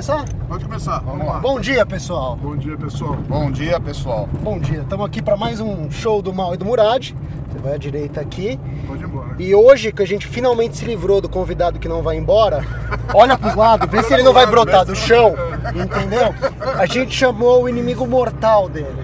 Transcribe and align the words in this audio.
Começar? 0.00 0.24
Pode 0.48 0.64
começar, 0.64 0.98
vamos 1.00 1.26
lá. 1.26 1.40
Bom 1.40 1.60
dia, 1.60 1.84
pessoal. 1.84 2.34
Bom 2.36 2.56
dia, 2.56 2.74
pessoal. 2.74 3.16
Bom 3.28 3.50
dia, 3.50 3.78
pessoal. 3.78 4.26
Bom 4.40 4.58
dia. 4.58 4.80
Estamos 4.80 5.04
aqui 5.04 5.20
para 5.20 5.36
mais 5.36 5.60
um 5.60 5.90
show 5.90 6.22
do 6.22 6.32
Mal 6.32 6.54
e 6.54 6.56
do 6.56 6.64
Murad. 6.64 7.12
Você 7.50 7.58
vai 7.58 7.74
à 7.74 7.76
direita 7.76 8.18
aqui. 8.18 8.58
Pode 8.86 9.02
ir 9.02 9.06
embora. 9.06 9.36
E 9.38 9.54
hoje 9.54 9.92
que 9.92 10.02
a 10.02 10.06
gente 10.06 10.26
finalmente 10.26 10.78
se 10.78 10.86
livrou 10.86 11.20
do 11.20 11.28
convidado 11.28 11.78
que 11.78 11.86
não 11.86 12.00
vai 12.00 12.16
embora, 12.16 12.64
olha 13.12 13.36
pros 13.36 13.54
lados, 13.54 13.90
vê 13.90 14.02
se 14.02 14.14
ele 14.14 14.22
não 14.22 14.32
vai 14.32 14.46
brotar 14.46 14.86
do 14.86 14.96
chão, 14.96 15.34
entendeu? 15.74 16.34
A 16.78 16.86
gente 16.86 17.14
chamou 17.14 17.64
o 17.64 17.68
inimigo 17.68 18.06
mortal 18.06 18.70
dele. 18.70 18.96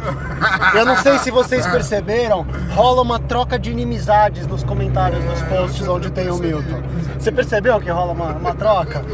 Eu 0.74 0.86
não 0.86 0.96
sei 0.96 1.18
se 1.18 1.30
vocês 1.30 1.66
perceberam, 1.66 2.46
rola 2.74 3.02
uma 3.02 3.18
troca 3.18 3.58
de 3.58 3.70
inimizades 3.70 4.46
nos 4.46 4.64
comentários 4.64 5.22
dos 5.22 5.42
posts 5.42 5.86
onde 5.86 6.10
tem 6.10 6.30
o 6.30 6.38
Milton. 6.38 6.82
Você 7.18 7.30
percebeu 7.30 7.78
que 7.80 7.90
rola 7.90 8.12
uma, 8.12 8.32
uma 8.32 8.54
troca? 8.54 9.04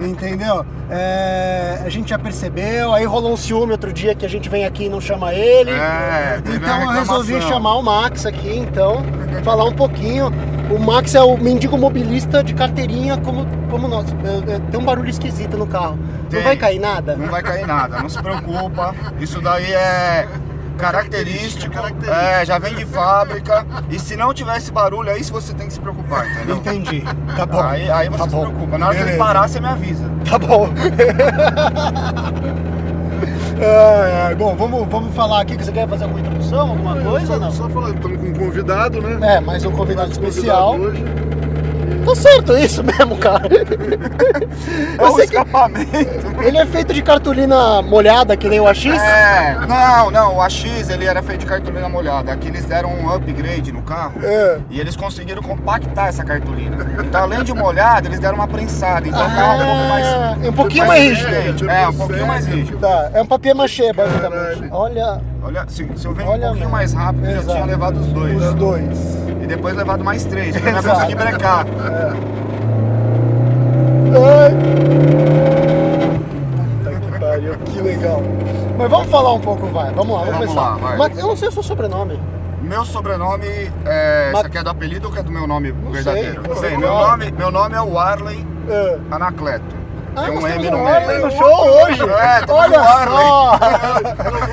Entendeu? 0.00 0.64
É, 0.90 1.82
a 1.84 1.88
gente 1.88 2.10
já 2.10 2.18
percebeu, 2.18 2.92
aí 2.92 3.04
rolou 3.04 3.32
um 3.32 3.36
ciúme 3.36 3.72
outro 3.72 3.92
dia 3.92 4.14
que 4.14 4.24
a 4.24 4.28
gente 4.28 4.48
vem 4.48 4.64
aqui 4.64 4.84
e 4.84 4.88
não 4.88 5.00
chama 5.00 5.34
ele. 5.34 5.70
É, 5.70 6.40
então 6.44 6.82
eu 6.82 6.88
resolvi 6.90 7.40
chamar 7.42 7.76
o 7.76 7.82
Max 7.82 8.26
aqui, 8.26 8.56
então, 8.56 9.02
falar 9.44 9.64
um 9.64 9.72
pouquinho. 9.72 10.32
O 10.70 10.78
Max 10.78 11.14
é 11.14 11.22
o 11.22 11.36
mendigo 11.36 11.76
mobilista 11.76 12.42
de 12.42 12.54
carteirinha 12.54 13.16
como, 13.18 13.46
como 13.68 13.88
nós. 13.88 14.06
É, 14.12 14.54
é, 14.54 14.58
Tem 14.70 14.80
um 14.80 14.84
barulho 14.84 15.10
esquisito 15.10 15.56
no 15.56 15.66
carro. 15.66 15.96
Não 15.96 16.28
Tem. 16.28 16.42
vai 16.42 16.56
cair 16.56 16.78
nada? 16.78 17.16
Não 17.16 17.26
vai 17.26 17.42
cair 17.42 17.66
nada, 17.66 18.00
não 18.00 18.08
se 18.08 18.22
preocupa. 18.22 18.94
Isso 19.18 19.40
daí 19.40 19.72
é 19.72 20.26
característico, 20.80 21.74
é, 22.08 22.44
já 22.44 22.58
vem 22.58 22.74
de 22.74 22.84
fábrica. 22.86 23.66
E 23.90 23.98
se 23.98 24.16
não 24.16 24.32
tiver 24.34 24.56
esse 24.56 24.72
barulho, 24.72 25.10
aí 25.10 25.22
você 25.22 25.52
tem 25.54 25.66
que 25.66 25.72
se 25.74 25.80
preocupar, 25.80 26.28
entendeu? 26.30 26.56
Entendi. 26.56 27.04
Tá 27.36 27.46
bom. 27.46 27.60
Aí, 27.60 27.90
aí 27.90 28.08
você 28.08 28.18
tá 28.18 28.24
se 28.24 28.30
bom. 28.30 28.46
preocupa. 28.46 28.78
Na 28.78 28.86
hora 28.86 28.94
que 28.94 29.00
ele 29.02 29.10
Beleza. 29.12 29.24
parar, 29.24 29.48
você 29.48 29.60
me 29.60 29.66
avisa. 29.68 30.04
Tá 30.28 30.38
bom. 30.38 30.68
Ai, 33.62 34.12
ai, 34.28 34.34
bom, 34.34 34.56
vamos, 34.56 34.88
vamos 34.88 35.14
falar 35.14 35.42
aqui 35.42 35.54
que 35.54 35.62
você 35.62 35.70
quer 35.70 35.86
fazer 35.86 36.04
alguma 36.04 36.20
introdução, 36.20 36.70
alguma 36.70 36.96
coisa 36.98 37.26
só, 37.26 37.32
ou 37.34 37.40
não? 37.40 37.52
Só 37.52 37.68
falar, 37.68 37.90
estamos 37.90 38.18
com 38.18 38.26
um 38.28 38.32
convidado, 38.32 39.02
né? 39.02 39.36
É, 39.36 39.40
mais 39.40 39.62
um 39.66 39.70
convidado 39.72 40.08
Mais 40.08 40.18
especial. 40.18 40.72
convidado 40.78 40.92
hoje. 41.04 41.39
Tá 42.04 42.14
certo 42.14 42.56
isso 42.56 42.82
mesmo, 42.82 43.16
cara. 43.16 43.46
É 43.46 45.12
que 45.12 45.20
escapamento. 45.22 45.90
ele 46.42 46.58
é 46.58 46.66
feito 46.66 46.92
de 46.92 47.02
cartolina 47.02 47.82
molhada, 47.82 48.36
que 48.36 48.48
nem 48.48 48.60
o 48.60 48.66
AX? 48.66 48.84
É, 48.86 49.56
não, 49.68 50.10
não, 50.10 50.36
o 50.36 50.42
AX 50.42 50.64
ele 50.88 51.04
era 51.04 51.22
feito 51.22 51.40
de 51.40 51.46
cartolina 51.46 51.88
molhada. 51.88 52.32
Aqui 52.32 52.48
eles 52.48 52.64
deram 52.64 52.90
um 52.92 53.10
upgrade 53.12 53.72
no 53.72 53.82
carro 53.82 54.14
É. 54.22 54.58
e 54.70 54.80
eles 54.80 54.96
conseguiram 54.96 55.42
compactar 55.42 56.08
essa 56.08 56.24
cartolina. 56.24 56.76
Então, 57.04 57.22
além 57.22 57.42
de 57.44 57.52
molhada, 57.54 58.08
eles 58.08 58.18
deram 58.18 58.36
uma 58.36 58.48
prensada. 58.48 59.06
Então, 59.06 59.26
o 59.26 59.34
carro 59.34 59.62
é 59.62 59.64
um 59.64 59.68
pouco 59.68 59.88
mais. 59.88 60.06
Ah, 60.06 60.36
é 60.42 60.48
um 60.48 60.52
pouquinho 60.52 60.86
mais 60.86 61.02
rígido. 61.04 61.28
resistente. 61.28 61.68
É, 61.70 61.88
um 61.88 61.94
pouquinho 61.94 62.26
mais 62.26 62.46
rígido. 62.46 62.78
Tá, 62.78 63.10
é 63.14 63.22
um 63.22 63.26
papier 63.26 63.54
machê, 63.54 63.92
basicamente. 63.92 64.30
Caralho. 64.60 64.68
Olha 64.72 65.20
Olha, 65.42 65.64
se, 65.68 65.88
se 65.96 66.06
eu 66.06 66.12
venho 66.12 66.28
Olha 66.28 66.38
um 66.38 66.40
pouquinho 66.48 66.54
mesmo. 66.66 66.70
mais 66.70 66.92
rápido, 66.92 67.24
eu 67.24 67.30
Exato. 67.30 67.46
já 67.46 67.52
tinha 67.54 67.64
levado 67.64 67.96
os 67.98 68.06
dois. 68.08 68.42
os 68.44 68.54
dois. 68.54 68.98
Depois 69.50 69.74
levado 69.76 70.04
mais 70.04 70.22
três, 70.24 70.54
eu 70.54 70.62
não 70.72 70.80
conseguir 70.80 71.16
brecar. 71.16 71.66
Ai. 74.14 74.50
Puta 76.84 77.00
que 77.00 77.18
pariu, 77.18 77.54
que 77.58 77.80
legal. 77.80 78.22
Mas 78.78 78.88
vamos 78.88 79.08
falar 79.08 79.32
um 79.34 79.40
pouco, 79.40 79.66
vai. 79.66 79.92
Vamos 79.92 80.12
lá, 80.14 80.18
vamos, 80.24 80.32
Vamos 80.38 80.46
começar. 80.54 80.70
lá, 80.70 80.76
vai. 80.76 80.96
Max, 80.98 81.18
eu 81.18 81.26
não 81.26 81.36
sei 81.36 81.48
o 81.48 81.52
seu 81.52 81.64
sobrenome. 81.64 82.20
Meu 82.62 82.84
sobrenome 82.84 83.72
é. 83.84 84.30
Mas- 84.32 84.42
Você 84.42 84.50
quer 84.50 84.62
do 84.62 84.70
apelido 84.70 85.08
ou 85.08 85.12
quer 85.12 85.24
do 85.24 85.32
meu 85.32 85.48
nome 85.48 85.72
Não 85.72 85.90
verdadeiro? 85.90 86.42
sei, 86.54 86.70
Bem, 86.70 86.78
meu 86.78 86.92
nome, 86.94 87.32
meu 87.32 87.50
nome 87.50 87.74
é 87.74 87.80
Warley 87.80 88.46
É. 88.68 88.98
Anacleto. 89.10 89.79
Ah, 90.16 90.22
Tem 90.24 90.38
um 90.38 90.46
M 90.46 90.70
no 90.70 90.78
meio. 90.84 91.20
no 91.24 91.30
show 91.30 91.84
hoje. 91.84 92.02
É, 92.02 92.40
temos 92.40 92.50
Olha 92.50 92.82
só. 92.82 93.58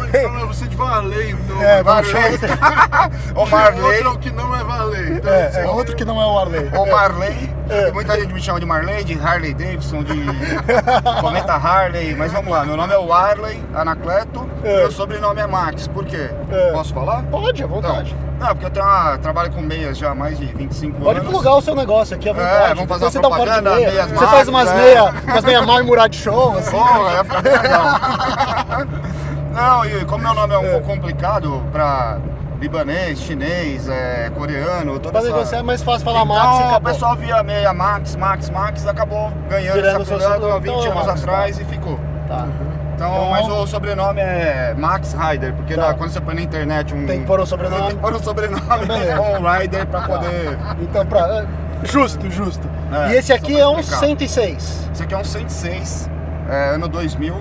Então, 0.08 0.48
você 0.48 0.68
de 0.68 0.76
Varley, 0.76 1.32
então. 1.32 1.62
É, 1.62 1.84
Marley. 1.84 2.12
chamar 2.12 3.12
O 3.36 3.46
Marley. 3.46 4.04
Outro 4.04 4.20
que 4.20 4.30
não 4.32 4.56
é 4.56 4.64
Varley. 4.64 5.14
Então, 5.14 5.34
É, 5.34 5.52
é 5.64 5.66
outro 5.68 5.96
que 5.96 6.06
não 6.06 6.22
é 6.22 6.26
o 6.26 6.38
Arley. 6.40 6.70
O 6.78 6.86
Marley, 6.86 7.56
É. 7.70 7.92
muita 7.92 8.20
gente 8.20 8.34
me 8.34 8.42
chama 8.42 8.60
de 8.60 8.66
Marley, 8.66 9.04
de 9.04 9.20
Harley 9.20 9.54
Davidson, 9.54 10.04
de 10.04 10.14
Cometa 11.22 11.54
Harley, 11.54 12.16
mas 12.16 12.32
vamos 12.32 12.52
lá, 12.52 12.64
meu 12.66 12.78
nome 12.78 12.94
é 12.94 12.98
Warley 12.98 13.62
Anacleto, 13.76 14.48
É. 14.64 14.78
meu 14.78 14.92
sobrenome 14.92 15.42
é 15.42 15.48
Max, 15.48 15.88
por 15.88 16.06
quê? 16.06 16.30
É. 16.52 16.72
Posso 16.72 16.94
falar? 16.94 17.24
Pode, 17.24 17.62
à 17.62 17.66
Então, 17.66 17.82
vontade. 17.82 18.16
não, 18.40 18.48
porque 18.50 18.66
eu 18.66 18.70
tenho 18.70 18.86
uma, 18.86 19.18
trabalho 19.18 19.52
com 19.52 19.62
meias 19.62 19.98
já 19.98 20.12
há 20.12 20.16
mais 20.16 20.38
de 20.38 20.46
25 20.46 21.00
Pode 21.02 21.20
anos. 21.20 21.32
plugar 21.32 21.56
o 21.56 21.62
seu 21.62 21.76
negócio 21.76 22.16
aqui 22.16 22.30
à 22.30 22.34
vontade. 22.34 22.72
É, 22.72 22.76
vamos 22.76 22.90
fazer 22.90 23.06
você 23.12 23.20
uma 23.20 23.28
um 23.28 23.32
de 23.32 23.36
propaganda, 23.38 23.76
meia. 23.76 23.90
meias 23.90 24.12
Você 24.12 24.28
faz 24.28 24.48
umas 24.48 24.70
é. 24.72 25.02
umas 25.02 25.44
meia 25.46 25.62
marmurada 25.62 26.10
de 26.10 26.18
show, 26.18 26.58
assim. 26.58 26.72
Pô, 26.72 27.10
é 27.10 27.62
legal. 27.62 27.86
Não, 29.54 29.86
e 29.86 30.06
como 30.06 30.24
meu 30.24 30.34
nome 30.34 30.54
é 30.54 30.58
um 30.58 30.70
pouco 30.72 30.88
complicado 30.88 31.64
pra 31.72 32.18
libanês, 32.60 33.20
chinês, 33.20 33.88
é, 33.88 34.32
coreano, 34.36 34.94
toda 35.00 35.12
Pra 35.12 35.20
essa... 35.22 35.30
negociar 35.32 35.60
é 35.60 35.64
mais 35.64 35.84
fácil 35.84 36.06
falar 36.06 36.24
então, 36.24 36.36
Max 36.36 36.72
e 36.74 36.76
o 36.76 36.82
pessoal 36.82 37.16
via 37.16 37.44
meia 37.44 37.74
Max, 37.74 38.16
Max, 38.16 38.50
Max, 38.50 38.88
acabou 38.88 39.32
ganhando 39.50 39.76
Tirando 39.76 40.02
essa 40.02 40.14
pegada 40.16 40.26
há 40.34 40.34
sobrenome. 40.40 40.60
20 40.62 40.72
Então, 40.74 40.92
anos 40.92 41.06
Max, 41.08 41.22
atrás 41.24 41.60
e 41.60 41.66
ficou. 41.66 42.00
Tá. 42.28 42.48
Então, 42.96 43.08
Então- 43.16 43.30
mas 43.30 43.48
o 43.48 43.68
sobrenome 43.68 44.20
é 44.22 44.74
Max 44.76 45.14
Ryder, 45.14 45.54
porque 45.54 45.76
Tá. 45.76 45.90
na- 45.90 45.94
quando 45.94 46.10
você 46.10 46.20
põe 46.20 46.34
na 46.34 46.42
internet 46.42 46.96
um. 46.96 47.06
Tem 47.06 47.20
que 47.22 47.28
pôr 47.28 47.40
o 47.40 47.46
sobrenome. 47.46 47.82
Tem 47.88 47.96
que 47.96 48.02
pôr 48.02 48.14
o 48.16 48.20
sobrenome 48.24 48.62
com 48.66 49.44
o 49.44 49.48
Ryder 49.52 49.86
pra 49.86 50.02
poder. 50.02 50.58
Então, 50.82 51.06
pra... 51.06 51.20
é, 51.20 51.46
Justo, 51.84 52.30
justo. 52.32 52.68
É, 52.92 53.12
e 53.14 53.18
esse 53.18 53.32
aqui 53.32 53.56
é 53.60 53.68
um 53.68 53.80
explicar. 53.80 54.00
106. 54.00 54.90
Esse 54.92 55.04
aqui 55.04 55.14
é 55.14 55.18
um 55.18 55.24
106, 55.24 56.10
é, 56.50 56.70
ano 56.74 56.88
2000, 56.88 57.36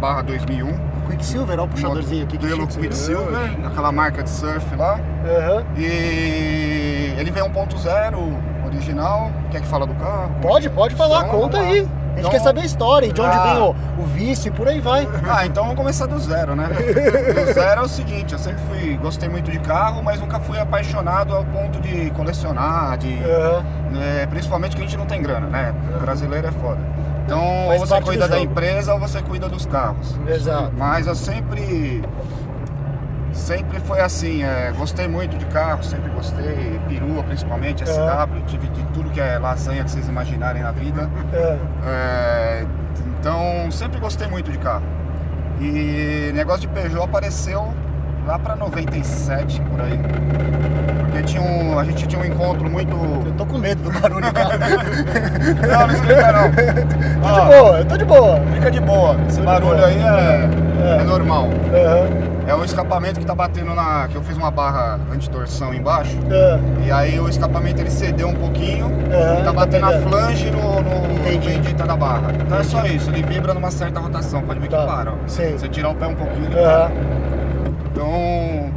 barra 0.00 0.22
2001. 0.22 0.87
Quicksilver, 1.08 1.54
olha 1.58 1.62
o 1.64 1.68
puxadorzinho 1.68 2.24
aqui. 2.24 2.36
que 2.38 2.44
Modelo 2.46 2.62
chique. 2.70 2.82
Quicksilver, 2.82 3.66
aquela 3.66 3.90
marca 3.92 4.22
de 4.22 4.30
surf 4.30 4.74
lá. 4.76 5.00
Aham. 5.26 5.64
E 5.76 7.14
ele 7.18 7.30
vem 7.30 7.42
1.0 7.42 8.16
original. 8.66 9.30
Quer 9.50 9.60
que 9.62 9.66
fala 9.66 9.86
do 9.86 9.94
carro? 9.94 10.30
Pode, 10.40 10.68
pode 10.70 10.94
falar, 10.94 11.26
Então, 11.26 11.40
conta 11.40 11.58
aí. 11.58 11.80
A 11.80 12.20
gente 12.20 12.26
Então- 12.26 12.30
quer 12.32 12.40
saber 12.40 12.60
a 12.62 12.64
história, 12.64 13.12
de 13.12 13.20
onde 13.20 13.36
Ah. 13.36 13.42
vem 13.44 13.58
o, 13.62 14.02
o 14.02 14.06
vício 14.06 14.48
e 14.48 14.50
por 14.50 14.66
aí 14.66 14.80
vai. 14.80 15.06
Ah, 15.30 15.46
então 15.46 15.62
vamos 15.62 15.76
começar 15.78 16.06
do 16.06 16.18
zero, 16.18 16.56
né? 16.56 16.66
Do 16.66 17.46
zero 17.54 17.80
é 17.80 17.84
o 17.84 17.88
seguinte, 17.88 18.32
eu 18.32 18.38
sempre 18.40 18.60
fui, 18.68 18.96
gostei 18.96 19.28
muito 19.28 19.48
de 19.52 19.58
carro, 19.60 20.02
mas 20.02 20.18
nunca 20.20 20.40
fui 20.40 20.58
apaixonado 20.58 21.32
ao 21.34 21.44
ponto 21.44 21.80
de 21.80 22.10
colecionar, 22.10 22.98
de. 22.98 23.22
Aham. 23.22 23.62
né, 23.92 24.26
principalmente 24.28 24.74
que 24.74 24.82
a 24.82 24.84
gente 24.84 24.96
não 24.96 25.06
tem 25.06 25.22
grana, 25.22 25.46
né? 25.46 25.72
O 25.96 26.00
brasileiro 26.00 26.48
é 26.48 26.52
foda. 26.52 26.80
Então, 27.28 27.66
Faz 27.66 27.80
ou 27.82 27.86
você 27.86 28.00
cuida 28.00 28.26
da 28.26 28.40
empresa 28.40 28.94
ou 28.94 28.98
você 28.98 29.20
cuida 29.20 29.48
dos 29.50 29.66
carros. 29.66 30.18
Exato. 30.26 30.72
Mas 30.76 31.06
eu 31.06 31.14
sempre. 31.14 32.02
Sempre 33.34 33.78
foi 33.80 34.00
assim, 34.00 34.42
é, 34.42 34.72
gostei 34.76 35.06
muito 35.06 35.36
de 35.36 35.44
carro, 35.46 35.84
sempre 35.84 36.10
gostei, 36.10 36.80
perua 36.88 37.22
principalmente, 37.22 37.84
SW, 37.86 38.40
tive 38.46 38.66
de 38.68 38.82
tudo 38.86 39.10
que 39.10 39.20
é 39.20 39.38
lasanha 39.38 39.84
que 39.84 39.90
vocês 39.90 40.08
imaginarem 40.08 40.62
na 40.62 40.72
vida. 40.72 41.08
É. 41.32 41.58
É, 41.86 42.66
então, 43.20 43.70
sempre 43.70 44.00
gostei 44.00 44.26
muito 44.26 44.50
de 44.50 44.58
carro. 44.58 44.82
E 45.60 46.32
negócio 46.34 46.62
de 46.62 46.68
Peugeot 46.68 47.04
apareceu 47.04 47.72
lá 48.28 48.38
pra 48.38 48.54
97, 48.54 49.60
por 49.62 49.80
aí. 49.80 49.98
Porque 51.06 51.22
tinha 51.22 51.42
um, 51.42 51.78
a 51.78 51.84
gente 51.84 52.06
tinha 52.06 52.20
um 52.20 52.24
encontro 52.26 52.68
muito... 52.68 52.94
Eu 52.94 53.32
tô 53.38 53.46
com 53.46 53.56
medo 53.56 53.82
do 53.82 54.00
barulho, 54.00 54.30
cara. 54.32 54.58
Não, 55.66 55.86
não 55.86 55.94
explica 55.94 56.32
não. 56.32 56.50
tô 57.22 57.40
de 57.40 57.46
boa, 57.46 57.78
eu 57.78 57.84
tô 57.86 57.96
de 57.96 58.04
boa. 58.04 58.40
Fica 58.54 58.70
de 58.70 58.80
boa, 58.80 59.16
esse 59.28 59.40
barulho 59.40 59.76
boa. 59.76 59.86
aí 59.86 59.96
é, 59.98 60.98
É. 60.98 61.00
é 61.00 61.04
normal. 61.04 61.48
Aham. 61.72 62.28
É 62.46 62.54
o 62.54 62.64
escapamento 62.64 63.20
que 63.20 63.26
tá 63.26 63.34
batendo 63.34 63.74
na... 63.74 64.08
que 64.08 64.16
eu 64.16 64.22
fiz 64.22 64.34
uma 64.36 64.50
barra 64.50 64.98
antitorção 65.12 65.72
embaixo. 65.74 66.16
É. 66.30 66.58
E 66.86 66.90
aí 66.90 67.20
o 67.20 67.28
escapamento 67.28 67.80
ele 67.82 67.90
cedeu 67.90 68.28
um 68.28 68.34
pouquinho 68.34 68.90
e 69.06 69.36
tá 69.38 69.44
tá 69.44 69.52
batendo 69.52 69.84
a 69.86 70.00
flange 70.00 70.50
no, 70.50 70.80
no 70.80 71.22
bendita 71.22 71.84
da 71.86 71.94
barra. 71.96 72.32
Então 72.40 72.58
é 72.58 72.62
só 72.62 72.84
isso, 72.86 73.10
ele 73.10 73.22
vibra 73.22 73.52
numa 73.52 73.70
certa 73.70 74.00
rotação, 74.00 74.40
pode 74.42 74.60
ver 74.60 74.68
Tá, 74.68 74.78
que 74.80 74.86
para. 74.86 75.10
ó. 75.12 75.14
sim. 75.26 75.52
Você 75.58 75.68
tirar 75.68 75.90
o 75.90 75.94
pé 75.94 76.06
um 76.06 76.14
pouquinho, 76.14 76.46
ele 76.46 76.58
Aham. 76.58 76.90
Então, 77.92 78.70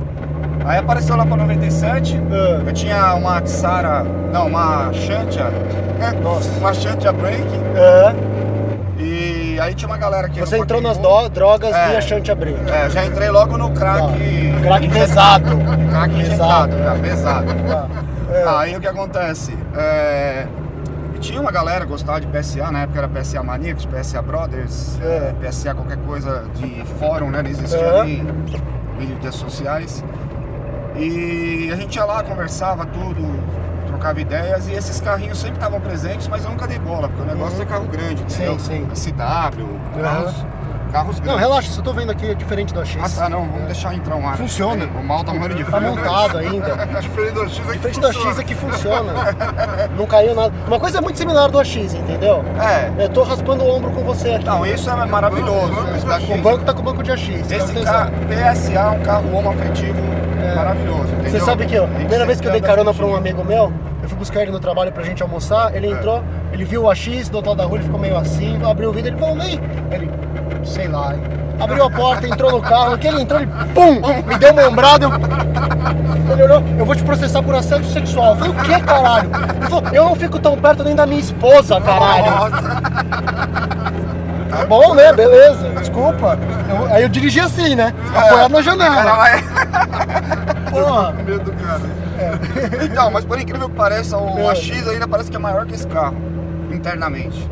Aí 0.63 0.77
apareceu 0.77 1.15
lá 1.15 1.25
pra 1.25 1.35
97, 1.37 2.19
Ah. 2.31 2.61
eu 2.65 2.71
tinha 2.73 3.15
uma 3.15 3.45
Xara, 3.45 4.03
não, 4.31 4.45
uma 4.47 4.93
Shantia, 4.93 5.51
Nossa. 6.21 6.49
uma 6.59 6.71
Shantia 6.73 7.11
Break, 7.11 7.43
É. 7.75 8.13
e 9.01 9.59
aí 9.59 9.73
tinha 9.73 9.89
uma 9.89 9.97
galera 9.97 10.29
que 10.29 10.39
Você 10.39 10.57
entrou 10.59 10.79
nas 10.79 10.97
do- 10.99 11.29
drogas 11.29 11.73
É. 11.75 11.89
via 11.89 12.01
Shantia 12.01 12.35
Break. 12.35 12.59
É, 12.71 12.89
já 12.91 13.03
entrei 13.05 13.29
logo 13.31 13.57
no 13.57 13.71
crack. 13.71 14.01
Tá. 14.01 14.61
Crack 14.61 14.87
pesado. 14.89 15.49
Crack 15.89 16.15
Pesado. 16.29 16.77
já, 16.77 16.95
pesado. 16.95 17.47
Tá. 17.67 17.87
É. 18.31 18.43
Aí 18.59 18.75
o 18.77 18.79
que 18.79 18.87
acontece? 18.87 19.57
É, 19.75 20.45
tinha 21.19 21.41
uma 21.41 21.51
galera 21.51 21.85
que 21.85 21.91
gostava 21.91 22.21
de 22.21 22.27
PSA, 22.27 22.71
na 22.71 22.83
época 22.83 22.99
era 22.99 23.07
PSA 23.09 23.41
Maníacos, 23.43 23.85
PSA 23.87 24.21
Brothers, 24.21 24.99
É. 25.01 25.33
é, 25.41 25.47
PSA 25.49 25.73
qualquer 25.73 25.97
coisa 25.97 26.43
de 26.55 26.85
fórum, 26.99 27.31
né? 27.31 27.41
Não 27.41 27.49
existia 27.49 27.79
É. 27.79 28.21
mídias 29.07 29.35
sociais. 29.35 30.03
E 30.95 31.69
a 31.71 31.75
gente 31.75 31.95
ia 31.95 32.05
lá, 32.05 32.23
conversava 32.23 32.85
tudo, 32.85 33.21
trocava 33.87 34.19
ideias 34.19 34.67
e 34.67 34.73
esses 34.73 34.99
carrinhos 34.99 35.37
sempre 35.37 35.55
estavam 35.55 35.79
presentes, 35.79 36.27
mas 36.27 36.43
eu 36.43 36.51
nunca 36.51 36.67
dei 36.67 36.79
bola, 36.79 37.07
porque 37.07 37.21
o 37.23 37.25
negócio 37.25 37.61
é 37.61 37.65
carro 37.65 37.87
grande, 37.87 38.21
entendeu? 38.23 38.53
Uhum. 38.53 38.59
sim. 38.59 38.87
SW, 38.93 40.01
carros, 40.01 40.45
carros 40.91 41.19
grandes. 41.19 41.31
Não, 41.31 41.37
relaxa, 41.39 41.69
isso 41.69 41.79
eu 41.79 41.83
tô 41.83 41.93
vendo 41.93 42.11
aqui 42.11 42.29
é 42.29 42.33
diferente 42.33 42.73
do 42.73 42.79
AX. 42.81 42.97
Ah 43.01 43.23
tá, 43.23 43.29
não, 43.29 43.45
vamos 43.45 43.65
deixar 43.65 43.93
entrar 43.95 44.15
um 44.15 44.27
ar. 44.27 44.37
Funciona. 44.37 44.85
O 44.85 45.03
mal 45.03 45.23
tá 45.23 45.33
morrendo 45.33 45.55
de 45.55 45.63
Tá 45.63 45.77
frio. 45.77 45.89
montado 45.95 46.37
ainda. 46.37 46.75
Diferente 47.01 47.33
do 47.33 47.43
X 47.49 47.59
é 47.59 47.63
que 47.63 47.73
Diferente 47.73 47.99
do 47.99 48.07
funciona. 48.13 48.29
AX 48.29 48.39
é 48.39 48.43
que 48.43 48.55
funciona. 48.55 49.13
Não 49.97 50.05
caiu 50.05 50.35
nada. 50.35 50.53
Uma 50.67 50.79
coisa 50.79 51.01
muito 51.01 51.17
similar 51.17 51.49
do 51.49 51.59
AX, 51.59 51.75
entendeu? 51.93 52.43
É, 52.59 53.03
Eu 53.05 53.09
tô 53.09 53.23
raspando 53.23 53.63
o 53.63 53.69
ombro 53.75 53.91
com 53.91 54.03
você 54.03 54.31
aqui. 54.35 54.45
Não, 54.45 54.65
isso 54.65 54.89
é 54.89 55.05
maravilhoso. 55.05 55.73
Esse 55.95 56.05
daqui- 56.05 56.33
O 56.33 56.37
banco 56.41 56.63
tá 56.65 56.73
com 56.73 56.81
o 56.81 56.83
banco 56.83 57.01
de 57.03 57.11
AX. 57.11 57.27
esse 57.51 57.73
carro, 57.83 58.11
PSA 58.27 58.73
é 58.73 58.85
um 58.89 58.99
carro 59.01 59.35
homo 59.35 59.49
afetivo 59.51 59.99
maravilhoso. 60.55 61.03
Você 61.07 61.13
entendeu? 61.29 61.45
sabe 61.45 61.65
que 61.65 61.77
A 61.77 61.87
primeira 61.87 62.25
vez 62.25 62.41
que 62.41 62.47
eu 62.47 62.51
dei 62.51 62.61
carona 62.61 62.93
pra 62.93 63.05
um 63.05 63.15
amigo 63.15 63.43
meu, 63.45 63.71
eu 64.03 64.09
fui 64.09 64.17
buscar 64.17 64.41
ele 64.41 64.51
no 64.51 64.59
trabalho 64.59 64.91
pra 64.91 65.03
gente 65.03 65.21
almoçar, 65.23 65.73
ele 65.75 65.87
entrou, 65.87 66.23
ele 66.51 66.65
viu 66.65 66.83
o 66.83 66.89
AX 66.89 67.29
do 67.29 67.35
outro 67.35 67.51
lado 67.51 67.59
da 67.59 67.65
rua, 67.65 67.77
ele 67.77 67.83
ficou 67.85 67.99
meio 67.99 68.17
assim, 68.17 68.59
abriu 68.65 68.89
o 68.89 68.93
vidro, 68.93 69.11
ele 69.11 69.17
falou, 69.19 69.35
nem. 69.35 69.59
Ele, 69.91 70.09
sei 70.63 70.87
lá, 70.87 71.13
hein? 71.13 71.21
Abriu 71.59 71.83
a 71.83 71.91
porta, 71.91 72.27
entrou 72.27 72.51
no 72.51 72.61
carro, 72.61 72.97
que 72.97 73.07
ele 73.07 73.21
entrou, 73.21 73.39
ele 73.39 73.51
pum! 73.75 74.01
Me 74.27 74.37
deu 74.37 74.51
uma 74.51 74.67
ombrada, 74.67 75.05
eu. 75.05 75.11
Ele 76.33 76.43
olhou, 76.43 76.63
eu 76.79 76.85
vou 76.85 76.95
te 76.95 77.03
processar 77.03 77.43
por 77.43 77.53
assédio 77.53 77.85
sexual. 77.91 78.29
Eu 78.31 78.35
falei, 78.37 78.51
o 78.51 78.55
que, 78.63 78.81
caralho? 78.81 79.29
Ele 79.57 79.69
falou, 79.69 79.83
eu 79.91 80.05
não 80.05 80.15
fico 80.15 80.39
tão 80.39 80.57
perto 80.57 80.83
nem 80.83 80.95
da 80.95 81.05
minha 81.05 81.19
esposa, 81.19 81.79
caralho. 81.81 82.25
Tá 84.49 84.65
bom, 84.67 84.93
né? 84.95 85.13
Beleza, 85.13 85.69
desculpa. 85.79 86.37
Eu- 86.69 86.93
aí 86.93 87.03
eu 87.03 87.09
dirigi 87.09 87.39
assim, 87.39 87.75
né? 87.75 87.93
Apoiado 88.15 88.51
na 88.51 88.61
janela. 88.61 89.17
Porra. 90.69 91.11
Medo, 91.13 91.53
cara. 91.53 91.81
Então, 92.83 93.11
mas 93.11 93.25
por 93.25 93.39
incrível 93.39 93.69
que 93.69 93.75
pareça, 93.75 94.17
o 94.17 94.39
É. 94.39 94.49
AX 94.51 94.87
ainda 94.87 95.07
parece 95.07 95.29
que 95.31 95.37
é 95.37 95.39
maior 95.39 95.65
que 95.65 95.73
esse 95.73 95.87
carro, 95.87 96.15
internamente. 96.71 97.47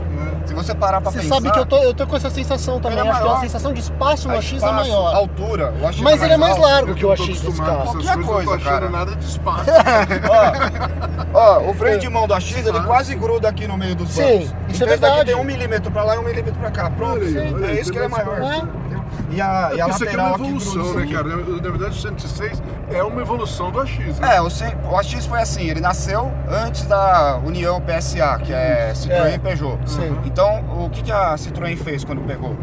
Se 0.49 0.55
você 0.55 0.73
parar 0.73 0.99
pra 0.99 1.11
Você 1.11 1.19
pensar... 1.19 1.35
sabe 1.35 1.51
que 1.51 1.59
eu 1.59 1.65
tô, 1.65 1.77
eu 1.77 1.93
tô 1.93 2.07
com 2.07 2.15
essa 2.15 2.29
sensação 2.31 2.79
também. 2.79 2.97
É 2.97 3.01
Acho 3.01 3.11
que 3.11 3.17
a 3.17 3.25
maior. 3.29 3.39
sensação 3.41 3.71
de 3.71 3.79
espaço 3.81 4.27
no 4.27 4.33
a 4.33 4.37
AX 4.39 4.51
é 4.51 4.71
maior. 4.71 5.15
altura, 5.15 5.73
o 5.79 5.87
AX 5.87 5.99
Mas 6.01 6.23
ele 6.23 6.33
é 6.33 6.37
mais 6.37 6.53
alto. 6.55 6.63
largo 6.65 6.95
que 6.95 7.05
o 7.05 7.11
AX 7.11 7.27
desse 7.27 7.61
carro. 7.61 7.83
Qualquer 7.83 8.15
coisa, 8.15 8.27
não 8.27 8.43
tô 8.45 8.51
achando 8.53 8.63
cara. 8.63 8.89
nada 8.89 9.15
de 9.15 9.25
espaço. 9.25 9.65
Ó, 11.33 11.39
ó, 11.39 11.69
o 11.69 11.73
freio 11.75 11.99
de 11.99 12.09
mão 12.09 12.27
do 12.27 12.33
AX, 12.33 12.51
ele 12.65 12.79
quase 12.81 13.13
gruda 13.15 13.47
aqui 13.47 13.67
no 13.67 13.77
meio 13.77 13.95
dos 13.95 14.09
Sim, 14.09 14.21
bancos. 14.23 14.45
isso 14.45 14.53
é 14.59 14.71
esse 14.71 14.79
daqui 14.79 14.99
verdade. 15.01 15.25
tem 15.25 15.35
um 15.35 15.43
milímetro 15.43 15.91
pra 15.91 16.03
lá 16.03 16.15
e 16.15 16.17
um 16.17 16.23
milímetro 16.23 16.59
pra 16.59 16.71
cá. 16.71 16.89
Pronto, 16.89 17.19
é 17.23 17.79
isso 17.79 17.91
que 17.91 17.97
ele 17.99 18.05
é 18.05 18.09
maior. 18.09 18.41
espaço. 18.41 18.67
E 19.31 19.41
a, 19.41 19.71
e 19.75 19.81
a 19.81 19.87
Isso 19.89 20.03
aqui 20.03 20.15
é 20.15 20.17
lateral 20.17 20.35
uma 20.35 20.35
evolução, 20.47 20.93
né, 20.95 21.03
aqui. 21.03 21.13
cara? 21.13 21.29
Na 21.29 21.69
verdade, 21.69 21.91
o 21.91 21.93
106 22.01 22.61
é 22.91 23.03
uma 23.03 23.21
evolução 23.21 23.71
do 23.71 23.79
AX. 23.79 24.19
Né? 24.19 24.35
É, 24.35 24.41
o, 24.41 24.49
C- 24.49 24.75
o 24.89 24.95
AX 24.97 25.25
foi 25.25 25.41
assim, 25.41 25.69
ele 25.69 25.79
nasceu 25.81 26.31
antes 26.49 26.83
da 26.85 27.39
União 27.45 27.81
PSA, 27.81 28.39
que 28.43 28.53
é 28.53 28.91
Citroën 28.95 29.25
É, 29.31 29.35
e 29.35 29.39
Peugeot. 29.39 29.77
sim. 29.85 30.17
Então, 30.25 30.63
o 30.85 30.89
que, 30.89 31.03
que 31.03 31.11
a 31.11 31.35
Citroën 31.35 31.77
fez 31.77 32.03
quando 32.03 32.21
pegou? 32.21 32.55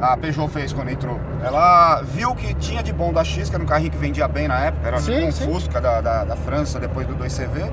A 0.00 0.16
Peugeot 0.16 0.48
fez 0.48 0.72
quando 0.72 0.90
entrou? 0.90 1.18
Ela 1.42 2.02
viu 2.02 2.34
que 2.34 2.52
tinha 2.54 2.82
de 2.82 2.92
bom 2.92 3.12
da 3.12 3.24
X, 3.24 3.48
que 3.48 3.54
era 3.56 3.64
um 3.64 3.66
carrinho 3.66 3.90
que 3.90 3.96
vendia 3.96 4.28
bem 4.28 4.46
na 4.46 4.58
época, 4.60 4.86
era 4.88 4.98
Sim, 5.00 5.28
um 5.28 5.32
sim. 5.32 5.44
Fusca 5.46 5.80
da, 5.80 6.00
da, 6.00 6.24
da 6.24 6.36
França, 6.36 6.78
depois 6.78 7.06
do 7.06 7.14
2CV. 7.16 7.70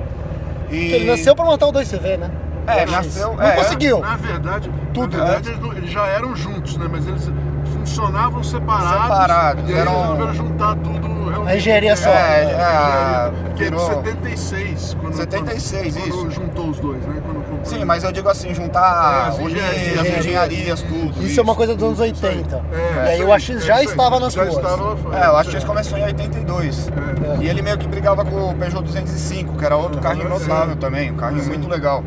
E... 0.72 0.94
Ele 0.94 1.06
nasceu 1.12 1.36
pra 1.36 1.46
matar 1.46 1.68
o 1.68 1.74
2CV, 1.74 2.18
né? 2.18 2.32
É, 2.66 2.86
nasceu- 2.86 3.36
Não 3.36 3.44
é, 3.44 3.52
conseguiu. 3.58 4.00
Na 4.00 4.16
verdade, 4.16 4.72
Tudo, 4.94 5.18
na 5.18 5.26
verdade 5.26 5.50
né? 5.52 5.58
eles, 5.62 5.78
eles 5.78 5.92
já 5.92 6.08
eram 6.08 6.34
juntos, 6.34 6.78
né? 6.78 6.88
Mas 6.90 7.06
eles 7.06 7.30
funcionavam 7.74 8.42
separados. 8.42 9.02
Separados, 9.04 9.70
E 9.70 9.74
aí 9.74 9.80
eram- 9.80 9.92
eles 9.92 10.02
resolveram 10.04 10.34
juntar 10.34 10.76
tudo 10.78 11.10
A 11.46 11.56
engenharia 11.56 11.96
só. 11.96 12.10
É, 12.10 12.44
é, 12.44 13.32
Que 13.56 13.64
é 13.64 13.66
de 13.66 13.72
virou- 13.72 13.88
76. 13.88 14.98
Quando, 15.00 15.14
76, 15.16 15.94
quando, 15.96 16.08
isso. 16.08 16.18
Quando 16.18 16.32
juntou 16.32 16.70
os 16.70 16.80
dois, 16.80 17.06
né? 17.06 17.22
Quando 17.26 17.36
comprou. 17.38 17.60
Sim, 17.64 17.86
mas 17.86 18.04
eu 18.04 18.12
digo 18.12 18.30
assim, 18.30 18.54
juntar 18.54 19.26
É, 19.26 19.30
as 19.30 19.38
unir 19.38 19.52
engenharias, 19.58 20.00
as 20.00 20.06
é. 20.08 20.20
engenharias, 20.20 20.82
tudo. 20.82 21.26
Isso 21.26 21.40
é 21.40 21.44
uma 21.44 21.56
coisa 21.56 21.76
dos 21.76 21.84
anos 21.84 22.00
80. 22.00 22.64
É, 22.74 23.06
e 23.06 23.10
aí 23.10 23.24
o 23.24 23.32
AX 23.34 23.50
é 23.50 23.54
já 23.54 23.60
isso 23.60 23.72
aí. 23.74 23.86
estava 23.86 24.20
nas 24.20 24.34
já 24.34 24.44
ruas. 24.44 24.56
Estava 24.56 24.84
lá 24.84 24.96
fora. 24.98 25.18
É, 25.18 25.30
o 25.30 25.36
AX 25.38 25.64
começou 25.64 25.98
em 25.98 26.04
82. 26.04 26.90
É. 26.90 27.44
E 27.44 27.50
ele 27.50 27.62
meio 27.62 27.78
que 27.78 27.88
brigava 27.88 28.24
com 28.26 28.52
o 28.52 28.56
Peugeot 28.56 28.84
205, 28.84 29.58
que 29.58 29.66
era 29.66 29.76
outro 29.76 30.00
carrinho 30.02 30.30
notável 30.30 30.76
também, 30.76 31.12
um 31.12 31.16
carrinho 31.16 31.46
muito 31.46 31.68
legal. 31.68 32.04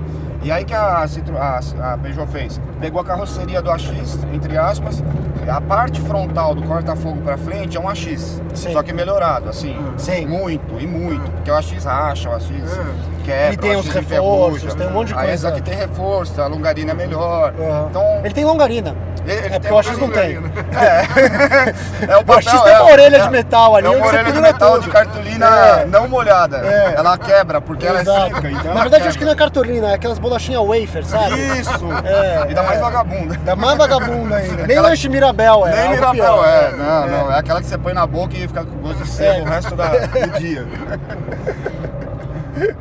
E 0.46 0.52
aí 0.52 0.64
que 0.64 0.72
a, 0.72 1.04
Citro- 1.08 1.36
a, 1.36 1.58
a 1.92 1.98
Peugeot 1.98 2.28
fez? 2.28 2.60
Pegou 2.80 3.00
a 3.00 3.04
carroceria 3.04 3.60
do 3.60 3.68
AX, 3.68 3.90
entre 4.32 4.56
aspas, 4.56 5.02
a 5.48 5.60
parte 5.60 6.00
frontal 6.02 6.54
do 6.54 6.62
corta-fogo 6.62 7.20
pra 7.22 7.36
frente 7.36 7.76
é 7.76 7.80
um 7.80 7.88
AX, 7.88 8.40
Sim. 8.54 8.72
só 8.72 8.80
que 8.80 8.92
melhorado, 8.92 9.48
assim, 9.48 9.76
Sim. 9.96 10.24
muito 10.26 10.78
e 10.80 10.86
muito, 10.86 11.28
porque 11.32 11.50
o 11.50 11.54
AX 11.56 11.84
racha, 11.84 12.28
o 12.30 12.32
AX 12.36 12.48
É. 12.48 13.15
quebra, 13.26 13.46
Ele 13.48 13.56
tem 13.56 13.76
os 13.76 13.86
AX 13.86 13.94
reforços, 13.94 14.74
tem 14.74 14.86
um 14.86 14.90
monte 14.90 15.08
de 15.08 15.14
esse 15.14 15.24
coisa. 15.26 15.48
aqui 15.48 15.62
tem 15.62 15.74
reforço, 15.74 16.40
a 16.40 16.46
longarina 16.46 16.92
é 16.92 16.94
melhor, 16.94 17.52
É. 17.58 17.86
então... 17.90 18.20
Ele 18.24 18.34
tem 18.34 18.44
longarina. 18.44 18.94
ele- 19.26 19.32
ele 19.46 19.54
É 19.54 19.58
porque 19.58 19.72
o 19.74 19.78
AX 19.78 19.98
não 19.98 20.08
tem. 20.10 20.38
É, 20.76 22.06
é 22.12 22.16
o 22.18 22.24
O 22.26 22.32
AX 22.32 22.44
tem 22.46 22.54
uma 22.60 22.68
é- 22.70 22.92
orelha 22.92 23.16
é- 23.16 23.20
de 23.20 23.30
metal 23.30 23.74
ali, 23.76 23.86
É 23.86 23.90
uma 23.90 24.06
orelha 24.06 24.32
de 24.32 24.40
metal 24.40 24.72
tudo. 24.74 24.84
de 24.84 24.90
cartolina 24.90 25.46
É. 25.46 25.86
não 25.86 26.08
molhada. 26.08 26.58
É. 26.58 26.94
Ela 26.96 27.18
quebra 27.18 27.60
porque 27.60 27.86
ela 27.86 27.98
é 27.98 28.02
Exato. 28.02 28.34
seca. 28.36 28.50
Então 28.50 28.74
Na 28.74 28.80
verdade, 28.82 29.08
acho 29.08 29.18
que 29.18 29.24
não 29.24 29.32
é 29.32 29.36
cartolina, 29.36 29.90
é 29.90 29.94
aquelas 29.94 30.18
bolachinhas 30.18 30.62
wafer, 30.64 31.04
sabe? 31.04 31.34
Isso! 31.58 31.70
É, 32.04 32.50
e 32.50 32.54
dá 32.54 32.62
é. 32.62 32.66
mais 32.66 32.80
vagabunda. 32.80 33.36
Da 33.44 33.56
mais 33.56 33.76
vagabunda 33.78 34.36
ainda. 34.36 34.54
Nem 34.54 34.64
Aquela- 34.64 34.88
lanche 34.88 35.08
Mirabel 35.08 35.66
é. 35.66 35.74
Nem 35.76 35.90
Mirabel, 35.90 36.44
é. 36.44 36.70
Não, 36.76 37.06
não. 37.08 37.32
É 37.32 37.38
aquela 37.38 37.60
que 37.60 37.66
você 37.66 37.76
põe 37.78 37.92
na 37.92 38.06
boca 38.06 38.34
e 38.36 38.46
fica 38.46 38.64
com 38.64 38.76
gosto 38.78 39.02
de 39.02 39.08
sebo 39.10 39.40
É. 39.40 39.42
o 39.42 39.44
resto 39.46 39.74
da- 39.74 39.88
do 39.88 40.38
dia. 40.38 40.66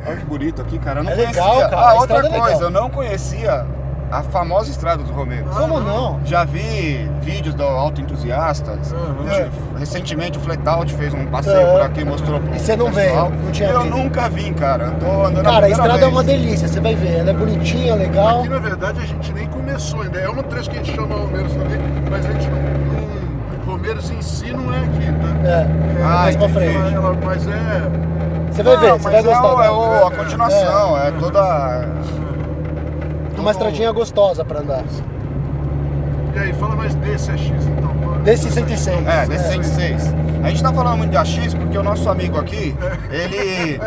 Olha 0.06 0.16
que 0.16 0.24
bonito 0.24 0.62
aqui, 0.62 0.78
cara. 0.78 1.00
Eu 1.00 1.04
não 1.04 1.12
É 1.12 1.14
conhecia. 1.16 1.42
legal, 1.44 1.60
cara, 1.70 1.76
Ah, 1.76 1.90
a 1.90 1.94
outra 1.94 2.16
é 2.18 2.20
coisa, 2.22 2.34
legal. 2.44 2.60
eu 2.62 2.70
não 2.70 2.88
conhecia 2.90 3.66
a 4.10 4.22
famosa 4.22 4.70
estrada 4.70 5.02
dos 5.02 5.10
Romeiros. 5.10 5.54
Como 5.56 5.80
não? 5.80 6.20
Já 6.24 6.44
vi 6.44 7.10
vídeos 7.22 7.54
do 7.54 7.64
Auto 7.64 8.00
Entusiastas. 8.00 8.92
Uhum. 8.92 9.76
Recentemente 9.78 10.38
o 10.38 10.40
Fletout 10.40 10.94
fez 10.94 11.12
um 11.12 11.26
passeio 11.26 11.56
É. 11.56 11.72
por 11.72 11.80
aqui, 11.82 12.04
mostrou 12.04 12.40
pro 12.40 12.54
E 12.54 12.58
você 12.58 12.76
não 12.76 12.90
pessoal. 12.92 13.28
veio? 13.30 13.42
Não 13.44 13.50
tinha 13.52 13.68
Eu 13.68 13.82
vindo? 13.82 13.96
nunca 13.96 14.28
vim, 14.28 14.52
cara. 14.54 14.84
Eu 14.84 14.92
tô 14.94 15.24
andando 15.26 15.44
Cara, 15.44 15.66
a 15.66 15.70
estrada 15.70 15.94
é 15.94 15.98
vez. 15.98 16.12
uma 16.12 16.22
delícia, 16.24 16.68
você 16.68 16.80
vai 16.80 16.94
ver. 16.94 17.18
Ela 17.18 17.30
é 17.30 17.34
bonitinha, 17.34 17.94
legal. 17.96 18.40
Aqui, 18.40 18.48
na 18.48 18.58
verdade, 18.58 19.00
a 19.00 19.06
gente 19.06 19.32
nem 19.32 19.46
começou 19.48 20.00
ainda. 20.02 20.18
É 20.20 20.30
um 20.30 20.42
trecho 20.42 20.70
que 20.70 20.78
a 20.78 20.82
gente 20.82 20.94
chama 20.94 21.14
Romeiros 21.16 21.52
também, 21.52 21.78
mas 22.10 22.24
a 22.26 22.32
gente 22.32 22.48
não. 22.48 23.66
Romeiros 23.72 24.10
em 24.10 24.22
si 24.22 24.52
não 24.52 24.72
é 24.72 24.78
aqui, 24.78 25.06
tá? 25.42 25.48
É, 25.48 25.66
Ah, 26.02 26.08
mais 26.22 26.36
pra 26.36 26.48
frente. 26.48 26.94
Ela- 26.94 27.16
mas 27.24 27.46
é. 27.48 28.15
Você 28.56 28.62
vai 28.62 28.76
ver, 28.78 28.88
Não, 28.90 28.98
você 28.98 29.10
vai 29.10 29.22
gostar. 29.22 29.46
É, 29.46 29.50
o- 29.52 29.60
é 29.60 29.62
dela. 29.62 29.76
o- 30.02 30.06
a 30.06 30.10
continuação, 30.10 30.98
é, 30.98 31.10
toda. 31.12 31.88
Uma 33.38 33.50
estradinha 33.50 33.92
gostosa 33.92 34.44
pra 34.44 34.60
andar. 34.60 34.82
E 36.34 36.38
aí, 36.38 36.52
fala 36.54 36.74
mais 36.74 36.94
desse 36.96 37.30
AX 37.30 37.40
então. 37.42 38.18
Desse 38.24 38.50
106. 38.50 39.06
É, 39.06 39.26
desse 39.26 39.48
106. 39.52 40.14
A 40.42 40.48
gente 40.48 40.62
tá 40.62 40.72
falando 40.72 40.98
muito 40.98 41.10
de 41.10 41.16
AX 41.16 41.54
porque 41.54 41.76
o 41.78 41.82
nosso 41.82 42.08
amigo 42.10 42.38
aqui, 42.38 42.74
ele. 43.10 43.80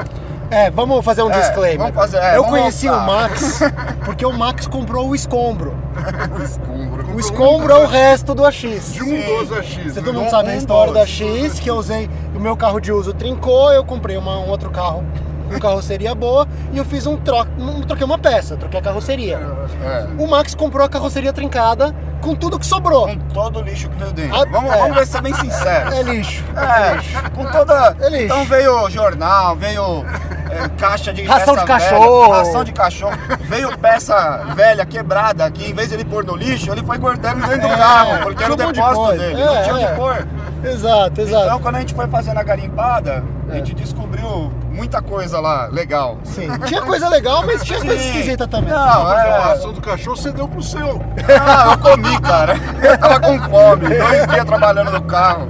É, 0.51 0.71
vamos 0.71 1.03
fazer 1.05 1.21
um 1.23 1.29
É, 1.31 1.39
disclaimer. 1.39 1.77
vamos 1.91 1.95
fazer- 1.95 2.17
é, 2.17 2.38
Eu 2.38 2.43
conheci 2.43 2.89
o. 2.89 2.99
Max 3.01 3.59
porque 4.05 4.25
o 4.25 4.31
Max 4.33 4.65
comprou 4.67 5.09
o 5.09 5.15
escombro. 5.15 5.75
o 6.39 6.43
escombro. 6.43 6.99
O 7.19 7.21
escombro 7.21 7.73
é 7.73 7.75
o 7.75 7.85
resto 7.85 8.33
do 8.33 8.45
AX. 8.45 8.93
De 8.93 9.03
um 9.03 9.09
dos 9.43 9.51
AX. 9.51 9.93
Todo 9.93 10.13
né? 10.13 10.19
mundo 10.19 10.29
sabe 10.29 10.51
a 10.51 10.55
história 10.55 10.93
do. 10.93 10.99
AX, 10.99 11.59
que 11.59 11.69
eu 11.69 11.75
usei, 11.75 12.09
o 12.33 12.39
meu 12.39 12.55
carro 12.55 12.79
de 12.79 12.93
uso 12.93 13.13
trincou, 13.13 13.73
eu 13.73 13.83
comprei 13.83 14.15
uma- 14.15 14.39
um 14.39 14.47
outro 14.47 14.69
carro 14.69 15.03
com 15.51 15.59
carroceria 15.59 16.15
boa 16.15 16.47
e 16.71 16.77
eu 16.77 16.85
fiz 16.85 17.05
um 17.05 17.17
troco, 17.17 17.51
um, 17.59 17.81
troquei 17.81 18.05
uma 18.05 18.17
peça, 18.17 18.55
troquei 18.55 18.79
a 18.79 18.83
carroceria. 18.83 19.38
É. 19.83 20.07
O 20.17 20.27
Max 20.27 20.55
comprou 20.55 20.85
a 20.85 20.88
carroceria 20.88 21.33
trincada 21.33 21.93
com 22.21 22.33
tudo 22.33 22.57
que 22.57 22.65
sobrou. 22.65 23.07
Com 23.07 23.17
todo 23.33 23.59
o 23.59 23.61
lixo 23.63 23.89
que 23.89 23.97
veio 23.97 24.13
dentro. 24.13 24.38
Ah, 24.38 24.45
vamos, 24.49 24.71
é. 24.71 24.77
vamos 24.77 25.09
ser 25.09 25.21
bem 25.21 25.33
sincero. 25.33 25.93
É 25.93 26.01
lixo. 26.01 26.41
É, 26.55 27.29
com 27.31 27.43
toda. 27.51 27.97
É 27.99 28.09
lixo. 28.11 28.23
Então 28.25 28.45
veio 28.45 28.89
jornal, 28.89 29.57
veio 29.57 30.05
é, 30.50 30.70
caixa 30.77 31.13
de 31.13 31.24
Ração 31.24 31.56
de 31.56 31.65
cachorro. 31.65 32.22
velha, 32.24 32.34
ração 32.39 32.63
de 32.63 32.72
cachorro. 32.74 33.18
Veio 33.41 33.77
peça 33.77 34.44
velha, 34.56 34.86
quebrada, 34.86 35.50
que 35.51 35.70
em 35.70 35.74
vez 35.74 35.89
de 35.89 35.96
ele 35.96 36.06
pôr 36.06 36.24
no 36.25 36.36
lixo, 36.36 36.72
ele 36.72 36.84
foi 36.84 36.98
guardando 36.98 37.41
dentro 37.48 37.68
do 37.68 37.74
É, 37.74 37.77
carro, 37.77 38.20
porque 38.24 38.44
era 38.44 38.53
o 38.53 38.56
tinha 38.56 38.68
um 38.68 38.72
de 38.72 38.79
depósito 38.79 39.06
coisa. 39.06 39.24
dele, 39.24 39.41
É, 39.41 39.46
não 39.46 39.63
tinha 39.63 39.75
é. 39.75 39.88
onde 39.88 39.96
pôr. 39.96 40.27
Exato, 40.62 41.22
exato. 41.22 41.46
Então, 41.46 41.60
quando 41.62 41.75
a 41.75 41.79
gente 41.79 41.94
foi 41.94 42.08
fazendo 42.08 42.38
a 42.38 42.44
garimpada, 42.44 43.24
a 43.50 43.53
É. 43.53 43.58
gente 43.60 43.74
descobriu 43.75 44.51
muita 44.70 45.01
coisa 45.01 45.39
lá, 45.39 45.68
legal. 45.68 46.18
Sim. 46.24 46.50
Tinha 46.65 46.82
coisa 46.82 47.08
legal, 47.08 47.44
mas 47.46 47.63
tinha 47.63 47.79
coisa 47.79 47.98
Sim. 47.98 48.10
esquisita 48.10 48.46
também. 48.48 48.74
Não, 48.74 49.03
Mas 49.03 49.20
a 49.20 49.25
é. 49.27 49.39
ração 49.39 49.72
do 49.74 49.79
cachorro 49.82 50.18
você 50.18 50.32
deu 50.32 50.48
pro 50.50 50.62
seu. 50.62 51.01
Ah, 51.41 51.72
eu 51.72 51.77
comi, 51.77 52.20
cara. 52.22 52.56
Eu 52.82 52.98
tava 52.98 53.20
com 53.22 53.39
fome. 53.50 53.88
Dois 53.88 54.27
dias 54.27 54.46
trabalhando 54.46 54.91
no 54.91 55.01
carro. 55.03 55.48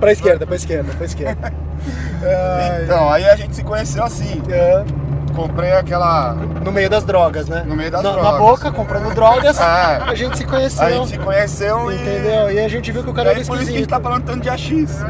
Pra 0.00 0.10
esquerda, 0.12 0.46
pra 0.46 0.56
esquerda, 0.56 0.92
pra 0.94 1.04
esquerda. 1.04 1.52
Ai, 2.22 2.84
Então, 2.84 3.10
aí 3.12 3.28
a 3.28 3.36
gente 3.36 3.54
se 3.56 3.62
conheceu 3.64 4.04
assim. 4.04 4.42
é. 4.50 4.84
Comprei 5.36 5.70
aquela. 5.70 6.32
No 6.64 6.72
meio 6.72 6.90
das 6.90 7.04
drogas, 7.04 7.46
né? 7.48 7.62
No 7.64 7.76
meio 7.76 7.92
das 7.92 8.02
na, 8.02 8.10
Na 8.10 8.16
drogas. 8.22 8.38
boca, 8.40 8.72
comprando 8.72 9.14
drogas, 9.14 9.60
É. 9.60 9.62
a 10.04 10.12
gente 10.12 10.36
se 10.36 10.44
conheceu. 10.44 10.84
A 10.84 10.90
gente 10.90 11.10
se 11.10 11.18
conheceu 11.18 11.92
e. 11.92 11.94
Entendeu? 11.94 12.50
E 12.50 12.58
a 12.58 12.66
gente 12.66 12.90
viu 12.90 13.04
que 13.04 13.10
o 13.10 13.14
cara 13.14 13.30
era 13.30 13.38
aí, 13.38 13.44
por 13.46 13.54
isso 13.56 13.66
que 13.66 13.70
a 13.74 13.78
gente 13.78 13.82
esquisito. 13.84 13.90
tá 13.90 14.00
falando 14.00 14.24
tanto 14.24 14.40
de 14.40 14.48
AX. 14.48 14.64
Exato. 14.72 15.06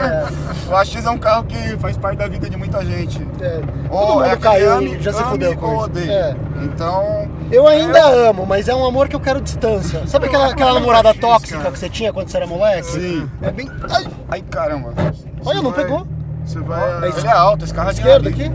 É, 0.00 0.70
O 0.72 0.74
AX 0.76 1.04
é 1.04 1.10
um 1.10 1.18
carro 1.18 1.44
que 1.44 1.76
faz 1.76 1.98
parte 1.98 2.16
da 2.18 2.28
vida 2.28 2.48
de 2.48 2.56
muita 2.56 2.82
gente. 2.82 3.20
é. 3.42 3.60
Ou 3.90 4.14
mundo 4.14 4.24
é 4.24 4.36
caiu 4.36 4.72
ame- 4.72 4.98
já 5.02 5.12
se 5.12 5.22
fudeu 5.24 5.54
com 5.56 5.86
isso. 5.86 6.10
É. 6.10 6.34
Então. 6.62 7.28
Eu 7.50 7.66
ainda 7.68 8.02
amo, 8.30 8.46
mas 8.46 8.68
é 8.68 8.74
um 8.74 8.86
amor 8.86 9.06
que 9.08 9.16
eu 9.16 9.20
quero 9.20 9.38
distância. 9.40 10.06
Sabe 10.06 10.26
aquela, 10.28 10.50
aquela 10.50 10.72
namorada 10.72 11.10
X, 11.10 11.20
tóxica 11.20 11.58
cara. 11.58 11.70
que 11.72 11.78
você 11.78 11.90
tinha 11.90 12.10
quando 12.10 12.28
você 12.28 12.38
era 12.38 12.46
moleque? 12.46 12.86
Sim. 12.86 13.28
É 13.42 13.50
bem. 13.50 13.70
Ai, 13.90 14.06
Ai 14.30 14.42
caramba. 14.48 14.94
olha, 15.44 15.60
não 15.60 15.72
pegou? 15.72 16.06
Você 16.44 16.60
vai. 16.60 17.08
Ele 17.08 17.26
é 17.26 17.30
alto, 17.30 17.64
esse 17.64 17.74
carro 17.74 17.88
é 17.88 17.92
Esquerda 17.92 18.30
rally. 18.30 18.44
aqui? 18.44 18.52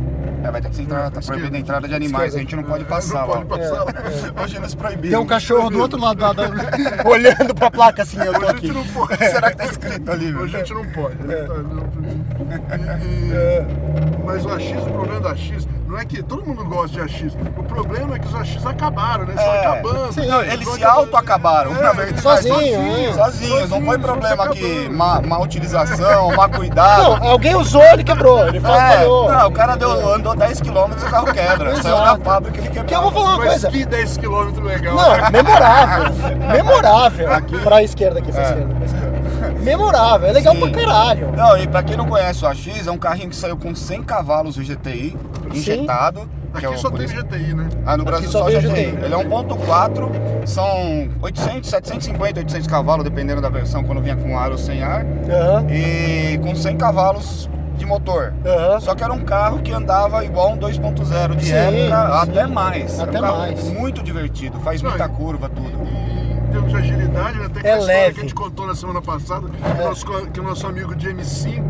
É, 0.48 0.52
vai 0.52 0.62
ter 0.62 0.70
que 0.70 0.82
entrar, 0.82 1.12
tá 1.12 1.20
proibida 1.20 1.58
a 1.58 1.60
entrada 1.60 1.88
de 1.88 1.94
animais, 1.96 2.34
a 2.36 2.40
gente 2.40 2.56
não 2.56 2.64
pode 2.64 2.86
passar 2.86 3.22
Não 3.22 3.28
lá. 3.28 3.42
pode 3.46 3.46
passar 3.62 3.84
lá. 3.84 4.44
Hoje 4.44 4.56
eles 4.58 4.74
proibiram. 4.76 5.10
Tem 5.10 5.20
um 5.20 5.26
cachorro 5.28 5.70
do 5.70 5.80
outro 5.80 6.00
lado, 6.00 6.18
da- 6.20 6.32
da- 6.34 6.48
olhando 7.10 7.54
pra 7.54 7.70
placa 7.70 8.04
assim, 8.04 8.18
eu 8.20 8.32
tô 8.34 8.40
Hoje 8.40 8.50
aqui. 8.52 8.72
não 8.72 8.84
pode. 8.88 9.18
Será 9.28 9.52
que 9.52 9.58
tá 9.58 9.66
escrito 9.66 10.12
ali? 10.12 10.34
Hoje 10.34 10.56
a 10.56 10.60
gente 10.60 10.74
não 10.74 10.86
pode. 10.92 11.16
É. 11.32 11.44
Tá, 11.44 12.78
e- 12.78 13.32
e- 13.32 14.24
Mas 14.26 14.46
o 14.46 14.50
AX, 14.50 14.66
o 14.86 14.92
problema 14.92 15.20
do 15.22 15.28
AX, 15.30 15.68
não 15.88 15.98
é 15.98 16.06
que 16.06 16.22
todo 16.24 16.46
mundo 16.46 16.64
gosta 16.66 16.88
de 16.96 17.02
AX. 17.02 17.34
O 17.58 17.64
problema 17.64 18.16
é 18.16 18.20
que 18.20 18.28
os 18.28 18.36
AX 18.36 18.66
acabaram, 18.66 19.26
né? 19.26 19.34
Estão 19.36 19.54
É. 19.54 19.60
acabando. 19.68 20.14
Sim, 20.14 20.28
Não, 20.28 20.42
eles 20.44 20.60
Estão 20.62 20.74
se 20.76 20.84
auto-acabaram, 20.84 21.72
É, 21.76 21.82
na 21.82 21.94
verdade. 21.94 22.22
Sozinho, 22.22 22.82
né? 22.82 23.14
Sozinhos, 23.14 23.70
não 23.70 23.82
foi 23.82 23.98
Sozinhos, 23.98 24.02
problema 24.02 24.50
que 24.50 24.90
má, 24.90 25.22
má 25.22 25.40
utilização, 25.40 26.36
má 26.36 26.50
cuidado. 26.50 27.04
Não, 27.20 27.28
alguém 27.30 27.56
usou, 27.56 27.84
ele 27.84 28.04
quebrou. 28.04 28.48
Ele 28.48 28.60
falou, 28.60 28.78
É, 28.78 29.06
não, 29.38 29.48
o 29.48 29.52
cara 29.52 29.76
deu, 29.76 30.14
andou 30.14 30.36
10 30.38 30.62
km 30.62 30.92
e 31.02 31.06
o 31.06 31.10
carro 31.10 31.34
quebra. 31.34 31.76
Saiu 31.82 31.96
da 31.98 32.18
fábrica 32.18 32.58
ele 32.60 32.68
quebrou. 32.68 32.86
Que 32.86 32.96
eu 32.96 33.02
vou 33.02 33.12
falar 33.12 33.26
uma 33.30 33.38
Mas 33.38 33.48
coisa. 33.50 33.70
que 33.70 33.86
10 33.86 34.18
km 34.18 34.62
legal. 34.64 34.96
Não, 34.96 35.32
memorável. 35.32 36.14
Memorável. 36.52 37.28
Pra 37.64 37.84
esquerda 37.84 38.20
aqui, 38.20 38.32
pra 38.32 38.44
esquerda, 38.44 38.76
pra 38.76 38.86
esquerda. 38.86 39.18
Memorável, 39.62 40.30
é 40.30 40.32
legal 40.32 40.54
Sim. 40.56 40.62
pra 40.62 40.72
caralho. 40.72 41.32
Não, 41.36 41.58
e 41.58 41.68
pra 41.68 41.84
quem 41.84 41.98
não 41.98 42.06
conhece 42.08 42.44
o 42.44 42.48
AX, 42.48 42.88
é 42.88 42.92
um 42.92 42.98
carrinho 42.98 43.30
que 43.30 43.36
saiu 43.36 43.58
com 43.58 43.74
100 43.76 44.04
cavalos 44.04 44.56
de 44.56 44.64
GTI, 44.64 45.18
injetado. 45.54 46.30
que 46.58 46.66
é 46.66 46.70
Aqui 46.70 46.78
o- 46.78 46.82
só 46.82 46.90
tem 46.90 47.06
isso- 47.06 47.16
GTI, 47.16 47.54
né? 47.54 47.68
Ah, 47.86 47.98
no 47.98 48.04
Brasil 48.06 48.30
só 48.30 48.40
só, 48.44 48.50
GTI. 48.50 48.62
GTI. 48.68 49.00
Ele 49.06 49.14
é 49.14 49.18
1.4, 49.18 50.10
são 50.46 51.10
800, 51.22 51.70
750, 51.70 52.40
800 52.40 52.68
cavalos, 52.68 53.04
dependendo 53.04 53.42
da 53.42 53.50
versão, 53.50 53.84
quando 53.84 54.02
vinha 54.02 54.16
com 54.16 54.38
ar 54.38 54.52
ou 54.52 54.58
sem 54.58 54.82
ar. 54.82 55.06
Aham, 55.30 55.68
E 55.70 56.38
com 56.40 56.56
100 56.56 56.78
cavalos 56.78 57.50
de 57.78 57.86
motor. 57.86 58.34
aham. 58.46 58.80
Só 58.80 58.94
que 58.96 59.04
era 59.04 59.14
um 59.14 59.24
carro 59.24 59.60
que 59.60 59.72
andava 59.72 60.24
igual 60.26 60.52
um 60.54 60.58
2.0 60.58 61.36
de 61.36 61.46
Sim, 61.46 61.54
época, 61.54 61.78
sim. 61.78 61.92
até 62.32 62.48
mais. 62.48 63.00
Era 63.00 63.10
Até 63.10 63.20
um 63.20 63.22
carro 63.22 63.38
mais. 63.40 63.64
Muito 63.70 64.04
divertido, 64.04 64.60
faz 64.60 64.82
Não, 64.82 64.90
muita 64.90 65.08
curva, 65.08 65.50
tudo. 65.50 65.68
E 65.88 66.38
em 66.48 66.52
termos 66.52 66.72
de 66.72 66.78
agilidade, 66.78 67.38
né? 67.40 67.50
Tem 67.50 67.60
aquela 67.60 67.76
É 67.76 67.80
história 67.80 67.86
leve. 68.02 68.14
que 68.14 68.20
a 68.20 68.24
gente 68.24 68.36
contou 68.36 68.66
na 68.68 68.76
semana 68.76 69.02
passada, 69.02 69.48
que, 69.50 69.82
o 69.82 69.86
nosso, 69.86 70.06
que 70.32 70.40
o 70.40 70.44
nosso 70.44 70.66
amigo 70.68 70.96
de 70.96 71.10
M5, 71.10 71.62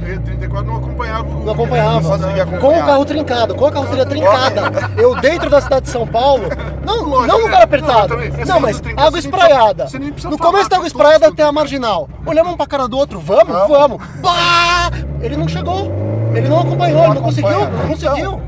E34, 0.00 0.62
não 0.64 0.76
acompanhava 0.76 1.28
o. 1.28 1.44
Não 1.44 1.52
acompanhava. 1.52 2.16
Não 2.16 2.28
acompanhar. 2.30 2.58
Com 2.60 2.68
o 2.78 2.86
carro 2.86 3.04
trincado, 3.04 3.54
com 3.54 3.66
a 3.66 3.72
carroceria 3.72 4.06
trincada. 4.06 4.62
Eu 4.96 5.14
dentro 5.20 5.50
da 5.50 5.60
cidade 5.60 5.86
de 5.86 5.90
São 5.90 6.06
Paulo, 6.06 6.44
não, 6.86 7.02
Lógico, 7.02 7.26
não 7.26 7.38
né? 7.38 7.44
lugar 7.44 7.62
apertado. 7.62 7.98
Não, 8.00 8.08
também. 8.08 8.46
Não, 8.46 8.60
mas 8.60 8.80
água 8.96 9.18
espraiada. 9.18 9.84
precisa 9.86 10.30
No 10.30 10.38
começo 10.38 10.70
da 10.70 10.76
água 10.76 10.86
espraiada 10.86 11.26
que- 11.26 11.32
até 11.32 11.42
a 11.42 11.52
marginal. 11.52 12.08
Olhamos 12.24 12.52
um 12.52 12.56
pra 12.56 12.66
cara 12.66 12.88
do 12.88 12.96
outro, 12.96 13.18
vamos, 13.20 13.48
Vamos. 13.52 13.68
vamos. 13.68 14.02
Bah! 14.22 14.90
Ele 15.22 15.36
não 15.36 15.48
chegou. 15.48 15.90
Ele 16.34 16.48
não 16.48 16.60
acompanhou, 16.60 17.04
ele 17.04 17.14
não 17.14 17.22
conseguiu. 17.22 17.60
Não 17.60 17.88
conseguiu. 17.88 18.40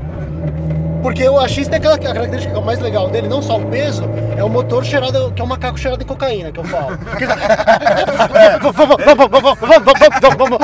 Porque 1.01 1.27
o 1.27 1.37
AX 1.37 1.55
tem 1.67 1.75
aquela 1.75 1.97
característica 1.97 2.61
mais 2.61 2.79
legal 2.79 3.09
dele, 3.09 3.27
não 3.27 3.41
só 3.41 3.57
o 3.57 3.65
peso, 3.65 4.03
é 4.37 4.43
o 4.43 4.49
motor 4.49 4.83
cheirado, 4.83 5.31
que 5.35 5.41
é 5.41 5.45
um 5.45 5.47
macaco 5.47 5.77
cheirado 5.77 6.03
em 6.03 6.05
cocaína, 6.05 6.51
que 6.51 6.59
eu 6.59 6.63
falo. 6.63 6.97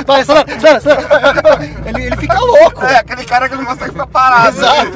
Vai, 0.06 0.22
acelera, 0.22 0.46
acelera, 0.56 0.78
acelera. 0.78 1.60
Ele, 1.86 2.04
ele 2.06 2.18
fica 2.18 2.40
louco. 2.40 2.84
É, 2.86 2.98
aquele 2.98 3.26
cara 3.26 3.48
que 3.50 3.56
não 3.56 3.66
consegue 3.66 3.92
ficar 3.92 4.08
parado. 4.08 4.58
Exato. 4.58 4.92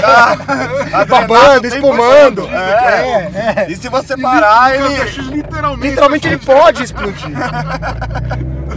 Tá, 0.00 1.04
Babando, 1.06 1.68
100%. 1.68 1.74
espumando. 1.74 2.48
É. 2.48 2.56
É, 2.56 3.64
é. 3.64 3.66
E 3.70 3.76
se 3.76 3.88
você 3.88 4.16
parar, 4.16 4.72
O 4.72 4.74
ele... 4.74 5.10
Literalmente. 5.36 5.88
Literalmente 5.88 6.26
ele 6.28 6.38
pode 6.38 6.82
explodir. 6.82 7.30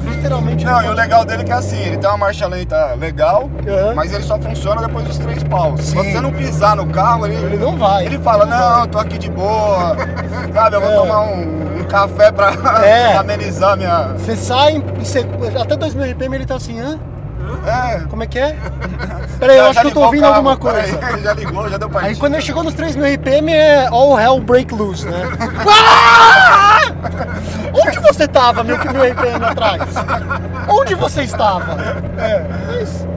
Literalmente 0.09 0.65
Não, 0.65 0.83
e 0.83 0.87
o 0.89 0.93
legal 0.93 1.23
dele 1.25 1.43
é 1.43 1.45
que 1.45 1.51
é 1.51 1.55
assim, 1.55 1.79
ele 1.79 1.97
tem 1.97 2.09
uma 2.09 2.17
marcha 2.17 2.45
lenta 2.47 2.93
legal, 2.99 3.49
Aham. 3.67 3.93
mas 3.95 4.11
ele 4.13 4.23
só 4.23 4.37
funciona 4.39 4.81
depois 4.81 5.05
dos 5.07 5.17
três 5.17 5.43
paus. 5.43 5.81
Se 5.81 5.95
você 5.95 6.19
não 6.19 6.31
pisar 6.31 6.75
no 6.75 6.87
carro, 6.87 7.25
ele, 7.25 7.35
Ele 7.35 7.57
não 7.57 7.77
vai. 7.77 8.05
Ele 8.05 8.19
fala, 8.19 8.45
não, 8.45 8.87
tô 8.87 8.99
aqui 8.99 9.17
de 9.17 9.29
boa, 9.29 9.48
sabe, 10.53 10.75
eu 10.75 10.81
vou 10.81 10.91
É. 10.91 10.95
tomar 10.95 11.19
um, 11.21 11.79
um 11.79 11.83
café 11.83 12.31
pra 12.31 12.51
É. 12.83 13.15
amenizar 13.17 13.77
minha... 13.77 14.13
Você 14.17 14.35
sai 14.35 14.83
seg- 15.03 15.27
até 15.59 15.75
2000 15.75 16.11
RPM 16.11 16.35
ele 16.35 16.45
tá 16.45 16.55
assim, 16.55 16.79
hã? 16.79 16.99
É. 17.65 18.01
Como 18.09 18.23
é 18.23 18.27
que 18.27 18.37
é? 18.39 18.55
Peraí, 19.39 19.57
eu 19.57 19.63
Já- 19.63 19.69
acho 19.69 19.73
já 19.75 19.81
que 19.81 19.87
eu 19.87 19.91
tô 19.93 20.01
ouvindo 20.01 20.25
alguma 20.25 20.57
peraí, 20.57 20.91
coisa. 20.91 21.09
Ele 21.13 21.21
já 21.23 21.33
ligou, 21.33 21.69
já 21.69 21.77
deu 21.77 21.89
partida. 21.89 22.11
Aí 22.11 22.15
quando 22.19 22.33
ele 22.33 22.41
chegou 22.43 22.63
nos 22.63 22.73
3000 22.73 23.13
RPM 23.15 23.53
é 23.53 23.87
All 23.87 24.19
Hell 24.19 24.39
Break 24.41 24.73
Loose, 24.73 25.05
né? 25.07 25.21
Ah! 25.67 26.79
Onde 27.73 27.99
você 27.99 28.27
tava, 28.27 28.63
meu 28.63 28.77
mil 28.77 29.03
RPM 29.03 29.45
atrás? 29.45 29.81
Onde 30.67 30.95
você 30.95 31.23
estava? 31.23 31.73
É, 32.17 32.45
mas, 32.67 33.07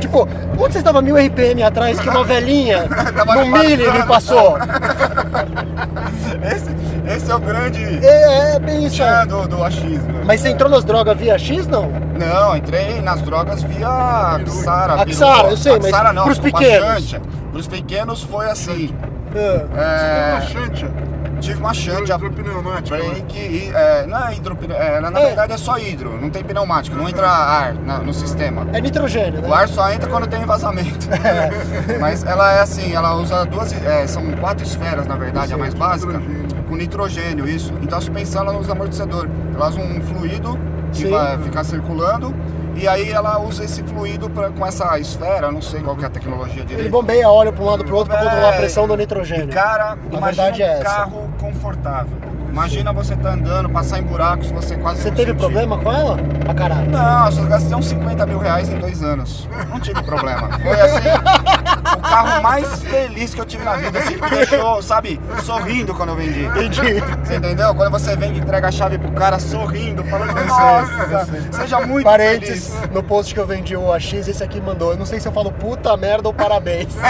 tipo, 0.00 0.28
onde 0.58 0.72
você 0.72 0.78
estava 0.78 1.00
mil 1.02 1.16
RPM 1.16 1.62
atrás 1.62 2.00
que 2.00 2.08
uma 2.08 2.24
velhinha 2.24 2.84
no 3.34 3.46
milho 3.46 3.92
me 3.92 4.02
passou? 4.04 4.56
Esse, 6.42 6.70
esse 7.16 7.30
é 7.30 7.34
o 7.34 7.38
grande 7.40 7.82
É, 8.04 8.54
é 8.54 8.58
bem 8.58 8.86
isso 8.86 9.02
aí. 9.02 9.26
do, 9.26 9.46
do 9.46 9.62
achismo. 9.62 10.20
Mas 10.24 10.40
você 10.40 10.50
entrou 10.50 10.70
nas 10.70 10.84
drogas 10.84 11.16
via 11.18 11.38
X, 11.38 11.66
não? 11.66 11.90
Não, 12.18 12.56
entrei 12.56 13.00
nas 13.00 13.20
drogas 13.22 13.62
via 13.62 14.40
Xara. 14.62 14.94
A 15.02 15.06
Xara, 15.06 15.50
eu 15.50 15.56
sei, 15.56 15.78
mas 15.78 15.90
Xara 15.90 16.12
não, 16.12 16.24
pros 16.24 16.38
pequenos. 16.38 17.16
Pros 17.52 17.66
pequenos 17.66 18.22
foi 18.22 18.46
assim. 18.50 18.94
É. 19.34 19.66
É, 19.76 20.40
Xantia. 20.42 20.90
Tive 21.40 21.58
uma 21.58 21.72
Xantia 21.74 22.14
Hidropneumática. 22.14 22.96
break 22.96 23.38
e. 23.38 23.70
É, 23.74 24.06
não 24.06 24.28
é 24.28 24.34
hidropneu, 24.36 24.76
é, 24.76 25.00
na 25.00 25.08
É. 25.18 25.26
verdade 25.26 25.52
é 25.52 25.56
só 25.56 25.78
hidro, 25.78 26.20
não 26.20 26.30
tem 26.30 26.44
pneumático, 26.44 26.96
não 26.96 27.08
entra 27.08 27.28
ar 27.28 27.74
na- 27.74 27.98
no 27.98 28.12
sistema. 28.14 28.66
É 28.72 28.80
nitrogênio, 28.80 29.40
O 29.40 29.48
né? 29.48 29.54
ar 29.54 29.68
só 29.68 29.90
entra 29.92 30.08
quando 30.08 30.26
tem 30.26 30.44
vazamento. 30.44 31.08
Mas 32.00 32.24
ela 32.24 32.52
é 32.52 32.60
assim, 32.60 32.92
ela 32.94 33.14
usa 33.14 33.44
duas. 33.44 33.72
é, 33.72 34.06
são 34.06 34.30
quatro 34.32 34.64
esferas, 34.64 35.06
na 35.06 35.16
verdade, 35.16 35.52
a 35.54 35.56
mais 35.56 35.74
básica. 35.74 36.12
nitrogênio. 36.18 36.64
Com 36.68 36.76
nitrogênio, 36.76 37.48
isso. 37.48 37.72
Então 37.82 37.98
a 37.98 38.00
suspensão 38.00 38.42
ela 38.42 38.52
não 38.52 38.60
usa 38.60 38.72
amortecedor. 38.72 39.28
Ela 39.54 39.68
usa 39.68 39.80
um 39.80 40.00
fluido 40.02 40.58
que 40.92 41.02
Sim. 41.02 41.10
vai 41.10 41.38
ficar 41.38 41.64
circulando. 41.64 42.34
E 42.80 42.88
aí 42.88 43.10
ela 43.10 43.38
usa 43.38 43.62
esse 43.64 43.82
fluido 43.82 44.30
pra, 44.30 44.48
com 44.50 44.66
essa 44.66 44.98
esfera, 44.98 45.52
não 45.52 45.60
sei 45.60 45.80
qual 45.82 45.94
que 45.94 46.02
é 46.04 46.06
a 46.06 46.10
tecnologia 46.10 46.60
Ele 46.62 46.64
direito. 46.64 46.90
bombeia 46.90 47.28
óleo 47.28 47.52
para 47.52 47.62
um 47.62 47.66
lado 47.66 47.84
para 47.84 47.92
o 47.92 47.96
outro 47.98 48.14
para 48.14 48.22
controlar 48.24 48.48
a 48.48 48.52
pressão 48.56 48.88
do 48.88 48.96
nitrogênio. 48.96 49.44
E, 49.50 49.52
cara, 49.52 49.92
A 49.92 50.16
imagina 50.16 50.20
verdade 50.44 50.62
é 50.62 50.66
um 50.66 50.72
essa. 50.72 50.84
carro 50.84 51.30
confortável. 51.38 52.16
Imagina 52.50 52.92
você 52.92 53.14
tá 53.16 53.32
andando, 53.34 53.68
passar 53.68 53.98
em 54.00 54.02
buracos, 54.02 54.50
você 54.50 54.76
quase 54.76 55.02
Você 55.02 55.10
não 55.10 55.16
teve 55.16 55.30
sentir. 55.32 55.38
problema 55.40 55.78
com 55.78 55.92
ela? 55.92 56.16
Pra 56.42 56.54
caralho. 56.54 56.90
Não, 56.90 57.26
eu 57.26 57.32
só 57.32 57.42
gastei 57.44 57.76
uns 57.76 57.86
50 57.86 58.26
mil 58.26 58.38
reais 58.38 58.68
em 58.70 58.78
dois 58.78 59.02
anos. 59.02 59.46
Não 59.68 59.78
tive 59.78 60.02
problema. 60.02 60.48
Foi 60.58 60.80
assim. 60.80 61.00
O 62.10 62.12
carro 62.12 62.42
mais 62.42 62.82
feliz 62.82 63.32
que 63.34 63.40
eu 63.40 63.44
tive 63.44 63.62
na 63.64 63.76
vida, 63.76 63.98
assim, 64.00 64.18
que 64.18 64.30
deixou, 64.30 64.82
sabe, 64.82 65.20
sorrindo 65.44 65.94
quando 65.94 66.08
eu 66.08 66.16
vendi. 66.16 66.44
Entendi. 66.44 67.00
Você 67.22 67.36
entendeu? 67.36 67.72
Quando 67.74 67.92
você 67.92 68.16
vende 68.16 68.40
e 68.40 68.42
entrega 68.42 68.66
a 68.66 68.72
chave 68.72 68.98
pro 68.98 69.12
cara 69.12 69.38
sorrindo, 69.38 70.02
falando, 70.04 70.34
nossa, 70.44 71.28
seja 71.52 71.80
muito 71.80 72.04
Parênteses, 72.04 72.74
feliz. 72.74 72.90
no 72.90 73.02
post 73.02 73.32
que 73.32 73.38
eu 73.38 73.46
vendi 73.46 73.76
o 73.76 73.92
AX, 73.92 74.12
esse 74.26 74.42
aqui 74.42 74.60
mandou. 74.60 74.90
Eu 74.90 74.96
não 74.98 75.06
sei 75.06 75.20
se 75.20 75.28
eu 75.28 75.32
falo 75.32 75.52
puta 75.52 75.96
merda 75.96 76.26
ou 76.28 76.34
parabéns. 76.34 76.88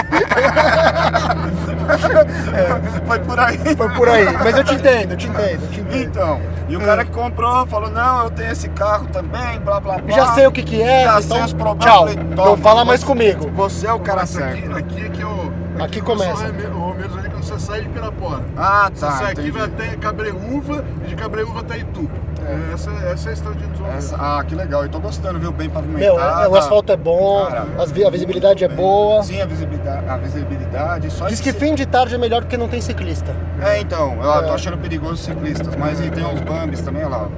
Foi 3.06 3.18
por 3.20 3.40
aí. 3.40 3.58
Foi 3.76 3.88
por 3.94 4.08
aí. 4.08 4.24
Mas 4.38 4.56
eu 4.56 4.64
te 4.64 4.74
entendo, 4.74 5.12
eu 5.12 5.16
te 5.16 5.26
entendo, 5.28 5.62
eu 5.62 5.68
te 5.68 5.80
entendo. 5.80 5.96
Então, 6.02 6.40
e 6.68 6.76
o 6.76 6.80
cara 6.80 7.04
que 7.04 7.10
comprou 7.10 7.66
falou, 7.66 7.90
não, 7.90 8.24
eu 8.24 8.30
tenho 8.30 8.52
esse 8.52 8.68
carro 8.68 9.06
também, 9.12 9.58
blá 9.60 9.80
blá 9.80 9.98
blá. 9.98 10.14
Já 10.14 10.34
sei 10.34 10.46
o 10.46 10.52
que 10.52 10.62
que 10.62 10.80
é, 10.82 11.04
Já 11.04 11.20
então 11.20 11.36
sei 11.38 11.46
os 11.46 11.52
problemas. 11.52 11.84
tchau. 11.84 12.06
Falei, 12.06 12.16
Não 12.24 12.36
"Toma, 12.44 12.56
fala 12.58 12.84
mais 12.84 13.00
você- 13.00 13.06
comigo." 13.06 13.50
Você 13.54 13.86
é 13.86 13.92
o 13.92 13.98
cara 14.00 14.22
aqui, 14.22 14.32
certo. 14.32 14.60
Aqui 14.90 15.06
é 15.06 15.08
que 15.08 15.20
eu. 15.22 15.52
Aqui 15.84 15.98
eu 16.00 16.04
começa. 16.04 16.44
o 16.74 16.78
Romeiros 16.78 17.16
ali 17.16 17.30
quando 17.30 17.42
você 17.42 17.58
sai 17.58 17.82
de 17.82 17.88
Pirapora. 17.88 18.42
Ah, 18.56 18.90
Você 18.92 19.06
tá, 19.06 19.12
sai 19.12 19.32
aqui 19.32 19.50
vai 19.50 19.62
até 19.62 19.96
Cabreúva 19.96 20.84
e 21.04 21.08
de 21.08 21.14
Cabreúva 21.16 21.60
até 21.60 21.78
Itu. 21.78 22.10
É, 22.46 22.72
Essa, 22.74 22.90
essa 22.90 23.28
é 23.28 23.30
a 23.30 23.34
estrada 23.34 23.56
de 23.56 23.64
Romeiros. 23.78 24.04
Essa- 24.04 24.16
ah, 24.16 24.44
que 24.44 24.54
legal, 24.54 24.82
eu 24.82 24.88
tô 24.88 24.98
gostando, 25.00 25.38
viu? 25.38 25.52
Bem 25.52 25.68
Meu, 25.68 25.74
pavimentada. 25.74 26.44
é- 26.44 26.48
o 26.48 26.56
asfalto 26.56 26.92
é 26.92 26.96
bom, 26.96 27.46
Cara, 27.48 27.66
as 27.78 27.90
vi- 27.90 28.04
a 28.04 28.10
visibilidade 28.10 28.64
é 28.64 28.68
boa. 28.68 29.22
Sim, 29.22 29.40
a 29.40 29.46
visibilidade, 29.46 30.08
a 30.08 30.16
visibilidade. 30.16 31.10
Só 31.10 31.26
Diz 31.28 31.40
que 31.40 31.48
esse- 31.50 31.58
fim 31.58 31.74
de 31.74 31.86
tarde 31.86 32.14
é 32.14 32.18
melhor 32.18 32.42
porque 32.42 32.56
não 32.56 32.68
tem 32.68 32.80
ciclista. 32.80 33.34
É, 33.62 33.80
então, 33.80 34.16
eu 34.22 34.34
É. 34.34 34.42
tô 34.42 34.52
achando 34.54 34.76
perigoso 34.78 35.14
os 35.14 35.20
ciclistas, 35.24 35.74
mas 35.76 36.00
e 36.00 36.10
tem 36.10 36.24
uns 36.24 36.40
bambis 36.40 36.80
também, 36.82 37.04
olha 37.04 37.16
lá. 37.16 37.28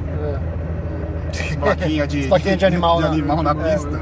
As 1.30 1.56
plaquinhas 1.56 2.08
de, 2.08 2.22
plaquinhas 2.28 2.58
de 2.58 2.66
animal, 2.66 2.98
de 2.98 3.04
animal 3.08 3.42
na 3.42 3.50
É. 3.50 3.54
pista. 3.54 4.00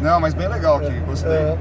Não, 0.00 0.20
mas 0.20 0.32
bem 0.34 0.46
legal 0.48 0.76
aqui, 0.76 0.92
gostei. 1.06 1.56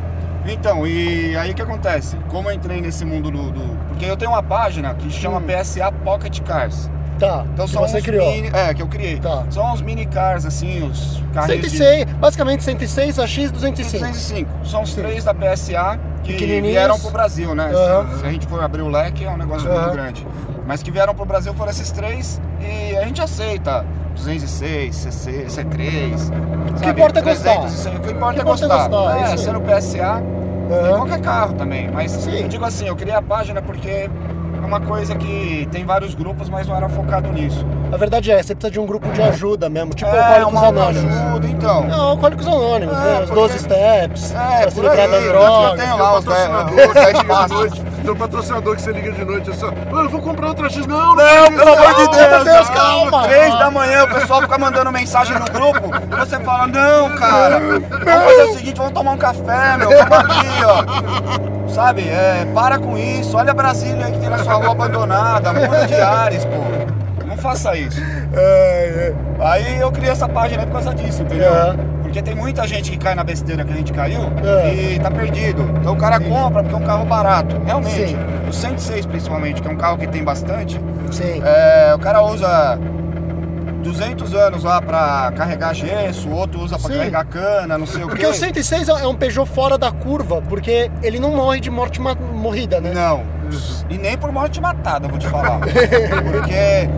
Então, 0.47 0.87
e 0.87 1.35
aí 1.35 1.51
o 1.51 1.53
que 1.55 1.61
acontece? 1.61 2.15
Como 2.29 2.49
eu 2.49 2.53
entrei 2.55 2.79
nesse 2.81 3.03
mundo 3.03 3.29
do. 3.29 3.51
do- 3.51 3.77
Porque 3.89 4.05
eu 4.05 4.15
tenho 4.15 4.31
uma 4.31 4.43
página 4.43 4.93
que 4.93 5.09
chama 5.09 5.37
Hum. 5.37 5.43
PSA 5.47 5.91
Pocket 5.91 6.39
Cars. 6.41 6.89
Tá, 7.19 7.43
Então 7.51 7.65
que 7.65 7.71
são 7.71 7.81
você 7.81 7.99
criou. 7.99 8.31
Mini, 8.31 8.51
é, 8.53 8.71
que 8.75 8.81
eu 8.81 8.87
criei. 8.87 9.19
Tá. 9.19 9.43
São 9.49 9.73
uns 9.73 9.81
mini 9.81 10.05
cars, 10.05 10.45
assim, 10.45 10.87
os 10.87 11.19
carrinhos. 11.33 11.63
de- 11.71 11.77
106, 11.77 12.05
basicamente 12.13 12.63
106 12.63 13.17
AX 13.17 13.49
205. 13.51 13.97
205. 14.05 14.49
São 14.63 14.83
os 14.83 14.91
Sim. 14.91 15.01
três 15.01 15.23
da 15.23 15.33
PSA 15.33 15.99
que 16.23 16.33
vieram 16.61 16.99
pro 16.99 17.09
Brasil, 17.09 17.55
né? 17.55 17.71
Aham. 17.73 18.19
Se, 18.19 18.25
a 18.25 18.29
gente 18.31 18.45
for 18.45 18.63
abrir 18.63 18.83
o 18.83 18.87
leque, 18.87 19.25
é 19.25 19.29
um 19.31 19.37
negócio 19.37 19.67
Aham. 19.67 19.79
muito 19.81 19.93
grande. 19.93 20.27
Mas 20.67 20.83
que 20.83 20.91
vieram 20.91 21.15
pro 21.15 21.25
Brasil 21.25 21.55
foram 21.55 21.71
esses 21.71 21.91
três 21.91 22.39
e 22.61 22.95
a 22.95 23.03
gente 23.03 23.19
aceita. 23.19 23.83
206, 24.15 24.95
CC, 24.95 25.45
C3. 25.47 26.31
O 26.77 26.81
que 26.81 26.89
importa 26.89 27.19
é 27.19 27.23
gostar. 27.23 27.59
306, 27.61 27.95
O 27.97 27.99
que 28.01 28.11
importa 28.11 28.41
é 28.41 28.43
gostar. 28.43 28.89
é 29.33 29.37
sendo 29.37 29.57
aí. 29.57 30.36
E 30.69 30.73
Aham. 30.73 30.97
qualquer 30.97 31.21
carro 31.21 31.53
também. 31.53 31.89
Mas 31.91 32.11
Sim. 32.11 32.41
eu 32.41 32.47
digo 32.47 32.65
assim, 32.65 32.87
eu 32.87 32.95
criei 32.95 33.15
a 33.15 33.21
página 33.21 33.61
porque 33.61 33.87
é 33.89 34.09
uma 34.65 34.81
coisa 34.81 35.15
que 35.15 35.67
tem 35.71 35.85
vários 35.85 36.13
grupos, 36.13 36.49
mas 36.49 36.67
não 36.67 36.75
era 36.75 36.89
focado 36.89 37.31
nisso. 37.31 37.65
A 37.91 37.95
verdade 37.95 38.29
é, 38.31 38.43
você 38.43 38.53
precisa 38.53 38.71
de 38.71 38.79
um 38.79 38.85
grupo 38.85 39.07
de 39.09 39.21
ajuda 39.21 39.69
mesmo, 39.69 39.93
tipo 39.93 40.09
é, 40.13 40.19
Alcoólicos 40.41 40.51
uma 40.53 40.67
Anônimos. 40.67 41.15
ajuda, 41.17 41.47
então. 41.47 41.83
Não, 41.87 42.01
Alcoólicos 42.09 42.47
Anônimos, 42.47 42.97
É, 42.97 42.99
né? 42.99 43.13
Os 43.13 43.19
porque- 43.29 43.33
12 43.35 43.59
steps, 43.59 44.31
É, 44.35 44.61
pra 44.63 44.71
se 44.71 44.81
livrar 44.81 45.09
das 45.09 45.23
eu 45.23 45.29
drogas. 45.31 45.79
tenho 45.81 45.97
lá 45.97 46.17
os 46.19 46.25
Tem 48.07 48.13
um 48.13 48.17
patrocinador 48.19 48.73
que 48.77 48.81
você 48.81 48.93
liga 48.93 49.11
de 49.11 49.25
noite 49.25 49.49
assim, 49.49 49.65
ó, 49.65 49.69
"Ah, 49.69 50.03
eu 50.03 50.09
vou 50.09 50.21
comprar 50.21 50.47
outra 50.47 50.69
X. 50.69 50.87
Não, 50.87 51.13
Não, 51.13 51.51
pelo 51.51 51.73
amor 51.73 51.93
de 51.93 52.17
Deus, 52.17 52.31
Meu 52.31 52.43
Deus, 52.45 52.69
calma. 52.69 53.23
Três 53.23 53.59
da 53.59 53.69
manhã 53.69 54.05
o 54.05 54.07
pessoal 54.07 54.41
fica 54.43 54.57
mandando 54.57 54.89
mensagem 54.93 55.37
no 55.37 55.43
grupo 55.43 55.91
e 55.93 56.15
você 56.15 56.39
fala, 56.39 56.67
não, 56.67 57.09
cara, 57.17 57.59
vamos 57.59 58.23
fazer 58.23 58.43
o 58.43 58.53
seguinte, 58.53 58.77
vamos 58.77 58.93
tomar 58.93 59.11
um 59.11 59.17
café, 59.17 59.75
meu, 59.75 59.89
vamos 59.89 60.37
aqui, 60.37 60.47
ó. 60.63 61.67
Sabe, 61.67 62.07
é, 62.07 62.47
para 62.53 62.79
com 62.79 62.97
isso, 62.97 63.35
olha 63.35 63.51
a 63.51 63.53
Brasília 63.53 64.05
aí 64.05 64.13
que 64.13 64.19
tem 64.19 64.29
na 64.29 64.37
sua 64.37 64.53
rua 64.53 64.71
abandonada, 64.71 65.51
muda 65.51 65.85
de 65.85 65.95
ares, 65.95 66.45
pô. 66.45 67.25
Não 67.25 67.35
faça 67.35 67.75
isso. 67.75 68.01
É, 68.33 69.13
Aí 69.39 69.79
eu 69.81 69.91
criei 69.91 70.11
essa 70.11 70.27
página 70.29 70.65
por 70.65 70.73
causa 70.73 70.93
disso, 70.95 71.23
entendeu? 71.23 71.53
É. 71.53 71.75
Porque 72.17 72.31
tem 72.31 72.35
muita 72.35 72.67
gente 72.67 72.89
que 72.89 72.97
cai 72.97 73.13
na 73.13 73.23
besteira 73.23 73.63
que 73.63 73.71
a 73.71 73.75
gente 73.75 73.93
caiu 73.93 74.21
É. 74.43 74.73
e 74.95 74.99
tá 74.99 75.11
perdido. 75.11 75.61
Então 75.79 75.93
o 75.93 75.95
cara 75.95 76.19
compra 76.19 76.63
porque 76.63 76.73
é 76.73 76.77
um 76.79 76.83
carro 76.87 77.05
barato. 77.05 77.61
Realmente. 77.63 78.07
Sim. 78.07 78.17
O 78.49 78.51
106 78.51 79.05
principalmente, 79.05 79.61
que 79.61 79.67
é 79.67 79.71
um 79.71 79.75
carro 79.75 79.99
que 79.99 80.07
tem 80.07 80.23
bastante, 80.23 80.77
é, 81.09 81.11
sim. 81.11 81.41
é, 81.45 81.93
o 81.93 81.99
cara 81.99 82.23
usa 82.23 82.79
200 83.83 84.33
anos 84.33 84.63
lá 84.63 84.81
pra 84.81 85.31
carregar 85.35 85.75
gesso, 85.75 86.27
o 86.27 86.33
outro 86.33 86.59
usa 86.59 86.79
pra 86.79 86.89
Sim. 86.89 86.97
carregar 86.97 87.25
cana, 87.25 87.77
não 87.77 87.85
sei 87.85 88.03
o 88.03 88.07
Porque 88.07 88.23
quê. 88.23 88.31
o 88.31 88.33
106 88.33 88.89
é 88.89 89.05
um 89.07 89.13
Peugeot 89.15 89.47
fora 89.47 89.77
da 89.77 89.91
curva, 89.91 90.41
porque 90.49 90.89
ele 91.03 91.19
não 91.19 91.35
morre 91.35 91.59
de 91.59 91.69
morte 91.69 92.01
morrida, 92.01 92.81
né? 92.81 92.93
Não. 92.95 93.21
E 93.91 93.97
nem 93.97 94.17
por 94.17 94.31
morte 94.31 94.59
matada, 94.59 95.07
vou 95.07 95.19
te 95.19 95.27
falar. 95.27 95.59
Porque 96.31 96.89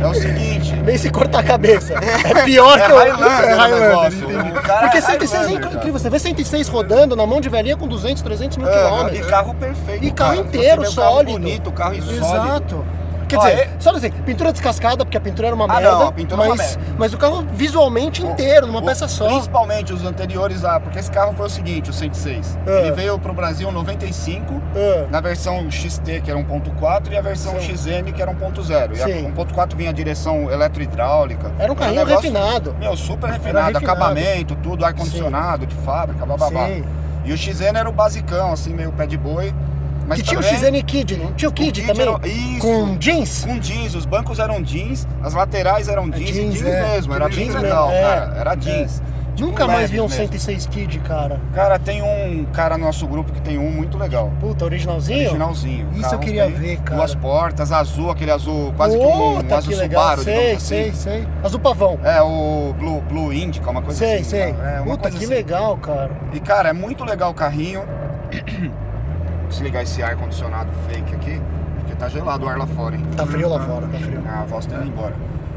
é 0.00 0.06
o 0.06 0.14
seguinte. 0.14 0.72
Nem 0.84 0.96
se 0.98 1.10
cortar 1.10 1.40
a 1.40 1.42
cabeça. 1.42 1.94
É 2.24 2.42
pior 2.44 2.78
É 2.78 2.86
que 2.86 2.92
o 2.92 2.96
Highlander 2.96 3.54
o 3.54 3.58
Highlander. 3.58 4.58
O 4.58 4.62
cara 4.62 4.80
Porque 4.82 4.98
é 4.98 5.00
106 5.00 5.46
é 5.48 5.52
incrível. 5.52 5.92
Você 5.92 6.10
vê 6.10 6.18
106 6.18 6.68
rodando 6.68 7.14
na 7.16 7.26
mão 7.26 7.40
de 7.40 7.48
velhinha 7.48 7.76
com 7.76 7.86
200, 7.86 8.22
300 8.22 8.56
mil 8.58 8.68
Ah, 8.68 8.72
quilômetros. 8.72 9.26
e 9.26 9.30
carro 9.30 9.54
perfeito. 9.54 10.04
E 10.04 10.10
carro 10.10 10.36
cara. 10.36 10.46
inteiro, 10.48 10.82
Você 10.82 10.88
vê 10.88 10.92
o 10.92 10.94
carro 10.96 11.14
sólido. 11.14 11.32
bonito, 11.32 11.66
o 11.68 11.72
carro 11.72 11.94
sólido. 12.02 12.84
Quer 13.30 13.38
Ó, 13.38 13.40
dizer, 13.48 13.70
só 13.78 13.90
assim, 13.90 14.10
pintura 14.10 14.52
descascada, 14.52 15.04
porque 15.04 15.16
a 15.16 15.20
pintura 15.20 15.48
era 15.48 15.54
uma 15.56 15.64
Ah, 15.66 15.68
merda. 15.80 15.90
não, 15.90 16.08
a 16.08 16.12
pintura 16.12 16.42
é 16.42 16.46
uma 16.46 16.56
mas, 16.56 16.76
merda. 16.76 16.94
mas 16.98 17.12
o 17.14 17.18
carro 17.18 17.46
visualmente 17.52 18.22
inteiro, 18.24 18.66
numa 18.66 18.80
O- 18.80 18.84
peça 18.84 19.06
só. 19.08 19.26
Principalmente 19.26 19.92
os 19.92 20.04
anteriores 20.04 20.64
a. 20.64 20.80
Porque 20.80 20.98
esse 20.98 21.10
carro 21.10 21.32
foi 21.36 21.46
o 21.46 21.50
seguinte, 21.50 21.90
o 21.90 21.92
106. 21.92 22.58
É. 22.66 22.80
Ele 22.80 22.92
veio 22.92 23.18
pro 23.18 23.32
Brasil 23.32 23.68
em 23.70 23.72
95, 23.72 24.60
É. 24.74 25.06
na 25.10 25.20
versão 25.20 25.70
XT, 25.70 26.20
que 26.22 26.30
era 26.30 26.38
1.4, 26.40 27.12
e 27.12 27.16
a 27.16 27.22
versão 27.22 27.52
Sim. 27.60 27.76
XM, 27.76 28.12
que 28.12 28.20
era 28.20 28.30
1.0. 28.30 28.96
E 28.96 29.02
a 29.02 29.06
Sim. 29.06 29.26
1.4 29.32 29.76
vinha 29.76 29.90
a 29.90 29.92
direção 29.92 30.50
eletrohidráulica. 30.50 31.52
Era 31.58 31.72
um 31.72 31.76
carrinho 31.76 32.04
negócio- 32.04 32.20
refinado. 32.32 32.74
Meu, 32.78 32.96
super 32.96 33.30
refinado, 33.30 33.72
refinado. 33.74 33.78
acabamento, 33.78 34.56
tudo, 34.56 34.84
ar-condicionado 34.84 35.66
de 35.66 35.74
fábrica, 35.76 36.26
bababá. 36.26 36.66
Sim. 36.66 36.84
E 37.24 37.32
o 37.32 37.36
XN 37.36 37.76
era 37.78 37.88
o 37.88 37.92
basicão, 37.92 38.52
assim, 38.52 38.72
meio 38.74 38.90
pé 38.92 39.06
de 39.06 39.16
boi. 39.16 39.54
Mas 40.10 40.18
que 40.20 40.28
tinha 40.28 40.40
o 40.40 40.42
também- 40.42 40.58
XN 40.58 40.82
Kid, 40.82 41.16
não 41.16 41.32
tinha 41.32 41.48
o 41.48 41.52
Kid, 41.52 41.80
Kid 41.80 41.86
também? 41.86 42.02
era- 42.06 42.28
isso. 42.28 42.60
Com 42.60 42.96
jeans? 42.98 43.44
Com 43.44 43.58
jeans, 43.58 43.94
os 43.94 44.04
bancos 44.04 44.38
eram 44.38 44.60
jeans, 44.60 45.08
as 45.22 45.32
laterais 45.32 45.88
eram 45.88 46.10
jeans, 46.10 46.30
jeans, 46.34 46.54
jeans, 46.54 46.66
é. 46.66 46.82
mesmo, 46.94 47.14
era 47.14 47.28
Jeans 47.28 47.46
mesmo, 47.48 47.62
legal, 47.62 47.90
é. 47.90 48.02
cara, 48.02 48.34
era 48.38 48.54
jeans. 48.56 49.00
Tipo, 49.36 49.48
Nunca 49.52 49.66
mais 49.68 49.88
vi 49.88 50.00
um 50.00 50.02
mesmo. 50.02 50.16
106 50.16 50.66
Kid, 50.66 50.98
cara. 50.98 51.40
Cara, 51.54 51.78
tem 51.78 52.02
um 52.02 52.44
cara 52.52 52.76
no 52.76 52.84
nosso 52.84 53.06
grupo 53.06 53.32
que 53.32 53.40
tem 53.40 53.56
um 53.56 53.70
muito 53.70 53.96
legal. 53.96 54.30
Puta, 54.38 54.66
originalzinho? 54.66 55.20
Originalzinho. 55.28 55.86
O 55.88 55.92
Isso 55.92 56.02
carro 56.02 56.14
eu 56.14 56.18
queria 56.18 56.44
tem 56.44 56.52
ver, 56.52 56.76
cara. 56.80 56.96
Duas 56.96 57.14
portas, 57.14 57.72
azul, 57.72 58.10
aquele 58.10 58.32
azul, 58.32 58.74
quase 58.76 58.98
que 58.98 59.04
um, 59.06 59.30
um 59.30 59.36
Puta, 59.40 59.56
azul 59.56 59.72
que 59.72 59.78
legal. 59.78 60.02
Subaru, 60.02 60.22
sei, 60.24 60.34
digamos 60.34 60.62
sei, 60.64 60.88
assim. 60.90 60.94
sei. 60.94 61.28
Azul 61.42 61.60
pavão. 61.60 61.98
É, 62.04 62.20
o 62.20 62.74
Blue, 62.76 63.00
Blue 63.02 63.32
Indica, 63.32 63.70
uma 63.70 63.80
coisa 63.80 63.98
sei, 63.98 64.14
assim. 64.16 64.24
sei. 64.24 64.40
É, 64.50 64.80
uma 64.80 64.96
Puta, 64.96 65.02
coisa 65.02 65.16
que 65.18 65.24
assim. 65.24 65.32
legal, 65.34 65.76
cara. 65.78 66.10
E 66.34 66.40
cara, 66.40 66.68
é 66.68 66.72
muito 66.74 67.04
legal 67.04 67.30
o 67.30 67.34
carrinho. 67.34 67.84
Desligar 69.50 69.82
esse 69.82 70.02
ar 70.02 70.16
condicionado 70.16 70.70
fake 70.88 71.14
aqui, 71.14 71.42
porque 71.76 71.94
tá 71.96 72.08
gelado 72.08 72.46
o 72.46 72.48
ar 72.48 72.56
lá 72.56 72.66
fora, 72.66 72.94
hein? 72.96 73.04
Tá 73.16 73.26
frio 73.26 73.48
lá 73.48 73.60
fora, 73.60 73.86
tá 73.88 73.98
frio. 73.98 74.22
A 74.26 74.44
voz 74.44 74.64
tá 74.64 74.76
indo 74.76 74.86
embora. 74.86 75.14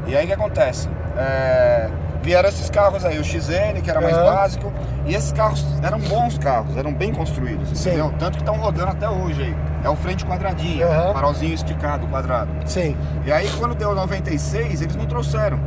E 0.07 0.17
aí 0.17 0.25
o 0.25 0.27
que 0.27 0.33
acontece? 0.33 0.89
É, 1.15 1.89
vieram 2.21 2.49
esses 2.49 2.69
carros 2.69 3.05
aí, 3.05 3.19
o 3.19 3.23
XN, 3.23 3.79
que 3.83 3.89
era 3.89 4.01
mais 4.01 4.17
básico, 4.17 4.73
e 5.05 5.13
esses 5.13 5.31
carros 5.31 5.63
eram 5.81 5.99
bons 5.99 6.37
carros, 6.39 6.75
eram 6.75 6.93
bem 6.93 7.13
construídos, 7.13 7.69
Sim. 7.77 7.89
entendeu? 7.89 8.13
Tanto 8.17 8.33
que 8.37 8.43
estão 8.43 8.55
rodando 8.57 8.91
até 8.91 9.07
hoje 9.07 9.43
aí. 9.43 9.55
É 9.83 9.89
o 9.89 9.95
frente 9.95 10.25
quadradinho, 10.25 10.87
Aham. 10.87 11.13
farolzinho 11.13 11.53
esticado, 11.53 12.07
quadrado. 12.07 12.49
Sim. 12.65 12.97
E 13.25 13.31
aí 13.31 13.49
quando 13.59 13.75
deu 13.75 13.93
96, 13.93 14.81
eles 14.81 14.95
não 14.95 15.05
trouxeram. 15.05 15.59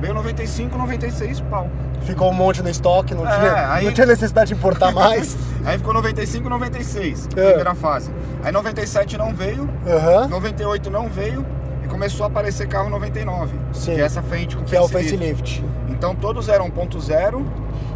Veio 0.00 0.14
95, 0.14 0.78
96, 0.78 1.40
pau. 1.42 1.68
Ficou 2.02 2.30
um 2.30 2.34
monte 2.34 2.62
no 2.62 2.68
estoque, 2.68 3.14
não, 3.14 3.26
É, 3.26 3.36
tinha, 3.38 3.72
aí- 3.72 3.84
não 3.86 3.92
tinha 3.92 4.06
necessidade 4.06 4.48
de 4.48 4.54
importar 4.54 4.92
mais. 4.94 5.36
Aí 5.64 5.76
ficou 5.76 5.92
95, 5.92 6.48
96, 6.48 7.26
É. 7.36 7.46
primeira 7.46 7.74
fase. 7.74 8.10
Aí 8.44 8.52
97 8.52 9.18
não 9.18 9.34
veio, 9.34 9.68
Aham. 9.86 10.28
98 10.28 10.88
não 10.90 11.08
veio 11.08 11.44
e 11.84 11.88
começou 11.88 12.24
a 12.24 12.28
aparecer 12.28 12.68
carro 12.68 12.88
99, 12.88 13.56
Sim. 13.72 13.94
que 13.96 14.00
é 14.00 14.04
essa 14.04 14.22
frente 14.22 14.56
com 14.56 14.62
Que 14.64 14.76
é 14.76 14.80
o 14.80 14.86
facelift. 14.88 15.64
Então 15.88 16.14
todos 16.14 16.48
eram 16.48 16.70
1.0, 16.70 17.44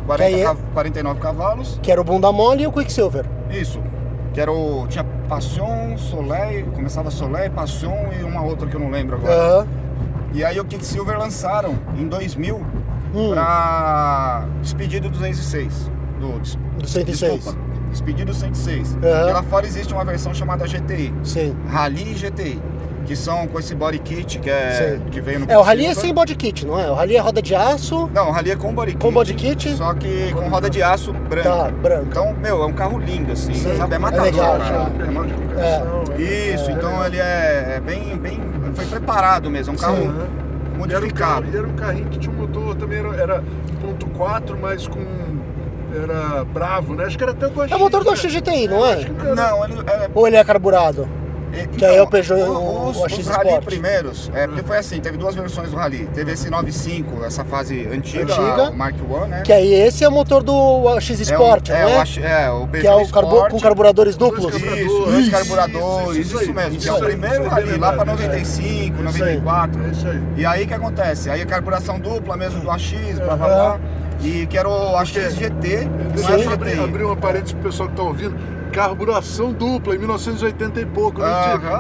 40 0.07 0.17
Que 0.17 0.23
aí 0.35 0.41
é- 0.41 0.45
cav- 0.45 0.59
49 0.75 1.21
cavalos. 1.21 1.79
Que 1.81 1.93
era 1.93 2.01
o 2.01 2.05
bunda 2.05 2.33
mole 2.33 2.65
e 2.65 2.67
o 2.67 2.73
Quicksilver. 2.73 3.25
Isso. 3.49 3.81
Que 4.35 4.41
era 4.41 4.51
o. 4.51 4.87
Tinha 4.89 5.05
Passion, 5.29 5.97
Soleil, 5.97 6.67
começava 6.75 7.11
Soleil, 7.11 7.51
Passion 7.53 7.95
e 8.19 8.23
uma 8.25 8.43
outra 8.43 8.67
que 8.67 8.75
eu 8.75 8.81
não 8.81 8.91
lembro 8.91 9.17
agora. 9.17 9.35
Aham. 9.61 9.67
E 10.35 10.45
aí 10.45 10.59
o 10.59 10.65
Quicksilver 10.65 11.19
lançaram 11.19 11.79
em 11.99 12.07
2000 12.09 12.61
Hum. 13.15 13.31
pra 13.35 14.45
Despedido 14.63 15.11
206. 15.11 15.91
Do, 16.19 16.39
des- 16.41 16.55
Do 16.79 16.87
106. 16.89 17.35
Desculpa, 17.35 17.59
Despedido 17.91 18.33
106. 18.33 18.95
Aham. 18.95 19.01
Porque 19.01 19.33
lá 19.33 19.43
fora 19.43 19.67
existe 19.67 19.93
uma 19.93 20.05
versão 20.05 20.33
chamada 20.33 20.67
GTI. 20.67 21.13
Sim. 21.23 21.55
Rally 21.69 22.15
GTI. 22.15 22.61
que 23.05 23.17
são 23.17 23.49
com 23.49 23.59
esse 23.59 23.75
body 23.75 23.99
kit 23.99 24.39
que, 24.39 24.49
é, 24.49 24.97
Sim. 25.01 25.11
que 25.11 25.21
veio 25.21 25.41
no 25.41 25.51
É, 25.51 25.59
o 25.59 25.61
Rally 25.63 25.87
é 25.87 25.93
sem 25.93 26.15
body 26.15 26.37
kit, 26.37 26.65
não 26.65 26.79
é? 26.79 26.89
O 26.89 26.95
Rally 26.95 27.17
é 27.17 27.21
roda 27.21 27.43
de 27.43 27.53
aço, 27.53 28.09
Não, 28.15 28.29
o 28.29 28.31
Rally 28.31 28.53
é 28.53 28.57
com 28.57 28.73
body 28.73 28.93
kit. 28.93 29.01
Com 29.03 29.13
body 29.13 29.35
kit? 29.35 29.75
Só 29.75 29.93
que 29.93 30.33
com 30.33 30.49
roda 30.49 30.71
de 30.71 30.81
aço 30.85 31.13
branca. 31.13 31.51
Tá, 31.51 31.69
branca. 31.69 32.07
Então, 32.09 32.33
meu, 32.35 32.63
é 32.63 32.67
um 32.67 32.73
carro 32.73 33.01
lindo, 33.01 33.33
assim, 33.33 33.53
Sim, 33.55 33.77
sabe? 33.77 33.95
É 33.95 33.97
é 33.97 33.99
matador, 33.99 34.25
legal, 34.27 34.53
cara. 34.57 34.65
já. 34.67 34.85
Pernil 34.91 35.25
de 35.27 35.33
conversão. 35.35 36.05
é. 36.17 36.23
Isso, 36.55 36.71
então 36.71 37.05
ele 37.05 37.19
é, 37.19 37.75
é 37.77 37.81
bem, 37.85 38.17
bem. 38.17 38.41
Foi 38.75 38.87
preparado 38.87 39.51
mesmo, 39.51 39.73
é 39.73 39.77
um 39.77 39.79
carro 39.79 39.97
Sim. 39.97 40.03
E 40.03 40.07
era, 40.07 40.75
um 40.75 40.79
modificado. 40.79 41.43
carro, 41.43 41.57
era 41.57 41.67
um 41.69 41.77
carrinho 41.77 42.09
que 42.09 42.19
tinha 42.19 42.35
um 42.35 42.39
motor 42.39 42.75
também, 42.77 42.99
era, 42.99 43.17
era 43.17 43.45
1.4, 43.83 44.57
mas 44.61 44.87
com. 44.87 45.01
Era 45.95 46.43
bravo, 46.45 46.95
né? 46.95 47.05
Acho 47.05 47.19
que 47.19 47.23
era 47.23 47.33
até 47.33 47.49
do 47.49 47.61
AX. 47.61 47.71
É 47.71 47.77
o 47.77 47.79
motor 47.79 48.03
do 48.03 48.11
né? 48.11 48.17
XGTI, 48.17 48.67
não 48.67 48.87
é? 48.87 49.05
Não, 49.37 49.65
ele 49.65 49.75
é. 49.81 50.11
Ou 50.15 50.27
ele 50.27 50.37
é 50.37 50.45
carburado? 50.45 51.07
É- 51.53 51.67
Que 51.67 51.85
aí 51.85 51.97
é 51.97 52.03
o 52.03 52.07
Peugeot, 52.07 52.41
o- 52.43 52.89
os, 52.89 52.97
o 52.97 53.01
os 53.01 53.13
AX 53.13 53.27
Rally 53.27 53.49
Sport. 53.49 53.65
primeiros, 53.65 54.31
é, 54.35 54.47
porque 54.47 54.63
foi 54.63 54.79
assim, 54.79 55.01
teve 55.01 55.17
duas 55.19 55.35
versões 55.35 55.71
do 55.71 55.77
Rally. 55.77 56.09
Teve 56.15 56.33
esse 56.33 56.49
95, 56.51 57.25
essa 57.25 57.45
fase 57.45 57.87
antiga, 57.93 58.23
Antiga. 58.33 58.71
o 58.71 58.75
Mark 58.77 58.95
I, 58.97 59.29
né? 59.29 59.43
Que 59.45 59.53
aí 59.53 59.73
esse 59.75 60.03
é 60.05 60.09
o 60.09 60.13
motor 60.13 60.43
do 60.43 60.99
X 61.01 61.19
É 61.19 61.23
o- 61.23 61.41
Sport, 61.43 61.69
é, 61.71 61.87
o 61.87 61.89
é? 61.89 62.01
O 62.03 62.07
Que 62.07 62.27
é 62.27 62.51
o 62.51 62.67
Peugeot 62.69 63.13
carbu- 63.13 63.35
Sport. 63.35 63.51
com 63.53 63.61
carburadores 63.61 64.17
duplos. 64.17 64.43
Dois 64.47 64.55
Isso, 64.63 65.05
dois 65.05 65.19
Isso, 65.27 65.31
carburadores, 65.31 66.17
isso 66.19 66.37
isso, 66.37 66.39
aí, 66.39 66.53
mesmo. 66.53 66.71
isso 66.77 66.81
que 66.81 66.89
é 66.89 66.93
o 66.93 66.97
aí. 66.97 67.03
primeiro 67.03 67.41
Isso 67.43 67.51
Rally, 67.51 67.77
lá 67.79 67.93
pra 67.93 68.05
verdade, 68.05 68.23
95, 68.23 68.97
aí. 68.99 69.05
94. 69.05 69.85
É 69.85 69.89
isso 69.91 70.09
aí. 70.09 70.23
E 70.37 70.47
aí 70.47 70.65
o 70.65 70.69
que 70.69 70.75
acontece? 70.75 71.31
Aí 71.31 71.43
a 71.43 71.47
carburação 71.47 71.99
dupla 71.99 72.37
mesmo 72.37 72.61
do 72.61 72.71
AX, 72.71 72.93
blá 73.19 73.37
blá 73.37 73.47
blá. 73.47 73.81
E 74.25 74.47
que 74.47 74.57
era 74.57 74.69
o 74.69 74.97
AX 74.97 75.09
GT, 75.11 75.85
não 75.85 76.07
Deixa 76.15 76.33
é 76.33 76.45
eu 76.45 76.53
abrir, 76.53 77.03
uma 77.05 77.17
parênteses 77.17 77.55
pro 77.55 77.63
pessoal 77.65 77.89
que 77.89 77.97
tá 77.97 78.03
ouvindo. 78.05 78.37
Carburação 78.73 79.53
dupla, 79.53 79.95
em 79.95 79.99
1980 79.99 80.81
e 80.81 80.87
pouco. 80.87 81.21
né? 81.21 81.29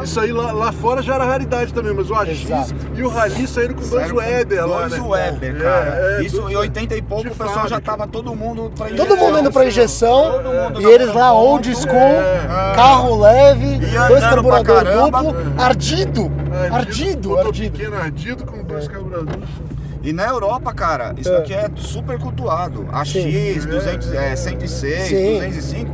Isso 0.04 0.20
aí 0.20 0.32
lá, 0.32 0.52
lá 0.52 0.70
fora 0.72 1.00
já 1.02 1.14
era 1.14 1.24
raridade 1.24 1.72
também, 1.72 1.92
mas 1.94 2.10
o 2.10 2.14
AX 2.14 2.42
Exato. 2.42 2.74
e 2.94 3.02
o 3.02 3.08
Rally 3.08 3.46
saíram 3.46 3.74
com 3.74 3.88
dois 3.88 4.12
Weber 4.12 4.66
lá, 4.66 4.86
Dois 4.86 4.92
né? 4.92 5.00
Weber, 5.08 5.56
É, 5.56 5.58
cara. 5.58 6.18
é, 6.18 6.22
Isso 6.22 6.40
dois- 6.40 6.52
em 6.52 6.56
80 6.56 6.94
e 6.96 7.02
pouco 7.02 7.28
o 7.28 7.30
pessoal 7.30 7.48
já 7.68 7.76
fábrica. 7.76 7.80
tava 7.80 8.06
todo 8.06 8.34
mundo 8.36 8.70
pra 8.76 8.88
Todo 8.90 9.16
mundo 9.16 9.38
indo 9.38 9.50
pra 9.50 9.64
injeção 9.66 10.40
e 10.80 10.84
eles 10.84 11.14
lá 11.14 11.32
old 11.32 11.74
school, 11.74 11.94
É. 11.96 12.72
carro 12.76 13.18
leve, 13.20 13.78
dois 14.08 14.20
carburadores 14.24 14.92
duplo, 14.94 15.34
ardido, 15.58 16.30
ardido, 16.70 17.38
ardido. 17.38 17.72
pequeno, 17.72 17.96
ardido 17.96 18.44
com 18.44 18.62
dois 18.64 18.86
carburadores. 18.86 19.48
E 20.04 20.12
na 20.12 20.26
Europa, 20.26 20.74
cara, 20.74 21.14
isso 21.16 21.30
É. 21.30 21.36
daqui 21.38 21.54
é 21.54 21.70
super 21.76 22.18
cultuado. 22.18 22.86
AX, 22.92 23.10
Sim. 23.10 23.58
200, 23.70 24.12
é, 24.12 24.34
106, 24.34 25.02
Sim. 25.08 25.34
205. 25.34 25.90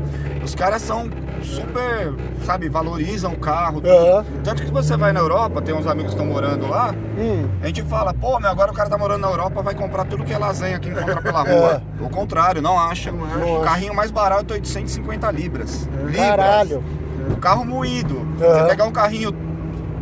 Os 0.48 0.54
caras 0.54 0.80
são 0.80 1.10
super, 1.42 2.14
sabe, 2.46 2.70
valorizam 2.70 3.32
o 3.34 3.36
carro. 3.36 3.82
tudo. 3.82 3.90
Aham. 3.90 4.24
Tanto 4.42 4.62
que 4.64 4.70
você 4.70 4.96
vai 4.96 5.12
na 5.12 5.20
Europa, 5.20 5.60
tem 5.60 5.74
uns 5.74 5.86
amigos 5.86 6.14
que 6.14 6.18
estão 6.20 6.24
morando 6.24 6.66
lá, 6.66 6.94
Hum, 7.18 7.46
a 7.62 7.66
gente 7.66 7.82
fala, 7.82 8.14
pô, 8.14 8.40
meu, 8.40 8.48
agora 8.48 8.72
o 8.72 8.74
cara 8.74 8.88
tá 8.88 8.96
morando 8.96 9.20
na 9.20 9.28
Europa, 9.28 9.60
vai 9.60 9.74
comprar 9.74 10.06
tudo 10.06 10.24
que 10.24 10.32
é 10.32 10.38
lasanha 10.38 10.78
que 10.78 10.88
encontra 10.88 11.20
pela 11.20 11.42
rua. 11.44 11.82
O 12.00 12.08
contrário, 12.08 12.62
não 12.62 12.80
acha. 12.80 13.12
Não 13.12 13.24
acha. 13.26 13.44
O 13.44 13.60
carrinho 13.62 13.94
mais 13.94 14.10
barato 14.10 14.54
é 14.54 14.56
850 14.56 15.30
libras. 15.32 15.86
Libras. 16.06 16.16
caralho. 16.16 16.82
O 17.30 17.36
carro 17.36 17.62
moído. 17.66 18.26
Aham. 18.40 18.54
Você 18.62 18.68
pegar 18.70 18.84
um 18.84 18.92
carrinho 18.92 19.30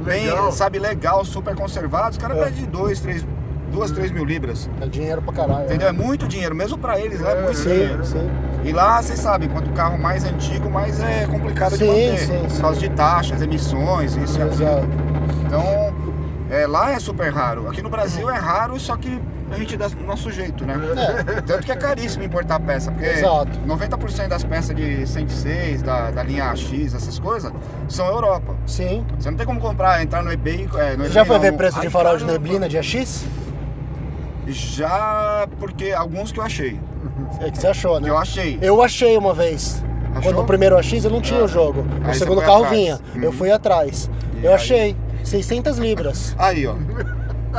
bem, 0.05 0.27
Legal. 0.29 0.53
sabe, 0.53 0.79
legal, 0.79 1.25
super 1.25 1.57
conservado, 1.57 2.11
os 2.13 2.19
caras 2.19 2.39
É. 2.39 2.45
pedem 2.45 2.67
2, 2.67 3.01
3, 3.01 3.27
2, 3.73 3.91
3 3.91 4.13
mil 4.13 4.25
libras. 4.25 4.71
É 4.81 4.87
dinheiro 4.87 5.21
pra 5.23 5.33
caralho. 5.35 5.65
Entendeu? 5.65 5.89
É 5.89 5.93
muito 5.93 6.29
dinheiro, 6.29 6.55
mesmo 6.55 6.79
pra 6.79 7.01
eles 7.01 7.21
lá 7.21 7.33
é 7.33 7.43
muito 7.43 7.57
Sim, 7.59 7.69
dinheiro. 7.71 8.05
sim. 8.05 8.31
E 8.67 8.73
lá, 8.73 9.01
vocês 9.01 9.21
sabem, 9.21 9.49
quanto 9.49 9.71
o 9.71 9.73
carro 9.73 9.97
mais 9.97 10.25
antigo, 10.25 10.69
mais 10.69 10.99
é 11.01 11.25
complicado 11.27 11.73
de 11.73 11.79
Sim, 11.79 11.87
manter. 11.87 12.19
sim, 12.19 12.47
por 12.49 12.61
causa 12.61 12.81
de 12.81 12.89
taxas, 12.91 13.41
emissões, 13.41 14.17
isso 14.17 14.39
e 14.41 14.43
aquilo. 14.43 14.89
Então, 15.47 15.95
é, 16.51 16.67
lá 16.67 16.91
é 16.91 16.99
super 16.99 17.33
raro. 17.33 17.69
Aqui 17.69 17.81
no 17.81 17.89
Brasil 17.89 18.29
é 18.29 18.37
raro, 18.37 18.79
só 18.81 18.97
que 18.97 19.23
a 19.53 19.57
gente 19.57 19.77
dá 19.77 19.87
do 19.87 20.03
nosso 20.05 20.33
jeito, 20.33 20.65
né? 20.67 20.75
Tanto 21.47 21.65
que 21.65 21.71
é 21.71 21.77
caríssimo 21.77 22.25
importar 22.25 22.59
peça, 22.59 22.91
porque 22.91 23.07
É. 23.07 23.19
Exato. 23.21 23.57
90% 23.65 24.27
das 24.27 24.43
peças 24.43 24.75
de 24.75 25.07
106, 25.07 25.83
da, 25.83 26.11
da 26.11 26.25
linha 26.25 26.51
AX, 26.51 26.93
essas 26.93 27.21
coisas, 27.21 27.53
são 27.89 28.09
Europa. 28.09 28.57
Sim. 28.67 29.07
Você 29.17 29.31
não 29.31 29.37
tem 29.39 29.47
como 29.47 29.61
comprar, 29.61 30.03
entrar 30.03 30.25
no 30.25 30.33
eBay. 30.33 30.69
É, 30.77 30.97
no 30.97 31.05
Você 31.05 31.11
já 31.13 31.21
eBay 31.21 31.25
foi 31.27 31.37
não, 31.37 31.43
ver 31.43 31.53
preço 31.53 31.81
de 31.81 31.89
farol 31.89 32.17
de 32.17 32.25
neblina 32.25 32.69
de 32.69 32.77
AX? 32.79 33.25
Já, 34.47 35.49
porque 35.59 35.91
alguns 35.93 36.31
que 36.33 36.39
eu 36.41 36.45
achei. 36.45 36.79
É 37.41 37.51
que 37.51 37.59
você 37.59 37.67
achou, 37.69 37.99
né? 38.01 38.05
Que 38.07 38.11
eu 38.11 38.19
achei. 38.19 38.59
Eu 38.63 38.83
achei 38.83 39.17
uma 39.17 39.35
vez. 39.35 39.83
Achou? 40.15 40.23
Quando 40.33 40.41
o 40.43 40.45
primeiro 40.47 40.77
AX 40.79 41.05
eu 41.05 41.11
não 41.11 41.21
tinha 41.21 41.43
o 41.45 41.49
jogo. 41.49 41.85
Aí 42.05 42.11
o 42.11 42.15
você 42.15 42.19
segundo 42.21 42.41
carro 42.41 42.65
atrás. 42.65 42.71
vinha. 42.77 43.01
Eu 43.17 43.31
Uhum. 43.31 43.33
fui 43.33 43.51
atrás. 43.51 44.09
E 44.41 44.45
eu 44.45 44.51
aí? 44.51 44.55
achei. 44.57 44.97
600 45.25 45.79
libras. 45.79 46.35
Aí, 46.39 46.67
ó. 46.67 46.75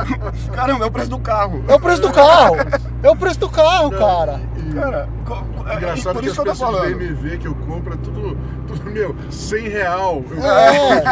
Caramba, 0.54 0.84
é 0.84 0.88
o 0.88 0.90
preço 0.90 1.10
do 1.10 1.18
carro. 1.18 1.64
É 1.68 1.74
o 1.74 1.80
preço 1.80 2.02
do 2.02 2.10
carro! 2.12 2.56
É 3.02 3.10
o 3.10 3.16
preço 3.16 3.40
do 3.40 3.48
carro, 3.48 3.90
cara! 3.90 4.40
Cara, 4.74 5.08
co- 5.24 5.36
co- 5.36 5.68
é, 5.68 5.76
Engraçado 5.76 6.14
por 6.14 6.22
que 6.22 6.28
isso 6.28 6.40
as 6.40 6.44
que 6.44 6.50
eu 6.50 6.54
tô 6.54 6.66
peças 6.66 6.68
de 6.68 6.88
falando. 6.88 6.98
BMW 6.98 7.38
que 7.38 7.48
eu 7.48 7.54
compro 7.54 7.94
é 7.94 7.96
tudo, 7.96 8.36
tudo 8.66 8.90
meu, 8.90 9.16
100 9.30 9.68
real. 9.68 10.22
Eu 10.30 10.42
É. 10.44 11.02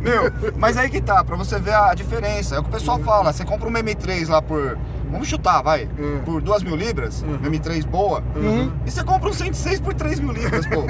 Meu, 0.00 0.32
mas 0.58 0.76
aí 0.76 0.90
que 0.90 1.00
tá, 1.00 1.24
pra 1.24 1.34
você 1.36 1.58
ver 1.58 1.74
a 1.74 1.94
diferença. 1.94 2.56
É 2.56 2.58
o 2.58 2.62
que 2.62 2.68
o 2.68 2.72
pessoal 2.72 2.98
fala. 2.98 3.32
Você 3.32 3.44
compra 3.44 3.68
um 3.68 3.72
M3 3.72 4.28
lá 4.28 4.42
por. 4.42 4.76
Vamos 5.10 5.28
chutar, 5.28 5.62
vai. 5.62 5.88
Hum. 5.98 6.20
Por 6.24 6.40
2 6.40 6.62
mil 6.62 6.74
libras, 6.76 7.22
um 7.22 7.38
M3 7.50 7.84
boa. 7.86 8.22
Uhum. 8.34 8.72
E 8.86 8.90
você 8.90 9.04
compra 9.04 9.28
um 9.28 9.32
106 9.32 9.78
por 9.80 9.92
3 9.92 10.18
mil 10.20 10.32
libras, 10.32 10.66
pô. 10.66 10.82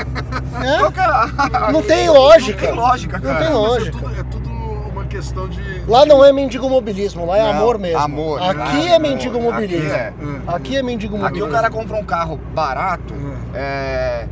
É? 0.62 0.92
Que 0.92 1.00
é 1.00 1.04
a- 1.04 1.70
Não 1.72 1.82
tem 1.86 2.08
lógica. 2.08 2.60
Não 2.60 2.68
tem 2.68 2.76
lógica, 2.76 3.18
Não 3.18 3.24
cara. 3.24 3.38
tem 3.38 3.48
Mas 3.48 3.56
é 3.56 3.58
lógica. 3.68 3.98
tudo, 3.98 4.20
é 4.20 4.22
tudo 4.24 4.41
questão 5.12 5.48
de. 5.48 5.60
Lá 5.86 6.04
não 6.06 6.24
é 6.24 6.32
mendigo 6.32 6.68
mobilismo, 6.68 7.26
lá 7.26 7.38
é 7.38 7.42
Não, 7.42 7.50
amor 7.50 7.78
mesmo. 7.78 7.98
amor, 7.98 8.42
Aqui 8.42 8.58
lá 8.58 8.84
é 8.84 8.88
é 8.94 8.98
mendigo 8.98 9.38
amor. 9.38 9.52
mobilismo. 9.52 9.86
Aqui 9.86 9.94
é. 9.94 10.12
Aqui 10.46 10.76
é 10.76 10.82
mendigo 10.82 11.14
Aqui 11.16 11.22
mobilismo. 11.24 11.48
o 11.48 11.52
cara 11.52 11.70
compra 11.70 11.96
um 11.96 12.04
carro 12.04 12.40
barato, 12.54 13.14
é, 13.54 14.26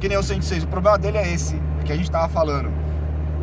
que 0.00 0.08
nem 0.08 0.16
o 0.16 0.22
106. 0.22 0.64
O 0.64 0.66
problema 0.68 0.98
dele 0.98 1.18
é 1.18 1.32
esse, 1.32 1.60
que 1.84 1.92
a 1.92 1.96
gente 1.96 2.10
tava 2.10 2.28
falando. 2.28 2.70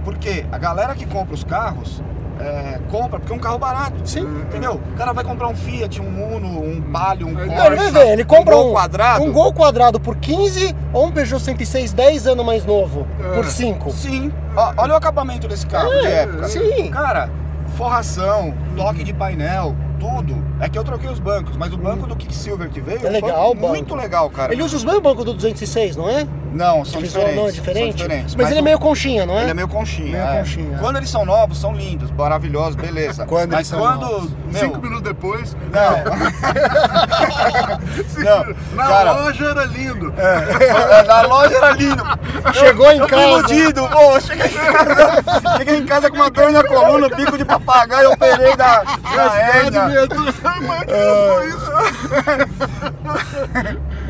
Porque 0.04 0.46
a 0.52 0.58
galera 0.58 0.96
que 0.96 1.06
compra 1.06 1.36
os 1.36 1.44
carros, 1.44 2.02
é, 2.40 2.80
compra 2.90 3.20
porque 3.20 3.34
é 3.34 3.36
um 3.36 3.40
carro 3.40 3.60
barato. 3.60 3.96
Sim. 4.06 4.22
Entendeu? 4.22 4.80
O 4.94 4.98
cara 4.98 5.14
vai 5.14 5.24
comprar 5.24 5.48
um 5.48 5.56
Fiat, 5.56 6.02
um 6.02 6.36
Uno, 6.36 6.64
um 6.64 6.82
Palio, 6.82 7.28
um 7.28 7.36
Corsa, 7.36 7.66
ele 7.68 7.92
ver, 7.92 8.08
ele 8.14 8.26
compra 8.26 8.56
um, 8.56 8.60
Gol 8.60 8.70
um, 8.70 8.74
quadrado. 8.74 9.24
um 9.24 9.32
Gol 9.32 9.54
quadrado 9.54 10.00
por 10.00 10.16
15 10.16 10.76
ou 10.94 11.08
um 11.08 11.12
Peugeot 11.12 11.42
106 11.42 11.94
10 11.94 12.28
anos 12.28 12.46
mais 12.46 12.66
novo 12.66 13.06
por 13.36 13.46
5. 13.46 13.92
Sim. 13.92 14.32
Olha 14.78 14.94
o 14.94 14.96
acabamento 14.96 15.48
desse 15.48 15.66
carro 15.66 15.90
de 15.90 16.08
época. 16.08 16.48
sim. 16.48 16.90
Cara, 16.92 17.30
forração, 17.78 18.54
toque 18.76 19.04
de 19.04 19.14
painel, 19.14 19.76
tudo. 20.00 20.44
É 20.60 20.68
que 20.70 20.78
eu 20.78 20.84
troquei 20.84 21.10
os 21.10 21.20
bancos, 21.20 21.56
mas 21.58 21.72
o 21.74 21.78
banco 21.78 22.08
do 22.08 22.16
Quicksilver 22.16 22.70
que 22.70 22.82
veio 22.82 23.06
É 23.06 23.10
legal 23.10 23.52
o 23.52 23.54
banco 23.54 23.62
banco. 23.62 23.68
muito 23.74 23.96
legal, 23.96 24.30
cara. 24.30 24.52
Ele 24.54 24.64
usa 24.64 24.78
os 24.78 24.84
mesmos 24.84 25.02
bancos 25.04 25.26
do 25.26 25.34
206, 25.34 25.96
não 25.96 26.10
é? 26.10 26.26
Não, 26.52 26.84
são 26.84 27.00
diferentes. 27.00 27.36
não 27.36 27.44
é 27.44 27.46
são 27.46 27.52
diferente? 27.62 27.96
diferentes, 27.98 28.36
Mas, 28.36 28.50
ele 28.50 28.60
é 28.60 28.62
meio 28.64 28.80
conchinha, 28.80 29.24
não 29.24 29.38
é? 29.38 29.42
Ele 29.44 29.52
é 29.52 29.54
meio 29.54 29.68
conchinha. 29.68 30.12
Meio 30.12 30.24
é. 30.24 30.40
conchinha. 30.40 30.78
Quando 30.80 30.96
eles 30.98 31.10
são 31.10 31.24
novos, 31.24 31.60
são 31.60 31.74
lindos, 31.76 32.10
maravilhosos, 32.10 32.74
beleza. 32.76 33.24
Quando 33.28 33.52
Mas 33.52 33.60
eles 33.60 33.68
são 33.68 33.80
quando. 33.80 34.02
novos. 34.02 34.32
Meu, 34.52 34.60
Cinco 34.60 34.82
minutos 34.82 35.04
depois, 35.04 35.56
Não. 35.72 36.04
não. 38.24 38.46
na 38.76 38.88
Cara, 38.88 39.12
loja 39.12 39.46
era 39.46 39.66
lindo. 39.66 40.14
na 41.08 41.22
loja 41.22 41.56
era 41.56 41.72
lindo. 41.72 42.04
Chegou 42.54 42.92
em 42.92 42.98
eu 43.00 43.08
casa. 43.08 43.22
fui 43.24 43.32
iludido. 43.32 43.88
Pô, 43.90 44.02
eu 44.16 44.22
cheguei 44.22 44.48
em 44.48 44.50
casa. 44.74 45.58
cheguei 45.58 45.78
em 45.78 45.86
casa 45.86 46.10
com 46.10 46.16
uma 46.16 46.30
dor 46.32 46.52
na 46.52 46.64
coluna, 46.64 47.10
bico 47.16 47.38
de 47.38 47.46
papagaio, 47.46 48.06
eu 48.06 48.12
operei 48.14 48.56
da, 48.56 48.84
da 48.84 49.36
hérnia. 49.40 49.89
Foi 51.36 51.48
isso? 51.48 51.72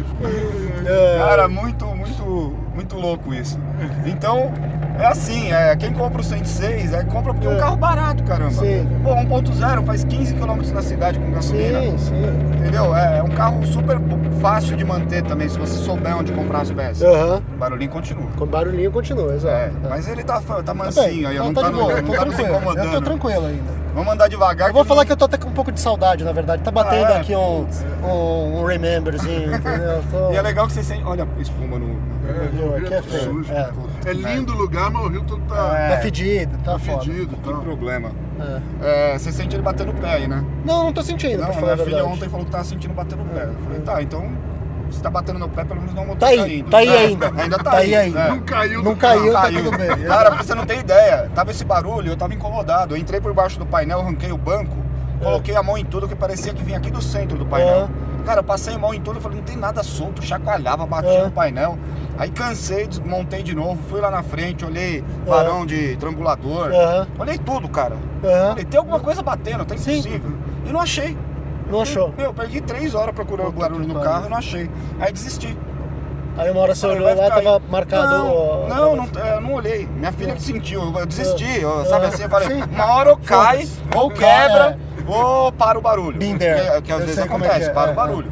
Cara, 1.18 1.48
muito, 1.48 1.86
muito, 1.86 2.56
muito 2.74 2.96
louco 2.98 3.34
isso. 3.34 3.58
Então, 4.06 4.52
é 5.00 5.06
assim, 5.06 5.52
é, 5.52 5.76
quem 5.76 5.94
compra 5.94 6.20
o 6.20 6.24
106 6.24 6.94
é, 6.94 7.04
compra 7.04 7.34
porque 7.34 7.48
é 7.48 7.52
um 7.52 7.58
carro 7.58 7.78
barato, 7.78 8.24
caramba. 8.24 8.52
Sim. 8.52 8.88
Pô, 9.04 9.16
1.0 9.16 9.86
faz 9.86 10.04
15 10.04 10.34
km 10.34 10.74
na 10.74 10.82
cidade 10.82 11.20
com 11.20 11.32
gasolina. 11.32 11.82
Sim, 11.82 11.98
sim. 11.98 12.58
Entendeu? 12.58 12.96
É, 12.96 13.20
é 13.20 13.24
um 13.24 13.30
carro 13.30 13.66
super 13.66 13.98
fácil 14.42 14.76
de 14.76 14.84
manter 14.84 15.24
também, 15.24 15.48
se 15.48 15.58
você 15.58 15.78
souber 15.78 16.18
onde 16.18 16.32
comprar 16.34 16.62
as 16.62 16.72
peças. 16.72 17.02
O 17.54 17.58
barulhinho 17.58 17.92
continua. 17.92 18.28
Com 18.38 18.46
barulhinho 18.46 18.92
continua, 18.92 19.34
exato. 19.36 19.56
É, 19.56 19.72
mas 19.90 20.08
ele 20.08 20.24
tá, 20.24 20.42
tá 20.42 20.64
Tá 20.64 20.74
mansinho 20.74 21.06
bem, 21.06 21.26
aí, 21.26 21.38
tá, 21.38 21.44
não 21.44 21.54
tá 21.54 21.62
tá, 21.62 21.70
tá 21.70 21.78
nos 21.78 21.88
tranquilo. 21.88 22.16
Eu 22.16 22.32
tô 22.34 22.42
incomodando. 22.42 23.02
tranquilo 23.06 23.46
ainda. 23.46 23.79
Vamos 24.00 24.14
andar 24.14 24.28
devagar. 24.30 24.70
Eu 24.70 24.74
vou 24.74 24.84
que 24.84 24.88
falar 24.88 25.02
não- 25.02 25.06
que 25.06 25.12
eu 25.12 25.18
tô 25.18 25.26
até 25.26 25.38
com 25.38 25.50
um 25.50 25.54
pouco 25.54 25.72
de 25.72 25.80
saudade, 25.80 26.24
na 26.24 26.32
verdade. 26.32 26.64
Tá 26.64 26.72
batendo 26.72 27.08
Ah, 27.08 27.16
é? 27.16 27.18
aqui 27.20 27.36
um, 27.36 27.68
um, 28.04 28.60
um 28.62 28.66
rememberzinho, 28.66 29.54
entendeu? 29.56 30.02
Tô- 30.10 30.32
E 30.32 30.36
é 30.38 30.42
legal 30.42 30.68
que 30.68 30.74
você 30.74 30.84
sente. 30.84 31.04
Olha 31.04 31.28
a 31.38 31.42
espuma 31.42 31.78
no. 31.78 31.88
Rio 32.54 32.76
aqui 32.78 32.94
é 32.94 33.02
tudo 33.02 33.10
feio. 33.12 33.24
sujo. 33.24 33.54
É. 33.54 33.70
É 34.06 34.14
lindo 34.14 34.54
o 34.54 34.58
lugar, 34.58 34.90
mas 34.90 35.04
o 35.06 35.08
rio 35.10 35.24
todo 35.24 35.42
tá 35.48 35.78
É. 35.78 35.90
Tá 35.96 35.98
fedido, 36.02 36.58
tá 36.64 36.80
foda. 36.80 37.02
fedido. 37.04 37.36
Que 37.36 37.50
Tá. 37.50 37.58
problema. 37.58 38.12
É. 38.82 39.14
É, 39.14 39.18
você 39.18 39.32
sente 39.32 39.56
ele 39.56 39.64
batendo 39.64 39.92
o 39.92 39.96
pé 39.96 40.14
aí, 40.14 40.28
né? 40.28 40.44
Não, 40.64 40.86
não 40.86 40.94
tô 40.94 41.02
sentindo, 41.02 41.42
Não, 41.42 41.50
minha 41.54 41.74
a 41.74 41.78
filha 41.78 42.06
ontem 42.06 42.30
falou 42.30 42.46
que 42.46 42.52
tava 42.52 42.64
sentindo 42.64 42.94
batendo 42.94 43.24
o 43.24 43.26
pé. 43.26 43.44
Eu 43.44 43.56
falei, 43.66 43.80
tá, 43.82 44.02
então 44.02 44.30
se 44.92 45.02
tá 45.02 45.10
batendo 45.10 45.40
no 45.40 45.50
pé, 45.50 45.64
pelo 45.64 45.80
menos 45.82 45.94
não 45.96 46.04
motor 46.06 46.20
Tá 46.20 46.28
aí, 46.28 46.38
caindo. 46.38 46.70
tá 46.70 46.78
aí 46.80 46.90
É, 46.90 46.98
ainda. 47.00 47.32
Ainda 47.42 47.58
tá, 47.58 47.72
Tá 47.72 47.78
aí 47.78 47.96
ainda. 47.96 48.20
é. 48.20 48.30
Não 48.30 48.40
caiu 48.42 48.84
Não 48.84 48.96
caiu, 48.96 49.32
carro. 49.34 49.54
tá 49.54 49.60
tudo 49.64 49.78
bem. 49.78 50.06
Cara, 50.08 50.30
você 50.32 50.56
não 50.56 50.66
ter 50.66 50.80
ideia, 50.80 51.30
tava 51.36 51.52
esse 51.52 51.64
barulho, 51.64 52.12
eu 52.12 52.18
tava 52.18 52.34
incomodado. 52.34 52.96
Eu 52.96 53.00
entrei 53.00 53.20
por 53.22 53.34
baixo 53.34 53.58
do 53.60 53.66
painel, 53.66 54.00
arranquei 54.02 54.32
o 54.32 54.38
banco, 54.38 54.76
coloquei 55.22 55.56
a 55.56 55.64
mão 55.64 55.78
em 55.78 55.86
tudo 55.86 56.08
que 56.08 56.16
parecia 56.16 56.54
que 56.54 56.64
vinha 56.64 56.78
aqui 56.78 56.90
do 56.92 57.02
centro 57.02 57.38
do 57.38 57.46
painel. 57.46 57.90
Cara, 58.26 58.40
eu 58.40 58.44
passei 58.44 58.76
a 58.76 58.78
mão 58.78 58.94
em 58.94 59.00
tudo 59.02 59.18
e 59.18 59.22
falei, 59.22 59.38
não 59.38 59.46
tem 59.46 59.56
nada 59.56 59.82
solto, 59.82 60.22
chacoalhava, 60.24 60.86
batia 60.86 61.10
É. 61.10 61.24
no 61.24 61.32
painel. 61.32 61.78
Aí 62.18 62.30
cansei, 62.30 62.86
desmontei 62.86 63.42
de 63.42 63.56
novo, 63.56 63.80
fui 63.90 64.02
lá 64.02 64.12
na 64.12 64.22
frente, 64.22 64.66
olhei 64.66 65.04
varão 65.26 65.66
de 65.66 65.96
trambulador, 65.96 66.68
Aham. 66.74 67.08
olhei 67.18 67.38
tudo, 67.38 67.70
cara. 67.70 67.96
Falei, 68.22 68.66
tem 68.66 68.78
alguma 68.78 69.00
coisa 69.00 69.24
batendo, 69.24 69.64
tá 69.64 69.76
Sim. 69.78 69.94
impossível. 70.00 70.32
E 70.66 70.72
não 70.72 70.82
achei. 70.82 71.18
Não 71.70 71.82
achou? 71.82 72.14
Meu, 72.18 72.28
eu 72.28 72.34
perdi 72.34 72.62
três 72.62 72.96
horas 72.96 73.14
procurando 73.14 73.50
o 73.50 73.52
barulho 73.52 73.88
no 73.88 74.00
carro 74.00 74.26
e 74.26 74.30
não 74.30 74.38
achei. 74.38 74.70
Aí 75.00 75.12
desisti. 75.14 75.56
Aí 76.38 76.50
uma 76.52 76.62
hora 76.62 76.74
você 76.74 76.88
olhou 76.88 77.14
lá, 77.16 77.28
tava 77.30 77.58
aí. 77.58 77.62
marcado. 77.70 78.18
Não, 78.18 78.28
ó, 78.34 78.68
não, 78.70 78.96
não, 78.96 79.10
é, 79.22 79.36
eu 79.36 79.42
não 79.42 79.54
olhei. 79.54 79.88
Minha 79.88 80.12
filha 80.12 80.34
que 80.34 80.42
sentiu, 80.42 80.98
eu 80.98 81.06
desisti. 81.06 81.62
eu- 81.62 81.86
sabe 81.86 82.06
Ah, 82.06 82.10
assim, 82.10 82.24
eu 82.24 82.30
falei, 82.30 82.48
sim. 82.50 82.64
uma 82.72 82.86
hora 82.96 83.10
ou 83.12 83.18
cai, 83.18 83.68
ou 83.96 84.10
quebra, 84.10 84.78
ou 85.06 85.52
para 85.52 85.78
o 85.78 85.82
barulho. 85.82 86.18
There. 86.18 86.38
Que, 86.78 86.82
que 86.84 86.92
às 86.94 87.00
Eu 87.02 87.06
vezes 87.06 87.18
é 87.22 87.24
acontece, 87.24 87.66
é, 87.70 87.74
para 87.74 87.90
é, 87.90 87.94
o 87.94 87.96
barulho. 87.96 88.32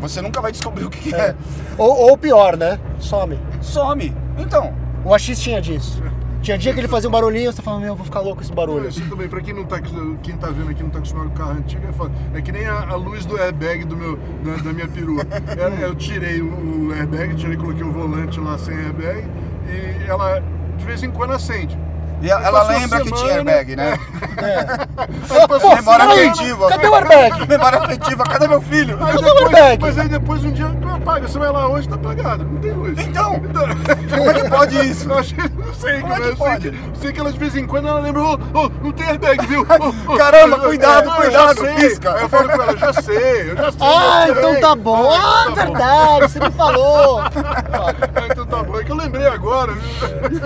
Você 0.00 0.20
nunca 0.20 0.40
vai 0.40 0.52
descobrir 0.52 0.84
o 0.84 0.90
que, 0.90 1.14
É. 1.14 1.18
é. 1.18 1.34
Ou, 1.78 2.10
ou 2.10 2.18
pior, 2.18 2.56
né? 2.56 2.78
Some. 3.00 3.38
Some. 3.62 4.14
Então, 4.36 4.72
O 5.04 5.14
AX 5.14 5.24
tinha 5.40 5.60
disso. 5.60 6.02
Tinha 6.42 6.56
dia 6.56 6.72
que 6.72 6.80
ele 6.80 6.88
fazia 6.88 7.08
um 7.08 7.12
barulhinho, 7.12 7.52
você 7.52 7.60
falava, 7.60 7.82
meu, 7.82 7.92
eu 7.92 7.96
vou 7.96 8.04
ficar 8.04 8.20
louco 8.20 8.36
com 8.36 8.42
esse 8.42 8.52
barulho. 8.52 8.88
Isso 8.88 9.06
também, 9.08 9.28
pra 9.28 9.40
quem 9.40 9.52
não 9.52 9.64
tá, 9.64 9.80
quem 10.22 10.36
tá 10.36 10.48
vendo 10.48 10.70
aqui 10.70 10.82
não 10.82 10.90
tá 10.90 10.98
acostumado 10.98 11.30
com 11.30 11.36
carro 11.36 11.58
antigo, 11.58 11.86
é 11.86 11.92
foda. 11.92 12.12
É 12.32 12.40
que 12.40 12.52
nem 12.52 12.66
a, 12.66 12.88
a 12.88 12.94
luz 12.94 13.26
do 13.26 13.36
airbag 13.36 13.84
do 13.84 13.96
meu, 13.96 14.18
da, 14.44 14.56
da 14.62 14.72
minha 14.72 14.88
perua. 14.88 15.22
Eu 15.80 15.94
tirei 15.94 16.40
o, 16.40 16.88
o 16.88 16.92
airbag, 16.92 17.34
tirei, 17.34 17.56
coloquei 17.56 17.82
o 17.82 17.92
volante 17.92 18.40
lá 18.40 18.56
sem 18.56 18.74
airbag 18.74 19.26
e 19.66 20.08
ela 20.08 20.42
de 20.76 20.84
vez 20.84 21.02
em 21.02 21.10
quando 21.10 21.32
acende. 21.32 21.76
E 22.20 22.30
ela, 22.30 22.62
lembra 22.64 23.00
que 23.00 23.12
tinha 23.12 23.34
airbag, 23.34 23.76
né? 23.76 23.98
É. 24.38 25.46
passou 25.46 25.70
Pô, 25.70 25.74
Memória 25.76 26.06
peraí, 26.06 26.28
afetiva. 26.28 26.68
Cadê 26.68 26.86
o 26.88 26.94
airbag? 26.94 27.46
Memória 27.48 27.78
afetiva, 27.78 28.24
cadê 28.24 28.48
meu 28.48 28.60
filho? 28.60 28.96
Aí 29.00 29.12
Cadê 29.12 29.18
o 29.18 29.34
depois, 29.34 29.54
airbag? 29.54 29.78
mas 29.82 29.98
aí 29.98 30.08
depois 30.08 30.44
um 30.44 30.50
dia 30.52 30.66
apaga, 30.94 31.28
você 31.28 31.38
vai 31.38 31.50
lá 31.50 31.68
hoje, 31.68 31.88
tá 31.88 31.94
apagado, 31.94 32.44
não 32.44 32.60
tem 32.60 32.72
luz. 32.72 32.98
Então, 32.98 33.40
como 33.40 34.30
é 34.30 34.34
que 34.34 34.48
pode 34.50 34.90
isso? 34.90 35.08
Eu 35.10 35.18
achei, 35.18 35.38
não 35.56 35.74
sei, 35.74 36.00
Como 36.00 36.12
é 36.12 36.16
cara, 36.16 36.22
que 36.26 36.28
eu 36.32 36.36
pode? 36.36 36.62
sei 36.62 36.70
que, 36.72 36.98
sei 36.98 37.12
que 37.12 37.20
ela 37.20 37.32
de 37.32 37.38
vez 37.38 37.56
em 37.56 37.66
quando 37.66 37.88
ela 37.88 38.00
lembra, 38.00 38.22
ô, 38.22 38.32
ô, 38.34 38.70
não 38.82 38.92
tem 38.92 39.06
airbag, 39.06 39.46
viu? 39.46 39.62
Ô, 40.08 40.16
Caramba, 40.16 40.56
eu- 40.56 40.62
cuidado, 40.62 41.08
eu 41.08 41.12
cuidado, 41.16 41.56
já 41.58 41.64
sei. 41.64 41.74
pisca. 41.74 42.14
Aí 42.14 42.22
eu 42.22 42.28
falo 42.28 42.48
com 42.48 42.62
ela, 42.62 42.76
já 42.76 42.92
sei, 42.94 43.50
eu 43.50 43.56
já 43.56 43.72
sei. 43.72 43.80
Ah, 43.80 44.24
eu 44.28 44.34
sei. 44.34 44.42
então 44.50 44.60
tá 44.60 44.74
bom. 44.76 45.10
Ah, 45.12 45.44
então 45.50 45.54
tá 45.54 45.64
bom. 45.64 45.72
verdade, 45.72 46.32
você 46.32 46.40
me 46.40 46.50
falou. 46.52 47.22
Ah, 47.78 48.24
então 48.32 48.46
tá 48.46 48.62
bom, 48.62 48.80
é 48.80 48.84
que 48.84 48.90
eu 48.90 48.96
lembrei 48.96 49.26
agora. 49.26 49.72
viu? 49.72 50.38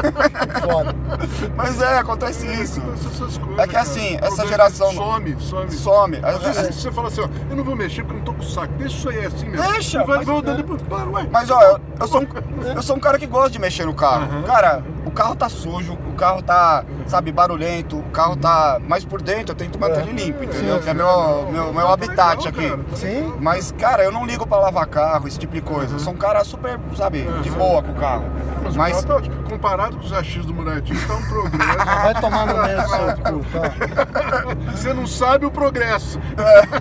Foda. 0.60 0.94
Mas 1.56 1.80
é, 1.80 1.98
acontece 1.98 2.46
isso. 2.46 2.80
Essas 2.94 3.38
coisas, 3.38 3.58
É 3.58 3.66
que 3.66 3.72
cara. 3.72 3.80
assim, 3.82 4.16
O 4.16 4.24
essa 4.24 4.46
geração- 4.46 4.88
é 4.88 4.90
que 4.90 4.96
Some, 4.96 5.36
some. 5.40 5.70
Some. 5.72 6.20
Às 6.22 6.38
vezes 6.38 6.56
vezes- 6.62 6.74
você 6.82 6.92
fala 6.92 7.08
assim, 7.08 7.20
ó, 7.22 7.28
eu 7.50 7.56
não 7.56 7.64
vou 7.64 7.76
mexer 7.76 8.02
porque 8.02 8.14
eu 8.14 8.18
não 8.18 8.24
tô 8.24 8.32
com 8.34 8.42
saco. 8.42 8.72
Deixa 8.74 8.96
isso 8.96 9.08
aí 9.08 9.26
assim 9.26 9.48
mesmo. 9.48 9.70
Deixa, 9.72 10.04
Vai, 10.04 10.16
mas- 10.18 10.26
vai 10.26 10.36
andando 10.38 10.56
depois. 10.56 10.82
Para, 10.82 11.08
ué. 11.10 11.26
Mas 11.30 11.50
ó, 11.50 11.60
eu, 11.62 11.80
eu 12.00 12.08
sou 12.08 12.20
um, 12.22 12.26
eu 12.74 12.82
sou 12.82 12.96
um 12.96 13.00
cara 13.00 13.18
que 13.18 13.26
gosta 13.26 13.50
de 13.50 13.58
mexer 13.58 13.84
no 13.86 13.94
carro. 13.94 14.42
Cara, 14.44 14.82
o 15.04 15.10
carro 15.10 15.34
tá 15.36 15.48
sujo, 15.48 15.94
o 16.08 16.12
carro 16.14 16.42
tá, 16.42 16.84
sabe, 17.06 17.32
barulhento, 17.32 17.98
o 17.98 18.02
carro 18.10 18.36
tá. 18.36 18.78
Mas 18.86 19.04
por 19.04 19.20
dentro 19.22 19.52
eu 19.52 19.56
tento 19.56 19.78
manter 19.78 20.00
ele 20.00 20.12
limpo, 20.12 20.44
entendeu? 20.44 20.80
Que 20.80 20.90
é 20.90 20.94
meu, 20.94 21.48
meu, 21.50 21.72
meu 21.72 21.88
habitat 21.88 22.46
aqui. 22.48 22.68
cara. 22.70 22.80
Sim. 22.94 23.34
Mas, 23.40 23.72
cara, 23.72 24.02
eu 24.04 24.12
não 24.12 24.24
ligo 24.26 24.46
pra 24.46 24.58
lavar 24.58 24.86
carro, 24.86 25.26
esse 25.28 25.38
tipo 25.38 25.54
de 25.54 25.60
coisa. 25.60 25.94
Eu 25.96 25.98
sou 25.98 26.12
um 26.12 26.16
cara 26.16 26.42
super, 26.44 26.78
sabe, 26.96 27.22
de 27.42 27.50
boa 27.50 27.82
com 27.82 27.92
o 27.92 27.94
carro. 27.94 28.24
Mas, 28.64 28.76
Mas, 28.76 29.02
o 29.02 29.06
carro 29.06 29.20
tá 29.22 29.28
comparado 29.50 29.96
com 29.96 30.04
os 30.04 30.12
AX 30.12 30.44
do 30.46 30.54
Muratinho, 30.54 30.98
tá 31.06 31.14
um 31.14 31.22
progresso. 31.22 31.84
Vai 32.02 32.14
tomar 32.20 32.46
no 32.46 32.62
meio 32.62 32.82
do 32.82 32.88
seu 32.88 33.16
cu, 33.16 33.44
tá? 33.52 34.72
Você 34.72 34.92
não 34.94 35.06
sabe 35.06 35.46
o 35.46 35.50
progresso. 35.50 36.18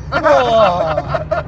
Porra. 0.09 1.45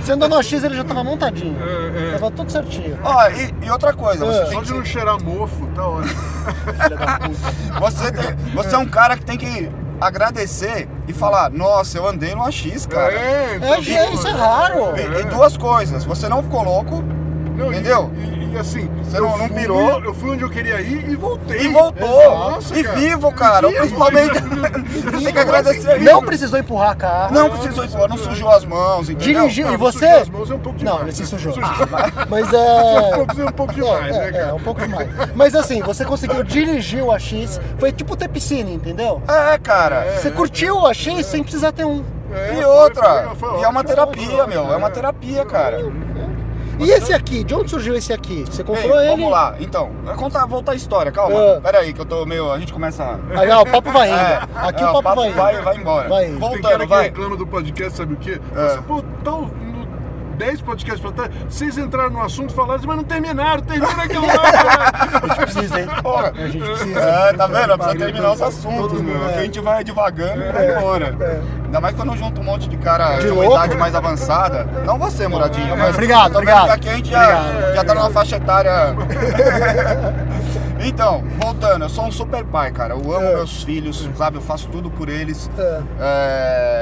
Você 0.00 0.12
andou 0.12 0.28
no 0.28 0.42
X, 0.42 0.62
ele 0.64 0.76
já 0.76 0.84
tava 0.84 1.02
montadinho. 1.04 1.56
É, 1.62 2.08
é. 2.14 2.18
Tava 2.18 2.30
tudo 2.30 2.50
certinho. 2.52 2.98
ó, 3.02 3.28
e, 3.28 3.54
e 3.66 3.70
outra 3.70 3.92
coisa, 3.92 4.24
você 4.24 4.40
É. 4.42 4.46
Só 4.46 4.60
de 4.62 4.72
não 4.74 4.84
cheirar 4.84 5.22
mofo, 5.22 5.66
tá 5.74 5.86
ótimo. 5.88 6.14
Você, 7.80 8.12
tem- 8.12 8.36
você 8.54 8.74
é 8.74 8.78
um 8.78 8.86
cara 8.86 9.16
que 9.16 9.24
tem 9.24 9.38
que 9.38 9.70
agradecer 10.00 10.88
e 11.08 11.12
falar, 11.12 11.50
nossa, 11.50 11.96
eu 11.98 12.06
andei 12.06 12.34
no 12.34 12.42
AX, 12.44 12.86
cara. 12.86 13.12
É, 13.12 13.58
É, 13.60 13.92
é, 13.94 14.12
isso 14.12 14.26
é 14.28 14.32
raro. 14.32 14.92
E, 14.96 15.20
e 15.20 15.24
duas 15.24 15.56
coisas, 15.56 16.04
você 16.04 16.28
não 16.28 16.42
ficou 16.42 16.62
louco 16.62 17.02
Não, 17.56 17.70
Entendeu? 17.72 18.10
E, 18.16 18.42
e 18.42 18.43
assim, 18.58 18.88
Você 19.02 19.18
não- 19.20 19.36
não 19.38 19.48
pirou? 19.48 20.02
Eu 20.02 20.14
fui 20.14 20.30
onde 20.30 20.42
eu 20.42 20.50
queria 20.50 20.80
ir 20.80 21.08
e 21.10 21.16
voltei. 21.16 21.60
e 21.62 21.68
voltou. 21.68 22.30
Nossa, 22.34 22.78
e 22.78 22.82
cara. 22.84 22.96
vivo, 22.98 23.32
cara. 23.32 23.68
Vivo, 23.68 23.78
Principalmente, 23.80 24.40
você 24.40 25.24
tem 25.24 25.32
que 25.32 25.38
agradecer 25.38 25.96
isso. 25.96 26.04
Não 26.04 26.22
precisou 26.22 26.58
empurrar 26.58 26.96
carro. 26.96 27.34
Não 27.34 27.50
precisou 27.50 27.84
expor, 27.84 28.08
não 28.08 28.16
sujou 28.16 28.50
as 28.50 28.64
mãos, 28.64 29.08
entendeu? 29.08 29.42
Dirigiu. 29.42 29.66
Não, 29.66 29.74
E 29.74 29.76
você? 29.76 30.06
as 30.06 30.28
mãos 30.28 30.50
é 30.50 30.54
um 30.54 30.58
pouco 30.58 30.78
Não, 30.84 30.92
demais. 30.98 31.02
ele 31.02 31.12
se 31.12 31.26
sujou. 31.26 31.52
Sujou. 31.52 31.68
Mas 32.28 32.48
é. 32.52 33.44
um 33.48 33.52
pouco 33.52 33.72
demais, 33.74 34.14
é, 34.14 34.18
né, 34.18 34.28
é, 34.28 34.32
cara? 34.32 34.44
é, 34.48 34.52
um 34.52 34.60
pouco 34.60 34.80
demais. 34.80 35.08
Mas 35.34 35.54
assim, 35.54 35.80
você 35.82 36.04
conseguiu 36.04 36.42
dirigir 36.42 37.02
o 37.02 37.12
AX. 37.12 37.60
Foi 37.78 37.92
tipo 37.92 38.16
ter 38.16 38.28
piscina, 38.28 38.70
entendeu? 38.70 39.22
É, 39.28 39.58
cara. 39.58 40.06
Você 40.18 40.30
curtiu 40.30 40.76
o 40.78 40.86
AX 40.86 41.04
sem 41.26 41.42
precisar 41.42 41.72
ter 41.72 41.84
um. 41.84 42.04
É, 42.32 42.52
E 42.52 42.56
foi- 42.56 42.64
outra, 42.64 43.28
foi- 43.36 43.48
foi 43.50 43.60
e 43.60 43.64
é 43.64 43.68
uma 43.68 43.84
terapia, 43.84 44.46
meu. 44.46 44.72
É 44.72 44.76
uma 44.76 44.90
terapia, 44.90 45.44
cara. 45.44 45.78
E 46.78 46.90
esse 46.90 47.12
aqui? 47.12 47.44
De 47.44 47.54
onde 47.54 47.70
surgiu 47.70 47.94
esse 47.94 48.12
aqui? 48.12 48.44
Você 48.48 48.62
Ei, 48.62 48.66
comprou 48.66 49.00
ele? 49.00 49.10
vamos 49.10 49.30
lá. 49.30 49.54
Então, 49.60 49.90
vai 50.04 50.16
contar, 50.16 50.46
voltar 50.46 50.72
a 50.72 50.74
história, 50.74 51.12
calma. 51.12 51.38
Ah. 51.38 51.60
Pera 51.60 51.78
aí, 51.78 51.92
que 51.92 52.00
eu 52.00 52.04
tô 52.04 52.24
meio. 52.26 52.50
A 52.50 52.58
gente 52.58 52.72
começa. 52.72 53.18
Aí, 53.36 53.50
ó, 53.50 53.62
o 53.62 53.66
papo 53.66 53.90
vai 53.90 54.08
indo. 54.08 54.14
É, 54.24 54.68
aqui 54.68 54.82
é, 54.82 54.88
o 54.88 55.02
papo, 55.02 55.20
vai 55.20 55.28
indo. 55.28 55.36
vai, 55.36 55.62
vai 55.62 55.76
embora. 55.76 56.08
Vai 56.08 56.24
indo. 56.26 56.30
Tem 56.32 56.40
Voltando, 56.40 56.62
cara 56.62 56.78
que 56.78 56.86
vai. 56.86 57.02
reclama 57.04 57.36
do 57.36 57.46
podcast, 57.46 57.96
sabe 57.96 58.14
o 58.14 58.16
quê? 58.16 58.40
É. 58.56 58.60
Assim, 58.66 58.82
Pô, 58.82 58.96
no 58.96 59.73
10 60.34 60.62
podcasts 60.62 61.00
pra 61.00 61.12
trás, 61.12 61.30
vocês 61.48 61.78
entraram 61.78 62.10
no 62.10 62.22
assunto, 62.22 62.52
falaram, 62.52 62.82
mas 62.86 62.96
não 62.96 63.04
terminaram, 63.04 63.62
termina 63.62 64.02
aquilo 64.02 64.26
lá. 64.26 64.38
cara. 64.38 64.92
A 65.22 65.26
gente 65.26 65.36
precisa, 65.36 65.80
hein? 65.80 65.88
Porra. 66.02 66.32
A 66.36 66.48
gente 66.48 66.64
precisa. 66.64 67.00
É, 67.00 67.32
tá 67.32 67.46
vendo? 67.46 67.78
Precisa 67.78 67.98
terminar 67.98 68.32
os 68.32 68.42
assuntos, 68.42 69.00
meu. 69.00 69.28
é. 69.28 69.32
Que 69.32 69.38
a 69.38 69.42
gente 69.42 69.60
vai 69.60 69.84
devagando 69.84 70.42
e 70.42 70.52
vai 70.52 70.76
embora. 70.76 71.16
Ainda 71.64 71.80
mais 71.80 71.96
quando 71.96 72.16
junta 72.16 72.40
um 72.40 72.44
monte 72.44 72.68
de 72.68 72.76
cara 72.76 73.16
De 73.16 73.26
de 73.26 73.30
uma 73.30 73.44
idade 73.46 73.76
mais 73.76 73.94
avançada. 73.94 74.64
Não 74.84 74.98
você, 74.98 75.26
Muradinho, 75.26 75.76
mas. 75.76 75.90
Obrigado, 75.94 76.32
obrigado. 76.36 76.70
Aqui 76.70 76.88
a 76.88 76.94
gente 76.94 77.10
já, 77.10 77.72
já 77.74 77.84
tá 77.84 77.94
numa 77.94 78.10
faixa 78.10 78.36
etária. 78.36 78.94
Então, 80.84 81.24
voltando, 81.40 81.82
eu 81.84 81.88
sou 81.88 82.04
um 82.04 82.12
super 82.12 82.44
pai, 82.44 82.70
cara. 82.70 82.92
Eu 82.94 82.98
amo 83.14 83.26
É. 83.26 83.34
meus 83.36 83.62
filhos, 83.62 84.08
sabe? 84.16 84.36
Eu 84.36 84.42
faço 84.42 84.68
tudo 84.68 84.90
por 84.90 85.08
eles. 85.08 85.50
É. 85.58 85.82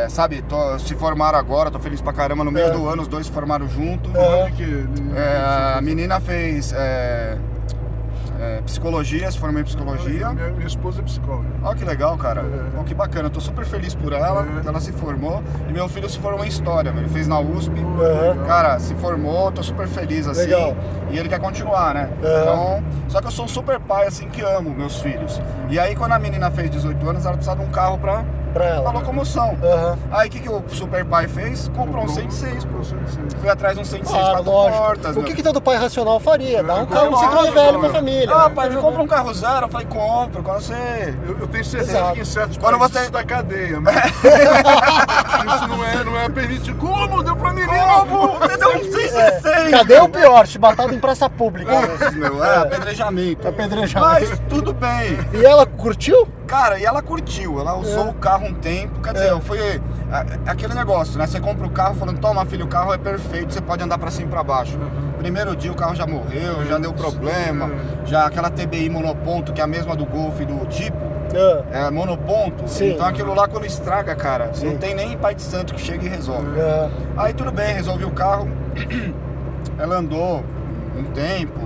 É, 0.04 0.06
sabe, 0.10 0.42
tô- 0.42 0.78
se 0.78 0.94
formaram 0.96 1.38
agora, 1.38 1.70
tô 1.70 1.78
feliz 1.78 2.00
pra 2.00 2.12
caramba. 2.12 2.42
No 2.42 2.50
meio 2.50 2.66
É. 2.66 2.70
do 2.70 2.88
ano, 2.88 3.02
os 3.02 3.08
dois 3.08 3.26
se 3.26 3.32
formaram 3.32 3.68
junto. 3.68 4.10
Que- 4.56 4.86
É, 5.16 5.76
a 5.76 5.80
menina 5.80 6.18
fez 6.20 6.72
é, 8.42 8.58
é, 8.58 8.62
psicologia, 8.62 9.30
se 9.30 9.38
formou 9.38 9.60
em 9.60 9.64
psicologia. 9.64 10.30
Minha, 10.30 10.50
minha 10.50 10.66
esposa 10.66 11.00
é 11.00 11.04
psicóloga. 11.04 11.48
Olha 11.62 11.76
que 11.76 11.84
legal, 11.84 12.16
cara. 12.18 12.44
Pô, 12.74 12.82
que 12.84 12.94
bacana. 12.94 13.26
Eu 13.26 13.30
tô 13.30 13.40
super 13.40 13.64
feliz 13.64 13.94
por 13.94 14.12
ela, 14.12 14.46
É. 14.64 14.68
ela 14.68 14.80
se 14.80 14.92
formou. 14.92 15.42
E 15.68 15.72
meu 15.72 15.88
filho 15.88 16.08
se 16.08 16.18
formou 16.18 16.44
em 16.44 16.48
História, 16.48 16.90
ele 16.90 17.08
fez 17.08 17.28
na 17.28 17.38
USP. 17.40 17.72
Aham. 17.80 18.44
Cara, 18.46 18.78
se 18.78 18.94
formou, 18.96 19.50
tô 19.52 19.62
super 19.62 19.86
feliz 19.86 20.26
assim. 20.26 20.42
Legal. 20.42 20.76
E 21.10 21.18
ele 21.18 21.28
quer 21.28 21.38
continuar, 21.40 21.94
né? 21.94 22.10
Aham. 22.22 22.42
Então, 22.42 22.84
só 23.08 23.20
que 23.20 23.26
eu 23.26 23.30
sou 23.30 23.44
um 23.44 23.48
super 23.48 23.78
pai, 23.80 24.06
assim, 24.06 24.28
que 24.28 24.42
amo 24.42 24.70
meus 24.70 25.00
filhos. 25.00 25.40
E 25.68 25.78
aí, 25.78 25.94
quando 25.94 26.12
a 26.12 26.18
menina 26.18 26.50
fez 26.50 26.70
18 26.70 27.08
anos, 27.08 27.24
ela 27.24 27.34
precisava 27.34 27.62
de 27.62 27.68
um 27.68 27.70
carro 27.70 27.98
pra, 27.98 28.24
Pra 28.52 28.62
pra 28.62 28.64
ela. 28.66 28.90
locomoção. 28.90 29.56
Aham. 29.62 29.98
Aí, 30.10 30.28
o 30.28 30.30
que, 30.30 30.40
que 30.40 30.48
o 30.48 30.62
super 30.68 31.04
pai 31.04 31.26
fez? 31.28 31.68
Comprou 31.76 32.04
um 32.04 32.08
106, 32.08 32.64
pô. 32.64 32.68
Comprou 32.72 32.84
106. 32.84 33.34
Fui 33.40 33.48
atrás 33.48 33.74
de 33.76 33.80
um 33.80 33.84
106, 33.84 34.18
Ah, 34.18 34.30
quatro 34.32 34.50
lógico. 34.50 34.82
portas. 34.82 35.16
o 35.16 35.22
que, 35.22 35.34
que 35.34 35.42
todo 35.42 35.60
pai 35.60 35.76
racional 35.76 36.20
faria? 36.20 36.62
Dar 36.62 36.76
um 36.76 36.86
carro, 36.86 37.08
um 37.08 37.16
Citroën 37.16 37.52
velho 37.52 37.80
pra 37.80 37.90
família. 37.90 38.34
Ah, 38.34 38.50
pai, 38.50 38.68
me 38.70 38.76
compra 38.76 39.02
um 39.02 39.06
carro 39.06 39.32
zero. 39.34 39.66
Eu 39.66 39.68
falei, 39.68 39.86
compro. 39.86 40.42
Quando 40.42 40.60
você 40.60 41.14
Eu, 41.26 41.38
eu 41.40 41.46
tenho 41.48 41.64
certeza 41.64 41.98
Exato. 41.98 42.12
que 42.14 42.20
em 42.20 42.24
certos 42.24 42.58
Quando 42.58 42.78
países 42.78 42.92
você- 42.96 43.02
isso 43.04 43.12
da 43.12 43.24
cadeia, 43.24 43.80
mas 43.80 43.94
isso 45.54 45.68
não 45.68 45.84
é, 45.84 46.04
não 46.04 46.18
é 46.18 46.28
permitido. 46.28 46.78
Como? 46.78 47.22
Deu 47.22 47.36
pra 47.36 47.52
menino? 47.52 47.72
Como? 48.08 48.38
Você 48.38 48.56
deu 48.56 48.68
um 48.76 48.84
106! 48.92 49.70
Cadê 49.70 50.00
o 50.00 50.08
pior? 50.08 50.46
Chibatado 50.46 50.94
em 50.94 50.98
praça 50.98 51.28
pública. 51.28 51.72
Nossa, 51.72 52.10
meu, 52.12 52.44
é 52.44 52.56
apedrejamento. 52.58 53.48
Apedrejamento. 53.48 54.10
Mas 54.12 54.38
tudo 54.48 54.72
bem. 54.72 55.18
E 55.32 55.44
ela 55.44 55.66
curtiu? 55.66 56.26
Cara, 56.46 56.78
e 56.78 56.84
ela 56.84 57.00
curtiu, 57.00 57.58
ela 57.60 57.74
usou 57.76 58.06
É. 58.06 58.10
o 58.10 58.14
carro 58.14 58.41
um 58.44 58.54
tempo. 58.54 59.00
Quer 59.00 59.12
dizer, 59.14 59.26
É. 59.26 59.30
eu 59.30 59.40
fui. 59.40 59.58
Aquele 60.46 60.74
negócio, 60.74 61.18
né? 61.18 61.26
Você 61.26 61.40
compra 61.40 61.66
o 61.66 61.70
carro 61.70 61.94
falando, 61.94 62.18
toma 62.18 62.44
filho, 62.44 62.66
o 62.66 62.68
carro 62.68 62.92
é 62.92 62.98
perfeito, 62.98 63.52
você 63.54 63.60
pode 63.60 63.82
andar 63.82 63.96
pra 63.98 64.10
cima 64.10 64.26
e 64.26 64.30
pra 64.30 64.42
baixo. 64.44 64.78
Primeiro 65.18 65.56
dia 65.56 65.72
o 65.72 65.74
carro 65.74 65.94
já 65.94 66.06
morreu, 66.06 66.66
já 66.66 66.76
deu 66.78 66.92
problema, 66.92 67.70
já 68.04 68.26
aquela 68.26 68.50
TBI 68.50 68.88
monoponto, 68.90 69.52
que 69.52 69.60
é 69.60 69.64
a 69.64 69.66
mesma 69.66 69.94
do 69.96 70.04
Golf 70.04 70.38
e 70.40 70.44
do 70.44 70.66
tipo, 70.66 70.96
Ah, 71.34 71.86
é 71.86 71.90
monoponto. 71.90 72.68
Sim. 72.68 72.90
Então 72.92 73.06
aquilo 73.06 73.32
lá 73.34 73.48
quando 73.48 73.64
estraga, 73.64 74.14
cara, 74.14 74.50
Sim. 74.52 74.66
não 74.70 74.76
tem 74.76 74.94
nem 74.94 75.16
pai 75.16 75.34
de 75.34 75.40
santo 75.42 75.72
que 75.74 75.80
chega 75.80 76.04
e 76.04 76.08
resolve. 76.08 76.60
ah, 76.60 76.90
Aí 77.16 77.32
tudo 77.32 77.50
bem, 77.52 77.72
resolvi 77.72 78.04
o 78.04 78.10
carro. 78.10 78.48
ela 79.78 79.96
andou 79.96 80.44
um 80.96 81.04
tempo. 81.04 81.60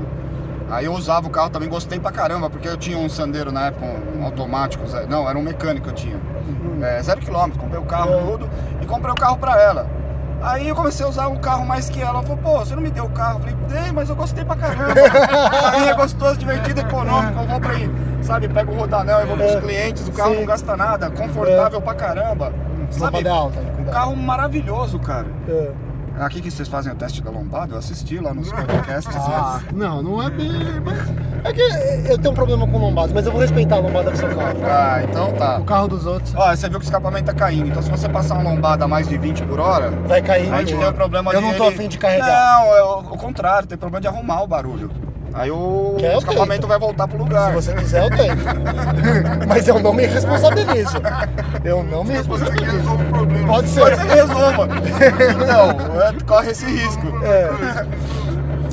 Aí 0.71 0.85
eu 0.87 0.93
usava 0.93 1.27
o 1.29 1.31
carro 1.31 1.49
também, 1.51 1.69
gostei 1.69 1.99
pra 1.99 2.11
caramba, 2.11 2.51
porque 2.51 2.69
eu 2.69 2.77
tinha 2.77 2.99
um 2.99 3.09
Sandero 3.09 3.53
na 3.53 3.67
época, 3.69 3.87
um 4.19 4.25
automático, 4.25 4.85
não, 5.09 5.29
era 5.29 5.39
um 5.39 5.43
mecânico 5.43 5.85
que 5.85 5.91
eu 5.91 5.95
tinha. 5.95 6.17
É, 6.83 7.03
zero 7.03 7.21
quilômetro, 7.21 7.59
comprei 7.61 7.81
o 7.81 7.85
carro 7.85 8.13
tudo 8.33 8.49
e 8.81 8.87
comprei 8.87 9.13
o 9.13 9.17
carro 9.17 9.37
pra 9.39 9.61
ela. 9.61 9.87
Aí 10.43 10.69
eu 10.69 10.77
comecei 10.77 11.05
a 11.05 11.09
usar 11.09 11.29
um 11.29 11.37
carro 11.37 11.65
mais 11.65 11.89
que 11.89 12.01
ela. 12.01 12.11
Ela 12.19 12.23
falou, 12.23 12.37
pô, 12.39 12.59
você 12.59 12.75
não 12.75 12.83
me 12.83 12.91
deu 12.91 13.05
o 13.05 13.11
carro? 13.11 13.41
Eu 13.41 13.41
falei, 13.41 13.57
dei, 13.83 13.93
mas 13.93 14.09
eu 14.11 14.15
gostei 14.17 14.45
pra 14.45 14.55
caramba. 14.55 14.95
mim 15.81 15.87
é 15.87 15.95
gostoso, 15.95 16.37
divertido, 16.37 16.81
econômico. 16.81 17.41
Eu 17.41 17.47
vou 17.49 17.61
pra 17.61 17.71
aí, 17.71 17.91
sabe, 18.23 18.49
pego 18.49 18.73
o 18.73 18.77
rodanel, 18.77 19.21
eu 19.21 19.27
vou 19.27 19.37
pros 19.37 19.53
É, 19.53 19.61
clientes, 19.61 20.07
o 20.07 20.13
carro 20.13 20.33
sim. 20.35 20.41
não 20.41 20.47
gasta 20.47 20.77
nada, 20.77 21.11
confortável 21.11 21.81
pra 21.81 21.95
caramba. 21.95 22.53
Sabe, 22.91 23.27
alta, 23.27 23.59
um 23.59 23.65
cuidado. 23.75 23.95
carro 23.95 24.17
maravilhoso, 24.17 24.99
cara. 25.01 25.27
É. 25.49 25.71
Aqui 26.19 26.41
que 26.41 26.51
vocês 26.51 26.67
fazem 26.69 26.93
o 26.93 26.97
teste 26.97 27.21
da 27.23 27.31
lombada, 27.31 27.75
eu 27.75 27.79
assisti 27.79 28.19
lá 28.19 28.33
nos 28.33 28.51
podcasts. 28.51 29.15
Ah, 29.17 29.61
não, 29.73 30.03
não 30.03 30.23
é 30.23 30.31
bem. 30.31 30.51
mas- 30.85 30.99
É 31.45 31.53
que 31.53 31.61
eu 32.11 32.19
tenho 32.19 32.33
um 32.33 32.35
problema 32.35 32.67
com 32.67 32.79
lombadas, 32.79 33.13
mas 33.13 33.25
eu 33.27 33.31
vou 33.33 33.41
respeitar 33.41 33.77
a 33.77 33.79
lombada 33.81 34.11
do 34.11 34.17
seu 34.17 34.29
carro. 34.29 34.59
Ah, 34.65 35.01
então 35.05 35.33
tá. 35.35 35.59
O 35.59 35.65
carro 35.65 35.87
dos 35.89 36.05
outros 36.07 36.35
Ó, 36.35 36.49
você 36.57 36.69
viu 36.69 36.79
que 36.81 36.85
o 36.85 36.89
escapamento 36.89 37.27
tá 37.27 37.35
caindo, 37.35 37.69
então 37.69 37.83
se 37.83 37.91
você 37.91 38.09
passar 38.09 38.35
uma 38.35 38.51
lombada 38.51 38.85
a 38.85 38.89
mais 38.89 39.07
de 39.09 39.17
20 39.19 39.43
por 39.45 39.61
hora, 39.61 39.91
vai 39.91 40.21
cair. 40.23 40.53
a 40.53 40.59
gente 40.59 40.75
tem 40.77 40.89
o 40.89 40.93
problema 40.93 41.33
Eu 41.33 41.41
de 41.41 41.47
não 41.47 41.55
tô 41.55 41.67
ele- 41.67 41.75
afim 41.75 41.89
de 41.89 41.99
carregar. 41.99 42.27
Não, 42.27 42.75
é 42.75 42.83
o, 42.83 42.99
o 42.99 43.19
contrário, 43.19 43.69
tem 43.69 43.77
problema 43.79 44.01
de 44.01 44.09
arrumar 44.09 44.43
o 44.43 44.47
barulho. 44.47 44.91
Aí 45.37 45.51
o 45.51 45.97
Que 45.99 46.07
é 46.07 46.17
escapamento 46.17 46.67
vai 46.67 46.79
voltar 46.79 47.07
pro 47.07 47.19
lugar. 47.19 47.49
Se 47.49 47.55
você 47.55 47.75
quiser, 47.75 48.05
eu 48.05 48.11
tenho. 48.11 48.35
Mas 49.47 49.69
eu 49.69 49.79
não 49.79 49.93
me 49.93 50.07
responsabilizo. 50.07 50.97
Eu 51.63 51.83
não 51.85 52.03
me 52.03 52.13
responsabilizo. 52.13 52.77
resolve 52.77 53.05
o 53.05 53.09
problema. 53.13 53.47
Pode 53.47 53.69
ser. 53.69 53.81
Pode 53.81 53.97
ser 53.97 54.07
que 54.07 54.15
resolva. 54.15 54.69
Então, 55.37 56.01
é, 56.01 56.25
corre 56.25 56.51
esse 56.51 56.65
risco. 56.65 57.07
É. 57.23 57.51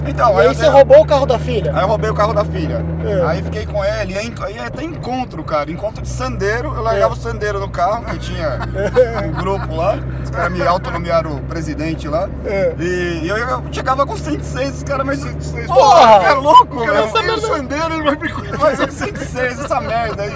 Então, 0.05 0.35
E 0.35 0.41
aí 0.41 0.45
eu 0.47 0.53
você 0.53 0.61
dei- 0.61 0.69
roubou 0.69 1.01
o 1.01 1.05
carro 1.05 1.25
da 1.25 1.39
filha? 1.39 1.71
Aí 1.75 1.81
eu 1.81 1.87
roubei 1.87 2.09
o 2.09 2.13
carro 2.13 2.33
da 2.33 2.43
filha. 2.43 2.83
É. 3.05 3.25
Aí 3.27 3.41
fiquei 3.41 3.65
com 3.65 3.83
ele, 3.83 4.13
e 4.13 4.17
aí, 4.17 4.33
aí 4.41 4.59
até 4.59 4.83
encontro, 4.83 5.43
cara. 5.43 5.71
Encontro 5.71 6.01
de 6.01 6.09
sandeiro, 6.09 6.73
eu 6.75 6.81
largava 6.81 7.13
É. 7.13 7.17
o 7.17 7.19
sandeiro 7.19 7.59
no 7.59 7.69
carro, 7.69 8.03
que 8.05 8.17
tinha 8.19 8.59
um 9.25 9.31
grupo 9.39 9.75
lá. 9.75 9.95
Os 10.23 10.29
caras 10.29 10.51
me 10.51 10.61
autonomearam 10.65 11.35
o 11.37 11.41
presidente 11.41 12.07
lá. 12.07 12.27
É. 12.45 12.73
E, 12.79 13.21
e 13.23 13.29
eu, 13.29 13.37
eu 13.37 13.63
chegava 13.71 14.05
com 14.05 14.15
106, 14.17 14.77
os 14.77 14.83
caras, 14.83 15.05
mas. 15.05 15.19
106, 15.19 15.67
Porra, 15.67 16.27
é 16.27 16.33
louco, 16.33 16.85
cara 16.85 17.01
velho. 17.03 17.13
tem 17.13 17.29
o 17.31 17.39
sandeiro, 17.39 17.93
ele 17.93 18.03
vai 18.03 18.15
me. 18.15 18.57
Mas 18.59 18.79
é 18.79 18.87
106, 18.87 19.59
essa 19.59 19.79
merda 19.81 20.23
aí. 20.23 20.33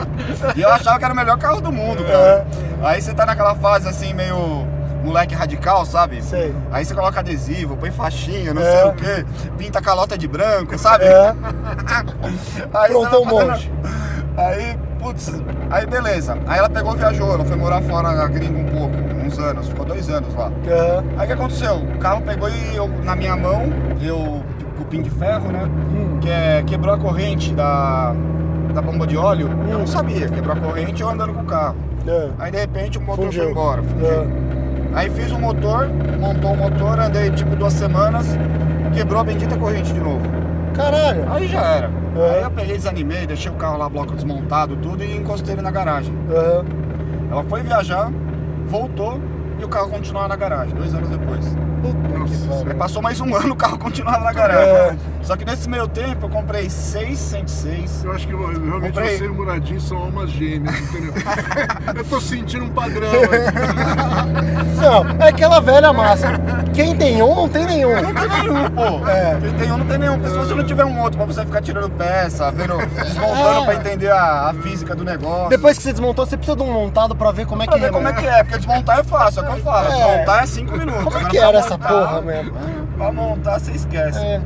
E 0.56 0.62
eu 0.62 0.70
achava 0.72 0.98
que 0.98 1.06
era 1.06 1.14
o 1.14 1.18
melhor 1.18 1.38
carro 1.38 1.62
do 1.62 1.72
mundo, 1.72 2.04
cara. 2.04 2.46
Aí 2.84 3.02
você 3.02 3.14
tá 3.14 3.26
naquela 3.26 3.56
fase 3.56 3.88
assim, 3.90 4.14
meio 4.14 4.66
moleque 5.08 5.34
radical, 5.34 5.86
sabe? 5.86 6.22
Sei. 6.22 6.54
Aí 6.72 6.84
você 6.86 6.94
coloca 6.94 7.20
adesivo, 7.20 7.78
põe 7.78 7.92
faixinha, 7.92 8.54
não 8.54 8.62
É. 8.62 8.72
sei 8.82 8.90
o 8.90 8.94
quê, 8.94 9.26
pinta 9.58 9.82
calota 9.82 10.18
de 10.18 10.28
branco, 10.28 10.78
sabe? 10.78 11.06
É. 11.06 11.34
Aí 12.74 12.92
Pronto, 12.92 13.18
um 13.22 13.26
monte. 13.26 13.72
Aí, 14.38 14.78
putz, 15.00 15.34
aí 15.72 15.86
beleza. 15.88 16.38
Aí 16.46 16.60
ela 16.60 16.70
pegou 16.70 16.94
e 16.94 16.98
viajou, 16.98 17.34
ela 17.34 17.44
foi 17.44 17.56
morar 17.56 17.82
fora 17.82 18.12
na 18.12 18.28
gringa 18.28 18.60
um 18.60 18.66
pouco, 18.66 18.96
uns 19.26 19.40
anos, 19.40 19.68
ficou 19.68 19.84
dois 19.84 20.08
anos 20.12 20.32
lá. 20.36 20.52
É. 20.68 21.04
Aí 21.18 21.24
o 21.24 21.28
que 21.28 21.34
aconteceu? 21.34 21.76
O 21.78 21.98
carro 21.98 22.22
pegou 22.22 22.48
e 22.48 22.76
eu, 22.76 22.88
na 23.04 23.16
minha 23.16 23.36
mão, 23.36 23.64
eu, 24.00 24.44
com 24.76 24.84
o 24.84 24.86
pin 24.86 25.02
de 25.02 25.10
ferro, 25.10 25.52
né? 25.52 25.64
Hum. 25.66 26.20
Que 26.22 26.30
é, 26.30 26.64
quebrou 26.68 26.94
a 26.94 27.00
corrente 27.00 27.52
da, 27.52 28.14
da 28.76 28.82
bomba 28.82 29.08
de 29.08 29.18
óleo. 29.18 29.50
Eu 29.72 29.80
não 29.80 29.88
sabia, 29.88 30.30
quebrou 30.30 30.56
a 30.56 30.60
corrente 30.60 31.02
eu 31.02 31.10
andando 31.10 31.34
com 31.34 31.42
o 31.42 31.46
carro. 31.46 31.76
É. 32.08 32.30
Aí 32.38 32.52
de 32.52 32.60
repente 32.60 33.00
o 33.00 33.02
motor 33.02 33.26
Fundiu. 33.26 33.42
foi 33.42 33.52
embora. 33.52 33.82
fundiu. 33.82 34.08
É. 34.08 34.47
Aí 34.94 35.10
fiz 35.10 35.32
o 35.32 35.40
motor, 35.40 35.88
montou 36.20 36.54
o 36.54 36.58
motor, 36.58 37.00
andei 37.00 37.30
tipo 37.32 37.56
duas 37.56 37.74
semanas, 37.74 38.26
quebrou 38.94 39.20
a 39.20 39.24
bendita 39.24 39.58
corrente 39.58 39.94
de 39.94 40.00
novo. 40.00 40.22
Caralho. 40.74 41.32
Aí 41.32 41.48
já 41.48 41.62
era. 41.62 41.92
É. 42.16 42.38
Aí 42.38 42.44
eu 42.44 42.52
peguei, 42.52 42.78
desanimei, 42.78 43.28
deixei 43.28 43.52
o 43.52 43.56
carro 43.56 43.78
lá, 43.78 43.90
bloco 43.90 44.14
desmontado, 44.16 44.76
tudo, 44.78 45.04
e 45.04 45.16
encostei 45.16 45.56
ele 45.56 45.62
na 45.62 45.72
garagem. 45.72 46.14
É. 46.30 46.64
Ela 47.32 47.44
foi 47.44 47.62
viajar, 47.62 48.12
voltou 48.68 49.20
e 49.60 49.64
o 49.64 49.68
carro 49.68 49.90
continuava 49.90 50.28
na 50.28 50.36
garagem, 50.36 50.74
dois 50.76 50.94
anos 50.94 51.10
depois. 51.10 51.56
Puta 51.82 52.08
que 52.70 52.74
passou 52.76 53.02
mais 53.02 53.20
um 53.22 53.36
ano, 53.36 53.54
o 53.54 53.56
carro 53.56 53.78
continuava 53.78 54.24
na 54.24 54.34
garagem. 54.34 54.74
É. 54.74 54.96
Só 55.22 55.36
que 55.36 55.46
nesse 55.46 55.70
meio 55.70 55.88
tempo 55.88 56.26
eu 56.26 56.30
comprei 56.30 56.70
seis 56.70 57.20
106. 57.20 58.04
Eu 58.06 58.12
acho 58.14 58.28
que 58.28 58.34
realmente 58.34 58.94
Comprei. 58.94 59.18
você 59.18 59.26
e 59.26 59.28
o 59.28 59.34
Muradinho 59.36 59.82
são 59.82 59.98
almas 59.98 60.30
gêmeas, 60.32 60.80
entendeu? 60.80 61.14
eu 61.96 62.06
tô 62.06 62.22
sentindo 62.22 62.66
um 62.66 62.70
padrão. 62.70 63.12
Não, 64.82 65.24
é 65.26 65.30
aquela 65.30 65.60
velha 65.60 65.92
máxima. 65.92 66.34
Quem 66.74 66.96
tem 66.96 67.22
um, 67.22 67.36
não 67.36 67.50
tem 67.50 67.66
nenhum. 67.66 68.02
Não 68.02 68.14
tem 68.14 68.30
nenhum, 68.30 68.70
pô. 68.70 69.10
É. 69.10 69.38
Quem 69.42 69.54
tem 69.54 69.72
um 69.72 69.78
não 69.80 69.86
tem 69.88 69.98
nenhum. 69.98 70.20
Porque 70.20 70.30
se 70.30 70.38
você 70.38 70.54
não 70.54 70.64
tiver 70.64 70.86
um 70.86 71.02
outro 71.02 71.18
pra 71.18 71.26
você 71.26 71.44
ficar 71.44 71.62
tirando 71.62 71.90
peça, 71.90 72.52
vendo, 72.52 72.78
desmontando 72.78 73.62
É. 73.62 73.66
pra 73.66 73.76
entender 73.76 74.12
a, 74.12 74.50
a 74.50 74.54
física 74.54 74.96
do 74.96 75.04
negócio. 75.04 75.50
Depois 75.50 75.78
que 75.78 75.84
você 75.84 75.92
desmontou, 75.92 76.26
você 76.26 76.38
precisa 76.38 76.56
de 76.56 76.64
um 76.64 76.72
montado 76.72 77.16
pra 77.16 77.32
ver 77.32 77.48
como 77.48 77.64
é 77.64 77.66
que 77.66 77.72
Pra 77.72 77.82
ver 77.82 77.92
como 77.92 78.08
é 78.08 78.14
que 78.14 78.26
é, 78.26 78.44
porque 78.44 78.58
desmontar 78.58 79.00
é 79.00 79.04
fácil, 79.04 79.42
é 79.44 79.44
o 79.50 79.52
que 79.54 79.60
eu 79.60 79.64
falo. 79.64 79.88
É. 79.88 79.92
Desmontar 79.92 80.44
é 80.44 80.46
5 80.46 80.78
minutos. 80.78 81.04
Como 81.04 81.18
é 81.18 81.24
que 81.26 81.38
pra 81.38 81.48
era 81.48 81.62
essa 81.68 81.78
porra 81.78 82.22
mesmo? 82.22 82.54
Pra 82.98 83.12
montar 83.12 83.60
você 83.60 83.72
esquece. 83.72 84.18
É. 84.20 84.42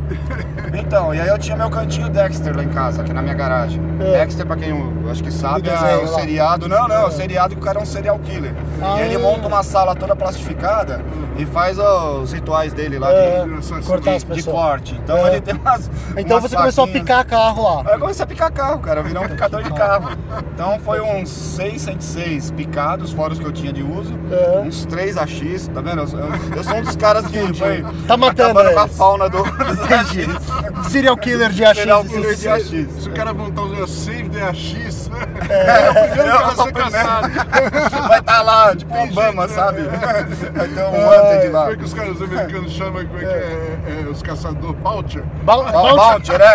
Então, 0.73 1.13
e 1.13 1.19
aí 1.21 1.27
eu 1.27 1.37
tinha 1.37 1.55
meu 1.55 1.69
cantinho 1.69 2.09
Dexter 2.09 2.55
lá 2.55 2.63
em 2.63 2.69
casa, 2.69 3.01
aqui 3.01 3.13
na 3.13 3.21
minha 3.21 3.33
garagem. 3.33 3.81
É. 3.99 4.19
Dexter, 4.19 4.45
pra 4.45 4.55
quem 4.57 4.69
eu 4.69 5.09
acho 5.09 5.23
que 5.23 5.31
sabe, 5.31 5.69
é 5.69 5.97
o 5.97 6.07
seriado. 6.07 6.67
Não, 6.67 6.87
não, 6.87 6.95
é 6.95 7.05
o 7.05 7.11
seriado 7.11 7.55
que 7.55 7.61
o 7.61 7.63
cara 7.63 7.79
é 7.79 7.81
um 7.81 7.85
serial 7.85 8.19
killer. 8.19 8.53
Ah. 8.81 8.97
E 8.99 9.05
ele 9.05 9.17
monta 9.17 9.47
uma 9.47 9.63
sala 9.63 9.95
toda 9.95 10.15
plastificada 10.15 11.01
e 11.37 11.45
faz 11.45 11.77
os 11.79 12.31
rituais 12.33 12.73
dele 12.73 12.99
lá 12.99 13.09
É, 13.11 13.45
de, 13.45 13.85
cortar 13.85 14.17
de, 14.17 14.25
de 14.25 14.43
corte. 14.43 14.99
Então 15.03 15.17
É. 15.25 15.31
ele 15.31 15.41
tem 15.41 15.55
umas. 15.55 15.89
Então 16.17 16.37
umas 16.37 16.49
você 16.49 16.55
começou 16.57 16.83
a 16.83 16.87
picar 16.87 17.25
carro 17.25 17.63
lá. 17.63 17.83
Aí 17.89 17.95
eu 17.95 17.99
comecei 17.99 18.23
a 18.23 18.27
picar 18.27 18.51
carro, 18.51 18.79
cara, 18.79 19.01
virar 19.01 19.21
um 19.21 19.27
picador 19.29 19.63
de 19.63 19.71
carro. 19.73 20.09
Então 20.53 20.77
foi 20.79 20.99
uns 21.01 21.29
6, 21.29 21.81
106 21.81 22.51
picados, 22.51 23.11
fora 23.13 23.31
os 23.33 23.39
que 23.39 23.45
eu 23.45 23.51
tinha 23.51 23.71
de 23.71 23.81
uso. 23.83 24.13
É. 24.31 24.59
Uns 24.65 24.85
3 24.85 25.17
AX, 25.17 25.67
tá 25.73 25.79
vendo? 25.81 26.01
Eu, 26.01 26.19
eu- 26.19 26.55
eu 26.57 26.63
sou 26.63 26.75
um 26.75 26.81
dos 26.83 26.95
caras 26.95 27.25
que 27.27 27.53
foi 27.53 27.83
Tá 28.07 28.17
matando 28.17 28.40
acabando 28.45 28.71
com 28.73 28.79
a 28.79 28.87
fauna 28.87 29.29
do. 29.29 29.39
AX. 29.43 30.89
Serial 30.91 31.17
killer 31.17 31.49
de 31.51 31.63
AX. 31.65 31.77
Serial 31.77 32.03
killer 32.05 32.35
de. 32.35 32.47
AX. 32.49 32.63
Se 32.67 33.09
o 33.09 33.13
cara 33.13 33.33
montar 33.33 33.61
um 33.61 33.87
Save 33.87 34.29
the 34.29 34.41
AX, 34.41 35.09
né? 35.09 35.19
É, 35.49 35.89
o 35.89 35.93
primeiro 35.93 36.29
eu 36.29 36.33
cara 36.37 36.47
a 36.47 36.55
sou 36.55 36.65
ser 36.65 36.71
primeiro. 36.73 36.91
caçado. 36.97 38.07
Vai 38.07 38.19
estar 38.19 38.41
lá, 38.41 38.75
tipo 38.75 38.93
um 38.95 39.03
Obama, 39.03 39.47
sabe? 39.47 39.81
Vai 39.83 40.67
ter 40.67 40.81
um 40.83 41.05
wanted 41.05 41.47
lá. 41.49 41.59
Como 41.61 41.73
é 41.73 41.75
que 41.77 41.83
os 41.83 41.93
caras 41.93 42.21
americanos 42.21 42.71
chamam, 42.71 43.05
como 43.05 43.19
é 43.19 43.21
que 43.21 43.25
é, 43.25 43.77
é, 44.05 44.09
os 44.09 44.21
caçadores? 44.21 44.75
Bounty- 44.81 45.23
Bounty, 45.43 46.31
né? 46.31 46.45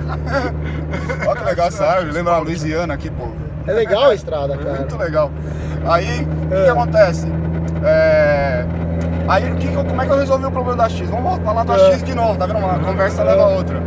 Olha 1.26 1.36
que 1.40 1.44
legal 1.44 1.68
essa 1.68 1.84
árvore, 1.86 2.12
lembra 2.12 2.34
a 2.34 2.38
Louisiana 2.38 2.94
aqui, 2.94 3.10
pô. 3.10 3.28
É 3.66 3.72
legal 3.72 4.10
a 4.10 4.14
estrada, 4.14 4.54
Muito 4.56 4.66
cara. 4.96 5.04
legal. 5.04 5.30
Aí, 5.86 6.22
o 6.22 6.48
que, 6.48 6.54
É. 6.54 6.64
que 6.64 6.70
acontece? 6.70 7.26
É, 7.84 8.64
Aí, 9.28 9.54
que 9.56 9.68
como 9.68 10.02
é 10.02 10.06
que 10.06 10.12
eu 10.12 10.18
resolvi 10.18 10.44
o 10.46 10.50
problema 10.50 10.76
da 10.76 10.88
X? 10.88 11.08
Vamos 11.08 11.38
falar 11.44 11.64
da 11.64 11.74
É. 11.74 11.92
X 11.92 12.02
de 12.02 12.14
novo, 12.14 12.36
tá 12.36 12.46
vendo? 12.46 12.58
Uma 12.58 12.78
conversa 12.78 13.22
leva 13.22 13.42
a 13.42 13.48
outra. 13.48 13.80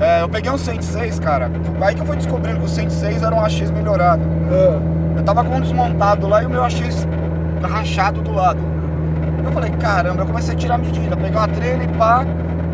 É, 0.00 0.22
eu 0.22 0.28
peguei 0.28 0.50
um 0.50 0.56
106, 0.58 1.18
cara. 1.18 1.50
Aí 1.80 1.94
que 1.94 2.00
eu 2.00 2.06
fui 2.06 2.16
descobrindo 2.16 2.58
que 2.60 2.64
o 2.66 2.68
106 2.68 3.22
era 3.22 3.34
um 3.34 3.40
AX 3.44 3.70
melhorado. 3.70 4.22
É. 4.52 5.18
Eu 5.18 5.22
tava 5.24 5.44
com 5.44 5.56
um 5.56 5.60
desmontado 5.60 6.26
lá 6.28 6.42
e 6.42 6.46
o 6.46 6.50
meu 6.50 6.62
AX 6.64 7.06
rachado 7.62 8.22
do 8.22 8.32
lado. 8.32 8.60
Eu 9.44 9.52
falei, 9.52 9.70
caramba, 9.72 10.22
eu 10.22 10.26
comecei 10.26 10.54
a 10.54 10.56
tirar 10.56 10.74
a 10.76 10.78
medida, 10.78 11.16
pegar 11.16 11.40
uma 11.40 11.48
trailer 11.48 11.88
e 11.88 11.98
pá. 11.98 12.24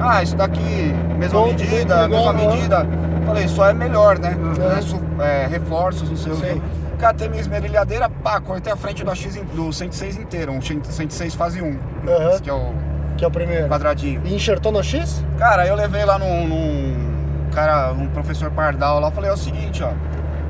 Ah, 0.00 0.22
isso 0.22 0.36
daqui, 0.36 0.92
mesma 1.18 1.40
Bom, 1.40 1.46
medida, 1.46 2.08
mesma 2.08 2.32
legal, 2.32 2.50
medida. 2.50 2.86
Falei, 3.24 3.48
só 3.48 3.70
é 3.70 3.72
melhor, 3.72 4.18
né? 4.18 4.36
Uhum. 4.38 4.76
É, 4.78 4.82
su- 4.82 5.00
é, 5.20 5.46
reforços, 5.46 6.10
não 6.10 6.16
sei 6.16 6.32
o 6.32 6.36
quê. 6.36 6.60
Catei 6.98 7.28
minha 7.28 7.40
esmerilhadeira, 7.40 8.08
pá, 8.10 8.40
cortei 8.40 8.72
a 8.72 8.76
frente 8.76 9.02
do 9.04 9.10
AX 9.10 9.24
do 9.54 9.72
106 9.72 10.16
inteiro, 10.18 10.52
um 10.52 10.60
106 10.60 11.34
fase 11.34 11.62
1. 11.62 11.76
Uhum. 12.06 12.30
Esse 12.30 12.42
que 12.42 12.50
é 12.50 12.52
o 12.52 12.72
Que 13.16 13.24
é 13.24 13.28
o 13.28 13.30
primeiro. 13.30 13.68
quadradinho. 13.68 14.20
E 14.24 14.34
enxertou 14.34 14.70
no 14.72 14.82
X? 14.82 15.24
Cara, 15.38 15.66
eu 15.66 15.74
levei 15.74 16.04
lá 16.04 16.18
num, 16.18 16.46
num 16.48 17.50
cara, 17.52 17.92
um 17.92 18.06
professor 18.08 18.50
Pardal 18.50 19.00
lá, 19.00 19.08
eu 19.08 19.12
falei, 19.12 19.30
é 19.30 19.32
o 19.32 19.36
seguinte, 19.36 19.82
ó. 19.82 19.90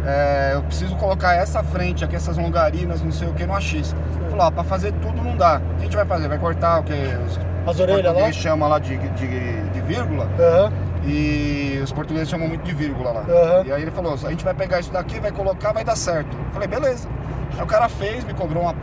é, 0.07 0.53
eu 0.55 0.62
preciso 0.62 0.97
colocar 0.97 1.35
essa 1.35 1.62
frente 1.62 2.05
aqui, 2.05 2.17
essas 2.17 2.37
longarinas, 2.38 3.03
não 3.03 3.12
sei 3.12 3.29
o 3.29 3.33
que, 3.35 3.45
no 3.47 3.55
AX. 3.55 3.95
Falou, 4.31 4.47
ó, 4.47 4.51
pra 4.51 4.64
fazer 4.64 4.93
tudo 4.95 5.23
não 5.23 5.37
dá. 5.37 5.57
O 5.59 5.75
que 5.75 5.81
a 5.81 5.85
gente 5.85 5.97
vai 5.97 6.05
fazer? 6.07 6.29
Vai 6.29 6.38
cortar 6.38 6.81
o 6.81 6.83
que? 6.83 6.93
Os 6.95 7.38
As 7.69 7.81
orelhas 7.81 8.14
lá? 8.14 8.33
chamam 8.33 8.69
lá 8.69 8.79
de, 8.79 8.97
de, 8.97 9.71
de 9.71 9.81
vírgula. 9.83 10.27
E 11.07 11.81
os 11.85 11.93
portugueses 11.93 12.29
chamam 12.31 12.49
muito 12.49 12.62
de 12.62 12.73
vírgula 12.75 13.11
lá. 13.12 13.25
E 13.67 13.73
aí 13.73 13.83
ele 13.83 13.90
falou, 13.90 14.14
a 14.14 14.31
gente 14.31 14.43
vai 14.45 14.55
pegar 14.55 14.81
isso 14.81 14.90
daqui, 14.93 15.21
vai 15.21 15.31
colocar, 15.31 15.73
vai 15.73 15.85
dar 15.85 15.97
certo. 15.97 16.35
Eu 16.37 16.53
falei, 16.53 16.67
beleza. 16.69 17.07
Aí 17.57 17.62
o 17.62 17.67
cara 17.67 17.88
fez, 17.88 18.25
me 18.25 18.33
cobrou 18.35 18.62
uma 18.62 18.75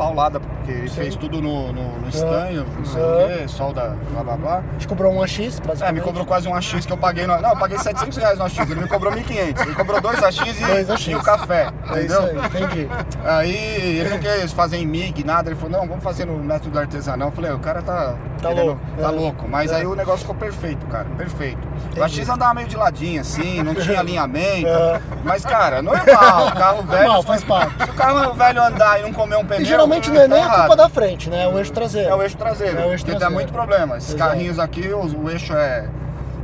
paulada, 0.00 0.40
porque 0.40 0.70
ele 0.70 0.88
Sim. 0.88 0.94
fez 0.96 1.14
tudo 1.14 1.42
no, 1.42 1.72
no, 1.74 1.98
no 2.00 2.08
estanho, 2.08 2.64
não 2.78 2.84
sei 2.86 3.02
o 3.02 3.28
quê, 3.38 3.48
solda, 3.48 3.94
blá 4.12 4.22
blá 4.22 4.36
blá. 4.36 4.56
A 4.58 4.72
gente 4.72 4.88
cobrou 4.88 5.12
um 5.12 5.22
AX, 5.22 5.36
basicamente. 5.38 5.82
É, 5.82 5.92
me 5.92 6.00
cobrou 6.00 6.24
quase 6.24 6.48
um 6.48 6.54
AX 6.54 6.86
que 6.86 6.92
eu 6.92 6.96
paguei. 6.96 7.26
No... 7.26 7.38
Não, 7.40 7.50
eu 7.50 7.56
paguei 7.56 7.76
700 7.78 8.16
reais 8.16 8.38
no 8.38 8.44
AX, 8.46 8.58
ele 8.58 8.74
me 8.80 8.88
cobrou 8.88 9.12
1.500. 9.12 9.60
Ele 9.60 9.74
cobrou 9.74 10.00
dois 10.00 10.22
AX 10.22 10.36
e, 10.38 10.64
Dois 10.64 10.90
AX. 10.90 11.06
e 11.06 11.14
o 11.14 11.22
café, 11.22 11.68
É 11.94 12.00
isso 12.00 12.14
entendeu? 12.22 12.40
aí, 12.40 12.46
entendi. 12.46 12.88
Aí 13.24 13.98
ele 13.98 14.08
não 14.08 14.18
quis 14.18 14.52
fazer 14.52 14.78
em 14.78 14.86
MIG, 14.86 15.22
nada. 15.24 15.50
Ele 15.50 15.56
falou, 15.60 15.78
não, 15.80 15.86
vamos 15.86 16.02
fazer 16.02 16.24
no 16.24 16.38
método 16.38 16.78
artesanal. 16.78 17.28
Eu 17.28 17.32
falei, 17.32 17.52
o 17.52 17.58
cara 17.58 17.82
tá, 17.82 18.14
Tá 18.40 18.48
querendo- 18.48 18.66
louco, 18.66 18.80
Tá 18.98 19.02
é. 19.08 19.10
louco. 19.10 19.48
Mas 19.48 19.70
É. 19.70 19.76
aí 19.76 19.86
o 19.86 19.94
negócio 19.94 20.20
ficou 20.20 20.34
perfeito, 20.34 20.86
cara. 20.86 21.06
Perfeito. 21.16 21.58
O 21.68 21.98
Entendi. 21.98 22.20
AX 22.20 22.28
andava 22.28 22.54
meio 22.54 22.68
de 22.68 22.76
ladinho, 22.76 23.20
assim, 23.20 23.62
não 23.62 23.74
tinha 23.74 23.98
alinhamento. 24.00 24.66
É. 24.68 25.00
Mas, 25.24 25.44
cara, 25.44 25.82
normal, 25.82 26.52
carro 26.52 26.82
velho. 26.84 27.02
Normal, 27.02 27.22
faz 27.22 27.44
parte. 27.44 27.84
Se 27.84 27.90
o 27.90 27.94
carro 27.94 28.32
velho 28.34 28.62
andar 28.62 28.98
e 29.00 29.02
não 29.02 29.12
comer 29.12 29.36
um 29.36 29.44
pneu. 29.44 29.60
Geralmente 29.94 30.10
não 30.10 30.16
é 30.20 30.28
tá 30.28 30.34
nem 30.34 30.38
a 30.42 30.46
errado. 30.46 30.58
culpa 30.60 30.76
da 30.76 30.88
frente, 30.88 31.30
né? 31.30 31.44
É 31.44 31.48
o 31.48 31.58
eixo 31.58 31.72
traseiro. 31.72 32.08
É 32.08 32.14
o 32.14 32.22
eixo 32.22 32.36
traseiro. 32.36 32.78
É 32.78 32.86
o 32.86 32.90
eixo 32.92 33.04
porque 33.04 33.12
dá 33.12 33.18
traseiro. 33.26 33.34
muito 33.34 33.52
problema. 33.52 33.96
Esses 33.96 34.14
Exato. 34.14 34.30
carrinhos 34.30 34.58
aqui, 34.58 34.88
os- 34.88 35.12
o, 35.14 35.28
eixo 35.30 35.52
é. 35.52 35.88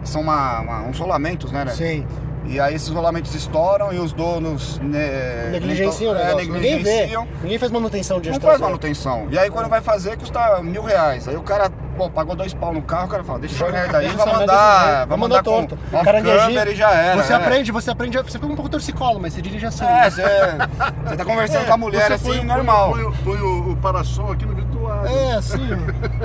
São 0.04 0.20
uma, 0.20 0.60
uma- 0.60 0.82
uns 0.82 0.98
rolamentos, 0.98 1.50
né, 1.52 1.64
né? 1.64 1.72
Sim. 1.72 2.06
E 2.48 2.60
aí 2.60 2.74
esses 2.76 2.88
rolamentos 2.90 3.34
estouram 3.34 3.92
e 3.92 3.98
os 3.98 4.12
donos. 4.12 4.78
Né, 4.78 5.48
Negligenciam 5.50 6.14
é, 6.14 6.26
negócio. 6.26 6.52
Ninguém 6.52 6.60
vê. 6.60 6.90
negligenciam. 6.90 7.26
Ninguém 7.42 7.58
faz 7.58 7.72
manutenção 7.72 8.20
de 8.20 8.28
Não 8.28 8.34
faz 8.34 8.42
traseiro. 8.42 8.64
manutenção. 8.66 9.26
E 9.30 9.38
aí 9.38 9.50
quando 9.50 9.68
vai 9.68 9.80
fazer, 9.80 10.16
custa 10.16 10.62
mil 10.62 10.82
reais. 10.82 11.26
Aí 11.26 11.34
o 11.36 11.42
cara, 11.42 11.68
pô, 11.96 12.10
pagou 12.10 12.36
dois 12.36 12.52
pau 12.54 12.72
no 12.72 12.82
carro, 12.82 13.06
o 13.06 13.08
cara 13.08 13.24
fala, 13.24 13.38
deixa 13.38 13.64
essa 13.64 13.72
merda 13.72 13.98
aí, 13.98 14.08
vai 14.08 14.26
mandar. 14.32 15.06
Vai 15.06 15.18
mandar 15.18 15.42
com 15.42 15.66
torto. 15.66 15.78
off 15.92 16.04
Caranguejinho. 16.04 16.40
câmera 16.46 16.70
e 16.70 16.76
já 16.76 16.90
era. 16.90 17.22
Você 17.22 17.32
é. 17.32 17.36
aprende, 17.36 17.72
você 17.72 17.90
aprende, 17.90 18.18
você 18.18 18.32
fica 18.38 18.46
um 18.46 18.54
pouco 18.54 18.70
torcicolo, 18.70 19.20
mas 19.20 19.32
você 19.32 19.42
dirige 19.42 19.66
assim. 19.66 19.84
É, 19.84 20.10
você, 20.10 20.22
você 20.22 21.16
tá 21.16 21.24
conversando 21.24 21.66
com 21.66 21.74
a 21.74 21.76
mulher 21.76 22.12
assim, 22.12 22.28
põe- 22.28 22.44
normal. 22.44 22.90
Põe, 22.92 23.02
põe, 23.02 23.12
põe 23.24 23.40
o, 23.40 23.72
o 23.72 23.76
parasol 23.76 24.32
aqui 24.32 24.44
no 24.44 24.54
lado. 24.86 25.08
É, 25.08 25.34
assim. 25.34 25.66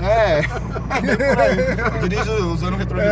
É, 0.02 0.40
aí. 0.40 2.00
Dirige 2.08 2.30
usando 2.30 2.74
o 2.74 2.78
retrovisor. 2.78 3.12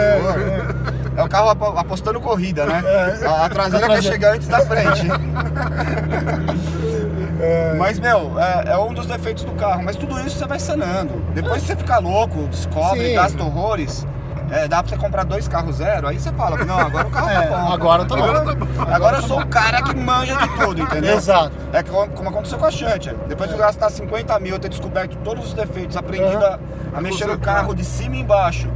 É, 1.16 1.24
o 1.24 1.30
carro 1.30 1.50
apo- 1.50 1.78
apostando 1.78 2.20
corrida, 2.20 2.66
né? 2.66 2.82
A, 3.26 3.46
a 3.46 3.50
traseira 3.50 3.88
quer 3.88 4.02
chegar 4.02 4.36
antes 4.36 4.48
da 4.48 4.60
frente. 4.66 5.08
Mas, 7.78 8.00
meu, 8.00 8.40
é, 8.40 8.72
é 8.74 8.78
um 8.78 8.94
dos 8.94 9.06
defeitos 9.06 9.44
do 9.44 9.52
carro. 9.54 9.82
Mas 9.84 9.96
tudo 9.96 10.20
isso 10.20 10.38
você 10.38 10.46
vai 10.48 10.60
sanando. 10.60 11.24
Depois 11.34 11.62
que 11.62 11.68
você 11.68 11.76
fica 11.76 11.98
louco, 12.00 12.48
descobre, 12.48 13.08
Sim. 13.10 13.14
gasta 13.16 13.44
horrores. 13.44 14.06
é, 14.52 14.68
dá 14.68 14.82
pra 14.82 14.90
você 14.90 14.98
comprar 14.98 15.24
dois 15.26 15.48
carros 15.48 15.76
zero, 15.76 16.08
aí 16.08 16.20
você 16.20 16.32
fala, 16.34 16.58
não, 16.66 16.80
agora 16.80 17.08
o 17.08 17.12
carro 17.12 17.30
É, 17.30 17.42
tá 17.48 17.58
bom. 17.58 17.72
agora 17.74 18.06
tá 18.06 18.16
bom. 18.16 18.24
Agora, 18.24 18.96
agora 18.96 19.18
eu 19.18 19.22
sou 19.24 19.40
o 19.40 19.46
cara 19.46 19.82
que 19.84 19.96
manja 19.96 20.36
de 20.36 20.48
tudo, 20.58 20.82
entendeu? 20.82 21.16
Exato. 21.16 21.52
É 21.72 21.84
como, 21.84 22.10
como 22.12 22.30
aconteceu 22.30 22.58
com 22.58 22.66
a 22.66 22.72
Xante. 22.72 23.16
Depois 23.28 23.50
de 23.50 23.56
gastar 23.56 23.90
50 23.92 24.40
mil, 24.40 24.54
eu 24.56 24.60
ter 24.60 24.70
descoberto 24.70 25.16
todos 25.24 25.46
os 25.46 25.54
defeitos, 25.54 25.96
aprendido 25.96 26.44
a, 26.44 26.60
a 26.96 27.00
mexer 27.02 27.28
no 27.28 27.38
carro 27.38 27.76
de 27.76 27.86
cima 27.86 28.16
e 28.16 28.22
embaixo. 28.22 28.68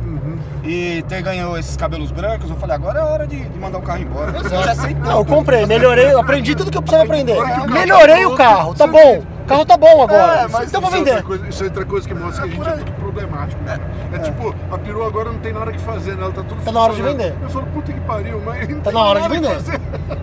E 0.63 1.03
ter 1.09 1.21
ganhou 1.21 1.57
esses 1.57 1.75
cabelos 1.75 2.09
brancos, 2.09 2.49
eu 2.49 2.55
falei, 2.55 2.75
agora 2.75 2.99
é 2.99 3.03
hora 3.03 3.27
de, 3.27 3.37
de 3.37 3.59
mandar 3.59 3.79
o 3.79 3.81
carro 3.81 4.01
embora. 4.01 4.31
Eu 4.37 4.63
já 4.63 4.73
tudo. 4.75 4.99
Não, 5.01 5.17
eu 5.17 5.25
comprei, 5.25 5.65
melhorei, 5.65 6.13
eu 6.13 6.19
aprendi 6.19 6.55
tudo 6.55 6.71
que 6.71 6.77
eu 6.77 6.81
precisava 6.81 7.03
aprender. 7.05 7.35
Melhorei 7.69 8.25
o 8.25 8.35
carro, 8.35 8.73
tá 8.73 8.87
bom. 8.87 9.17
O 9.43 9.45
carro 9.45 9.65
tá 9.65 9.75
bom 9.75 10.01
agora. 10.03 10.43
É, 10.43 10.47
mas 10.47 10.69
então 10.69 10.79
eu 10.81 10.87
vou 10.87 10.95
é 10.95 11.03
vender. 11.03 11.21
coisa- 11.23 11.47
isso 11.49 11.63
é 11.63 11.65
outra 11.67 11.85
coisa 11.85 12.07
que 12.07 12.13
mostra 12.13 12.47
que 12.47 12.53
a 12.53 12.55
gente 12.63 12.69
é 12.69 12.77
tudo 12.77 12.91
problemático. 12.93 13.61
né? 13.63 13.77
É, 14.13 14.19
tipo, 14.19 14.55
a 14.71 14.77
perua 14.77 15.05
agora 15.07 15.31
não 15.33 15.39
tem 15.39 15.51
nada 15.51 15.69
que 15.69 15.79
fazer, 15.79 16.15
né? 16.15 16.23
Ela 16.23 16.31
tá 16.31 16.43
tudo 16.43 16.63
Tá 16.63 16.71
na 16.71 16.79
hora 16.79 16.93
de 16.93 17.01
vender. 17.01 17.35
Eu 17.41 17.49
falo, 17.49 17.65
puta 17.67 17.91
que 17.91 17.99
pariu, 17.99 18.41
mas. 18.45 18.69
não 18.69 18.79
Tá 18.79 18.91
na 18.93 19.01
hora 19.01 19.19
de 19.21 19.27
vender. 19.27 19.57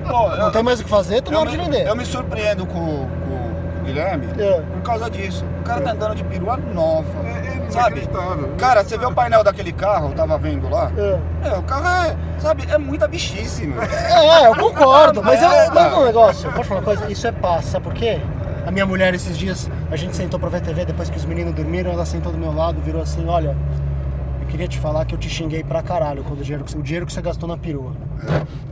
Pô, 0.08 0.26
eu- 0.30 0.36
Não 0.38 0.50
tem 0.52 0.62
mais 0.62 0.80
o 0.80 0.84
que 0.84 0.88
fazer, 0.88 1.20
tá 1.20 1.30
na 1.32 1.38
hora 1.40 1.50
de 1.50 1.58
me- 1.58 1.64
vender. 1.64 1.86
Eu 1.86 1.94
me 1.94 2.06
surpreendo 2.06 2.64
com, 2.64 2.80
com 2.80 3.80
o 3.80 3.84
Guilherme 3.84 4.26
É. 4.38 4.62
por 4.72 4.80
causa 4.82 5.10
disso. 5.10 5.44
O 5.60 5.64
cara 5.64 5.82
tá 5.82 5.90
andando 5.92 6.14
de 6.14 6.24
perua 6.24 6.56
nova. 6.56 7.04
É, 7.26 7.56
é 7.56 7.59
sabe? 7.70 8.08
Cara, 8.58 8.82
você 8.82 8.98
vê 8.98 9.06
o 9.06 9.12
painel 9.12 9.42
daquele 9.44 9.72
carro, 9.72 10.08
eu 10.10 10.14
tava 10.14 10.38
vendo 10.38 10.68
lá. 10.68 10.90
É. 10.96 11.48
É, 11.48 11.58
o 11.58 11.62
carro 11.62 11.86
é, 11.86 12.16
sabe, 12.38 12.66
é 12.70 12.78
muita 12.78 13.06
bichice, 13.08 13.66
meu. 13.66 13.82
É, 13.82 14.46
eu 14.46 14.54
concordo, 14.56 15.22
mas 15.22 15.42
eu, 15.42 15.48
Merda. 15.48 15.74
mas 15.74 15.92
um 15.94 16.04
negócio, 16.04 16.52
pode 16.52 16.68
falar 16.68 16.80
uma 16.80 16.84
coisa? 16.84 17.10
Isso 17.10 17.26
é 17.26 17.32
paz, 17.32 17.66
sabe 17.66 17.84
por 17.84 17.94
quê? 17.94 18.20
A 18.66 18.70
minha 18.70 18.84
mulher 18.86 19.14
esses 19.14 19.36
dias, 19.36 19.70
a 19.90 19.96
gente 19.96 20.14
sentou 20.14 20.38
pra 20.38 20.48
ver 20.48 20.60
TV 20.60 20.84
depois 20.84 21.08
que 21.08 21.16
os 21.16 21.24
meninos 21.24 21.54
dormiram, 21.54 21.92
ela 21.92 22.04
sentou 22.04 22.30
do 22.30 22.38
meu 22.38 22.52
lado, 22.52 22.80
virou 22.80 23.02
assim, 23.02 23.26
olha, 23.26 23.48
eu 23.48 23.89
queria 24.50 24.66
te 24.68 24.78
falar 24.78 25.04
que 25.04 25.14
eu 25.14 25.18
te 25.18 25.28
xinguei 25.30 25.62
pra 25.62 25.82
caralho 25.82 26.22
quando 26.24 26.40
o 26.40 26.42
dinheiro, 26.42 26.64
que- 26.64 26.76
o 26.76 26.82
dinheiro 26.82 27.06
que 27.06 27.12
você 27.12 27.22
gastou 27.22 27.48
na 27.48 27.56
perua. 27.56 27.92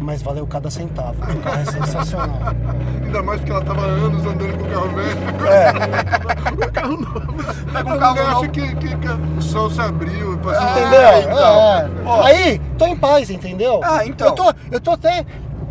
Mas 0.00 0.20
valeu 0.22 0.46
cada 0.46 0.70
centavo. 0.70 1.14
O 1.22 1.40
carro 1.40 1.60
é 1.60 1.64
sensacional. 1.64 2.38
Ainda 3.02 3.22
mais 3.22 3.40
porque 3.40 3.52
ela 3.52 3.64
tava 3.64 3.82
anos 3.82 4.24
andando 4.26 4.58
com 4.58 4.64
o 4.64 4.68
carro 4.70 4.88
velho. 4.90 5.18
É, 5.48 6.66
o 6.66 6.72
carro 6.72 6.96
novo. 6.96 7.44
Pega 7.72 7.88
um 7.88 7.92
A 7.94 7.98
carro 7.98 8.30
novo. 8.32 8.48
que, 8.50 8.74
que- 8.76 8.96
que 8.96 9.08
o 9.38 9.42
sol 9.42 9.70
se 9.70 9.80
abriu 9.80 10.34
e 10.34 10.36
passou. 10.38 10.70
entendeu? 10.70 11.00
É, 11.00 11.20
então. 11.22 11.76
É. 11.76 11.88
Pô. 12.04 12.22
Aí, 12.22 12.58
tô 12.76 12.86
em 12.86 12.96
paz, 12.96 13.30
entendeu? 13.30 13.80
Ah, 13.82 14.04
então. 14.04 14.26
Eu 14.28 14.34
tô, 14.34 14.54
eu 14.72 14.80
tô 14.80 14.90
até 14.90 15.24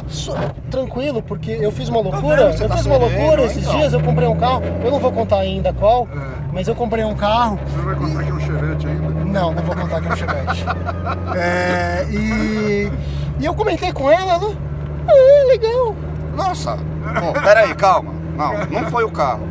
so- 0.07 0.35
tranquilo, 0.69 1.21
porque 1.21 1.51
eu 1.51 1.71
fiz 1.71 1.89
uma 1.89 1.99
loucura. 2.01 2.47
vendo, 2.47 2.57
você 2.57 2.63
eu 2.63 2.67
tá 2.69 2.77
fiz 2.77 2.85
uma 2.85 2.97
loucura 2.97 3.43
esses 3.43 3.63
então. 3.63 3.77
dias, 3.77 3.93
eu 3.93 4.01
comprei 4.01 4.27
um 4.27 4.35
carro, 4.35 4.61
eu 4.83 4.91
não 4.91 4.99
vou 4.99 5.11
contar 5.11 5.37
ainda 5.39 5.71
qual, 5.73 6.07
É. 6.11 6.17
mas 6.53 6.67
eu 6.67 6.75
comprei 6.75 7.03
um 7.03 7.15
carro. 7.15 7.59
Você 7.67 7.77
não 7.77 7.85
vai 7.85 7.95
contar 7.95 8.23
que 8.23 8.29
é 8.29 8.33
um 8.33 8.39
chevette 8.39 8.87
ainda? 8.87 9.09
Não, 9.25 9.53
não 9.53 9.63
vou 9.63 9.75
contar 9.75 10.01
que 10.01 10.07
é 10.07 10.11
um 10.11 10.15
chevette. 10.15 10.65
É, 11.35 12.05
e, 12.09 12.91
e 13.39 13.45
eu 13.45 13.53
comentei 13.53 13.91
com 13.91 14.09
ela, 14.09 14.33
ela. 14.33 14.53
Ah, 15.07 15.47
legal. 15.47 15.95
Nossa, 16.35 16.77
pô, 17.19 17.39
peraí, 17.41 17.73
calma. 17.75 18.13
Não, 18.35 18.65
não 18.81 18.89
foi 18.89 19.03
o 19.03 19.11
carro. 19.11 19.41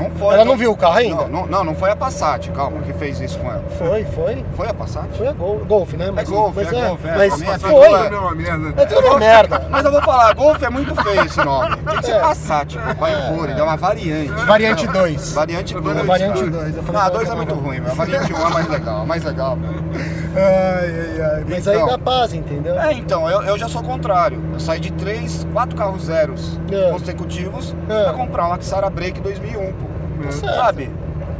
Não 0.00 0.10
foi. 0.10 0.34
Ela 0.34 0.44
não 0.44 0.56
viu 0.56 0.72
o 0.72 0.76
carro 0.76 0.96
ainda? 0.98 1.22
Não, 1.22 1.28
não, 1.28 1.46
não, 1.46 1.64
não 1.64 1.74
foi 1.74 1.90
a 1.90 1.96
Passat, 1.96 2.48
calma, 2.50 2.80
que 2.82 2.92
fez 2.92 3.20
isso 3.20 3.38
com 3.38 3.50
ela. 3.50 3.64
Foi, 3.78 4.04
foi. 4.04 4.44
Foi 4.54 4.68
a 4.68 4.74
Passat? 4.74 5.06
Foi 5.16 5.26
a 5.28 5.32
Gol, 5.32 5.58
Golf, 5.66 5.92
né? 5.94 6.10
Mas, 6.14 6.28
Golf, 6.28 6.54
mas 6.56 6.72
é 6.72 6.86
Golf, 6.86 7.04
é, 7.04 7.16
Mas 7.16 7.42
é 7.42 7.58
foi. 7.58 7.70
tudo, 7.70 7.94
É 7.94 8.06
a 8.06 8.10
mesma 8.10 8.34
merda. 8.34 8.82
É 8.82 8.86
tudo 8.86 9.06
uma 9.06 9.18
merda. 9.18 9.66
Mas 9.70 9.84
eu 9.84 9.90
vou 9.92 10.02
falar, 10.02 10.34
Golf 10.34 10.62
é 10.62 10.70
muito 10.70 10.94
feio 11.02 11.24
esse 11.24 11.44
nome. 11.44 11.76
Tem 11.76 11.98
que 11.98 12.06
ser 12.06 12.12
É. 12.12 12.20
Passat, 12.20 12.74
vai 12.98 13.34
pôr, 13.34 13.48
ele 13.50 13.60
é 13.60 13.62
uma 13.62 13.76
variante. 13.76 14.30
Variante 14.46 14.86
2. 14.86 15.32
Variante 15.32 15.74
2. 15.74 16.06
Variante 16.06 16.44
dois, 16.50 16.76
eu 16.76 16.82
falei 16.82 17.00
Ah, 17.00 17.04
que 17.10 17.16
2 17.16 17.28
é 17.30 17.34
muito 17.34 17.54
uma- 17.54 17.62
ruim, 17.62 17.80
meu. 17.80 17.90
A 17.90 17.94
variante 17.94 18.32
1 18.32 18.46
é 18.46 18.50
mais 18.50 18.68
legal, 18.68 19.06
mais 19.06 19.24
legal. 19.24 19.58
Ai, 20.36 20.40
ai, 20.40 21.20
ai. 21.36 21.44
Mas 21.48 21.66
aí 21.66 21.76
Então. 21.76 21.88
dá 21.88 21.98
paz, 21.98 22.32
entendeu? 22.32 22.78
É, 22.80 22.92
então, 22.92 23.28
eu, 23.28 23.42
eu 23.42 23.58
já 23.58 23.68
sou 23.68 23.80
o 23.80 23.84
contrário. 23.84 24.40
Eu 24.52 24.60
saí 24.60 24.78
de 24.80 24.92
3, 24.92 25.46
4 25.52 25.76
carros 25.76 26.04
zeros 26.04 26.58
É. 26.70 26.90
consecutivos 26.90 27.74
É. 27.88 28.04
pra 28.04 28.12
comprar 28.12 28.46
uma 28.46 28.60
Xara 28.60 28.88
Break 28.88 29.20
2001, 29.34 29.72
pô. 29.72 30.46
Tá. 30.46 30.52
Sabe? 30.54 30.90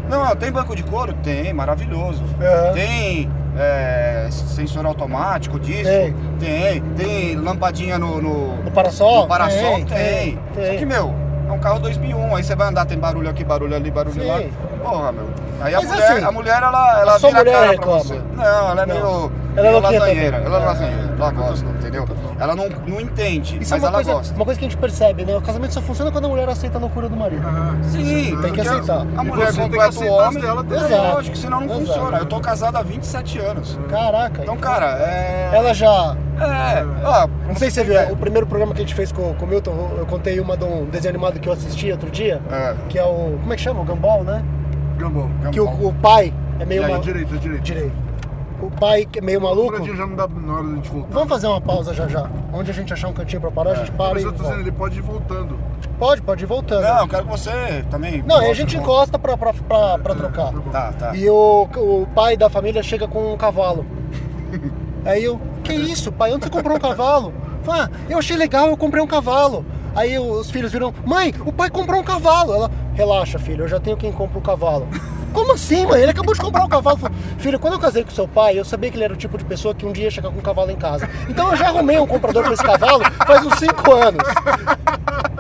Não, 0.09 0.35
tem 0.37 0.51
banco 0.51 0.75
de 0.75 0.83
couro? 0.83 1.13
Tem, 1.23 1.53
maravilhoso. 1.53 2.23
É. 2.41 2.73
Tem 2.73 3.31
é, 3.59 4.27
sensor 4.31 4.87
automático 4.87 5.59
disso? 5.61 5.85
Tem. 5.85 6.15
Tem. 6.39 6.81
Tem 6.97 7.37
lampadinha 7.37 7.99
no, 7.99 8.21
no, 8.21 8.57
No 8.63 8.71
parasol? 8.71 9.23
no 9.23 9.29
parasol? 9.29 9.75
Tem, 9.77 9.85
Tem. 9.85 10.39
tem, 10.55 10.73
Só 10.73 10.79
que, 10.79 10.87
meu, 10.87 11.15
é 11.49 11.53
um 11.53 11.59
carro 11.59 11.79
2001. 11.81 12.37
Aí 12.37 12.43
você 12.43 12.55
vai 12.57 12.69
andar, 12.69 12.87
tem 12.87 12.99
barulho 12.99 13.29
aqui, 13.29 13.45
barulho 13.45 13.75
ali, 13.77 13.91
barulho 13.91 14.21
Sim. 14.21 14.27
lá. 14.27 14.41
Porra, 14.83 15.13
meu. 15.13 15.29
Aí 15.61 15.75
a 15.75 15.81
mulher, 15.83 16.11
assim, 16.13 16.25
a 16.25 16.33
mulher, 16.33 16.63
ela, 16.63 17.01
ela 17.01 17.19
vira 17.19 17.29
a 17.41 17.45
cara 17.45 17.51
pra 17.53 17.71
reclama. 17.71 17.99
você. 17.99 18.21
Não, 18.35 18.71
ela 18.71 18.83
é 18.83 18.87
Não. 18.87 18.95
meio, 18.95 19.33
Ela 19.61 19.69
é 19.69 19.81
louquinha 19.81 20.01
lasanheira. 20.01 20.33
também. 20.39 20.47
Ela 20.47 20.59
é 20.59 20.63
É. 20.63 20.67
lasanheira. 20.67 21.15
Ela 21.21 21.31
gosta, 21.31 21.67
entendeu? 21.71 22.09
Ela 22.39 22.57
não, 22.57 22.69
não 22.87 23.01
entende, 23.01 23.59
Isso 23.61 23.75
é 23.75 23.77
mas 23.77 23.83
uma 23.83 23.89
ela 23.89 23.93
coisa, 23.97 24.13
gosta. 24.15 24.35
uma 24.35 24.45
coisa 24.45 24.59
que 24.61 24.67
a 24.67 24.69
gente 24.69 24.79
percebe, 24.79 25.25
né? 25.25 25.37
O 25.37 25.43
casamento 25.43 25.75
só 25.75 25.83
funciona 25.83 26.11
quando 26.11 26.25
a 26.25 26.29
mulher 26.29 26.49
aceita 26.49 26.79
a 26.79 26.81
loucura 26.81 27.09
do 27.09 27.17
marido. 27.17 27.43
Ah, 27.47 27.75
Sim, 27.83 28.37
Tem 28.41 28.53
que 28.53 28.61
aceitar. 28.61 29.01
A 29.17 29.25
mulher 29.25 29.47
você 29.53 29.61
tem 29.61 29.71
que 29.71 29.77
completa 29.77 30.05
o 30.05 30.09
homem. 30.15 30.43
dela. 30.43 30.67
É 30.71 30.75
Exato. 30.77 31.15
lógico, 31.15 31.37
senão 31.37 31.61
não 31.61 31.67
Exato. 31.67 31.81
funciona. 31.87 32.19
Eu 32.19 32.27
tô 32.27 32.41
casado 32.41 32.77
há 32.77 32.83
27 32.83 33.39
anos. 33.39 33.79
Caraca. 33.89 34.43
Então, 34.43 34.57
cara, 34.57 34.97
é. 34.99 35.51
Ela 35.53 35.75
já. 35.75 36.17
É. 36.41 36.85
Ó, 37.05 37.29
Não 37.47 37.57
sei 37.57 37.69
se 37.71 37.77
você 37.77 37.85
viu, 37.85 38.13
o 38.13 38.17
primeiro 38.17 38.47
programa 38.47 38.73
que 38.73 38.79
a 38.81 38.85
gente 38.85 38.95
fez 38.95 39.13
com, 39.13 39.35
com 39.35 39.45
o 39.45 39.49
Milton, 39.49 39.91
eu 39.99 40.07
contei 40.07 40.41
uma 40.41 40.57
de 40.57 40.65
um 40.65 40.87
desenho 40.87 41.11
animado 41.15 41.39
que 41.39 41.49
eu 41.49 41.53
assisti 41.53 41.91
outro 41.93 42.09
dia, 42.11 42.41
É. 42.51 42.75
que 42.89 42.99
é 42.99 43.05
o. 43.05 43.37
Como 43.41 43.53
é 43.53 43.57
que 43.57 43.63
chama? 43.63 43.81
O 43.81 43.85
Gumball, 43.85 44.25
né? 44.25 44.43
Gambol. 44.97 45.29
Que 45.53 45.61
o, 45.61 45.65
o 45.89 45.93
pai 45.95 46.33
é 46.59 46.65
meio 46.65 46.83
aí, 46.83 46.89
maluco. 46.93 47.07
direita, 47.07 47.37
direita. 47.37 47.63
Direito. 47.63 47.93
O 48.63 48.71
pai 48.71 49.07
que 49.07 49.19
é 49.19 49.23
meio 49.23 49.41
maluco. 49.41 49.85
Já 49.85 50.07
não 50.07 50.15
dá 50.15 50.29
na 50.29 50.53
hora 50.55 50.65
de 50.65 50.73
a 50.73 50.75
gente 50.77 50.91
voltar. 50.91 51.09
Vamos 51.15 51.29
fazer 51.29 51.47
uma 51.47 51.61
pausa 51.61 51.95
já 51.95 52.07
já. 52.07 52.29
Onde 52.53 52.71
a 52.71 52.75
gente 52.75 52.93
achar 52.93 53.09
um 53.09 53.13
cantinho 53.13 53.41
pra 53.41 53.51
parar, 53.51 53.71
a 53.71 53.75
gente 53.77 53.93
para 53.93 54.15
Mas 54.15 54.23
e. 54.23 54.27
eu 54.27 54.33
tô 54.33 54.43
dizendo, 54.43 54.61
ele 54.61 54.73
pode 54.73 54.99
ir 54.99 55.03
voltando. 55.03 55.59
Pode, 55.99 56.23
pode 56.23 56.45
ir 56.45 56.47
voltando. 56.47 56.83
Não, 56.83 56.99
eu 57.01 57.09
quero 57.09 57.25
que 57.25 57.31
você 57.31 57.85
também. 57.91 58.23
Não, 58.23 58.37
aí 58.39 58.51
a 58.51 58.55
gente 58.55 58.77
com- 58.77 58.83
encosta 58.83 59.19
pra, 59.19 59.37
pra, 59.37 59.53
pra, 59.55 59.99
pra 59.99 60.15
trocar. 60.15 60.53
Tá, 60.73 60.93
tá. 60.93 61.17
E 61.17 61.29
o, 61.29 61.69
o 61.77 62.07
pai 62.15 62.37
da 62.37 62.51
família 62.51 62.83
chega 62.83 63.09
com 63.09 63.33
um 63.33 63.37
cavalo. 63.37 63.85
Aí 65.05 65.25
eu, 65.25 65.41
que 65.65 65.73
isso, 65.73 66.13
pai? 66.13 66.31
Onde 66.35 66.45
você 66.45 66.51
comprou 66.51 66.77
um 66.77 66.81
cavalo? 66.81 67.33
Fala, 67.63 67.89
ah, 67.91 67.99
eu 68.09 68.19
achei 68.19 68.37
legal, 68.37 68.67
eu 68.69 68.77
comprei 68.77 69.03
um 69.03 69.07
cavalo. 69.07 69.65
Aí 69.97 70.19
os 70.19 70.51
filhos 70.51 70.71
viram, 70.73 70.93
mãe, 71.07 71.33
o 71.47 71.51
pai 71.53 71.71
comprou 71.71 72.01
um 72.01 72.05
cavalo. 72.05 72.53
Ela, 72.53 72.71
relaxa, 72.95 73.39
filho, 73.39 73.65
eu 73.65 73.69
já 73.69 73.81
tenho 73.81 73.97
quem 73.97 74.13
compra 74.13 74.39
o 74.39 74.43
cavalo. 74.43 74.87
Como 75.33 75.53
assim, 75.55 75.87
mãe? 75.87 76.01
Ele 76.03 76.11
acabou 76.11 76.35
de 76.35 76.41
comprar 76.41 76.65
um 76.65 76.69
cavalo. 76.69 76.99
Filho, 77.39 77.59
quando 77.59 77.75
eu 77.75 77.79
casei 77.81 78.05
com 78.05 78.11
seu 78.11 78.27
pai, 78.29 78.59
eu 78.59 78.65
sabia 78.65 78.91
que 78.91 78.97
ele 78.97 79.05
era 79.05 79.13
o 79.15 79.17
tipo 79.17 79.37
de 79.39 79.45
pessoa 79.45 79.75
que 79.75 79.87
um 79.87 79.93
dia 79.93 80.05
ia 80.05 80.11
chegar 80.11 80.31
com 80.31 80.39
um 80.39 80.43
cavalo 80.43 80.71
em 80.71 80.77
casa. 80.77 81.09
Então 81.29 81.51
eu 81.51 81.57
já 81.57 81.69
arrumei 81.69 81.99
um 81.99 82.07
comprador 82.07 82.43
pra 82.45 82.53
esse 82.53 82.63
cavalo 82.63 83.03
faz 83.27 83.45
uns 83.47 83.55
5 83.59 83.93
anos. 83.95 84.23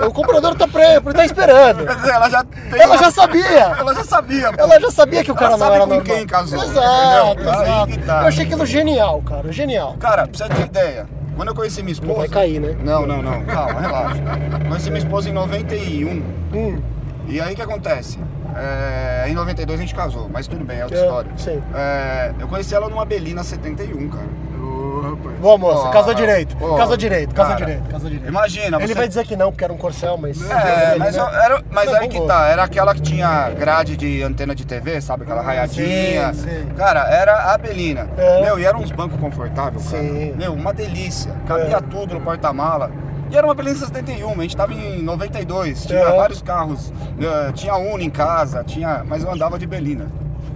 O 0.06 0.12
comprador 0.12 0.54
tá, 0.54 0.66
pre... 0.66 1.12
tá 1.12 1.24
esperando. 1.24 1.86
Ela 1.86 2.30
já 2.30 2.42
tem 2.44 2.80
Ela 2.80 2.96
já 2.96 3.10
sabia. 3.10 3.58
Ela 3.78 3.94
já 3.94 4.04
sabia. 4.04 4.52
pô. 4.52 4.62
Ela 4.62 4.80
já 4.80 4.90
sabia 4.90 5.22
que 5.24 5.30
o 5.30 5.34
cara 5.34 5.52
Ela 5.54 5.58
não 5.58 5.66
sabe 5.66 5.76
era 5.76 5.84
com 5.84 5.94
normal. 5.94 6.16
quem 6.16 6.26
casou, 6.26 6.62
Exato, 6.62 7.40
exato. 7.42 7.98
tá. 8.06 8.20
Eu 8.22 8.26
achei 8.28 8.44
aquilo 8.46 8.64
genial, 8.66 9.20
cara. 9.22 9.52
Genial. 9.52 9.96
Cara, 10.00 10.26
pra 10.26 10.38
você 10.38 10.48
ter 10.54 10.64
ideia, 10.64 11.06
quando 11.36 11.48
eu 11.48 11.54
conheci 11.54 11.82
minha 11.82 11.92
esposa. 11.92 12.14
vai 12.14 12.28
cair, 12.28 12.60
né? 12.60 12.76
Não, 12.82 13.06
não, 13.06 13.22
não. 13.22 13.44
Calma, 13.44 13.80
relaxa. 13.80 14.22
Conheci 14.68 14.90
minha 14.90 15.02
esposa 15.02 15.28
em 15.28 15.32
91. 15.32 16.22
Hum, 16.54 16.80
E 17.28 17.38
aí 17.40 17.52
o 17.52 17.56
que 17.56 17.62
acontece? 17.62 18.18
É, 18.56 19.26
em 19.28 19.34
92 19.34 19.78
a 19.78 19.82
gente 19.82 19.94
casou, 19.94 20.28
mas 20.32 20.46
tudo 20.46 20.64
bem, 20.64 20.78
é 20.80 20.84
outra 20.84 20.98
É, 20.98 21.02
história. 21.02 21.30
sim. 21.36 21.62
É, 21.74 22.32
eu 22.38 22.48
conheci 22.48 22.74
ela 22.74 22.88
numa 22.88 23.04
Belina 23.04 23.42
71, 23.44 24.08
cara. 24.08 24.24
Ô, 24.60 25.00
rapaz. 25.02 25.38
Boa, 25.38 25.56
moça. 25.58 25.88
Ó, 25.88 25.90
Casou 25.90 26.12
direito. 26.14 26.56
ó, 26.60 26.76
Casou 26.76 26.96
direito, 26.96 27.34
casou 27.34 27.52
cara, 27.54 27.64
direito, 27.64 27.88
casou 27.90 28.10
direito. 28.10 28.28
Imagina, 28.28 28.76
Ele 28.78 28.86
você... 28.88 28.94
vai 28.94 29.08
dizer 29.08 29.26
que 29.26 29.36
não, 29.36 29.50
porque 29.50 29.64
era 29.64 29.72
um 29.72 29.76
corcel, 29.78 30.16
mas. 30.18 30.42
É, 30.50 30.96
mas, 30.98 31.16
né? 31.16 31.22
eu- 31.22 31.28
era, 31.28 31.62
mas 31.70 31.94
aí 31.94 32.08
que 32.08 32.20
tá, 32.26 32.46
era 32.48 32.62
aquela 32.64 32.94
que 32.94 33.00
tinha 33.00 33.50
grade 33.50 33.96
de 33.96 34.22
antena 34.22 34.54
de 34.54 34.66
TV, 34.66 35.00
sabe? 35.00 35.22
Aquela 35.22 35.42
raiadinha. 35.42 36.32
Sim, 36.34 36.42
sim. 36.48 36.66
Cara, 36.76 37.08
era 37.08 37.52
a 37.54 37.58
Belina. 37.58 38.08
É. 38.18 38.42
Meu, 38.42 38.58
e 38.58 38.64
eram 38.64 38.80
uns 38.80 38.90
bancos 38.90 39.18
confortáveis, 39.18 39.90
cara. 39.90 40.02
Sim. 40.02 40.34
Meu, 40.36 40.52
uma 40.52 40.72
delícia. 40.72 41.32
Cabia 41.46 41.76
É. 41.76 41.80
tudo 41.80 42.14
no 42.14 42.20
porta-mala. 42.20 42.90
E 43.30 43.36
era 43.36 43.46
uma 43.46 43.54
Belina 43.54 43.76
71, 43.76 44.32
a 44.38 44.42
gente 44.42 44.56
tava 44.56 44.74
em 44.74 45.02
92, 45.02 45.86
tinha 45.86 46.00
É. 46.00 46.16
vários 46.16 46.42
carros. 46.42 46.92
eh, 47.20 47.52
Tinha 47.52 47.76
Uno 47.76 48.02
em 48.02 48.10
casa, 48.10 48.64
tinha, 48.64 49.04
mas 49.06 49.22
eu 49.22 49.32
andava 49.32 49.58
de 49.58 49.66
Belina. 49.66 50.06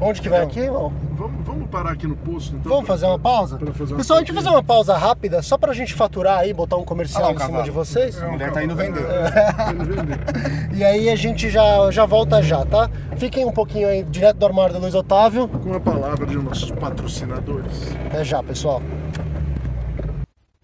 Onde 0.01 0.20
que 0.20 0.29
vai 0.29 0.43
aqui, 0.43 0.59
irmão? 0.59 0.93
Vamos, 1.12 1.47
vamos 1.47 1.68
parar 1.70 1.93
aqui 1.93 2.05
no 2.07 2.16
posto, 2.16 2.57
então? 2.57 2.70
Vamos 2.72 2.89
fazer 2.89 3.07
uma 3.07 3.18
pausa? 3.18 3.57
Pra 3.57 3.72
fazer 3.72 3.93
uma 3.93 3.99
Pessoal, 3.99 4.16
a 4.18 4.22
gente 4.22 4.33
fazer 4.33 4.49
uma 4.49 4.62
pausa 4.62 4.97
rápida, 4.97 5.41
só 5.41 5.57
pra 5.57 5.72
gente 5.72 5.95
faturar 5.95 6.41
aí, 6.41 6.53
botar 6.53 6.77
um 6.77 6.85
comercial 6.85 7.29
Ah 7.29 7.31
em 7.33 7.35
cima 7.35 7.47
cavalo. 7.47 7.62
de 7.64 7.70
vocês. 7.70 8.20
A 8.20 8.27
mulher 8.27 8.51
tá 8.53 8.64
indo 8.64 8.75
vender. 8.75 9.05
Vender. 9.87 10.18
E 10.75 10.83
aí 10.83 11.09
a 11.09 11.14
gente 11.14 11.49
já, 11.49 11.89
já 11.93 12.05
volta 12.05 12.43
já, 12.43 12.64
tá? 12.66 12.91
Fiquem 13.16 13.47
um 13.47 13.53
pouquinho 13.53 13.87
aí, 13.89 14.03
direto 14.03 14.37
do 14.39 14.47
armário 14.47 14.75
do 14.75 14.81
Luiz 14.81 14.95
Otávio. 14.97 15.47
Com 15.47 15.72
a 15.75 15.79
palavra 15.81 16.27
de 16.27 16.37
nossos 16.37 16.72
patrocinadores. 16.72 17.95
Até 18.07 18.25
já, 18.25 18.43
pessoal. 18.43 18.83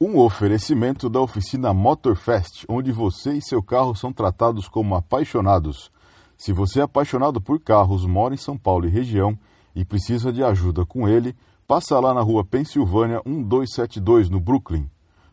Um 0.03 0.17
oferecimento 0.17 1.11
da 1.11 1.21
oficina 1.21 1.75
Motorfest, 1.75 2.65
onde 2.71 2.91
você 2.91 3.35
e 3.35 3.43
seu 3.43 3.63
carro 3.63 3.95
são 3.95 4.11
tratados 4.11 4.67
como 4.67 4.95
apaixonados. 4.95 5.93
Se 6.39 6.55
você 6.55 6.81
é 6.81 6.85
apaixonado 6.85 7.39
por 7.39 7.61
carros, 7.61 8.07
mora 8.07 8.33
em 8.33 8.39
São 8.39 8.57
Paulo 8.57 8.87
e 8.87 8.91
região 8.91 9.39
e 9.77 9.85
precisa 9.85 10.33
de 10.33 10.43
ajuda 10.43 10.87
com 10.87 11.07
ele, 11.07 11.37
passa 11.69 12.01
lá 12.01 12.15
na 12.15 12.23
rua 12.23 12.43
Pensilvânia 12.43 13.21
1272, 13.27 14.31
no 14.31 14.41
Brooklyn. 14.41 14.89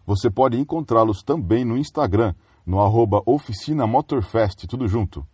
Você 0.05 0.30
pode 0.30 0.59
encontrá-los 0.59 1.24
também 1.24 1.63
no 1.63 1.78
Instagram, 1.78 2.36
no 2.65 2.82
arroba 2.82 3.24
Oficina 3.26 3.88
Motorfest, 3.88 4.68
tudo 4.68 4.86
junto. 4.86 5.26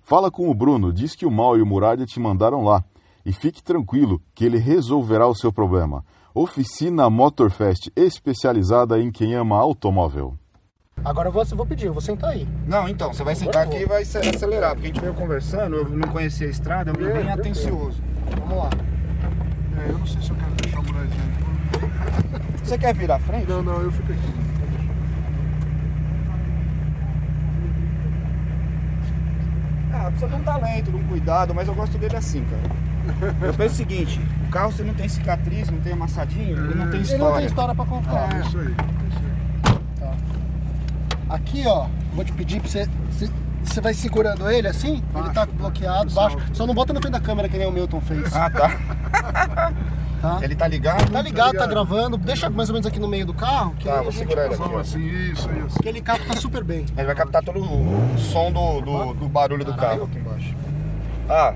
Fala 0.00 0.30
com 0.30 0.48
o 0.48 0.54
Bruno, 0.54 0.92
diz 0.92 1.16
que 1.16 1.26
o 1.26 1.30
Mal 1.30 1.58
e 1.58 1.60
o 1.60 1.66
Muralha 1.66 2.06
te 2.06 2.20
mandaram 2.20 2.62
lá. 2.62 2.84
E 3.24 3.32
fique 3.32 3.60
tranquilo 3.60 4.22
que 4.32 4.44
ele 4.44 4.58
resolverá 4.58 5.26
o 5.26 5.34
seu 5.34 5.52
problema. 5.52 6.04
Oficina 6.38 7.08
Motorfest, 7.08 7.90
especializada 7.96 9.00
em 9.00 9.10
quem 9.10 9.34
ama 9.34 9.56
automóvel. 9.56 10.36
Agora 11.02 11.28
eu 11.28 11.32
vou, 11.32 11.42
eu 11.42 11.56
vou 11.56 11.64
pedir, 11.64 11.86
eu 11.86 11.94
vou 11.94 12.02
sentar 12.02 12.28
aí. 12.28 12.46
Não, 12.66 12.86
então, 12.86 13.10
você 13.10 13.24
vai 13.24 13.34
sentar 13.34 13.66
aqui 13.66 13.78
e 13.78 13.86
vai 13.86 14.02
acelerar, 14.02 14.74
porque 14.74 14.88
a 14.88 14.92
gente 14.92 15.00
veio 15.00 15.14
conversando, 15.14 15.76
eu 15.76 15.88
não 15.88 16.08
conhecia 16.08 16.46
a 16.46 16.50
estrada, 16.50 16.90
eu 16.90 16.94
vim 16.94 17.10
bem 17.10 17.30
atencioso. 17.30 18.02
Vamos 18.38 18.58
lá. 18.58 18.68
É, 19.82 19.88
eu 19.88 19.98
não 19.98 20.06
sei 20.06 20.20
se 20.20 20.28
eu 20.28 20.36
quero 20.36 20.50
deixar 20.56 20.80
o 20.80 20.84
moradinho. 20.84 22.58
Você 22.62 22.76
quer 22.76 22.94
vir 22.94 23.10
à 23.10 23.18
frente? 23.18 23.48
Não, 23.48 23.62
não, 23.62 23.80
eu 23.80 23.90
fico 23.90 24.12
aqui. 24.12 24.34
Ah, 29.90 30.10
precisa 30.10 30.28
de 30.28 30.34
um 30.34 30.44
talento, 30.44 30.90
de 30.90 30.96
um 30.98 31.08
cuidado, 31.08 31.54
mas 31.54 31.66
eu 31.66 31.74
gosto 31.74 31.96
dele 31.96 32.16
assim, 32.16 32.44
cara. 32.44 32.85
Eu 33.42 33.54
penso 33.54 33.74
o 33.74 33.76
seguinte, 33.76 34.20
o 34.46 34.50
carro 34.50 34.72
se 34.72 34.82
não 34.82 34.94
tem 34.94 35.08
cicatriz, 35.08 35.70
não 35.70 35.80
tem 35.80 35.92
amassadinho, 35.92 36.56
ele 36.56 36.74
não 36.74 36.90
tem 36.90 37.00
Ele 37.00 37.08
não 37.08 37.14
história. 37.16 37.36
tem 37.38 37.46
história 37.46 37.74
pra 37.74 37.84
contar. 37.84 38.36
É 38.36 38.40
isso 38.40 38.58
aí. 38.58 38.74
Aqui, 41.28 41.64
ó, 41.66 41.86
vou 42.14 42.24
te 42.24 42.32
pedir 42.32 42.60
pra 42.60 42.68
você. 42.70 42.88
Você, 43.10 43.28
você 43.64 43.80
vai 43.80 43.92
segurando 43.94 44.48
ele 44.48 44.68
assim, 44.68 45.02
ele 45.14 45.30
tá 45.30 45.44
bloqueado, 45.46 46.12
baixo. 46.12 46.38
Só 46.52 46.66
não 46.66 46.74
bota 46.74 46.92
na 46.92 47.00
frente 47.00 47.12
da 47.14 47.20
câmera 47.20 47.48
que 47.48 47.58
nem 47.58 47.66
o 47.66 47.72
Milton 47.72 48.00
fez. 48.00 48.34
Ah, 48.34 48.50
tá. 48.50 49.72
Tá? 50.18 50.38
Ele 50.40 50.54
tá 50.54 50.66
ligado? 50.66 51.12
Tá 51.12 51.20
ligado, 51.20 51.46
tá 51.48 51.52
ligado. 51.52 51.68
gravando. 51.68 52.16
Deixa 52.16 52.48
mais 52.48 52.70
ou 52.70 52.72
menos 52.72 52.86
aqui 52.86 52.98
no 52.98 53.06
meio 53.06 53.26
do 53.26 53.34
carro. 53.34 53.74
Que 53.78 53.84
Tá, 53.86 54.00
vou 54.00 54.10
segurar 54.10 54.46
ele 54.46 54.54
aqui, 54.54 54.62
ó. 54.64 54.78
assim, 54.78 55.06
isso 55.30 55.46
aí, 55.50 55.60
assim. 55.60 55.76
Aquele 55.78 56.00
capta 56.00 56.34
super 56.36 56.64
bem. 56.64 56.86
Ele 56.96 57.06
vai 57.06 57.14
captar 57.14 57.42
todo 57.44 57.60
o 57.60 58.18
som 58.18 58.50
do, 58.50 58.80
do, 58.80 59.12
do 59.12 59.28
barulho 59.28 59.62
do 59.62 59.74
carro 59.74 60.04
aqui 60.04 60.18
embaixo. 60.18 60.54
Ah, 61.28 61.52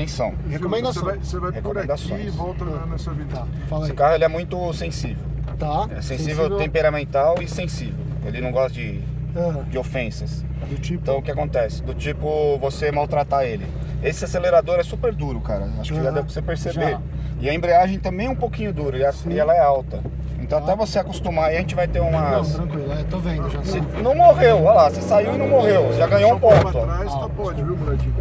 atenção. 0.00 0.34
Recomendação. 0.50 1.02
Você 1.02 1.08
vai, 1.08 1.18
você 1.18 1.38
vai 1.38 1.40
por 1.52 1.58
aqui 1.58 1.68
Recomendações. 1.68 2.26
e 2.26 2.30
volta 2.30 2.64
na- 2.64 2.86
nessa 2.86 3.10
vida. 3.12 3.36
Tá, 3.36 3.46
fala 3.68 3.84
aí. 3.84 3.88
Esse 3.88 3.96
carro 3.96 4.14
ele 4.14 4.24
é 4.24 4.28
muito 4.28 4.72
sensível. 4.72 5.24
Tá. 5.58 5.88
É 5.96 6.02
sensível, 6.02 6.56
temperamental 6.58 7.36
e 7.40 7.48
sensível. 7.48 8.04
Ele 8.24 8.40
não 8.40 8.52
gosta 8.52 8.72
de, 8.74 9.00
Aham. 9.34 9.64
de 9.70 9.78
ofensas. 9.78 10.44
Do 10.68 10.76
tipo. 10.78 11.00
Então 11.02 11.18
o 11.18 11.22
que 11.22 11.30
acontece? 11.30 11.82
Do 11.82 11.94
tipo 11.94 12.58
você 12.58 12.90
maltratar 12.90 13.44
ele. 13.44 13.66
Esse 14.02 14.24
acelerador 14.24 14.78
é 14.78 14.82
super 14.82 15.14
duro, 15.14 15.40
cara. 15.40 15.66
Acho 15.80 15.92
que 15.92 15.98
já 15.98 16.06
Aham. 16.06 16.12
deu 16.14 16.24
pra 16.24 16.32
você 16.32 16.42
perceber. 16.42 16.90
Já. 16.92 17.00
E 17.40 17.48
a 17.48 17.54
embreagem 17.54 17.98
também 17.98 18.26
é 18.26 18.30
um 18.30 18.34
pouquinho 18.36 18.72
dura 18.72 18.96
e, 18.98 19.04
a- 19.04 19.12
e 19.28 19.38
ela 19.38 19.54
é 19.54 19.60
alta. 19.60 20.00
Então 20.40 20.58
até 20.58 20.76
você 20.76 20.98
acostumar, 20.98 21.46
aí 21.48 21.56
a 21.56 21.60
gente 21.60 21.74
vai 21.74 21.88
ter 21.88 21.98
Não, 22.00 22.08
umas. 22.08 22.54
tranquilo, 22.54 22.92
é, 22.92 23.02
tô 23.04 23.18
vendo 23.18 23.50
já. 23.50 23.62
Se- 23.64 23.80
Não 24.02 24.14
morreu, 24.14 24.58
olha 24.64 24.72
lá, 24.74 24.90
você 24.90 25.00
saiu 25.02 25.34
e 25.34 25.38
não 25.38 25.48
morreu, 25.48 25.92
já 25.94 26.06
ganhou 26.06 26.34
um 26.34 26.38
ponto. 26.38 26.78
ó. 26.78 26.84
trás, 26.84 27.12
tá, 27.14 27.28
pode, 27.30 27.62
viu, 27.64 27.76
moradinho? 27.76 28.14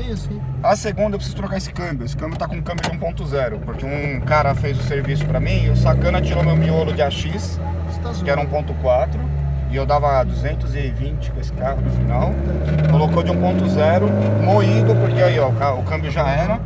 Bem 0.00 0.12
assim. 0.12 0.40
A 0.62 0.74
segunda 0.74 1.14
eu 1.16 1.18
preciso 1.18 1.36
trocar 1.36 1.58
esse 1.58 1.70
câmbio. 1.70 2.06
Esse 2.06 2.16
câmbio 2.16 2.38
tá 2.38 2.48
com 2.48 2.60
câmbio 2.62 2.90
de 2.90 2.96
1.0, 2.96 3.60
porque 3.60 3.84
um 3.84 4.20
cara 4.22 4.54
fez 4.54 4.78
o 4.78 4.82
serviço 4.82 5.26
pra 5.26 5.38
mim 5.38 5.64
e 5.64 5.68
o 5.68 5.76
sacana 5.76 6.22
tirou 6.22 6.42
meu 6.42 6.56
miolo 6.56 6.90
de 6.94 7.02
AX, 7.02 7.60
tá 8.02 8.10
que 8.24 8.30
era 8.30 8.42
zoando. 8.46 8.72
1.4, 8.72 9.08
e 9.70 9.76
eu 9.76 9.84
dava 9.84 10.24
220 10.24 11.30
com 11.32 11.40
esse 11.40 11.52
carro 11.52 11.82
no 11.82 11.90
final. 11.90 12.32
Colocou 12.90 13.22
de 13.22 13.30
1.0, 13.30 14.42
moído, 14.42 14.94
porque 14.96 15.22
aí 15.22 15.38
ó, 15.38 15.48
o, 15.48 15.52
ca- 15.54 15.74
o 15.74 15.82
câmbio 15.82 16.10
já 16.10 16.26
era. 16.26 16.58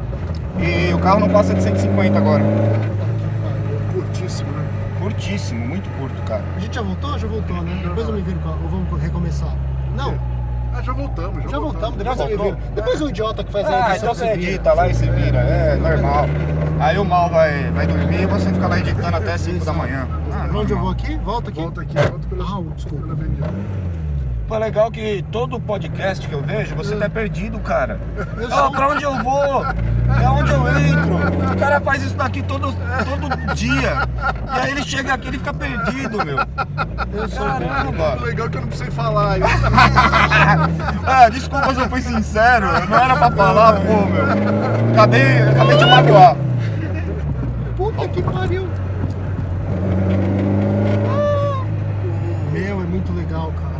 E 0.61 0.95
o 0.95 0.99
carro 1.01 1.19
não 1.19 1.29
passa 1.29 1.53
de 1.55 1.61
150 1.63 2.17
agora. 2.17 2.45
Curtíssimo, 3.93 4.51
né? 4.53 4.65
Curtíssimo, 5.01 5.67
muito 5.67 5.91
curto, 5.99 6.23
cara. 6.23 6.45
A 6.57 6.61
gente 6.61 6.77
já 6.77 6.83
voltou? 6.83 7.19
Já 7.19 7.27
voltou, 7.27 7.63
né? 7.63 7.81
Depois 7.83 8.07
eu 8.09 8.15
me 8.15 8.23
viro. 8.23 8.39
Ou 8.63 8.69
vamos 8.69 9.03
recomeçar? 9.03 9.53
Não, 9.97 10.15
Ah, 10.77 10.83
já 10.83 10.93
voltamos, 10.93 11.43
já, 11.45 11.49
já 11.51 11.59
voltamos, 11.59 11.97
depois 11.97 12.19
Já 12.19 12.31
eu 12.31 12.45
me. 12.45 12.57
Depois 12.75 13.01
o 13.01 13.09
idiota 13.09 13.45
que 13.45 13.53
faz 13.53 13.67
a 13.67 13.69
Ah, 13.87 13.91
edição 13.91 14.13
então 14.13 14.15
você 14.15 14.27
edita 14.33 14.73
lá 14.73 14.89
e 14.89 14.95
se 14.95 15.09
vira, 15.09 15.39
é 15.39 15.77
normal. 15.77 16.25
Aí 16.81 16.99
o 16.99 17.05
mal 17.05 17.31
vai, 17.31 17.71
vai 17.71 17.87
dormir 17.87 18.23
e 18.23 18.27
você 18.27 18.51
fica 18.53 18.67
lá 18.67 18.79
editando 18.79 19.17
até 19.17 19.39
5 19.39 19.65
da 19.65 19.73
manhã. 19.73 20.09
Ah, 20.33 20.49
onde 20.53 20.73
eu 20.73 20.79
vou 20.79 20.91
aqui? 20.91 21.17
Volta 21.19 21.51
aqui. 21.51 21.61
Volta 21.61 21.81
aqui, 21.83 21.95
volta 21.95 22.29
pela, 22.29 22.45
Ah, 22.45 22.63
desculpa. 22.75 23.03
pela 23.03 23.13
avenida. 23.13 23.47
Pô, 24.47 24.57
é 24.57 24.59
legal 24.59 24.91
que 24.91 25.25
todo 25.33 25.59
podcast 25.59 26.29
que 26.29 26.35
eu 26.35 26.43
vejo, 26.43 26.75
você 26.75 26.95
tá 26.97 27.09
perdido, 27.09 27.59
cara. 27.61 27.99
Sou- 28.51 28.71
pra 28.73 28.89
onde 28.89 29.03
eu 29.03 29.15
vou? 29.23 29.65
É 29.65 30.29
onde 30.29 30.51
eu 30.53 30.69
entro? 30.79 31.17
O 31.53 31.57
cara 31.57 31.81
faz 31.81 32.03
isso 32.03 32.15
daqui 32.15 32.43
todo, 32.43 32.69
todo 32.75 33.55
dia. 33.55 34.07
E 34.55 34.61
aí 34.61 34.71
ele 34.73 34.83
chega 34.83 35.15
aqui 35.15 35.29
e 35.31 35.33
fica 35.33 35.55
perdido, 35.55 36.23
meu. 36.27 36.37
Eu 37.15 37.29
sou 37.29 37.47
Caramba. 37.47 38.17
Legal 38.23 38.51
que 38.51 38.57
eu 38.59 38.61
não 38.61 38.69
precisei 38.69 38.93
falar. 38.93 39.39
hein? 39.39 39.45
Ah, 41.07 41.29
desculpa 41.31 41.75
se 41.75 41.81
eu 41.81 41.89
fui 41.89 42.03
sincero. 42.03 42.67
Não 42.87 42.99
era 42.99 43.17
pra 43.17 43.31
falar, 43.31 43.81
pô, 43.81 44.05
meu. 44.05 44.93
Acabei, 44.93 45.39
acabei 45.43 45.77
de 45.79 45.87
magoar. 45.87 46.37
Puta 47.79 48.09
que 48.09 48.23
pariu. 48.23 48.69
Meu, 52.53 52.81
é 52.83 52.85
muito 52.85 53.13
legal, 53.15 53.51
cara. 53.53 53.75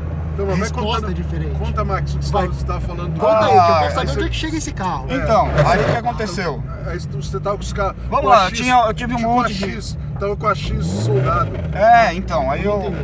Então, 0.45 0.55
a 0.55 0.57
mas 0.59 0.71
resposta 0.71 0.93
contando- 1.07 1.11
é 1.11 1.15
diferente. 1.15 1.59
Conta, 1.59 1.85
Max, 1.85 2.15
o 2.15 2.19
que 2.19 2.25
você 2.25 2.33
Vai. 2.33 2.43
tava- 2.45 2.55
você 2.55 2.67
tava 2.67 2.81
falando 2.81 3.13
do. 3.15 3.21
Conta 3.21 3.39
aí, 3.39 3.51
que 3.51 3.55
eu 3.57 3.61
Ah, 3.61 3.79
quero 3.81 3.95
saber 3.95 4.11
onde 4.13 4.25
é 4.25 4.29
que 4.29 4.37
chega 4.37 4.57
esse 4.57 4.73
carro. 4.73 5.07
Então, 5.11 5.49
aí 5.67 5.81
o 5.81 5.85
que 5.85 5.97
aconteceu? 5.97 6.63
Aí 6.87 6.99
você 6.99 7.41
tava 7.41 7.57
com 7.57 7.63
os 7.63 7.73
caras. 7.73 7.97
Vamos 8.11 8.27
lá, 8.31 8.45
eu 8.47 8.53
tinha- 8.53 8.85
eu 8.87 8.95
tive 8.95 9.15
um 9.15 9.17
tipo 9.17 9.29
monte 9.29 9.55
de- 9.55 9.65
X, 9.73 9.99
Tava 10.19 10.37
com 10.37 10.47
a 10.47 10.55
X 10.55 10.87
soldado. 10.87 11.51
É, 11.75 12.15
então, 12.15 12.49
aí 12.49 12.65
eu. 12.65 12.95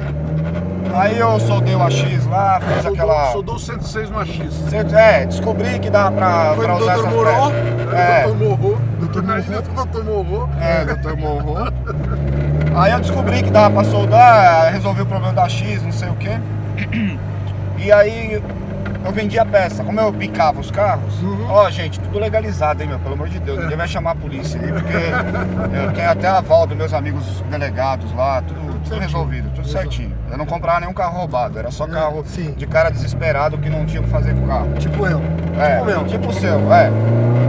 Aí 0.94 1.18
eu 1.18 1.38
soldei 1.40 1.74
o 1.74 1.82
AX 1.82 2.26
lá, 2.26 2.60
fiz 2.60 2.82
Soldou, 2.82 2.92
aquela. 2.92 3.32
soldou 3.32 3.58
106 3.58 4.10
no 4.10 4.18
AX. 4.18 4.72
É, 4.92 5.26
descobri 5.26 5.78
que 5.80 5.90
dava 5.90 6.12
pra, 6.12 6.52
Foi 6.54 6.64
pra 6.64 6.74
no 6.74 6.80
usar 6.82 6.94
Dr. 6.94 7.00
essa 7.00 7.10
Moró, 7.10 7.50
é. 7.92 8.22
É. 8.22 8.26
Dr. 8.28 8.34
Morro. 8.36 8.80
Dr. 9.00 9.18
Imagina 9.18 9.58
o 9.58 9.62
Dr. 9.86 10.04
Morro. 10.04 10.48
É, 10.60 10.84
Dr. 10.84 11.16
Morro. 11.16 11.54
Aí 12.76 12.92
eu 12.92 13.00
descobri 13.00 13.42
que 13.42 13.50
dava 13.50 13.70
pra 13.74 13.84
soldar, 13.84 14.72
resolvi 14.72 15.02
o 15.02 15.06
problema 15.06 15.32
da 15.34 15.48
X, 15.48 15.82
não 15.82 15.92
sei 15.92 16.08
o 16.08 16.14
quê. 16.14 16.38
E 17.82 17.90
aí 17.90 18.42
eu 19.04 19.12
vendia 19.12 19.44
peça. 19.44 19.82
Como 19.82 19.98
eu 20.00 20.12
picava 20.12 20.60
os 20.60 20.70
carros, 20.70 21.14
ó, 21.48 21.68
gente, 21.70 21.98
tudo 22.00 22.18
legalizado, 22.18 22.82
hein, 22.82 22.88
meu? 22.88 22.98
Pelo 22.98 23.14
amor 23.14 23.28
de 23.28 23.38
Deus, 23.38 23.58
ninguém 23.60 23.76
vai 23.76 23.88
chamar 23.88 24.10
a 24.12 24.14
polícia 24.14 24.60
aí, 24.60 24.70
porque 24.70 24.92
eu 25.76 25.92
tenho 25.92 26.10
até 26.10 26.28
aval 26.28 26.66
dos 26.66 26.76
meus 26.76 26.92
amigos 26.92 27.42
delegados 27.50 28.12
lá, 28.14 28.42
tudo, 28.42 28.80
tudo 28.84 28.98
resolvido, 28.98 29.50
tudo 29.54 29.66
certinho. 29.66 30.12
Eu 30.30 30.36
não 30.36 30.46
comprava 30.46 30.80
nenhum 30.80 30.92
carro 30.92 31.18
roubado, 31.18 31.58
era 31.58 31.70
só 31.70 31.86
carro 31.86 32.22
sim. 32.26 32.52
de 32.52 32.66
cara 32.66 32.90
desesperado 32.90 33.56
que 33.58 33.70
não 33.70 33.86
tinha 33.86 34.00
o 34.00 34.04
que 34.04 34.10
fazer 34.10 34.34
com 34.34 34.44
o 34.44 34.48
carro. 34.48 34.68
Tipo 34.78 35.06
eu. 35.06 35.20
É, 35.58 35.70
Tipo 35.78 35.82
o 35.82 35.86
meu. 35.86 36.04
tipo 36.04 36.28
o 36.28 36.32
seu, 36.32 36.72
é. 36.72 36.90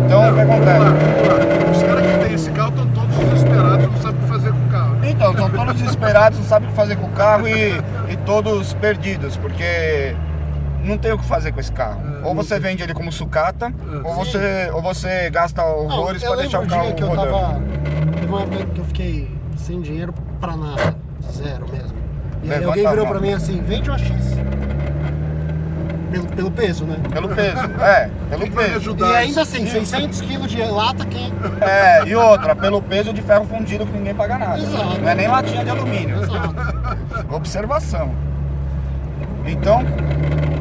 Então, 0.05 0.29
o 0.29 0.33
que 0.35 0.43
Vamos 0.43 0.65
lá, 0.65 0.73
acontece? 0.75 0.79
vamos 0.79 1.27
lá. 1.27 1.71
Os 1.71 1.83
caras 1.83 2.05
que 2.05 2.25
têm 2.25 2.33
esse 2.33 2.51
carro 2.51 2.69
estão 2.69 2.87
todos 2.87 3.15
desesperados, 3.17 3.85
não 3.87 3.97
sabem 4.01 4.17
o 4.17 4.23
que 4.23 4.27
fazer 4.27 4.51
com 4.51 4.57
o 4.57 4.69
Então, 5.31 5.47
estão 5.47 5.65
todos 5.65 5.81
desesperados, 5.81 6.39
não 6.39 6.45
sabem 6.45 6.67
o 6.67 6.71
que 6.71 6.77
fazer 6.77 6.95
com 6.97 7.07
o 7.07 7.11
carro 7.11 7.47
e, 7.47 7.71
e 8.11 8.17
todos 8.25 8.73
perdidos, 8.75 9.37
porque 9.37 10.15
não 10.83 10.97
tem 10.97 11.11
o 11.11 11.17
que 11.17 11.25
fazer 11.25 11.51
com 11.51 11.59
esse 11.59 11.71
carro. 11.71 12.01
É, 12.23 12.27
Ou 12.27 12.33
você 12.35 12.59
vende 12.59 12.83
ele 12.83 12.93
como 12.93 13.11
sucata, 13.11 13.71
ou, 14.03 14.13
você, 14.15 14.69
ou 14.73 14.81
você 14.81 15.29
gasta 15.29 15.63
horrores 15.63 16.23
para 16.23 16.35
deixar 16.37 16.59
o 16.59 16.61
lembro 16.61 16.75
carro 16.75 16.85
dia 16.87 16.95
que 16.95 17.03
eu 17.03 17.07
rodando. 17.09 17.31
tava. 17.31 17.61
Teve 18.19 18.25
uma 18.27 18.41
época 18.41 18.65
que 18.65 18.79
eu 18.79 18.85
fiquei 18.85 19.31
sem 19.57 19.81
dinheiro 19.81 20.13
pra 20.39 20.55
nada. 20.55 20.95
Zero 21.31 21.65
mesmo. 21.71 21.97
E 22.43 22.51
aí 22.51 22.59
Levanta 22.59 22.67
alguém 22.69 22.87
virou 22.89 23.07
pra 23.07 23.19
mim 23.19 23.33
assim, 23.33 23.61
vende 23.61 23.89
uma 23.89 23.99
X. 23.99 24.11
Pelo, 26.11 26.27
pelo 26.27 26.51
peso, 26.51 26.83
né? 26.83 26.97
Pelo 27.11 27.29
peso, 27.29 27.57
é, 27.81 28.09
pelo 28.29 28.41
Quem 28.41 28.51
peso. 28.51 28.75
ajudar? 28.75 29.07
E 29.11 29.15
ainda 29.15 29.41
assim, 29.41 29.65
600 29.65 30.21
quilos 30.21 30.51
de 30.51 30.61
lata, 30.61 31.05
quem. 31.05 31.31
É, 31.61 32.05
e 32.05 32.15
outra, 32.15 32.53
pelo 32.55 32.81
peso 32.81 33.13
de 33.13 33.21
ferro 33.21 33.45
fundido 33.45 33.85
que 33.85 33.93
ninguém 33.93 34.13
paga 34.13 34.37
nada. 34.37 34.59
Exato. 34.59 34.99
Não 35.01 35.09
é 35.09 35.15
nem 35.15 35.27
latinha 35.29 35.63
de 35.63 35.69
alumínio. 35.69 36.21
Exato. 36.21 36.55
Observação. 37.33 38.11
Então, 39.45 39.83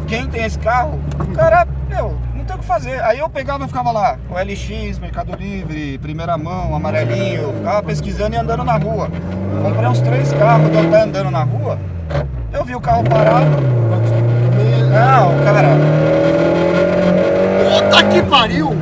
quem 0.07 0.27
tem 0.29 0.45
esse 0.45 0.59
carro, 0.59 1.01
o 1.19 1.33
cara, 1.35 1.67
meu, 1.89 2.17
não 2.35 2.45
tem 2.45 2.55
o 2.57 2.59
que 2.61 2.65
fazer. 2.65 3.03
Aí 3.03 3.19
eu 3.19 3.29
pegava 3.29 3.65
e 3.65 3.67
ficava 3.69 3.91
lá, 3.91 4.19
o 4.31 4.35
LX, 4.35 4.99
Mercado 5.01 5.35
Livre, 5.37 5.99
primeira 5.99 6.39
mão, 6.39 6.75
amarelinho, 6.77 7.53
ficava 7.55 7.83
pesquisando 7.83 8.37
e 8.37 8.39
andando 8.39 8.65
na 8.65 8.77
rua. 8.77 9.11
Comprei 9.63 9.89
uns 9.89 10.01
três 10.01 10.33
carros 10.33 10.71
de 10.71 10.77
eu 10.77 10.85
estar 10.85 11.03
andando 11.03 11.31
na 11.31 11.43
rua. 11.43 11.77
Eu 12.53 12.65
vi 12.65 12.75
o 12.75 12.81
carro 12.81 13.05
parado. 13.05 13.47
Não, 14.91 15.45
cara, 15.45 15.69
Puta 17.71 18.03
que 18.05 18.23
pariu! 18.23 18.77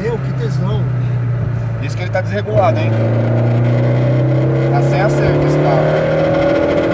Meu, 0.00 0.18
que 0.18 0.32
tesão. 0.34 0.82
diz 1.80 1.94
que 1.94 2.02
ele 2.02 2.10
tá 2.10 2.20
desregulado, 2.20 2.78
hein? 2.78 2.90
Tá 4.70 4.82
sem 4.82 5.00
acerto 5.00 5.46
esse 5.46 5.58
carro. 5.58 6.92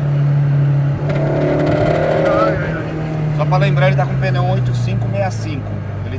Só 3.37 3.45
pra 3.45 3.57
lembrar, 3.57 3.87
ele 3.87 3.95
tá 3.95 4.05
com 4.05 4.15
pneu 4.15 4.43
8565. 4.45 5.72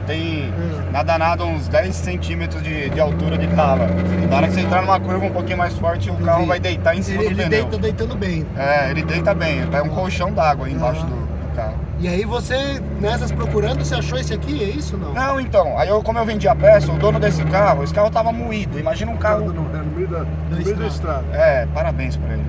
Ele 0.05 0.51
tem 0.51 0.53
nada 0.93 1.19
nada 1.19 1.45
uns 1.45 1.69
10 1.69 1.95
centímetros 1.95 2.63
de, 2.63 2.91
de 2.91 3.01
altura 3.01 3.39
de 3.39 3.47
tala. 3.49 3.87
Na 4.29 4.37
hora 4.37 4.47
que 4.49 4.55
você 4.55 4.61
entrar 4.61 4.83
numa 4.83 5.01
curva 5.01 5.25
um 5.27 5.31
pouquinho 5.31 5.59
mais 5.59 5.75
forte, 5.75 6.11
o 6.11 6.17
carro 6.17 6.47
vai 6.47 6.61
deitar 6.61 6.95
em 6.97 7.03
cima 7.03 7.23
Ele, 7.23 7.35
do 7.35 7.41
ele 7.41 7.49
pneu. 7.51 7.65
deita 7.65 7.79
deitando 7.79 8.17
bem. 8.17 8.47
É, 8.57 8.91
ele 8.91 9.03
deita 9.03 9.35
bem, 9.35 9.63
é 9.73 9.83
um 9.83 9.89
colchão 9.89 10.33
d'água 10.33 10.67
aí 10.67 10.73
embaixo 10.75 11.05
do, 11.07 11.15
do 11.15 11.57
carro. 11.57 11.75
E 12.01 12.09
aí 12.09 12.25
você, 12.25 12.83
nessas 13.01 13.33
procurando, 13.33 13.85
você 13.85 13.95
achou 13.95 14.19
esse 14.19 14.35
aqui? 14.35 14.63
É 14.63 14.67
isso 14.67 14.97
não? 14.97 15.13
Não, 15.15 15.41
então, 15.41 15.79
aí 15.79 15.89
eu, 15.89 16.03
como 16.03 16.19
eu 16.19 16.25
vendi 16.25 16.47
a 16.49 16.55
peça, 16.55 16.93
o 16.93 16.99
dono 16.99 17.19
desse 17.19 17.43
carro, 17.45 17.83
esse 17.83 17.95
carro 17.95 18.11
tava 18.11 18.31
moído. 18.33 18.79
Imagina 18.79 19.11
um 19.11 19.17
carro. 19.17 19.53
no, 19.53 19.75
é, 19.75 19.79
no 19.79 19.85
meio 19.97 20.09
da, 20.09 20.19
no 20.21 20.57
meio 20.57 20.77
da 20.77 20.87
estrada. 20.87 21.25
É, 21.33 21.67
parabéns 21.73 22.17
pra 22.17 22.33
ele. 22.35 22.45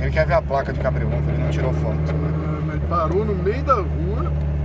Ele 0.00 0.10
quer 0.10 0.26
ver 0.26 0.34
a 0.34 0.42
placa 0.42 0.72
de 0.72 0.80
cabriolão, 0.80 1.18
ele 1.28 1.42
não 1.42 1.50
tirou 1.50 1.72
foto. 1.74 1.96
Ele 2.72 2.80
parou 2.88 3.24
no 3.24 3.34
meio 3.34 3.62
da 3.62 3.74
rua, 3.74 4.09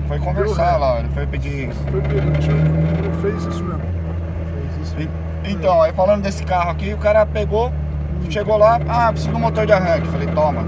Foi 0.07 0.19
conversar 0.19 0.71
Deu 0.71 0.79
lá, 0.79 0.99
ele 0.99 1.09
foi 1.09 1.25
pedir 1.27 1.71
foi 1.91 2.01
perguntar, 2.01 2.53
não 2.53 3.21
fez 3.21 3.43
isso 3.45 3.63
mesmo. 3.63 3.81
Fez 3.81 4.87
isso. 4.87 4.95
E- 4.99 5.51
Então, 5.51 5.81
aí 5.81 5.93
falando 5.93 6.21
desse 6.23 6.43
carro 6.43 6.71
aqui, 6.71 6.93
o 6.93 6.97
cara 6.97 7.25
pegou, 7.25 7.71
chegou 8.29 8.57
lá, 8.57 8.79
ah, 8.87 9.11
preciso 9.11 9.31
de 9.31 9.35
um 9.37 9.39
motor 9.39 9.65
de 9.65 9.73
arranque. 9.73 10.07
Falei, 10.07 10.27
toma. 10.27 10.63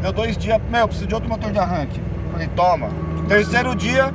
Deu 0.00 0.12
dois 0.12 0.36
dias, 0.36 0.60
meu, 0.70 0.86
preciso 0.86 1.06
de 1.08 1.14
outro 1.14 1.28
motor 1.28 1.50
de 1.52 1.58
arranque. 1.58 2.00
Falei, 2.32 2.48
toma. 2.56 2.88
Terceiro 3.28 3.74
dia, 3.74 4.12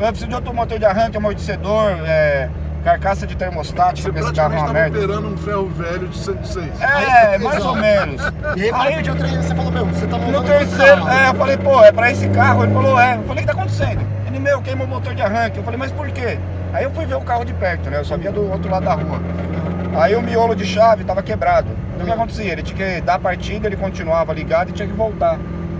eu 0.00 0.06
preciso 0.08 0.28
de 0.28 0.34
outro 0.34 0.52
motor 0.54 0.78
de 0.78 0.84
arranque, 0.84 1.16
amortecedor, 1.16 1.90
é, 2.06 2.48
carcaça 2.84 3.26
de 3.26 3.34
termostato, 3.36 4.00
Você 4.00 4.08
esse 4.10 4.32
carro 4.32 4.52
é 4.54 4.56
uma 4.58 4.66
estava 4.68 4.72
merda. 4.74 4.98
operando 4.98 5.28
um 5.28 5.36
ferro 5.38 5.66
velho 5.70 6.06
de 6.08 6.18
106. 6.18 6.80
É, 6.80 6.84
Aí- 6.86 7.38
mais 7.38 7.56
exato. 7.56 7.68
ou 7.70 7.76
menos. 7.76 8.22
E 8.56 8.62
aí, 8.64 8.70
quando 8.70 8.86
eu 8.86 8.96
pedi 8.96 9.10
outra 9.10 9.28
você 9.42 9.54
falou, 9.54 9.72
meu, 9.72 9.86
você 9.86 10.06
tá 10.06 10.18
montando 10.18 10.38
No 10.40 10.44
terceiro, 10.44 11.04
carro. 11.04 11.08
é, 11.18 11.28
eu 11.30 11.34
falei, 11.34 11.56
pô, 11.56 11.82
é 11.82 11.92
pra 11.92 12.10
esse 12.10 12.28
carro? 12.28 12.64
Ele 12.64 12.72
falou, 12.74 13.00
é. 13.00 13.16
Eu 13.16 13.22
falei, 13.24 13.42
o 13.44 13.46
que 13.46 13.52
tá 13.54 13.58
acontecendo? 13.60 14.06
Ele, 14.26 14.38
meu, 14.38 14.60
queimou 14.62 14.86
o 14.86 14.90
motor 14.90 15.14
de 15.14 15.22
arranque. 15.22 15.56
Eu 15.58 15.64
falei, 15.64 15.78
mas 15.78 15.90
por 15.92 16.08
quê? 16.10 16.38
Aí 16.72 16.84
eu 16.84 16.90
fui 16.90 17.06
ver 17.06 17.14
o 17.14 17.20
carro 17.22 17.44
de 17.44 17.54
perto, 17.54 17.88
né? 17.88 17.98
Eu 18.00 18.04
só 18.04 18.16
via 18.16 18.30
do 18.32 18.50
outro 18.50 18.70
lado 18.70 18.84
da 18.84 18.94
rua. 18.94 19.18
Aí 19.96 20.14
o 20.16 20.20
miolo 20.22 20.54
de 20.54 20.64
chave 20.66 21.04
tava 21.04 21.22
quebrado. 21.22 21.68
Então 21.94 22.02
o 22.02 22.06
que 22.06 22.12
acontecia? 22.12 22.52
Ele 22.52 22.62
tinha 22.62 22.96
que 22.96 23.00
dar 23.00 23.14
a 23.14 23.18
partida, 23.18 23.66
ele 23.68 23.76
continuava 23.76 24.32
ligado 24.32 24.70
e 24.70 24.72
tinha 24.72 24.88
que 24.88 24.94
voltar. 24.94 25.38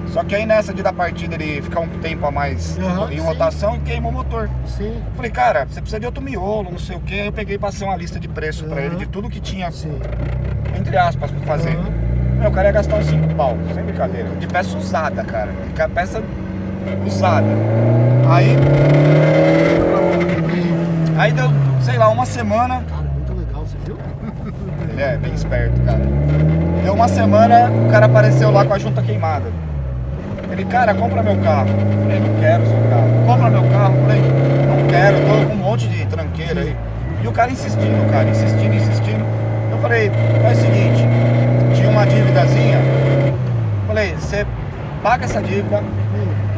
Só 0.09 0.23
que 0.23 0.35
aí 0.35 0.47
nessa 0.47 0.73
de 0.73 0.83
dar 0.83 0.93
partida 0.93 1.35
ele 1.35 1.61
ficar 1.61 1.81
um 1.81 1.89
tempo 1.89 2.25
a 2.27 2.31
mais 2.31 2.79
Aham, 2.79 3.11
em 3.13 3.19
sim. 3.19 3.25
rotação 3.25 3.77
e 3.77 3.81
queimou 3.81 4.11
o 4.13 4.15
motor. 4.15 4.49
Sim, 4.67 4.95
Eu 5.07 5.13
falei, 5.17 5.31
cara, 5.31 5.65
você 5.69 5.81
precisa 5.81 5.99
de 5.99 6.07
outro 6.07 6.23
miolo, 6.23 6.71
não 6.71 6.79
sei 6.79 6.97
o 6.97 7.01
quê. 7.01 7.15
Aí 7.15 7.27
eu 7.27 7.33
peguei 7.33 7.57
e 7.57 7.59
passei 7.59 7.87
uma 7.87 7.97
lista 7.97 8.21
de 8.21 8.29
preço 8.29 8.65
pra 8.65 8.77
Aham. 8.77 8.87
ele, 8.87 8.97
de 8.97 9.07
tudo 9.07 9.29
que 9.29 9.41
tinha, 9.41 9.71
sim. 9.73 9.99
entre 10.79 10.97
aspas, 10.97 11.31
pra 11.31 11.41
fazer. 11.57 11.71
Aham. 11.77 11.91
Meu, 12.39 12.51
o 12.51 12.53
cara 12.53 12.69
ia 12.69 12.73
gastar 12.73 12.97
uns 12.97 13.07
5 13.07 13.35
pau, 13.35 13.57
sem 13.73 13.83
brincadeira. 13.83 14.29
De 14.39 14.47
peça 14.47 14.77
usada, 14.77 15.25
cara. 15.25 15.51
De 15.53 15.89
peça 15.95 16.23
usada. 17.07 17.47
Aí, 18.29 18.57
aí 21.17 21.33
deu, 21.33 21.47
sei 21.81 21.97
lá, 21.97 22.09
uma 22.09 22.27
semana. 22.27 22.83
Cara, 22.89 23.03
muito 23.03 23.33
legal, 23.35 23.65
você 23.65 23.77
viu? 23.85 23.97
Ele 24.93 25.03
é 25.03 25.17
bem 25.17 25.33
esperto, 25.33 25.81
cara. 25.83 26.01
Deu 26.83 26.95
uma 26.95 27.09
semana, 27.09 27.71
o 27.71 27.91
cara 27.91 28.07
apareceu 28.07 28.51
lá 28.51 28.65
com 28.65 28.75
a 28.75 28.79
junta 28.79 29.03
queimada. 29.03 29.51
Ele, 30.51 30.65
cara, 30.65 30.95
compra 30.95 31.23
meu 31.23 31.37
carro. 31.39 31.69
Eu 31.69 32.03
falei, 32.03 32.21
não 32.21 32.41
quero 32.41 32.67
seu 32.67 32.77
carro. 32.91 33.09
Compra 33.27 33.51
meu 33.51 33.63
carro. 33.71 33.95
Eu 33.97 34.03
falei, 34.03 34.23
não 34.69 34.87
quero, 34.89 35.17
tô 35.21 35.47
com 35.49 35.55
um 35.55 35.57
monte 35.57 35.89
de 35.89 36.07
tranqueira 36.07 36.61
aí. 36.61 36.77
E 37.23 37.27
o 37.29 37.33
cara 37.33 37.51
insistindo, 37.51 38.11
cara, 38.13 38.29
insistindo, 38.29 38.75
insistindo. 38.75 39.25
Eu 39.71 39.79
falei, 39.79 40.11
faz 40.43 40.59
o 40.59 40.61
seguinte, 40.63 41.05
tinha 41.75 41.89
uma 41.89 42.07
dívidazinha. 42.07 42.79
Falei, 43.87 44.15
você 44.15 44.47
paga 45.03 45.25
essa 45.25 45.43
dívida, 45.43 45.83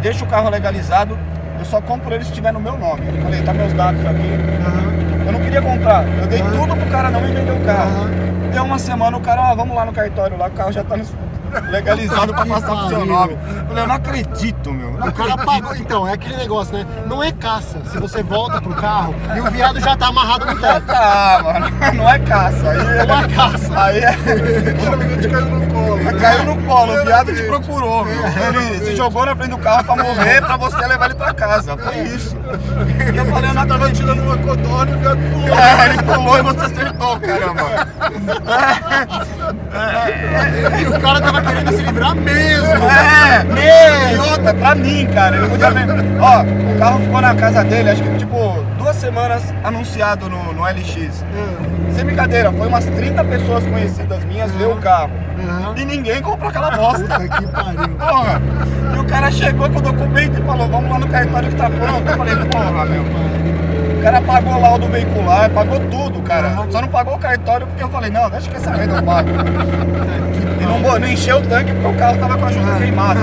deixa 0.02 0.24
o 0.24 0.28
carro 0.28 0.48
legalizado, 0.50 1.16
eu 1.58 1.64
só 1.64 1.80
compro 1.80 2.14
ele 2.14 2.24
se 2.24 2.30
estiver 2.30 2.52
no 2.52 2.60
meu 2.60 2.76
nome. 2.76 3.02
Eu 3.14 3.22
falei, 3.22 3.42
tá 3.42 3.52
meus 3.54 3.72
dados 3.72 4.00
aqui. 4.04 4.30
Aham. 4.66 5.26
Eu 5.26 5.32
não 5.32 5.40
queria 5.40 5.60
comprar, 5.62 6.04
eu 6.20 6.26
dei 6.26 6.40
Aham. 6.40 6.50
tudo 6.52 6.76
pro 6.76 6.86
cara 6.90 7.10
não 7.10 7.20
me 7.20 7.28
vender 7.32 7.50
o 7.52 7.60
carro. 7.64 7.90
Aham. 8.02 8.10
Deu 8.52 8.64
uma 8.64 8.78
semana, 8.78 9.16
o 9.16 9.20
cara, 9.20 9.40
ó, 9.52 9.54
vamos 9.54 9.74
lá 9.76 9.84
no 9.84 9.92
cartório 9.92 10.36
lá, 10.38 10.46
o 10.46 10.50
carro 10.50 10.72
já 10.72 10.82
tá 10.84 10.96
no- 10.96 11.04
legalizado 11.60 12.34
pra 12.34 12.46
passar 12.46 12.76
pro 12.76 12.88
seu 12.88 13.06
nome. 13.06 13.32
Eu 13.34 13.66
falei, 13.66 13.82
eu 13.84 13.88
não 13.88 13.94
acredito, 13.94 14.72
meu. 14.72 14.88
eu 14.90 14.98
não 14.98 15.08
O 15.08 15.12
cara 15.12 15.36
pagou. 15.38 15.76
Então, 15.76 16.06
é 16.08 16.12
aquele 16.12 16.36
negócio, 16.36 16.74
né? 16.76 16.86
Não 17.06 17.22
é 17.22 17.32
caça. 17.32 17.78
Se 17.90 17.98
você 17.98 18.22
volta 18.22 18.60
pro 18.60 18.74
carro 18.74 19.14
e 19.34 19.40
o 19.40 19.50
viado 19.50 19.80
já 19.80 19.96
tá 19.96 20.08
amarrado 20.08 20.46
no 20.46 20.60
teto. 20.60 20.86
Tá, 20.86 21.40
mano, 21.42 21.66
não 21.94 22.08
é 22.10 22.18
caça. 22.20 22.70
Aí 22.70 22.78
é, 22.78 23.06
Não 23.06 23.20
é 23.20 23.28
caça. 23.28 23.82
Aí 23.82 23.98
é, 23.98 24.16
Literalmente 24.70 25.28
caiu 25.28 25.46
no 25.46 25.66
colo. 25.72 25.96
né? 25.96 26.12
caiu 26.20 26.44
no 26.44 26.62
colo, 26.66 26.92
o 27.00 27.04
viado 27.04 27.34
te 27.34 27.42
procurou. 27.44 28.06
Ele 28.06 28.84
se 28.84 28.96
jogou 28.96 29.26
na 29.26 29.34
frente 29.36 29.50
do 29.50 29.58
carro 29.58 29.84
pra 29.84 29.96
morrer, 29.96 30.40
pra 30.42 30.56
você 30.56 30.86
levar 30.86 31.06
ele 31.06 31.14
pra 31.14 31.34
casa. 31.34 31.76
Foi 31.76 31.98
isso. 32.02 32.36
Eu 33.16 33.26
falei, 33.26 33.50
eu 33.50 33.66
Tava 33.66 33.90
tirando 33.90 34.20
uma 34.20 34.38
codorna 34.38 34.92
e 34.92 34.94
o 34.94 34.98
viado 35.00 35.18
pulou. 35.32 35.58
É, 35.58 35.86
ele 35.86 36.02
pulou 36.04 36.38
e 36.38 36.42
você 36.42 36.60
acertou, 36.66 37.20
caramba. 37.20 37.86
E 40.80 40.86
o 40.86 41.00
cara 41.00 41.20
tava 41.20 41.42
querendo 41.42 41.72
se 41.72 41.82
livrar 41.82 42.14
mesmo. 42.14 42.66
É, 42.66 43.44
meu, 43.44 44.10
e 44.12 44.30
outra, 44.30 44.54
pra 44.54 44.74
mim, 44.76 45.08
cara, 45.12 45.36
ele 45.36 45.48
podia. 45.48 45.68
Ó, 46.20 46.42
o 46.42 46.78
carro 46.78 47.00
ficou 47.00 47.20
na 47.20 47.34
casa 47.34 47.64
dele, 47.64 47.90
acho 47.90 48.02
que 48.02 48.15
semanas 49.06 49.54
anunciado 49.62 50.28
no, 50.28 50.52
no 50.52 50.64
LX. 50.64 51.24
Sem 51.94 52.04
brincadeira, 52.04 52.50
foi 52.50 52.66
umas 52.66 52.84
30 52.84 53.22
pessoas 53.24 53.64
conhecidas 53.64 54.24
minhas 54.24 54.50
ver 54.50 54.66
o 54.66 54.76
carro. 54.76 55.12
Aham. 55.38 55.74
E 55.76 55.84
ninguém 55.84 56.20
comprou 56.20 56.50
aquela 56.50 56.72
bosta. 56.72 57.04
Puta 57.04 57.20
que 57.20 57.46
pariu. 57.46 57.88
Porra. 57.96 58.42
E 58.94 58.98
o 58.98 59.04
cara 59.04 59.30
chegou 59.30 59.70
com 59.70 59.78
o 59.78 59.82
documento 59.82 60.40
e 60.40 60.42
falou, 60.42 60.68
vamos 60.68 60.90
lá 60.90 60.98
no 60.98 61.06
cartório 61.06 61.48
que 61.48 61.54
tá 61.54 61.70
pronto. 61.70 62.08
Eu 62.08 62.16
falei, 62.16 62.36
porra, 62.46 62.84
meu. 62.84 63.02
O 63.02 64.02
cara 64.02 64.20
pagou 64.22 64.60
lá 64.60 64.74
o 64.74 64.78
do 64.78 64.88
veicular, 64.88 65.50
pagou 65.50 65.80
tudo, 65.88 66.20
cara. 66.22 66.66
Só 66.70 66.80
não 66.80 66.88
pagou 66.88 67.14
o 67.14 67.18
cartório 67.18 67.66
porque 67.68 67.84
eu 67.84 67.88
falei, 67.88 68.10
não, 68.10 68.28
deixa 68.28 68.50
que 68.50 68.56
essa 68.56 68.70
merda 68.72 68.96
eu 68.96 69.02
pago. 69.04 69.28
E 70.60 70.64
não, 70.64 70.98
não 70.98 71.08
encheu 71.08 71.38
o 71.38 71.42
tanque 71.42 71.72
porque 71.72 71.88
o 71.88 71.94
carro 71.94 72.18
tava 72.18 72.36
com 72.36 72.44
a 72.44 72.50
junta 72.50 72.76
queimada. 72.76 73.20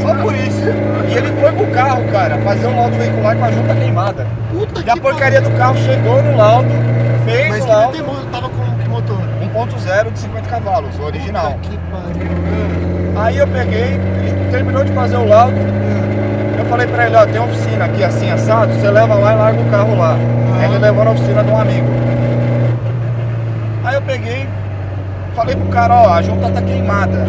Só 0.00 0.14
por 0.14 0.34
isso. 0.34 0.66
E 1.08 1.16
ele 1.16 1.32
foi 1.40 1.52
com 1.52 1.64
o 1.64 1.70
carro, 1.72 2.04
cara, 2.10 2.38
fazer 2.38 2.66
o 2.66 2.76
laudo 2.76 2.96
veicular 2.96 3.36
com 3.36 3.44
a 3.44 3.50
junta 3.50 3.74
queimada. 3.74 4.26
Puta 4.50 4.69
E 4.90 4.92
a 4.92 4.94
que 4.94 5.00
porcaria 5.02 5.40
do 5.40 5.50
carro 5.52 5.76
chegou 5.76 6.20
no 6.20 6.36
laudo, 6.36 6.68
fez 7.24 7.48
Mas 7.48 7.62
o 7.62 7.64
que 7.64 7.72
laudo 7.72 7.92
tem, 7.92 8.30
tava 8.32 8.48
com 8.48 8.78
que 8.82 8.88
motor? 8.88 9.18
1.0 9.54 10.12
de 10.12 10.18
50 10.18 10.48
cavalos, 10.48 10.98
o 10.98 11.02
original. 11.04 11.52
Puta 11.52 11.68
que 11.68 11.78
pariu. 11.92 13.22
Aí 13.22 13.38
eu 13.38 13.46
peguei, 13.46 14.00
ele 14.24 14.50
terminou 14.50 14.82
de 14.82 14.90
fazer 14.90 15.16
o 15.16 15.28
laudo. 15.28 15.54
Eu 16.58 16.64
falei 16.64 16.88
pra 16.88 17.06
ele, 17.06 17.14
ó, 17.14 17.24
tem 17.24 17.40
oficina 17.40 17.84
aqui 17.84 18.02
assim 18.02 18.32
assado, 18.32 18.72
você 18.72 18.90
leva 18.90 19.14
lá 19.14 19.32
e 19.32 19.36
larga 19.36 19.60
o 19.60 19.70
carro 19.70 19.96
lá. 19.96 20.16
Ele 20.64 20.78
levou 20.78 21.04
na 21.04 21.10
oficina 21.12 21.44
de 21.44 21.50
um 21.52 21.60
amigo. 21.60 21.88
Aí 23.84 23.94
eu 23.94 24.02
peguei, 24.02 24.48
falei 25.36 25.54
pro 25.54 25.68
cara, 25.68 25.94
ó, 25.94 26.14
a 26.14 26.20
junta 26.20 26.50
tá 26.50 26.60
queimada. 26.62 27.28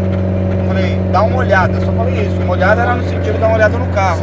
Eu 0.57 0.67
falei, 0.67 0.99
dá 1.11 1.21
uma 1.21 1.37
olhada, 1.37 1.79
só 1.79 1.91
falei 1.91 2.25
isso. 2.25 2.41
Uma 2.41 2.53
olhada 2.53 2.81
era 2.81 2.95
no 2.95 3.03
sentido 3.03 3.33
de 3.33 3.39
dar 3.39 3.45
uma 3.45 3.55
olhada 3.57 3.77
no 3.77 3.85
carro. 3.93 4.21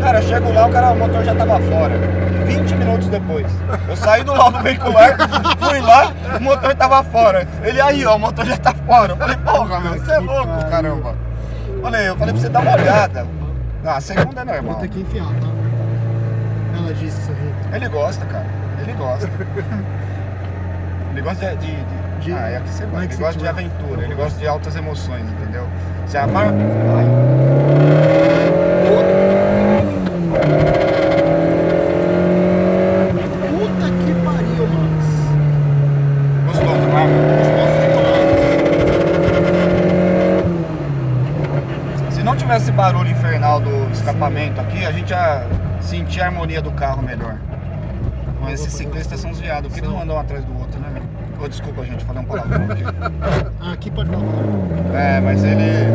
Cara, 0.00 0.18
eu 0.18 0.22
chego 0.22 0.50
lá, 0.54 0.66
o 0.66 0.70
cara, 0.70 0.92
o 0.92 0.96
motor 0.96 1.22
já 1.22 1.34
tava 1.34 1.60
fora. 1.60 2.29
20 2.50 2.74
minutos 2.74 3.06
depois. 3.08 3.46
Eu 3.88 3.96
saí 3.96 4.24
do 4.24 4.34
laudo 4.34 4.58
veicular, 4.60 5.16
fui 5.58 5.80
lá, 5.80 6.12
o 6.36 6.42
motor 6.42 6.74
tava 6.74 7.02
fora. 7.04 7.46
Ele 7.62 7.80
aí, 7.80 8.04
ó, 8.04 8.16
o 8.16 8.18
motor 8.18 8.44
já 8.44 8.56
tá 8.56 8.74
fora. 8.74 9.12
Eu 9.12 9.16
falei, 9.16 9.36
porra, 9.36 9.80
meu, 9.80 9.92
você 9.94 10.12
é 10.12 10.18
louco, 10.18 10.64
caramba. 10.70 11.14
Falei, 11.82 12.08
eu 12.08 12.16
falei 12.16 12.34
pra 12.34 12.42
você 12.42 12.48
dar 12.48 12.60
uma 12.60 12.72
olhada. 12.72 13.26
Não, 13.84 13.92
a 13.92 14.00
segunda 14.00 14.40
é 14.40 14.44
Vou 14.44 14.54
normal. 14.54 14.74
ter 14.80 14.88
que 14.88 15.00
enfiar, 15.00 15.24
tá? 15.26 15.48
Ela 16.76 16.92
disse 16.94 17.20
isso 17.20 17.30
aí. 17.30 17.76
Ele 17.76 17.88
gosta, 17.88 18.26
cara. 18.26 18.46
Ele 18.80 18.92
gosta. 18.94 19.30
Ele 21.12 21.22
gosta 21.22 21.56
de. 21.56 21.66
de, 21.66 21.76
de- 22.20 22.32
ah, 22.32 22.48
é 22.50 22.56
aqui 22.58 22.68
você 22.68 22.86
vai. 22.86 23.04
Ele 23.04 23.16
gosta 23.16 23.40
de 23.40 23.48
aventura, 23.48 24.02
ele 24.02 24.14
gosta 24.14 24.38
de 24.38 24.46
altas 24.46 24.76
emoções, 24.76 25.22
entendeu? 25.22 25.66
Você 26.06 26.18
amar. 26.18 26.46
Ai. 26.46 28.10
Puta 32.60 33.86
que 34.04 34.12
pariu, 34.24 34.66
Max. 34.66 35.06
Gostoso, 36.46 36.86
não 36.88 36.98
é? 36.98 37.06
Se 42.10 42.19
não 42.30 42.36
tivesse 42.36 42.70
barulho 42.70 43.10
infernal 43.10 43.58
do 43.58 43.90
escapamento 43.90 44.60
aqui, 44.60 44.86
a 44.86 44.92
gente 44.92 45.10
ia 45.10 45.44
sentir 45.80 46.20
a 46.20 46.26
harmonia 46.26 46.62
do 46.62 46.70
carro 46.70 47.02
melhor. 47.02 47.34
Mas 48.40 48.60
esses 48.60 48.72
ciclistas 48.72 49.18
são 49.18 49.32
os 49.32 49.40
viados, 49.40 49.66
porque 49.66 49.80
eles 49.80 49.90
não 49.90 50.00
andam 50.00 50.14
um 50.14 50.20
atrás 50.20 50.44
do 50.44 50.56
outro, 50.56 50.78
né? 50.78 51.02
Ô, 51.42 51.48
desculpa, 51.48 51.84
gente, 51.84 52.04
falei 52.04 52.22
um 52.22 52.26
palavrão 52.26 52.66
aqui. 52.70 52.84
Ah, 53.60 53.72
aqui 53.72 53.90
pode 53.90 54.08
falar. 54.10 54.22
É, 54.94 55.20
mas 55.20 55.42
ele. 55.44 55.88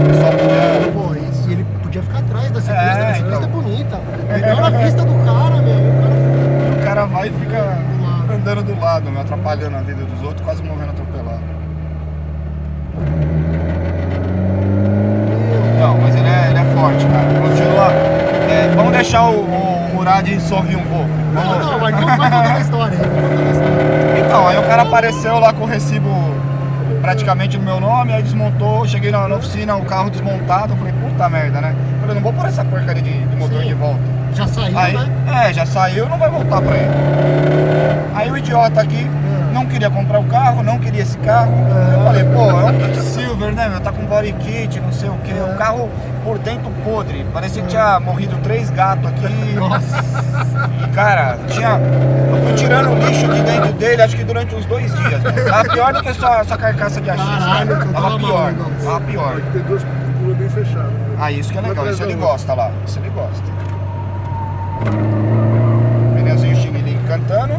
O 0.00 0.08
pessoal 0.08 0.32
podia. 0.32 0.92
Pô, 0.92 1.14
e 1.14 1.34
se 1.34 1.52
ele 1.52 1.66
podia 1.82 2.02
ficar 2.02 2.18
atrás 2.18 2.50
da 2.50 2.60
ciclista, 2.60 2.82
É, 2.82 3.10
a 3.10 3.14
ciclista 3.14 3.44
então. 3.46 3.60
é 3.60 3.62
bonita. 3.62 4.00
Melhor 4.32 4.62
a 4.62 4.70
vista 4.70 5.04
do 5.04 5.24
cara, 5.24 5.62
meu. 5.62 6.72
O 6.72 6.84
cara 6.84 7.04
vai 7.06 7.28
e 7.28 7.32
fica 7.32 7.78
Do 8.26 8.32
andando 8.32 8.62
do 8.64 8.80
lado, 8.80 9.10
meu, 9.10 9.20
atrapalhando 9.20 9.76
a 9.76 9.82
vida 9.82 10.04
dos 10.04 10.22
outros, 10.22 10.40
quase 10.44 10.62
morrendo 10.62 10.90
atropelado. 10.90 11.58
Não, 15.78 15.96
mas 15.98 16.14
ele 16.16 16.28
é, 16.28 16.50
ele 16.50 16.58
é 16.58 16.74
forte, 16.88 17.06
cara. 17.06 17.24
Continua. 17.40 17.92
É, 18.50 18.72
vamos 18.74 18.92
deixar 18.92 19.28
o, 19.28 19.40
o 19.40 19.90
Murad 19.94 20.26
sorrir 20.40 20.76
um 20.76 20.82
pouco. 20.84 21.08
Não, 21.34 21.42
Vamos- 21.42 21.66
não, 21.66 21.78
mas 21.78 21.94
vai 21.94 22.30
contando 22.30 22.34
a 22.56 22.60
história. 22.60 22.98
Então, 24.24 24.48
aí 24.48 24.58
o 24.58 24.62
cara 24.62 24.82
apareceu 24.82 25.38
lá 25.38 25.52
com 25.52 25.64
o 25.64 25.66
recibo 25.66 26.08
praticamente 27.02 27.56
no 27.56 27.64
meu 27.64 27.80
nome, 27.80 28.12
aí 28.12 28.22
desmontou, 28.22 28.86
cheguei 28.86 29.10
na, 29.10 29.28
na 29.28 29.36
oficina, 29.36 29.76
o 29.76 29.84
carro 29.84 30.10
desmontado, 30.10 30.72
eu 30.72 30.76
falei, 30.76 30.92
puta 30.92 31.28
merda, 31.28 31.60
né? 31.60 31.74
Eu 31.94 32.00
falei, 32.00 32.14
não 32.16 32.22
vou 32.22 32.32
pôr 32.32 32.46
essa 32.46 32.64
porcaria 32.64 33.02
de, 33.02 33.24
de 33.26 33.36
motor 33.36 33.62
Sim. 33.62 33.68
de 33.68 33.74
volta. 33.74 34.00
Já 34.34 34.46
saiu, 34.46 34.78
Aí, 34.78 34.92
né? 34.94 35.08
é, 35.48 35.52
já 35.52 35.64
saiu, 35.64 36.08
não 36.08 36.18
vai 36.18 36.28
voltar 36.28 36.60
pra 36.60 36.76
ele. 36.76 36.90
Aí 38.14 38.30
o 38.30 38.36
idiota 38.36 38.80
aqui 38.82 39.06
não 39.52 39.64
queria 39.66 39.88
comprar 39.90 40.18
o 40.18 40.24
carro, 40.24 40.62
não 40.62 40.78
queria 40.78 41.02
esse 41.02 41.16
carro. 41.18 41.52
Eu 41.94 42.04
falei, 42.04 42.24
pô, 42.24 42.50
é 42.50 42.64
um 42.64 42.78
kit 42.78 43.00
silver, 43.00 43.52
né, 43.54 43.68
meu? 43.68 43.80
Tá 43.80 43.90
com 43.92 44.04
body 44.04 44.32
kit, 44.40 44.78
não 44.80 44.92
sei 44.92 45.08
o 45.08 45.14
quê. 45.24 45.32
O 45.32 45.56
carro 45.56 45.88
por 46.24 46.38
dentro 46.38 46.70
podre. 46.84 47.24
Parecia 47.32 47.62
que 47.62 47.68
tinha 47.68 47.98
morrido 48.00 48.36
três 48.42 48.70
gatos 48.70 49.06
aqui. 49.08 49.54
Nossa. 49.54 50.04
E, 50.84 50.88
cara, 50.94 51.38
tinha. 51.48 51.78
Eu 52.30 52.42
fui 52.44 52.54
tirando 52.54 52.90
o 52.90 52.94
lixo 52.98 53.26
de 53.28 53.40
dentro 53.42 53.72
dele, 53.74 54.02
acho 54.02 54.16
que 54.16 54.24
durante 54.24 54.54
uns 54.54 54.66
dois 54.66 54.92
dias. 54.94 55.22
Tava 55.48 55.68
pior 55.70 55.92
do 55.92 56.02
que 56.02 56.14
só 56.14 56.34
essa 56.40 56.56
carcaça 56.56 57.00
de 57.00 57.10
axis, 57.10 57.26
Caralho, 57.26 57.76
cara. 57.78 57.92
Tava 57.92 58.18
pior, 58.18 58.52
tava 58.84 59.00
pior. 59.02 59.34
Tem 59.34 59.44
que 59.44 59.50
ter 59.52 59.62
duas 59.62 59.82
curvas 59.84 60.36
bem 60.36 60.48
fechadas. 60.50 60.92
né? 60.92 61.16
Ah, 61.20 61.32
isso 61.32 61.50
que 61.52 61.58
é 61.58 61.60
legal, 61.60 61.84
Uma 61.84 61.92
isso 61.92 62.02
ele 62.02 62.14
gosta 62.14 62.54
lá, 62.54 62.70
isso 62.86 62.98
ele 62.98 63.10
gosta. 63.10 63.42
Pneuzinho 66.16 66.56
Xing 66.56 66.70
Ling 66.70 66.98
cantando, 67.08 67.54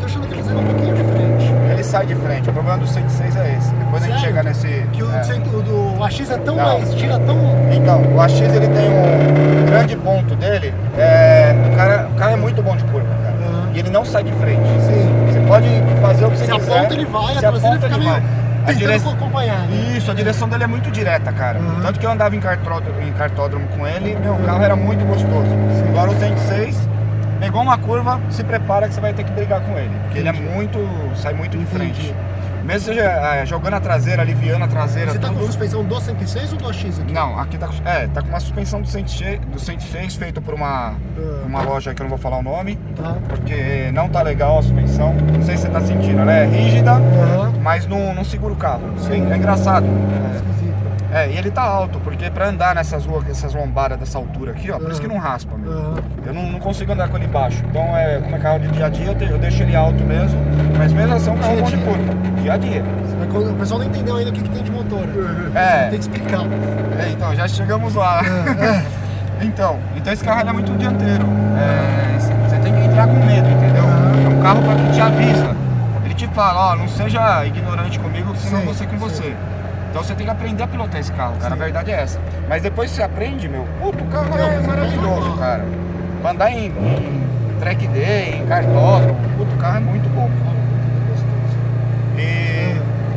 Tô 0.00 0.06
achando 0.06 0.26
que 0.28 0.34
ele 0.34 0.42
saiu 0.42 0.58
um 0.58 0.64
pouquinho 0.64 0.94
de 0.94 1.04
frente. 1.04 1.52
ele 1.72 1.84
sai 1.84 2.06
de 2.06 2.14
frente. 2.14 2.48
O 2.48 2.52
problema 2.52 2.78
do 2.78 2.86
106 2.86 3.36
é 3.36 3.56
esse. 3.58 3.72
Depois 3.96 4.02
a 4.02 4.06
gente 4.06 4.20
Sério? 4.20 4.20
chegar 4.20 4.44
nesse. 4.44 4.86
Que 4.92 5.02
o, 5.02 5.10
é. 5.10 5.56
o 5.56 5.62
do 5.96 6.04
AX 6.04 6.30
é 6.30 6.36
tão 6.38 6.56
Não. 6.56 6.64
mais, 6.64 6.94
tira 6.94 7.18
tão. 7.20 7.36
Então, 7.72 8.02
o 8.14 8.20
AX 8.20 8.32
ele 8.40 8.68
tem 8.68 8.88
um 8.90 9.66
grande 9.66 9.96
ponto 9.96 10.36
dele. 10.36 10.72
É, 10.98 11.54
o, 11.72 11.76
cara, 11.76 12.08
o 12.08 12.14
carro 12.14 12.32
é 12.32 12.36
muito 12.36 12.62
bom 12.62 12.76
de 12.76 12.84
curva, 12.84 13.08
cara. 13.22 13.34
Aham. 13.48 13.70
E 13.74 13.78
ele 13.78 13.90
não 13.90 14.04
sai 14.04 14.24
de 14.24 14.32
frente. 14.32 14.62
Sim. 14.80 15.26
Você 15.32 15.40
pode 15.46 15.68
fazer 16.00 16.24
o 16.26 16.30
que 16.30 16.36
você 16.38 16.46
Se 16.46 16.52
quiser. 16.52 16.78
aponta, 16.78 16.94
ele 16.94 17.04
vai, 17.06 17.32
se 17.32 17.38
a 17.38 17.40
traseira 17.50 17.76
aponta, 17.76 17.80
fica 17.80 17.94
ele 17.94 17.98
meio 18.10 18.10
vai. 18.12 18.46
A 18.66 18.72
direção- 18.72 19.12
acompanhar. 19.12 19.58
né? 19.68 19.94
Isso, 19.96 20.10
a 20.10 20.14
direção 20.14 20.48
dele 20.48 20.64
é 20.64 20.66
muito 20.66 20.90
direta, 20.90 21.30
cara. 21.32 21.58
Uhum. 21.60 21.80
Tanto 21.82 22.00
que 22.00 22.06
eu 22.06 22.10
andava 22.10 22.34
em 22.34 22.40
cartódromo, 22.40 23.00
em 23.00 23.12
cartódromo 23.12 23.64
com 23.76 23.86
ele, 23.86 24.16
meu 24.16 24.34
carro 24.44 24.62
era 24.62 24.74
muito 24.74 25.04
gostoso. 25.06 25.46
Agora 25.90 26.10
o 26.10 26.18
106, 26.18 26.76
pegou 27.38 27.62
uma 27.62 27.78
curva, 27.78 28.20
se 28.28 28.42
prepara 28.42 28.88
que 28.88 28.94
você 28.94 29.00
vai 29.00 29.12
ter 29.12 29.22
que 29.22 29.30
brigar 29.30 29.60
com 29.60 29.78
ele. 29.78 29.92
Porque 30.02 30.18
ele 30.18 30.28
é 30.28 30.32
muito. 30.32 30.78
sai 31.14 31.32
muito 31.34 31.56
de 31.56 31.62
Entendi. 31.62 32.12
Mesmo 32.66 32.86
seja 32.86 33.02
é, 33.02 33.46
jogando 33.46 33.74
a 33.74 33.80
traseira, 33.80 34.22
aliviando 34.22 34.64
a 34.64 34.68
traseira, 34.68 35.12
Você 35.12 35.18
tá 35.18 35.28
com 35.28 35.34
tudo. 35.34 35.46
suspensão 35.46 35.84
do 35.84 36.00
106 36.00 36.52
ou 36.52 36.58
do 36.58 36.68
AX 36.68 36.98
aqui? 37.00 37.12
Não, 37.12 37.38
aqui 37.38 37.56
tá 37.56 37.68
com, 37.68 37.88
é, 37.88 38.06
tá 38.08 38.20
com 38.22 38.28
uma 38.28 38.40
suspensão 38.40 38.82
do 38.82 38.88
106, 38.88 39.38
do 39.40 39.58
106 39.60 40.16
feito 40.16 40.42
por 40.42 40.52
uma, 40.52 40.94
Ah. 41.16 41.46
uma 41.46 41.62
loja 41.62 41.94
que 41.94 42.02
eu 42.02 42.04
não 42.04 42.10
vou 42.10 42.18
falar 42.18 42.38
o 42.38 42.42
nome, 42.42 42.76
Tá. 42.96 43.16
porque 43.28 43.90
não 43.92 44.08
tá 44.08 44.20
legal 44.22 44.58
a 44.58 44.62
suspensão. 44.62 45.14
Não 45.14 45.42
sei 45.42 45.56
se 45.56 45.62
você 45.62 45.68
tá 45.68 45.80
sentindo, 45.80 46.20
ela 46.20 46.32
é 46.32 46.44
rígida, 46.46 46.92
Aham. 46.92 47.52
mas 47.62 47.86
não, 47.86 48.12
não 48.12 48.24
segura 48.24 48.52
o 48.52 48.56
carro. 48.56 48.82
É, 49.10 49.14
é 49.34 49.36
engraçado. 49.36 49.86
É. 49.86 50.55
é, 51.16 51.30
e 51.30 51.36
ele 51.38 51.50
tá 51.50 51.62
alto, 51.62 51.98
porque 52.00 52.30
pra 52.30 52.48
andar 52.48 52.74
nessas 52.74 53.04
ruas, 53.06 53.28
essas 53.28 53.54
lombadas 53.54 53.98
dessa 53.98 54.18
altura 54.18 54.52
aqui, 54.52 54.70
ó, 54.70 54.78
por 54.78 54.90
isso 54.90 55.00
que 55.00 55.08
não 55.08 55.18
raspa, 55.18 55.56
meu. 55.56 55.72
Aham. 55.72 55.94
Eu 56.26 56.34
não, 56.34 56.42
não 56.52 56.58
consigo 56.60 56.92
andar 56.92 57.08
com 57.08 57.16
ele 57.16 57.26
baixo. 57.26 57.62
Então, 57.70 57.82
é, 57.96 58.18
como 58.22 58.34
é 58.36 58.38
carro 58.38 58.58
de 58.58 58.68
dia 58.68 58.86
a 58.86 58.88
dia, 58.88 59.06
eu, 59.06 59.14
te- 59.14 59.24
eu 59.30 59.38
deixo 59.38 59.62
ele 59.62 59.74
alto 59.76 60.02
mesmo. 60.04 60.38
Mas 60.76 60.92
mesmo 60.92 61.14
assim 61.14 61.30
é 61.30 61.32
um 61.32 61.38
carro 61.38 61.56
bom 61.56 61.64
de 61.70 61.76
curva. 61.78 62.14
Dia 62.42 62.52
a 62.52 62.56
dia. 62.56 62.82
Você 62.82 63.38
O 63.50 63.54
pessoal 63.54 63.80
não 63.80 63.86
entendeu 63.86 64.16
ainda 64.16 64.30
o 64.30 64.32
que, 64.32 64.42
que 64.42 64.48
tem 64.50 64.62
de 64.62 64.70
motor. 64.70 65.02
É. 65.54 65.82
Tem 65.88 65.98
que 65.98 66.04
explicar. 66.04 66.40
É, 66.98 67.10
então, 67.10 67.34
já 67.34 67.46
chegamos 67.48 67.94
lá. 67.94 68.22
então, 69.40 69.78
então 69.96 70.12
esse 70.12 70.24
carro 70.24 70.40
ele 70.40 70.50
é 70.50 70.52
muito 70.52 70.72
dianteiro. 70.76 71.24
É, 71.58 72.18
você 72.18 72.58
tem 72.58 72.74
que 72.74 72.80
entrar 72.80 73.06
com 73.06 73.14
medo, 73.14 73.48
entendeu? 73.48 73.84
É 73.84 74.28
um 74.28 74.42
carro 74.42 74.62
pra 74.62 74.74
que 74.74 74.92
te 74.92 75.00
avisa. 75.00 75.56
Ele 76.04 76.14
te 76.14 76.26
fala, 76.28 76.72
ó, 76.72 76.76
não 76.76 76.88
seja 76.88 77.44
ignorante 77.46 77.98
comigo, 77.98 78.34
senão 78.36 78.60
eu 78.60 78.64
vou 78.66 78.74
Sim, 78.74 78.80
ser 78.80 78.86
com 78.86 78.92
sim. 78.92 78.98
você. 78.98 79.36
Então 79.96 80.04
você 80.04 80.14
tem 80.14 80.26
que 80.26 80.30
aprender 80.32 80.62
a 80.62 80.66
pilotar 80.66 81.00
esse 81.00 81.10
carro, 81.12 81.36
cara. 81.40 81.54
A 81.54 81.56
verdade 81.56 81.90
é 81.90 82.02
essa. 82.02 82.20
Mas 82.50 82.60
depois 82.62 82.90
que 82.90 82.96
você 82.96 83.02
aprende, 83.02 83.48
meu, 83.48 83.66
puto, 83.80 84.04
o 84.04 84.06
carro 84.08 84.26
é 84.38 84.56
mas 84.58 84.66
maravilhoso, 84.66 85.32
cara. 85.38 85.64
Pra 86.20 86.32
andar 86.32 86.50
em, 86.50 86.66
em 86.66 87.56
track 87.60 87.86
day, 87.88 88.34
em 88.42 88.46
cartódromo, 88.46 89.16
puto, 89.38 89.54
o 89.54 89.56
carro 89.58 89.78
é 89.78 89.80
muito 89.80 90.06
bom. 90.14 90.28
E 92.18 92.76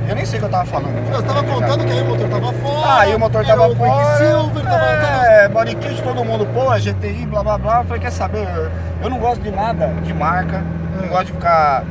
eu 0.09 0.15
nem 0.15 0.25
sei 0.25 0.37
o 0.39 0.41
que 0.43 0.45
eu 0.45 0.51
tava 0.51 0.65
falando. 0.65 1.13
Eu 1.13 1.21
tava 1.21 1.43
contando 1.43 1.85
que 1.85 1.91
aí 1.91 2.01
o 2.01 2.05
motor 2.05 2.29
tava 2.29 2.53
fora. 2.53 2.99
Ah, 2.99 3.07
e 3.09 3.15
o 3.15 3.19
motor 3.19 3.43
era 3.43 3.57
tava 3.57 3.67
o 3.67 3.75
fora. 3.75 3.91
Quicksilver, 4.17 4.63
tava, 4.63 4.79
tava... 4.79 5.25
É, 5.27 5.47
body 5.49 5.75
kit 5.75 6.01
todo 6.01 6.23
mundo, 6.23 6.45
pô, 6.53 6.73
é 6.73 6.79
GTI, 6.79 7.25
blá 7.25 7.43
blá 7.43 7.57
blá. 7.57 7.79
Eu 7.79 7.83
falei, 7.83 8.01
quer 8.01 8.11
saber? 8.13 8.47
eu- 8.55 8.71
Eu 9.03 9.09
não 9.09 9.17
gosto 9.19 9.41
de 9.41 9.51
nada 9.51 9.87
de 10.01 10.13
marca, 10.13 10.63
não 11.01 11.09
gosto 11.09 11.25
de 11.25 11.31
ficar. 11.33 11.83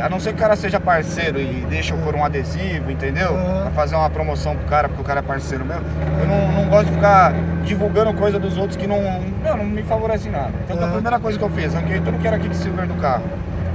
A 0.00 0.08
não 0.08 0.18
ser 0.18 0.30
que 0.30 0.36
o 0.36 0.38
cara 0.38 0.56
seja 0.56 0.80
parceiro 0.80 1.38
e 1.40 1.66
deixa 1.68 1.94
eu 1.94 1.98
pôr 1.98 2.14
um 2.14 2.24
adesivo, 2.24 2.90
entendeu? 2.90 3.32
Uhum. 3.32 3.62
Pra 3.62 3.70
fazer 3.72 3.94
uma 3.96 4.08
promoção 4.08 4.56
pro 4.56 4.66
cara, 4.66 4.88
porque 4.88 5.02
o 5.02 5.04
cara 5.04 5.20
é 5.20 5.22
parceiro 5.22 5.64
meu. 5.64 5.76
Eu 6.20 6.26
não, 6.26 6.52
não 6.52 6.68
gosto 6.70 6.86
de 6.86 6.92
ficar 6.94 7.32
divulgando 7.64 8.12
coisa 8.14 8.38
dos 8.38 8.56
outros 8.56 8.76
que 8.76 8.86
não, 8.86 9.00
não, 9.44 9.56
não 9.58 9.64
me 9.64 9.82
favorece 9.82 10.28
em 10.28 10.32
nada. 10.32 10.50
Então 10.64 10.78
a 10.78 10.86
Uhum. 10.86 10.92
primeira 10.92 11.18
coisa 11.20 11.38
que 11.38 11.44
eu 11.44 11.50
fiz, 11.50 11.74
arranquei 11.74 12.00
tudo 12.00 12.18
que 12.18 12.26
era 12.26 12.38
Kicksilver 12.38 12.86
do 12.86 12.94
carro. 12.94 13.24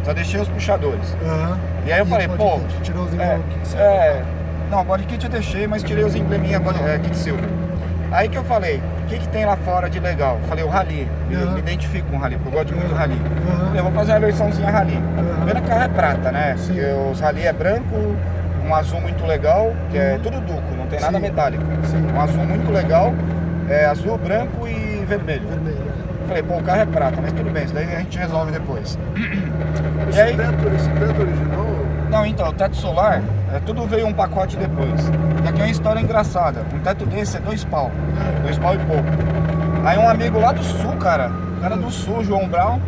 Só 0.03 0.13
deixei 0.13 0.39
os 0.39 0.47
puxadores. 0.47 1.15
Aham. 1.25 1.57
E 1.85 1.91
aí 1.91 1.99
eu 1.99 2.05
o 2.05 2.07
falei, 2.07 2.27
pô. 2.27 2.59
Tirou 2.81 3.03
os 3.03 3.13
É, 3.19 3.39
é, 3.77 4.23
não, 4.71 4.83
body 4.83 5.03
kit 5.03 5.23
eu 5.23 5.29
deixei, 5.29 5.67
mas 5.67 5.83
tirei 5.83 6.03
os 6.03 6.15
embleminha 6.15 6.59
body, 6.59 6.79
é, 6.83 6.97
Quicksilver. 6.99 7.43
Aí 8.11 8.29
que 8.29 8.37
eu 8.37 8.43
falei, 8.43 8.81
o 9.03 9.05
que, 9.07 9.17
que 9.19 9.27
tem 9.29 9.45
lá 9.45 9.57
fora 9.57 9.89
de 9.89 9.99
legal? 9.99 10.39
Falei, 10.47 10.63
o 10.63 10.67
Rally. 10.69 11.07
Eu 11.29 11.51
me 11.51 11.59
identifico 11.59 12.07
com 12.09 12.17
o 12.17 12.19
Rally, 12.19 12.35
porque 12.37 12.49
eu 12.49 12.59
gosto 12.63 12.73
muito 12.75 12.89
do 12.89 12.95
Rally. 12.95 13.21
Aham. 13.49 13.65
Falei, 13.65 13.79
eu 13.79 13.83
vou 13.83 13.91
fazer 13.93 14.11
uma 14.13 14.19
versãozinha 14.21 14.69
Rally. 14.71 14.95
Aham. 15.17 15.45
Pena 15.45 15.59
que 15.61 15.65
o 15.67 15.69
carro 15.69 15.83
é 15.83 15.87
prata, 15.89 16.31
né? 16.31 16.55
Sim. 16.57 16.73
Porque 16.73 16.85
os 17.11 17.19
Rally 17.19 17.45
é 17.45 17.53
branco, 17.53 18.15
um 18.65 18.75
azul 18.75 19.01
muito 19.01 19.25
legal, 19.25 19.73
que 19.89 19.97
é 19.97 20.19
tudo 20.23 20.39
duco, 20.41 20.75
não 20.77 20.87
tem 20.87 20.99
nada 20.99 21.17
Sim. 21.17 21.23
metálico. 21.23 21.63
Sim. 21.83 22.05
Um 22.15 22.21
azul 22.21 22.45
muito 22.45 22.71
legal, 22.71 23.13
é 23.69 23.85
azul, 23.85 24.17
branco 24.17 24.67
e 24.67 25.03
vermelho. 25.05 25.47
Vermelho. 25.47 25.77
é. 26.23 26.27
falei, 26.27 26.43
pô, 26.43 26.55
o 26.57 26.63
carro 26.63 26.81
é 26.81 26.85
prata, 26.85 27.19
mas 27.21 27.31
tudo 27.33 27.49
bem, 27.51 27.63
isso 27.65 27.73
daí 27.73 27.85
a 27.93 27.99
gente 27.99 28.17
resolve 28.17 28.51
depois. 28.51 28.97
Esse, 30.09 30.21
aí- 30.21 30.35
teto, 30.35 30.67
esse 30.75 30.89
teto 30.89 31.21
original, 31.21 31.66
Não, 32.17 32.25
então, 32.25 32.49
o 32.49 32.53
teto 32.53 32.75
solar, 32.75 33.21
é, 33.53 33.59
tudo 33.59 33.85
veio 33.85 34.07
um 34.07 34.13
pacote 34.13 34.57
depois. 34.57 35.07
E 35.45 35.47
aqui 35.47 35.61
é 35.61 35.65
uma 35.65 35.69
história 35.69 35.99
engraçada. 35.99 36.65
Um 36.73 36.79
teto 36.79 37.05
desse 37.05 37.37
é 37.37 37.39
dois 37.39 37.63
pau. 37.63 37.91
Dois 38.41 38.57
pau 38.57 38.73
e 38.73 38.79
pouco. 38.79 39.03
Aí 39.85 39.99
um 39.99 40.09
amigo 40.09 40.39
lá 40.39 40.51
do 40.51 40.63
sul, 40.63 40.93
cara, 40.93 41.29
o 41.29 41.61
cara 41.61 41.77
do 41.77 41.91
sul, 41.91 42.23
João 42.23 42.47
Brown, 42.47 42.81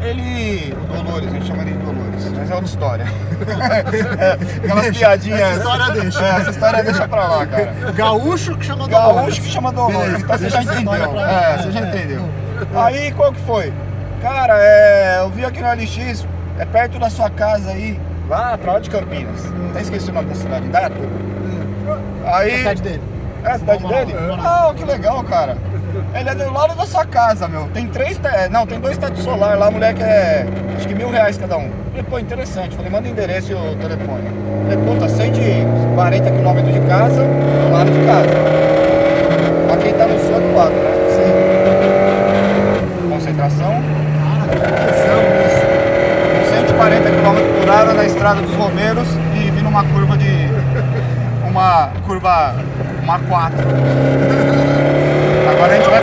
ele. 0.00 0.72
O 0.80 1.02
Dolores, 1.02 1.28
a 1.28 1.30
gente 1.32 1.44
chama 1.44 1.62
ele 1.62 1.72
de 1.72 1.78
Dolores, 1.78 2.32
mas 2.32 2.50
é 2.50 2.54
outra 2.54 2.68
história. 2.68 3.04
é, 4.20 4.64
aquelas 4.64 4.96
piadinhas. 4.96 5.40
essa 5.40 5.58
história 5.58 5.90
deixa. 5.90 6.24
É, 6.24 6.30
essa 6.30 6.50
história 6.50 6.84
deixa 6.84 7.08
pra 7.08 7.28
lá, 7.28 7.46
cara. 7.46 7.74
Gaúcho 7.92 8.56
que 8.56 8.64
chama 8.64 8.86
Gaúcho 8.86 9.14
Dolores. 9.14 9.38
que 9.40 9.48
chama 9.48 9.72
Dolores, 9.72 9.98
Beleza, 9.98 10.18
então 10.18 10.38
você 10.38 10.42
deixa 10.42 10.62
já 10.62 10.80
entendeu. 10.80 11.20
É, 11.20 11.56
você 11.56 11.72
já 11.72 11.80
entendeu. 11.80 12.28
Aí 12.76 13.10
qual 13.10 13.32
que 13.32 13.40
foi? 13.40 13.72
Cara, 14.22 14.56
é, 14.56 15.18
eu 15.18 15.30
vi 15.30 15.44
aqui 15.44 15.60
no 15.60 15.68
LX, 15.68 16.24
é 16.60 16.64
perto 16.64 16.96
da 16.96 17.10
sua 17.10 17.28
casa 17.28 17.70
aí, 17.70 17.98
lá 18.30 18.56
pra 18.56 18.72
lá 18.74 18.78
de 18.78 18.88
Campinas. 18.88 19.44
Até 19.70 19.80
esqueci 19.82 20.10
o 20.10 20.14
nome 20.14 20.28
da 20.28 20.34
cidade, 20.34 20.66
Indaiatuba. 20.66 21.08
Aí. 22.26 22.54
A 22.54 22.58
cidade 22.58 22.82
dele. 22.82 23.02
É 23.44 23.50
a 23.50 23.58
cidade 23.58 23.86
dele? 23.86 24.14
Ah, 24.42 24.72
que 24.76 24.84
legal, 24.84 25.22
cara. 25.24 25.56
Ele 26.14 26.28
é 26.28 26.34
do 26.34 26.52
lado 26.52 26.74
da 26.76 26.86
sua 26.86 27.04
casa, 27.04 27.48
meu. 27.48 27.66
Tem 27.74 27.86
três, 27.88 28.16
te- 28.18 28.48
não, 28.50 28.66
tem 28.66 28.78
dois 28.78 28.96
tetos 28.98 29.24
solar 29.24 29.58
lá, 29.58 29.66
a 29.66 29.70
mulher 29.70 29.92
que 29.94 30.02
é, 30.02 30.46
acho 30.76 30.86
que 30.86 30.94
mil 30.94 31.10
reais 31.10 31.36
cada 31.38 31.56
um. 31.56 31.70
Falei, 31.90 32.02
pô, 32.08 32.18
interessante. 32.18 32.76
Falei, 32.76 32.90
manda 32.90 33.08
o 33.08 33.10
endereço 33.10 33.50
e 33.52 33.54
o 33.54 33.74
telefone. 33.76 34.22
Falei, 34.68 34.76
puta, 34.86 35.08
140 35.08 36.30
quilômetros 36.30 36.72
de 36.74 36.80
casa, 36.80 37.22
do 37.24 37.72
lado 37.72 37.90
de 37.90 38.06
casa. 38.06 38.28
Pra 39.66 39.76
quem 39.78 39.92
tá 39.94 40.06
no 40.06 40.18
sul 40.20 40.36
é 40.36 40.40
do 40.40 40.54
lado, 40.56 40.72
né? 40.74 40.90
Sim. 41.16 43.10
Concentração. 43.10 43.82
140 44.50 44.92
km 47.30 47.60
por 47.60 47.70
hora 47.70 47.94
na 47.94 48.04
estrada 48.04 48.40
dos 48.40 48.54
Romeiros 48.54 49.08
e 49.34 49.50
vindo 49.50 49.68
uma 49.68 49.84
curva 49.84 50.16
de. 50.16 50.50
Uma 51.48 51.90
curva. 52.06 52.54
Uma 53.02 53.18
4. 53.18 53.56
Agora 55.50 55.72
a 55.72 55.76
gente 55.76 55.90
vai. 55.90 56.02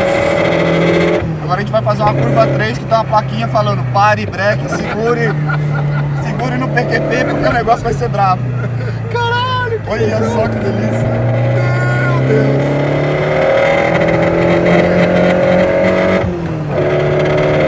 Agora 1.44 1.56
a 1.56 1.60
gente 1.60 1.72
vai 1.72 1.82
fazer 1.82 2.04
uma 2.04 2.14
curva 2.14 2.48
3 2.48 2.78
que 2.78 2.86
tem 2.86 2.98
uma 2.98 3.06
plaquinha 3.06 3.48
falando 3.48 3.94
pare, 3.94 4.26
breque, 4.26 4.70
segure. 4.70 5.34
Segure 6.24 6.58
no 6.58 6.68
PQP 6.70 7.26
porque 7.26 7.46
o 7.46 7.54
negócio 7.54 7.84
vai 7.84 7.94
ser 7.94 8.10
bravo. 8.10 8.42
Caralho! 9.12 9.82
Olha 9.88 10.18
só 10.30 10.48
que 10.48 10.56
delícia. 10.60 11.08
Meu 12.04 12.20
Deus. 12.28 12.64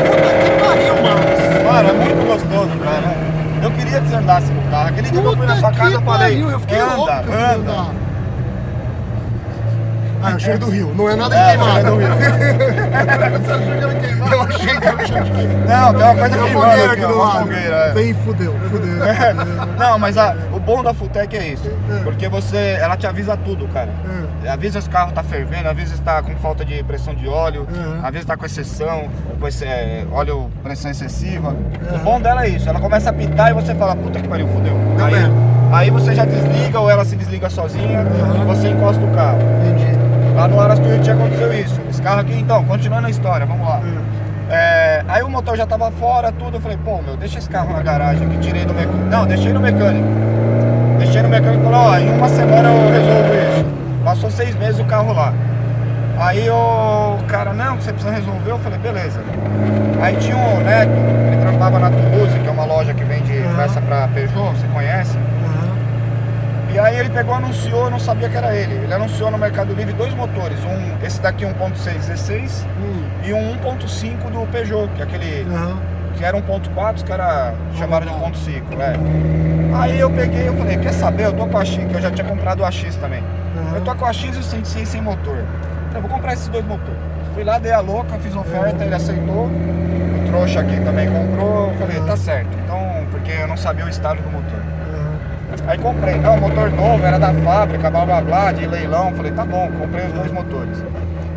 Puta 0.05 0.29
que 0.33 0.51
pariu, 0.59 0.95
Marcos. 1.01 1.39
Mano, 1.63 1.89
é 1.89 1.93
muito 1.93 2.27
gostoso, 2.27 2.77
cara. 2.83 3.29
Eu 3.61 3.71
queria 3.71 3.99
que 3.99 4.07
você 4.07 4.15
andasse 4.15 4.51
no 4.51 4.61
carro. 4.71 4.88
Aquele 4.99 5.11
dia 5.13 5.21
que 5.21 5.27
eu 5.27 5.37
fui 5.37 5.45
na 5.47 5.55
sua 5.55 5.71
casa, 5.71 5.93
eu 5.95 5.99
que 5.99 6.05
falei, 6.05 6.27
pariu, 6.29 6.49
eu 6.51 6.59
fiquei 6.59 6.81
louco 6.83 7.09
anda, 7.11 7.23
que 7.23 7.29
eu 7.29 7.33
anda. 7.33 7.71
Ah, 10.21 10.31
é 10.31 10.35
o 10.35 10.39
cheiro 10.39 10.59
do 10.59 10.69
rio. 10.69 10.93
Não 10.93 11.09
é 11.09 11.15
nada 11.15 11.33
É, 11.37 11.47
queimado. 11.55 11.71
não 11.71 11.79
é 11.79 11.83
do 11.83 11.95
rio. 11.95 12.09
Eu 14.29 14.41
achei 14.43 14.77
que 14.77 14.85
era 14.87 15.05
cheiro 15.07 15.23
de 15.23 15.31
queimado. 15.31 15.69
Não, 15.69 15.93
tem 15.93 16.03
uma 16.03 16.15
coisa 16.15 16.29
Tem 16.29 16.39
uma 16.39 16.45
queimando 16.45 16.51
fogueira 16.51 16.91
aqui, 16.91 17.03
aqui 17.05 17.13
uma 17.13 17.31
fogueira, 17.39 17.75
é. 17.75 17.91
Vem, 17.93 18.13
fudeu, 18.13 18.53
fudeu. 18.69 18.99
Não, 19.79 19.97
mas 19.97 20.17
a- 20.17 20.35
o 20.51 20.58
bom 20.65 20.83
da 20.83 20.93
Futec 20.93 21.35
é 21.35 21.47
isso. 21.53 21.69
Porque 22.03 22.27
você, 22.29 22.77
ela 22.79 22.95
te 22.97 23.07
avisa 23.07 23.35
tudo, 23.37 23.67
cara. 23.67 23.89
Avisa 24.49 24.79
se 24.81 24.87
o 24.87 24.91
carro 24.91 25.11
tá 25.11 25.23
fervendo, 25.23 25.67
avisa 25.69 25.95
se 25.95 26.01
tá 26.01 26.21
com 26.21 26.35
falta 26.37 26.63
de 26.63 26.81
pressão 26.83 27.13
de 27.13 27.27
óleo, 27.27 27.67
Uhum. 27.69 27.99
avisa 28.03 28.21
se 28.21 28.27
tá 28.27 28.37
com 28.37 28.45
exceção, 28.45 29.07
com 29.39 29.47
esse, 29.47 29.65
é, 29.65 30.05
óleo 30.11 30.49
pressão 30.63 30.89
excessiva. 30.91 31.55
O 31.93 31.97
bom 31.99 32.19
dela 32.21 32.45
é 32.45 32.49
isso, 32.49 32.69
ela 32.69 32.79
começa 32.79 33.09
a 33.09 33.13
pitar 33.13 33.51
e 33.51 33.53
você 33.53 33.73
fala, 33.75 33.95
puta 33.95 34.19
que 34.19 34.27
pariu, 34.27 34.47
fudeu. 34.47 34.73
Deu 34.97 35.05
Aí, 35.05 35.13
aí 35.71 35.89
você 35.91 36.13
já 36.15 36.25
desliga 36.25 36.79
ou 36.79 36.89
ela 36.89 37.03
se 37.05 37.15
desliga 37.15 37.49
sozinha 37.49 38.05
e 38.41 38.45
você 38.45 38.69
encosta 38.69 39.03
o 39.03 39.13
carro. 39.13 39.39
Entendi. 39.65 39.99
Lá 40.35 40.47
no 40.47 40.59
Aras 40.61 40.79
Twitch 40.79 41.07
aconteceu 41.09 41.53
isso. 41.53 41.79
Esse 41.89 42.01
carro 42.01 42.21
aqui, 42.21 42.33
então, 42.33 42.63
continuando 42.63 43.07
a 43.07 43.09
história, 43.09 43.45
vamos 43.45 43.67
lá. 43.67 43.81
É, 44.49 45.03
aí 45.07 45.21
o 45.21 45.29
motor 45.29 45.55
já 45.55 45.65
tava 45.65 45.91
fora, 45.91 46.31
tudo. 46.31 46.57
Eu 46.57 46.61
falei, 46.61 46.77
pô, 46.83 47.01
meu, 47.01 47.15
deixa 47.15 47.37
esse 47.37 47.49
carro 47.49 47.71
na 47.71 47.81
garagem 47.81 48.27
aqui, 48.27 48.37
tirei 48.39 48.65
do 48.65 48.73
mecânico. 48.73 49.05
Não, 49.05 49.25
deixei 49.25 49.53
no 49.53 49.59
mecânico. 49.59 50.07
Deixei 50.97 51.21
no 51.21 51.29
mecânico 51.29 51.61
e 51.61 51.65
falou, 51.65 51.79
ó, 51.79 51.97
em 51.97 52.09
uma 52.09 52.29
semana 52.29 52.69
eu 52.69 52.91
resolvo 52.91 53.33
isso. 53.33 53.65
Passou 54.03 54.31
seis 54.31 54.55
meses 54.55 54.79
o 54.79 54.85
carro 54.85 55.13
lá. 55.13 55.33
Aí 56.19 56.49
o 56.49 57.17
cara, 57.27 57.53
não, 57.53 57.75
você 57.75 57.93
precisa 57.93 58.13
resolver. 58.13 58.51
Eu 58.51 58.59
falei, 58.59 58.79
beleza. 58.79 59.21
Aí 60.01 60.15
tinha 60.17 60.35
o 60.35 60.59
Neto, 60.61 60.91
ele 61.27 61.41
trampava 61.41 61.79
na 61.79 61.89
Toulouse, 61.89 62.39
que 62.39 62.47
é 62.47 62.51
uma 62.51 62.65
loja 62.65 62.93
que 62.93 63.03
vende 63.03 63.33
peça 63.55 63.79
pra 63.81 64.07
Peugeot, 64.07 64.57
você 64.57 64.67
conhece? 64.73 65.17
E 66.73 66.77
aí 66.77 66.97
ele 66.99 67.09
pegou, 67.09 67.33
anunciou, 67.33 67.85
eu 67.85 67.91
não 67.91 67.99
sabia 67.99 68.29
que 68.29 68.37
era 68.37 68.55
ele. 68.55 68.73
Ele 68.75 68.93
anunciou 68.93 69.31
no 69.31 69.37
Mercado 69.37 69.73
Livre 69.73 69.93
dois 69.93 70.13
motores, 70.13 70.57
um, 70.63 71.05
esse 71.05 71.19
daqui 71.21 71.43
1.6 71.43 71.93
16 71.93 72.65
e 73.25 73.33
um 73.33 73.57
1.5 73.57 74.29
do 74.31 74.45
Peugeot, 74.51 74.87
que 74.95 75.01
é 75.01 75.03
aquele 75.03 75.45
que 76.15 76.23
era 76.25 76.37
1.4, 76.37 76.95
os 76.95 77.03
caras 77.03 77.55
chamaram 77.77 78.05
de 78.05 78.13
1.5, 78.13 78.61
é. 78.79 78.93
Aí 79.81 79.99
eu 79.99 80.09
peguei 80.09 80.47
eu 80.47 80.53
falei, 80.55 80.77
quer 80.77 80.93
saber, 80.93 81.25
eu 81.25 81.33
tô 81.33 81.47
com 81.47 81.57
a 81.57 81.63
X, 81.65 81.85
que 81.87 81.93
eu 81.95 82.01
já 82.01 82.11
tinha 82.11 82.27
comprado 82.27 82.59
o 82.59 82.65
AX 82.65 82.95
também. 82.97 83.23
Eu 83.73 83.81
tô 83.81 83.95
com 83.95 84.05
a 84.05 84.13
X 84.13 84.35
e 84.35 84.39
o 84.39 84.43
106 84.43 84.87
sem 84.87 85.01
motor. 85.01 85.37
Eu 85.93 86.01
vou 86.01 86.09
comprar 86.09 86.33
esses 86.33 86.47
dois 86.49 86.65
motores. 86.65 86.99
Fui 87.33 87.43
lá, 87.43 87.57
dei 87.57 87.71
a 87.71 87.79
louca, 87.79 88.17
fiz 88.19 88.35
oferta, 88.35 88.83
ele 88.83 88.93
aceitou. 88.95 89.45
O 89.45 90.27
trouxa 90.27 90.59
aqui 90.59 90.79
também 90.81 91.07
comprou, 91.09 91.71
eu 91.71 91.77
falei, 91.77 91.99
tá 92.01 92.17
certo. 92.17 92.49
Então, 92.63 93.07
porque 93.11 93.31
eu 93.31 93.47
não 93.47 93.57
sabia 93.57 93.85
o 93.85 93.89
estado 93.89 94.21
do 94.21 94.29
motor. 94.29 94.59
Aí 95.69 95.77
comprei, 95.77 96.15
não, 96.15 96.35
motor 96.35 96.71
novo, 96.71 97.05
era 97.05 97.19
da 97.19 97.31
fábrica, 97.31 97.91
blá 97.91 98.03
blá 98.03 98.21
blá, 98.21 98.51
de 98.51 98.65
leilão. 98.65 99.13
Falei, 99.13 99.31
tá 99.31 99.45
bom, 99.45 99.69
comprei 99.79 100.07
os 100.07 100.13
dois 100.13 100.31
motores. 100.31 100.83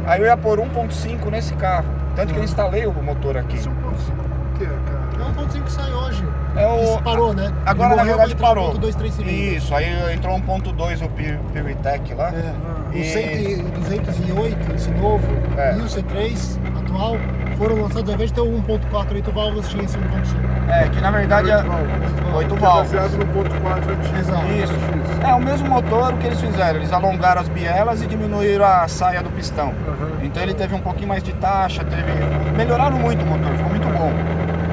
Aí 0.06 0.20
eu 0.20 0.26
ia 0.26 0.36
pôr 0.38 0.58
1.5 0.58 1.30
nesse 1.30 1.52
carro. 1.54 1.84
Tanto 2.16 2.32
que 2.32 2.40
eu 2.40 2.44
instalei 2.44 2.86
o 2.86 2.92
motor 2.94 3.36
aqui. 3.36 3.56
Esse 3.56 3.68
é 3.68 3.70
um 3.70 3.74
ponto 3.74 4.00
cinco. 4.00 4.22
O 4.22 4.58
que 4.58 4.64
é, 4.64 4.68
cara? 4.68 5.02
É 5.22 5.28
um 5.28 5.32
ponto 5.34 5.52
cinco 5.52 5.64
que 5.66 5.72
sai 5.72 5.92
hoje. 5.92 6.24
É 6.56 6.66
o- 6.66 7.02
parou, 7.02 7.34
né? 7.34 7.52
Agora 7.66 7.90
Ele 7.90 7.96
na 7.96 8.04
verdade 8.04 8.34
parou. 8.36 8.64
um 8.64 8.68
ponto 8.68 8.80
dois, 8.80 8.94
três 8.94 9.12
cilindros. 9.14 9.62
Isso, 9.64 9.74
aí 9.74 10.14
entrou 10.14 10.34
1.2 10.34 11.02
o 11.02 11.08
Pi- 11.10 11.38
Piritec 11.52 12.14
lá. 12.14 12.30
É. 12.30 12.52
O 12.90 12.96
E- 12.98 13.04
100 13.04 13.50
e 13.50 13.56
208, 13.62 14.72
esse 14.74 14.90
novo, 14.90 15.26
É. 15.58 15.74
e 15.76 15.80
o 15.80 15.84
C3 15.88 16.58
atual 16.92 17.16
foram 17.56 17.82
lançados, 17.82 18.08
ao 18.08 18.14
invés 18.14 18.30
de 18.30 18.34
ter 18.34 18.40
o 18.40 18.62
1.4 18.62 19.14
8 19.14 19.32
válvulas, 19.32 19.68
tinha 19.68 19.84
esse 19.84 19.96
1.5. 19.96 20.02
É, 20.68 20.88
que 20.88 21.00
na 21.00 21.10
verdade 21.10 21.50
é 21.50 21.56
oito 22.34 22.54
Que 22.54 22.54
é 22.54 22.58
válvulas. 22.58 22.92
baseado 22.92 23.18
no 23.18 23.26
ponto 23.26 23.60
4 23.60 23.92
antigo. 23.92 24.18
Exato. 24.18 24.46
Isso. 24.46 24.74
É 25.26 25.34
o 25.34 25.40
mesmo 25.40 25.68
motor 25.68 26.14
o 26.14 26.16
que 26.16 26.26
eles 26.26 26.40
fizeram. 26.40 26.78
Eles 26.78 26.92
alongaram 26.92 27.40
as 27.40 27.48
bielas 27.48 28.02
e 28.02 28.06
diminuíram 28.06 28.64
a 28.64 28.88
saia 28.88 29.22
do 29.22 29.30
pistão. 29.30 29.72
Então 30.22 30.42
ele 30.42 30.54
teve 30.54 30.74
um 30.74 30.80
pouquinho 30.80 31.08
mais 31.08 31.22
de 31.22 31.32
taxa, 31.34 31.84
teve. 31.84 32.02
Melhoraram 32.56 32.98
muito 32.98 33.22
o 33.22 33.26
motor, 33.26 33.52
ficou 33.52 33.70
muito 33.70 33.88
bom. 33.88 34.12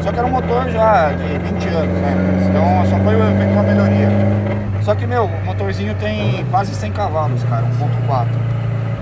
Só 0.01 0.11
que 0.11 0.17
era 0.19 0.27
um 0.27 0.31
motor 0.31 0.69
já 0.69 1.11
de 1.11 1.37
20 1.53 1.67
anos, 1.67 2.01
né? 2.01 2.15
Então 2.49 2.85
só 2.89 3.03
foi 3.03 3.15
feita 3.37 3.53
uma 3.53 3.63
melhoria. 3.63 4.09
Só 4.81 4.95
que, 4.95 5.05
meu, 5.05 5.25
o 5.25 5.45
motorzinho 5.45 5.93
tem 5.95 6.43
quase 6.49 6.73
100 6.73 6.93
cavalos, 6.93 7.43
cara, 7.43 7.63
1.4. 7.63 8.58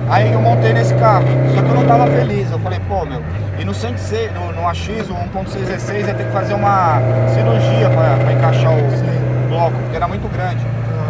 Aí 0.10 0.32
eu 0.32 0.42
montei 0.42 0.72
nesse 0.72 0.94
carro, 0.96 1.26
só 1.54 1.62
que 1.62 1.68
eu 1.68 1.76
não 1.76 1.86
tava 1.86 2.08
feliz. 2.08 2.50
Eu 2.50 2.60
falei, 2.60 2.80
pô, 2.88 3.06
meu, 3.06 3.22
e 3.60 3.66
no 3.66 3.74
106, 3.74 4.32
no, 4.34 4.54
no 4.54 4.68
AX, 4.68 4.88
o 5.10 5.14
1.616 5.38 6.08
ia 6.08 6.14
ter 6.14 6.26
que 6.26 6.32
fazer 6.32 6.54
uma 6.54 7.00
cirurgia 7.34 7.90
pra, 7.90 8.16
pra 8.24 8.34
encaixar 8.34 8.72
o 8.72 9.50
bloco, 9.50 9.76
porque 9.76 9.96
era 9.96 10.08
muito 10.08 10.32
grande. 10.32 10.64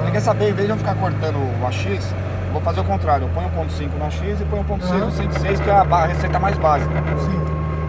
Você 0.03 0.11
quer 0.11 0.19
saber, 0.21 0.49
em 0.49 0.53
vez 0.53 0.67
de 0.67 0.73
eu 0.73 0.77
ficar 0.77 0.95
cortando 0.95 1.35
o 1.35 1.67
AX, 1.67 2.13
vou 2.51 2.61
fazer 2.61 2.79
o 2.79 2.83
contrário. 2.83 3.25
Eu 3.25 3.29
ponho 3.29 3.47
o 3.47 3.65
1.5 3.67 3.89
no 3.99 4.05
AX 4.05 4.41
e 4.41 4.45
ponho 4.45 4.63
o 4.63 4.65
1.6 4.65 4.99
no 4.99 5.11
106, 5.11 5.59
que 5.59 5.69
é 5.69 5.73
a 5.73 6.05
receita 6.05 6.39
mais 6.39 6.57
básica. 6.57 6.93
Sim. 7.19 7.41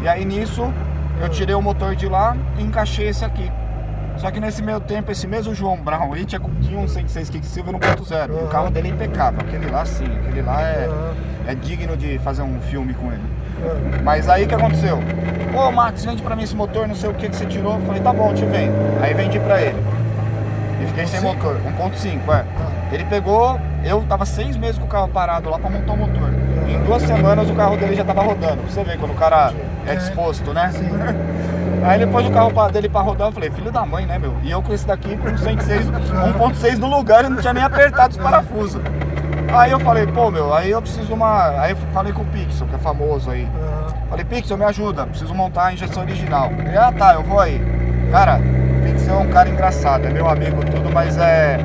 E 0.02 0.08
aí 0.08 0.24
nisso, 0.24 0.70
eu 1.22 1.28
tirei 1.30 1.54
o 1.54 1.62
motor 1.62 1.96
de 1.96 2.06
lá 2.06 2.36
e 2.58 2.62
encaixei 2.62 3.08
esse 3.08 3.24
aqui. 3.24 3.50
Só 4.18 4.30
que 4.32 4.40
nesse 4.40 4.62
meio 4.62 4.80
tempo, 4.80 5.12
esse 5.12 5.26
mesmo 5.26 5.54
João 5.54 5.76
Brown 5.76 6.12
aí 6.12 6.24
tinha, 6.24 6.40
tinha 6.60 6.78
um 6.78 6.88
106 6.88 7.30
Quicksilver 7.30 7.74
1.0. 7.74 8.30
E 8.30 8.44
o 8.44 8.48
carro 8.48 8.70
dele 8.70 8.88
é 8.88 8.90
impecável. 8.90 9.40
Aquele 9.40 9.70
lá 9.70 9.84
sim, 9.84 10.04
aquele 10.04 10.42
lá 10.42 10.60
é, 10.62 10.88
é 11.46 11.54
digno 11.54 11.96
de 11.96 12.18
fazer 12.18 12.42
um 12.42 12.60
filme 12.62 12.94
com 12.94 13.12
ele. 13.12 13.22
Mas 14.02 14.28
aí 14.28 14.44
o 14.44 14.48
que 14.48 14.54
aconteceu? 14.54 14.98
Pô, 15.52 15.70
Max, 15.70 16.04
vende 16.04 16.22
pra 16.22 16.34
mim 16.34 16.42
esse 16.42 16.54
motor, 16.54 16.86
não 16.86 16.94
sei 16.94 17.10
o 17.10 17.14
que 17.14 17.28
que 17.28 17.36
você 17.36 17.46
tirou. 17.46 17.74
Eu 17.74 17.86
falei, 17.86 18.02
tá 18.02 18.12
bom, 18.12 18.34
te 18.34 18.44
vendo. 18.44 18.74
Aí 19.02 19.14
vendi 19.14 19.38
pra 19.38 19.60
ele. 19.60 19.78
E 20.82 20.86
fiquei 20.86 21.06
sem 21.06 21.20
motor, 21.20 21.56
1.5, 21.78 22.34
é. 22.34 22.94
Ele 22.94 23.04
pegou, 23.04 23.58
eu 23.84 24.02
tava 24.08 24.24
seis 24.24 24.56
meses 24.56 24.78
com 24.78 24.84
o 24.84 24.88
carro 24.88 25.08
parado 25.08 25.50
lá 25.50 25.58
pra 25.58 25.68
montar 25.68 25.92
o 25.92 25.96
motor. 25.96 26.27
Em 26.68 26.82
duas 26.84 27.02
semanas 27.02 27.48
o 27.48 27.54
carro 27.54 27.76
dele 27.76 27.94
já 27.94 28.04
tava 28.04 28.22
rodando. 28.22 28.62
Você 28.62 28.84
ver 28.84 28.98
quando 28.98 29.12
o 29.12 29.16
cara 29.16 29.52
é 29.86 29.94
disposto, 29.96 30.52
né? 30.52 30.70
Aí 31.82 31.98
depois 31.98 32.26
o 32.26 32.30
carro 32.30 32.70
dele 32.70 32.88
pra 32.88 33.00
rodar, 33.00 33.28
eu 33.28 33.32
falei, 33.32 33.50
filho 33.50 33.70
da 33.70 33.86
mãe, 33.86 34.04
né, 34.04 34.18
meu? 34.18 34.34
E 34.42 34.50
eu 34.50 34.60
com 34.62 34.74
esse 34.74 34.86
daqui 34.86 35.16
com 35.16 35.36
106, 35.36 35.86
1.6 35.86 36.78
no 36.78 36.88
lugar 36.88 37.24
e 37.24 37.28
não 37.28 37.38
tinha 37.38 37.52
nem 37.52 37.62
apertado 37.62 38.10
os 38.12 38.16
parafusos. 38.16 38.82
Aí 39.52 39.70
eu 39.70 39.80
falei, 39.80 40.06
pô, 40.06 40.30
meu, 40.30 40.52
aí 40.52 40.70
eu 40.70 40.82
preciso 40.82 41.06
de 41.06 41.12
uma. 41.12 41.60
Aí 41.60 41.70
eu 41.70 41.76
falei 41.94 42.12
com 42.12 42.22
o 42.22 42.26
Pixel, 42.26 42.66
que 42.66 42.74
é 42.74 42.78
famoso 42.78 43.30
aí. 43.30 43.48
Falei, 44.10 44.24
Pixel, 44.24 44.58
me 44.58 44.64
ajuda, 44.64 45.06
preciso 45.06 45.34
montar 45.34 45.66
a 45.66 45.72
injeção 45.72 46.02
original. 46.02 46.50
Ele, 46.58 46.76
ah 46.76 46.92
tá, 46.92 47.14
eu 47.14 47.22
vou 47.22 47.40
aí. 47.40 47.60
Cara, 48.10 48.40
Pixel 48.84 49.14
é 49.14 49.18
um 49.18 49.28
cara 49.28 49.48
engraçado, 49.48 50.06
é 50.06 50.10
meu 50.10 50.28
amigo 50.28 50.62
tudo, 50.64 50.90
mas 50.92 51.16
é 51.16 51.58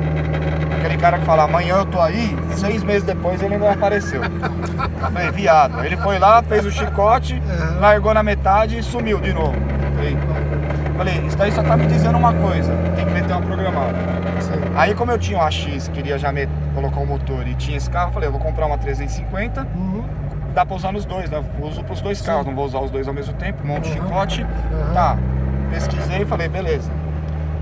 aquele 0.84 1.00
cara 1.00 1.18
que 1.18 1.24
fala, 1.24 1.44
amanhã 1.44 1.76
eu 1.76 1.86
tô 1.86 2.00
aí, 2.00 2.36
seis 2.50 2.82
meses 2.82 3.02
depois 3.04 3.42
ele 3.42 3.56
não 3.56 3.70
apareceu. 3.70 4.22
Eu 4.22 5.10
falei, 5.10 5.30
viado. 5.30 5.82
Ele 5.84 5.96
foi 5.96 6.18
lá, 6.18 6.42
fez 6.42 6.64
o 6.66 6.70
chicote, 6.70 7.40
largou 7.80 8.12
na 8.12 8.22
metade 8.22 8.78
e 8.78 8.82
sumiu 8.82 9.18
de 9.20 9.32
novo. 9.32 9.54
Falei, 9.96 10.18
falei, 10.96 11.26
isso 11.26 11.36
daí 11.36 11.52
só 11.52 11.62
tá 11.62 11.76
me 11.76 11.86
dizendo 11.86 12.18
uma 12.18 12.32
coisa, 12.34 12.72
tem 12.96 13.06
que 13.06 13.12
meter 13.12 13.32
uma 13.32 13.42
programada. 13.42 13.94
Aí 14.76 14.94
como 14.94 15.10
eu 15.10 15.18
tinha 15.18 15.38
um 15.38 15.42
AX, 15.42 15.88
queria 15.92 16.18
já 16.18 16.30
met- 16.32 16.50
colocar 16.74 17.00
um 17.00 17.06
motor 17.06 17.46
e 17.46 17.54
tinha 17.54 17.76
esse 17.76 17.88
carro, 17.88 18.12
falei, 18.12 18.28
eu 18.28 18.32
vou 18.32 18.40
comprar 18.40 18.66
uma 18.66 18.76
350, 18.76 19.66
Uhum. 19.74 20.04
dá 20.54 20.66
pra 20.66 20.76
usar 20.76 20.92
nos 20.92 21.04
dois, 21.06 21.30
né? 21.30 21.42
Eu 21.58 21.66
uso 21.66 21.82
pros 21.84 22.00
dois 22.00 22.20
carros, 22.20 22.44
não 22.44 22.54
vou 22.54 22.66
usar 22.66 22.80
os 22.80 22.90
dois 22.90 23.06
ao 23.08 23.14
mesmo 23.14 23.32
tempo, 23.34 23.66
monto 23.66 23.88
o 23.88 23.92
Uhum. 23.92 23.96
chicote, 23.96 24.42
Uhum. 24.42 24.92
tá. 24.92 25.16
Pesquisei 25.70 26.22
e 26.22 26.24
falei, 26.26 26.48
beleza. 26.48 26.90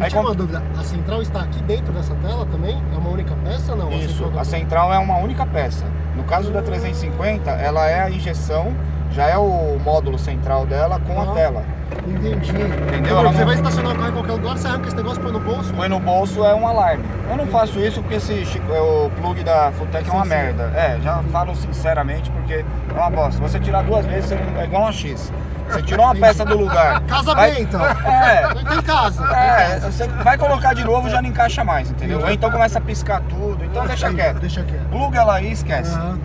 Eu 0.03 0.07
Aí 0.07 0.11
tinha 0.11 0.21
com- 0.23 0.29
uma 0.29 0.35
dúvida, 0.35 0.63
a 0.79 0.83
central 0.83 1.23
está 1.23 1.41
aqui 1.43 1.63
dentro 1.63 1.93
dessa 1.93 2.13
tela 2.17 2.45
também? 2.47 2.77
É 2.93 2.99
uma 2.99 3.09
única 3.11 3.35
peça 3.45 3.71
ou 3.73 3.79
não? 3.79 3.93
Isso, 3.93 4.19
central 4.25 4.39
a 4.41 4.45
central 4.45 4.93
é 4.93 4.99
uma 4.99 5.17
única 5.19 5.47
peça. 5.47 5.85
No 6.17 6.25
caso 6.25 6.51
da 6.51 6.61
350, 6.61 7.51
ela 7.53 7.87
é 7.89 8.03
a 8.03 8.11
injeção, 8.11 8.73
já 9.13 9.29
é 9.29 9.37
o 9.39 9.79
módulo 9.85 10.19
central 10.19 10.67
dela 10.67 11.01
com 11.07 11.21
a 11.21 11.25
Ah. 11.25 11.35
tela. 11.35 11.65
Entendi. 12.07 12.51
Entendeu? 12.51 13.21
Então, 13.21 13.33
você 13.33 13.39
não- 13.39 13.47
vai 13.47 13.55
estacionar 13.55 13.93
o 13.93 13.97
carro 13.97 14.09
em 14.09 14.13
qualquer 14.13 14.33
lugar, 14.33 14.59
você 14.59 14.67
arranca 14.67 14.87
esse 14.89 14.97
negócio, 14.97 15.23
põe 15.23 15.31
no 15.33 15.41
bolso. 15.41 15.73
Põe 15.75 15.89
no 15.89 16.01
bolso 16.01 16.45
é 16.45 16.55
um 16.55 16.67
alarme. 16.67 17.05
Eu 17.31 17.37
não 17.37 17.47
faço 17.47 17.79
isso 17.79 18.01
porque 18.01 18.17
esse 18.17 18.61
é 18.75 18.81
o 18.81 19.09
plug 19.21 19.45
da 19.45 19.71
Futec 19.73 20.09
é 20.09 20.13
uma 20.13 20.25
merda. 20.25 20.65
É, 20.75 20.99
já 21.01 21.23
falo 21.31 21.55
sinceramente 21.55 22.29
porque 22.31 22.55
é 22.55 22.99
uma 22.99 23.11
bosta. 23.11 23.41
Você 23.41 23.61
tirar 23.61 23.83
duas 23.85 24.05
vezes 24.07 24.33
é 24.33 24.65
igual 24.65 24.83
uma 24.83 24.93
X. 24.93 25.33
Você 25.73 25.83
tirou 25.83 26.05
uma 26.05 26.15
peça 26.15 26.45
do 26.45 26.57
lugar. 26.57 27.01
Casa 27.03 27.35
vai- 27.35 27.53
bem, 27.53 27.63
então. 27.63 27.85
É, 27.85 28.55
Não 28.55 28.65
tem 28.65 28.83
casa. 28.83 29.25
É, 29.35 29.81
você 29.81 30.07
vai 30.07 30.37
colocar 30.37 30.75
de 30.75 30.85
novo 30.85 31.09
já 31.09 31.21
não 31.23 31.29
encaixa 31.29 31.65
mais, 31.65 31.91
entendeu? 31.91 32.21
Ou 32.21 32.31
então 32.31 32.51
começa 32.51 32.79
a 32.79 32.81
piscar 32.83 33.21
tudo, 33.29 33.65
então 33.65 33.87
deixa 33.87 34.13
quieto. 34.13 34.39
Deixa 34.39 34.63
quieto. 34.63 34.89
Pluga 34.91 35.21
ela 35.21 35.35
aí 35.37 35.49
e 35.49 35.53
esquece. 35.53 35.95
Aham, 35.95 36.19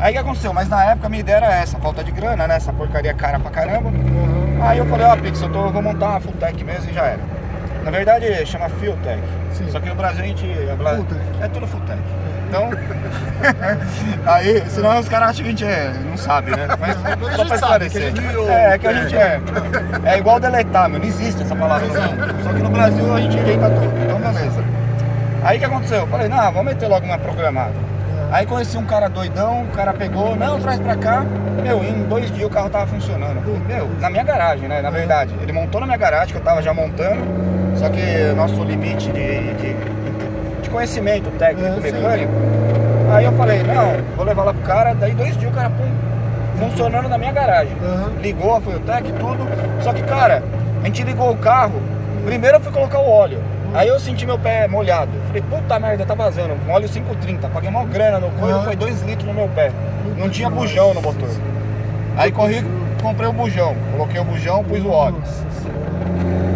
Aí 0.00 0.10
o 0.10 0.12
que 0.14 0.18
aconteceu? 0.20 0.52
Mas 0.52 0.68
na 0.68 0.84
época 0.84 1.06
a 1.08 1.10
minha 1.10 1.20
ideia 1.20 1.36
era 1.38 1.54
essa, 1.54 1.76
falta 1.78 2.04
de 2.04 2.12
grana, 2.12 2.46
né? 2.46 2.54
Essa 2.56 2.72
porcaria 2.72 3.12
cara 3.14 3.38
pra 3.40 3.50
caramba. 3.50 3.88
aham. 3.88 4.68
Aí 4.68 4.78
eu 4.78 4.86
falei, 4.86 5.06
ó, 5.06 5.16
Pix, 5.16 5.40
eu, 5.42 5.48
tô, 5.50 5.66
eu 5.66 5.72
vou 5.72 5.82
montar 5.82 6.10
uma 6.10 6.20
Fulltech 6.20 6.62
mesmo 6.64 6.90
e 6.90 6.94
já 6.94 7.02
era. 7.04 7.20
Na 7.84 7.90
verdade 7.90 8.46
chama 8.46 8.68
Fueltech. 8.68 9.20
Sim. 9.52 9.70
Só 9.70 9.80
que 9.80 9.88
no 9.88 9.94
Brasil 9.94 10.22
a 10.22 10.26
gente. 10.26 10.44
É, 10.46 10.76
é 11.44 11.48
tudo 11.48 11.66
Fulltech. 11.66 11.98
Então. 12.48 12.70
aí, 14.26 14.64
senão 14.68 14.98
os 14.98 15.08
caras 15.08 15.30
acham 15.30 15.44
que 15.44 15.48
a 15.48 15.50
gente 15.50 15.64
é, 15.64 15.92
não 16.08 16.16
sabe, 16.16 16.50
né? 16.50 16.66
Mas 16.80 17.36
só 17.36 17.44
pra 17.44 17.54
esclarecer. 17.54 18.12
É, 18.48 18.74
é 18.74 18.78
que 18.78 18.86
a 18.86 18.92
gente 18.92 19.16
é. 19.16 19.40
É 20.04 20.18
igual 20.18 20.40
deletar, 20.40 20.88
meu. 20.88 20.98
Não 20.98 21.06
existe 21.06 21.42
essa 21.42 21.54
palavra 21.54 21.86
mundo. 21.86 22.42
Só 22.42 22.52
que 22.52 22.62
no 22.62 22.70
Brasil 22.70 23.14
a 23.14 23.20
gente 23.20 23.36
inventa 23.36 23.70
tudo. 23.70 23.92
Então 24.02 24.18
beleza. 24.18 24.64
Aí 25.44 25.56
o 25.56 25.60
que 25.60 25.66
aconteceu? 25.66 25.98
Eu 25.98 26.06
falei, 26.08 26.28
não, 26.28 26.52
vamos 26.52 26.64
meter 26.64 26.88
logo 26.88 27.06
uma 27.06 27.18
programada. 27.18 27.74
Aí 28.30 28.44
conheci 28.44 28.76
um 28.76 28.84
cara 28.84 29.08
doidão, 29.08 29.62
o 29.62 29.68
cara 29.68 29.94
pegou, 29.94 30.36
não, 30.36 30.60
traz 30.60 30.78
pra 30.80 30.96
cá. 30.96 31.24
Meu, 31.62 31.82
em 31.82 32.04
dois 32.04 32.30
dias 32.30 32.46
o 32.46 32.50
carro 32.50 32.68
tava 32.68 32.86
funcionando. 32.86 33.40
Falei, 33.40 33.60
meu, 33.66 33.88
na 34.00 34.10
minha 34.10 34.24
garagem, 34.24 34.68
né? 34.68 34.82
Na 34.82 34.90
verdade. 34.90 35.34
Ele 35.40 35.52
montou 35.52 35.80
na 35.80 35.86
minha 35.86 35.98
garagem, 35.98 36.28
que 36.28 36.40
eu 36.40 36.44
tava 36.44 36.60
já 36.60 36.74
montando. 36.74 37.22
Só 37.76 37.88
que 37.88 38.32
nosso 38.36 38.62
limite 38.64 39.10
de, 39.12 39.54
de, 39.54 39.76
de 40.68 40.74
conhecimento 40.74 41.30
técnico, 41.38 41.74
sim. 41.74 41.80
mecânico. 41.80 42.32
Aí 43.10 43.24
eu 43.24 43.32
falei, 43.32 43.62
não, 43.62 43.96
vou 44.16 44.24
levar 44.24 44.44
lá 44.44 44.52
pro 44.52 44.62
cara. 44.62 44.94
Daí 44.94 45.14
dois 45.14 45.36
dias 45.36 45.50
o 45.50 45.54
cara, 45.54 45.70
pum, 45.70 45.90
funcionando 46.58 47.08
na 47.08 47.16
minha 47.16 47.32
garagem. 47.32 47.72
Aham. 47.82 48.12
Ligou 48.20 48.54
a 48.54 48.60
Fueltec, 48.60 49.12
tudo. 49.14 49.48
Só 49.80 49.92
que, 49.92 50.02
cara, 50.02 50.42
a 50.82 50.84
gente 50.84 51.02
ligou 51.02 51.30
o 51.30 51.36
carro. 51.36 51.80
Primeiro 52.24 52.58
eu 52.58 52.60
fui 52.60 52.70
colocar 52.70 53.00
o 53.00 53.08
óleo. 53.08 53.42
Aí 53.74 53.88
eu 53.88 53.98
senti 53.98 54.24
meu 54.26 54.38
pé 54.38 54.68
molhado. 54.68 55.10
Falei, 55.26 55.42
puta 55.42 55.78
merda, 55.78 56.04
tá 56.04 56.14
vazando. 56.14 56.54
Um 56.66 56.70
óleo 56.70 56.88
530. 56.88 57.48
Paguei 57.48 57.70
uma 57.70 57.84
grana 57.84 58.18
no 58.18 58.30
coelho, 58.30 58.56
Aham. 58.56 58.64
foi 58.64 58.76
2 58.76 59.02
litros 59.02 59.26
no 59.26 59.34
meu 59.34 59.48
pé. 59.48 59.72
Não 60.16 60.28
tinha 60.28 60.50
bujão 60.50 60.92
no 60.94 61.00
motor. 61.00 61.28
Aí 62.16 62.30
corri, 62.32 62.64
comprei 63.00 63.28
o 63.28 63.32
bujão. 63.32 63.74
Coloquei 63.92 64.20
o 64.20 64.24
bujão, 64.24 64.64
pus 64.64 64.82
o 64.82 64.90
óleo. 64.90 65.22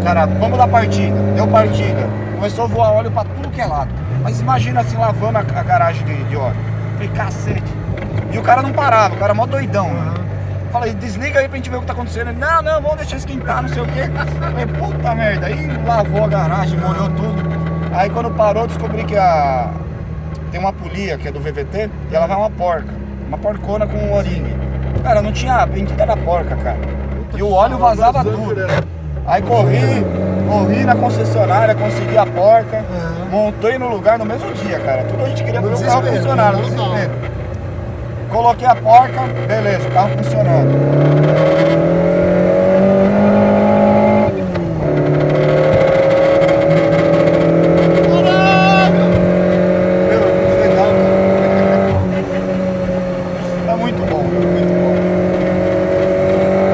Cara, 0.02 0.26
vamos 0.26 0.58
dar 0.58 0.68
partida. 0.68 1.16
Deu 1.34 1.46
partida. 1.46 2.08
Começou 2.34 2.64
a 2.64 2.68
voar 2.68 2.92
óleo 2.92 3.10
pra 3.10 3.24
tudo 3.24 3.48
que 3.50 3.60
é 3.60 3.66
lado. 3.66 3.90
Mas 4.22 4.40
imagina 4.40 4.80
assim, 4.80 4.96
lavando 4.96 5.38
a, 5.38 5.40
a 5.40 5.62
garagem 5.62 6.04
de, 6.04 6.24
de 6.24 6.36
óleo. 6.36 6.56
Falei, 6.94 7.08
cacete. 7.08 7.72
E 8.32 8.38
o 8.38 8.42
cara 8.42 8.62
não 8.62 8.72
parava, 8.72 9.14
o 9.14 9.18
cara 9.18 9.34
mó 9.34 9.46
doidão. 9.46 9.92
né? 9.92 10.14
Falei, 10.72 10.94
desliga 10.94 11.40
aí 11.40 11.48
pra 11.48 11.56
gente 11.56 11.68
ver 11.70 11.76
o 11.76 11.80
que 11.80 11.86
tá 11.86 11.92
acontecendo. 11.92 12.30
Ele, 12.30 12.38
não, 12.38 12.62
não, 12.62 12.80
vamos 12.80 12.96
deixar 12.96 13.16
esquentar, 13.16 13.62
não 13.62 13.68
sei 13.68 13.82
o 13.82 13.86
quê. 13.86 14.10
Falei, 14.40 14.66
puta 14.66 15.14
merda. 15.14 15.46
Aí 15.46 15.68
lavou 15.86 16.24
a 16.24 16.28
garagem, 16.28 16.78
molhou 16.78 17.08
tudo. 17.10 17.42
Aí 17.92 18.08
quando 18.10 18.30
parou, 18.30 18.66
descobri 18.66 19.04
que 19.04 19.16
a... 19.16 19.70
tem 20.50 20.58
uma 20.58 20.72
polia 20.72 21.18
que 21.18 21.28
é 21.28 21.32
do 21.32 21.40
VVT 21.40 21.90
e 22.10 22.14
ela 22.16 22.26
vai 22.26 22.36
uma 22.36 22.50
porca. 22.50 22.88
Uma 23.28 23.38
porcona 23.38 23.86
com 23.86 23.98
um 23.98 24.14
oringue. 24.14 24.56
Cara, 25.02 25.20
não 25.20 25.32
tinha 25.32 25.56
a 25.56 25.66
bendita 25.66 26.06
da 26.06 26.16
porca, 26.16 26.56
cara. 26.56 26.78
E 27.36 27.42
o 27.42 27.52
óleo 27.52 27.78
vazava 27.78 28.24
tudo. 28.24 28.54
Aí 29.26 29.40
corri, 29.42 30.04
corri 30.48 30.84
na 30.84 30.94
concessionária, 30.96 31.74
consegui 31.74 32.18
a 32.18 32.26
porca, 32.26 32.78
Uhum. 32.78 33.30
montei 33.30 33.78
no 33.78 33.88
lugar 33.88 34.18
no 34.18 34.24
mesmo 34.24 34.52
dia, 34.54 34.78
cara. 34.80 35.04
Tudo 35.04 35.24
a 35.24 35.28
gente 35.28 35.44
queria 35.44 35.60
ver 35.60 35.74
o 35.74 35.80
carro 35.80 36.02
funcionar, 36.02 36.54
desespero. 36.56 37.10
Coloquei 38.30 38.66
a 38.66 38.74
porca, 38.74 39.20
beleza, 39.46 39.88
o 39.88 39.92
carro 39.92 40.10
funcionando. 40.16 40.72
Caralho! 48.12 49.08
Meu, 50.08 50.20
é 50.20 50.32
muito 50.34 50.54
legal, 50.60 50.90
cara. 50.92 51.22
É 53.68 53.74
muito 53.76 54.02
bom, 54.10 54.22
muito 54.22 54.74
bom. 54.74 54.94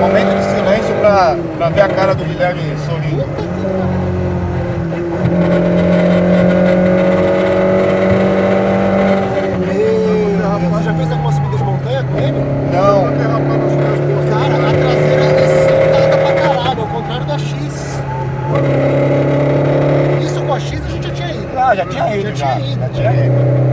Momento 0.01 0.32
de 0.36 0.44
silêncio 0.44 0.94
pra, 1.01 1.36
pra 1.57 1.68
ver 1.70 1.80
a 1.82 1.88
cara 1.88 2.14
do 2.14 2.24
Guilherme 2.24 2.62
sorrindo. 2.86 3.26
Você 10.70 10.84
já 10.84 10.94
fez 10.94 11.11
alguma 11.11 11.32
subida 11.32 11.57
de 11.57 11.64
montanha 11.64 12.05
com 12.05 12.18
ele? 12.18 12.44
Não, 12.72 13.05
Cara, 14.28 14.55
a 14.55 14.72
traseira 14.72 15.24
é 15.24 15.46
sentada 15.49 16.16
pra 16.18 16.32
caralho, 16.34 16.80
ao 16.82 16.86
contrário 16.88 17.24
da 17.26 17.38
X. 17.38 18.01
Isso 20.22 20.40
com 20.42 20.53
a 20.55 20.61
X 20.61 20.80
a 20.84 20.90
gente 20.90 21.07
já 21.09 21.14
tinha 21.14 21.28
ido. 21.30 21.49
ah, 21.57 21.74
já 21.74 21.86
tinha 21.86 22.16
ido, 22.16 22.36
já. 22.36 22.46
Já 22.46 22.55
tinha 22.57 22.70
ido. 22.72 22.80
Já 22.80 22.88
tinha 22.88 23.26
ido. 23.26 23.68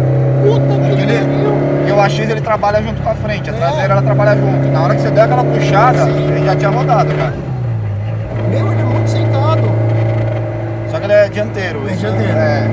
Puta 0.45 0.95
que 0.95 1.01
Ele, 1.01 1.13
pariu. 1.17 1.87
e 1.87 1.91
o 1.91 1.99
AX 2.01 2.19
ele 2.19 2.41
trabalha 2.41 2.81
junto 2.83 3.01
com 3.01 3.09
a 3.09 3.15
frente, 3.15 3.49
a 3.49 3.53
É. 3.53 3.57
traseira 3.57 3.93
ela 3.93 4.01
trabalha 4.01 4.35
junto. 4.35 4.67
Na 4.71 4.81
hora 4.83 4.95
que 4.95 5.01
você 5.01 5.09
der 5.11 5.21
aquela 5.23 5.43
puxada, 5.65 6.09
ele 6.09 6.45
já 6.45 6.55
tinha 6.55 6.69
rodado, 6.69 7.13
cara. 7.15 7.33
Meu, 8.49 8.71
ele 8.71 8.81
é 8.81 8.83
muito 8.85 9.09
sentado. 9.09 9.61
Só 10.89 10.99
que 10.99 11.05
ele 11.05 11.13
é 11.13 11.29
dianteiro. 11.29 11.87
É 11.87 11.91
isso 11.91 12.01
dianteiro. 12.01 12.33
É. 12.37 12.67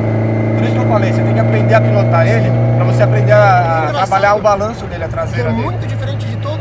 Por 0.56 0.64
isso 0.64 0.72
que 0.74 0.78
eu 0.78 0.88
falei, 0.88 1.12
você 1.12 1.22
tem 1.22 1.34
que 1.34 1.40
aprender 1.40 1.74
a 1.74 1.80
pilotar 1.80 2.26
ele 2.26 2.50
pra 2.76 2.84
você 2.84 3.02
aprender 3.02 3.32
a, 3.32 3.90
trabalhar 3.92 4.34
o 4.34 4.40
balanço 4.42 4.84
dele, 4.86 5.04
a 5.04 5.08
Que 5.08 5.12
traseira 5.14 5.48
é 5.48 5.52
dele. 5.52 5.62
muito 5.64 5.86
diferente 5.86 6.26
de 6.26 6.36
todo 6.36 6.60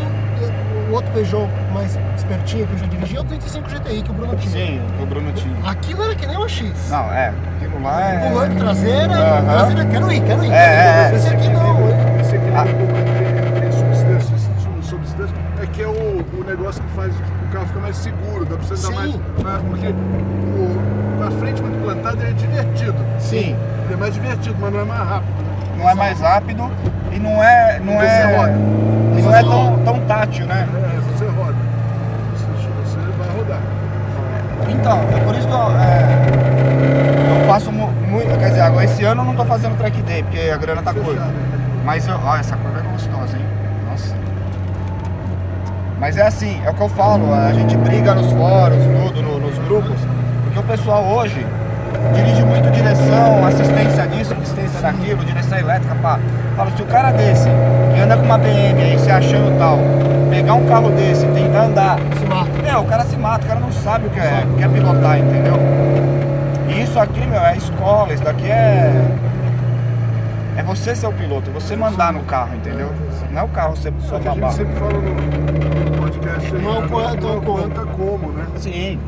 o 0.89 0.93
outro 0.93 1.11
Peugeot 1.11 1.47
mais 1.73 1.97
espertinho 2.17 2.67
que 2.67 2.73
eu 2.73 2.79
já 2.79 2.85
dirigi, 2.87 3.15
é 3.15 3.19
o 3.19 3.23
205 3.23 3.69
GTI 3.69 4.01
que 4.01 4.11
o 4.11 4.13
Bruno 4.13 4.35
tinha. 4.35 4.51
Sim, 4.51 4.81
o 5.01 5.05
Bruno 5.05 5.31
tinha. 5.33 5.53
Aquilo 5.69 6.03
era 6.03 6.15
que 6.15 6.25
nem 6.27 6.35
uma 6.35 6.49
X. 6.49 6.71
Não, 6.89 7.13
é. 7.13 7.31
Aquilo 7.57 7.81
lá 7.83 8.01
é. 8.01 8.29
Pulando 8.29 8.57
traseira, 8.57 9.13
Aham. 9.13 9.45
traseira, 9.45 9.85
quero 9.85 10.11
ir, 10.11 10.21
quero 10.21 10.43
ir. 10.45 10.51
É, 10.51 10.55
é, 10.55 11.09
é. 11.11 11.15
Esse 11.15 11.27
aqui 11.29 11.47
não. 11.49 11.77
é- 11.87 12.21
Esse 12.21 12.35
aqui 12.35 12.45
Ah. 12.55 12.65
Seguro, 18.01 18.45
dá 18.45 18.55
pra 18.57 18.65
você 18.65 18.87
andar 18.87 18.95
mais. 18.99 19.11
Porque 19.69 19.87
o, 19.87 21.17
pra 21.17 21.31
frente 21.31 21.61
muito 21.61 21.83
plantado 21.83 22.17
ele 22.21 22.29
é 22.31 22.33
divertido. 22.33 22.95
Sim. 23.19 23.55
Ele 23.85 23.93
é 23.93 23.97
mais 23.97 24.13
divertido, 24.13 24.55
mas 24.59 24.73
não 24.73 24.79
é 24.81 24.83
mais 24.85 25.09
rápido. 25.09 25.31
né? 25.31 25.75
Não 25.77 25.89
é 25.89 25.93
mais 25.95 26.19
rápido 26.19 26.71
e 27.11 27.19
não 27.19 27.43
é. 27.43 27.79
Não 27.79 27.93
Você 27.93 28.05
é. 28.05 28.37
roda. 28.37 28.53
E 29.17 29.21
não 29.21 29.35
é 29.35 29.41
tão, 29.43 29.79
tão 29.83 29.99
tátil, 30.07 30.45
né? 30.45 30.67
É, 30.73 30.99
você 31.17 31.25
roda. 31.25 31.55
Você, 32.33 32.45
você 32.85 32.97
vai 33.17 33.37
rodar. 33.37 33.59
Então, 34.69 34.99
é 35.15 35.19
por 35.25 35.35
isso 35.35 35.47
que 35.47 35.53
eu, 35.53 35.59
é, 35.59 37.41
eu 37.41 37.47
faço 37.47 37.71
muito. 37.71 38.39
Quer 38.39 38.49
dizer, 38.49 38.61
agora 38.61 38.85
esse 38.85 39.03
ano 39.03 39.21
eu 39.21 39.25
não 39.25 39.35
tô 39.35 39.45
fazendo 39.45 39.77
track 39.77 40.01
day, 40.03 40.23
porque 40.23 40.39
a 40.49 40.57
grana 40.57 40.81
tá 40.81 40.93
curta. 40.93 41.27
Mas 41.83 42.07
eu, 42.07 42.15
ó, 42.23 42.37
essa 42.37 42.55
curva 42.55 42.79
é 42.79 42.91
gostosa, 42.91 43.37
hein? 43.37 43.45
Mas 46.01 46.17
é 46.17 46.23
assim, 46.23 46.59
é 46.65 46.69
o 46.69 46.73
que 46.73 46.81
eu 46.81 46.89
falo, 46.89 47.31
a 47.31 47.53
gente 47.53 47.77
briga 47.77 48.13
nos 48.15 48.31
fóruns, 48.33 48.83
tudo, 48.83 49.21
no- 49.21 49.39
nos 49.39 49.55
grupos, 49.59 49.99
porque 50.43 50.57
o 50.59 50.63
pessoal 50.63 51.03
hoje 51.05 51.45
dirige 52.15 52.41
muito 52.43 52.71
direção, 52.71 53.45
assistência 53.45 54.07
disso, 54.07 54.33
assistência 54.33 54.81
daquilo, 54.81 55.23
direção 55.23 55.59
elétrica, 55.59 55.93
pá. 56.01 56.19
falo, 56.57 56.71
se 56.75 56.81
o 56.81 56.85
cara 56.87 57.11
desse, 57.11 57.47
que 57.93 57.99
anda 58.01 58.17
com 58.17 58.23
uma 58.23 58.37
BM 58.39 58.81
aí, 58.81 58.97
se 58.97 59.11
achando 59.11 59.55
tal, 59.59 59.77
pegar 60.31 60.55
um 60.55 60.65
carro 60.65 60.89
desse, 60.89 61.23
tentar 61.27 61.65
andar, 61.65 61.99
Se 62.17 62.25
mata. 62.25 62.49
é, 62.67 62.75
o 62.77 62.83
cara 62.85 63.03
se 63.03 63.17
mata, 63.17 63.45
o 63.45 63.47
cara 63.47 63.59
não 63.59 63.71
sabe 63.71 64.07
o 64.07 64.09
que 64.09 64.19
é, 64.19 64.43
o 64.51 64.57
que 64.57 64.63
é 64.63 64.67
pilotar, 64.67 65.19
entendeu? 65.19 65.53
E 66.67 66.81
isso 66.81 66.99
aqui, 66.99 67.21
meu, 67.27 67.39
é 67.39 67.55
escola, 67.57 68.11
isso 68.11 68.23
daqui 68.23 68.47
é. 68.49 68.91
É 70.57 70.63
você 70.63 70.93
ser 70.95 71.07
o 71.07 71.13
piloto, 71.13 71.49
você 71.51 71.75
mandar 71.75 72.11
no 72.11 72.21
carro, 72.23 72.55
entendeu? 72.55 72.89
Não 73.31 73.41
é 73.41 73.43
o 73.45 73.47
carro 73.47 73.75
ser 73.77 73.93
só 74.01 74.17
gente 74.19 74.53
sempre 74.53 74.73
fala 74.75 74.91
no, 74.93 75.70
aí, 76.45 76.61
Não 76.61 76.81
né? 76.81 76.87
quanto 76.89 77.27
Não 77.27 77.87
como. 77.87 78.31
né? 78.31 78.45
Sim. 78.57 78.99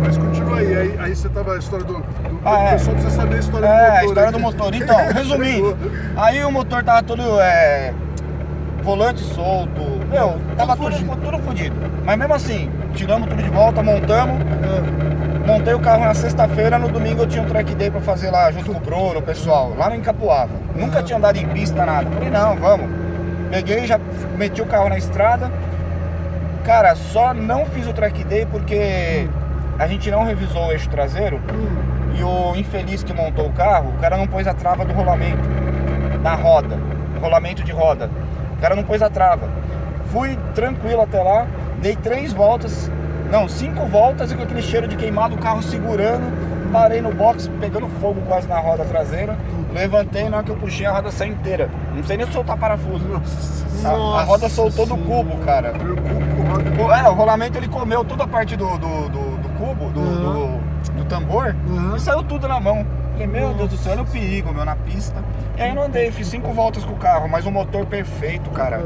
Mas 0.00 0.18
continua 0.18 0.58
aí, 0.58 0.76
aí, 0.76 0.98
aí 0.98 1.16
você 1.16 1.28
tava 1.28 1.54
a 1.54 1.58
história 1.58 1.84
do. 1.84 1.94
do 1.94 2.04
Ah, 2.44 2.60
é. 2.60 2.68
O 2.68 2.70
pessoal 2.72 2.94
precisa 2.96 3.16
saber 3.16 3.36
a 3.36 3.38
história 3.38 3.66
do 3.68 3.72
É, 3.74 3.78
motor. 3.80 3.92
a 3.98 4.04
história 4.04 4.26
aí. 4.26 4.32
do 4.32 4.40
motor. 4.40 4.74
Então, 4.74 4.96
resumindo, 5.14 5.76
aí 6.16 6.44
o 6.44 6.50
motor 6.50 6.82
tava 6.84 7.02
todo. 7.02 7.22
É, 7.40 7.92
volante 8.82 9.20
solto. 9.20 9.80
Meu, 10.10 10.36
tava 10.56 10.76
tudo, 10.76 11.16
tudo 11.22 11.38
fodido. 11.38 11.74
Mas 12.04 12.18
mesmo 12.18 12.34
assim, 12.34 12.70
tiramos 12.94 13.28
tudo 13.28 13.42
de 13.42 13.48
volta, 13.48 13.82
montamos. 13.82 14.36
Montei 15.46 15.74
o 15.74 15.80
carro 15.80 16.04
na 16.04 16.14
sexta-feira, 16.14 16.78
no 16.78 16.88
domingo 16.88 17.22
eu 17.22 17.26
tinha 17.26 17.42
um 17.42 17.46
track 17.46 17.74
day 17.74 17.90
pra 17.90 18.00
fazer 18.00 18.30
lá 18.30 18.50
junto 18.50 18.72
com 18.72 18.78
o 18.78 18.80
Bruno, 18.80 19.18
o 19.18 19.22
pessoal, 19.22 19.74
lá 19.76 19.90
no 19.90 19.94
Encapuava. 19.96 20.52
Nunca 20.74 21.02
tinha 21.02 21.18
andado 21.18 21.36
em 21.36 21.46
pista, 21.48 21.84
nada. 21.84 22.08
Falei, 22.10 22.30
não, 22.30 22.56
vamos. 22.56 22.86
Peguei, 23.54 23.86
já 23.86 24.00
meti 24.36 24.60
o 24.60 24.66
carro 24.66 24.88
na 24.88 24.98
estrada. 24.98 25.48
Cara, 26.64 26.96
só 26.96 27.32
não 27.32 27.64
fiz 27.66 27.86
o 27.86 27.92
track 27.92 28.24
day 28.24 28.44
porque 28.50 29.28
a 29.78 29.86
gente 29.86 30.10
não 30.10 30.24
revisou 30.24 30.66
o 30.66 30.72
eixo 30.72 30.90
traseiro. 30.90 31.40
E 32.18 32.24
o 32.24 32.56
infeliz 32.56 33.04
que 33.04 33.12
montou 33.12 33.46
o 33.46 33.52
carro, 33.52 33.90
o 33.90 34.00
cara 34.00 34.16
não 34.16 34.26
pôs 34.26 34.48
a 34.48 34.54
trava 34.54 34.84
do 34.84 34.92
rolamento 34.92 35.48
na 36.20 36.34
roda, 36.34 36.76
rolamento 37.20 37.62
de 37.62 37.70
roda. 37.70 38.10
O 38.58 38.60
cara 38.60 38.74
não 38.74 38.82
pôs 38.82 39.00
a 39.00 39.08
trava. 39.08 39.48
Fui 40.10 40.36
tranquilo 40.52 41.02
até 41.02 41.22
lá, 41.22 41.46
dei 41.80 41.94
três 41.94 42.32
voltas, 42.32 42.90
não, 43.30 43.48
cinco 43.48 43.86
voltas 43.86 44.32
e 44.32 44.34
com 44.34 44.42
aquele 44.42 44.62
cheiro 44.62 44.88
de 44.88 44.96
queimado, 44.96 45.36
o 45.36 45.38
carro 45.38 45.62
segurando. 45.62 46.24
Parei 46.72 47.00
no 47.00 47.14
box, 47.14 47.48
pegando 47.60 47.86
fogo 48.00 48.20
quase 48.26 48.48
na 48.48 48.58
roda 48.58 48.84
traseira. 48.84 49.36
Levantei, 49.74 50.28
na 50.28 50.36
hora 50.38 50.46
que 50.46 50.52
eu 50.52 50.56
puxei, 50.56 50.86
a 50.86 50.92
roda 50.92 51.10
saiu 51.10 51.32
inteira. 51.32 51.68
Não 51.94 52.04
sei 52.04 52.16
nem 52.16 52.30
soltar 52.30 52.56
parafuso. 52.56 53.04
A, 53.84 54.20
a 54.20 54.22
roda 54.22 54.48
soltou 54.48 54.86
do 54.86 54.96
cubo, 54.96 55.36
cara. 55.44 55.72
O, 56.80 56.92
é, 56.92 57.08
o 57.08 57.12
rolamento 57.12 57.58
ele 57.58 57.68
comeu 57.68 58.04
toda 58.04 58.24
a 58.24 58.26
parte 58.28 58.56
do, 58.56 58.66
do, 58.78 59.08
do- 59.08 59.36
do 59.42 59.48
cubo, 59.58 59.90
do, 59.90 60.00
Uhum. 60.00 60.58
do, 60.94 60.94
do 60.98 61.04
tambor, 61.06 61.54
Uhum. 61.66 61.96
e 61.96 62.00
saiu 62.00 62.22
tudo 62.22 62.46
na 62.48 62.60
mão. 62.60 62.86
Falei, 63.12 63.26
meu 63.26 63.52
Deus 63.54 63.70
do 63.70 63.76
céu, 63.76 63.92
olha 63.92 64.02
o 64.02 64.06
perigo, 64.06 64.52
meu, 64.54 64.64
na 64.64 64.74
pista. 64.76 65.22
E 65.56 65.62
aí 65.62 65.68
eu 65.70 65.74
não 65.74 65.84
andei, 65.84 66.10
fiz 66.10 66.26
cinco 66.28 66.52
voltas 66.52 66.84
com 66.84 66.92
o 66.92 66.96
carro, 66.96 67.28
mas 67.28 67.44
o 67.46 67.50
motor 67.50 67.84
perfeito, 67.86 68.50
cara. 68.50 68.80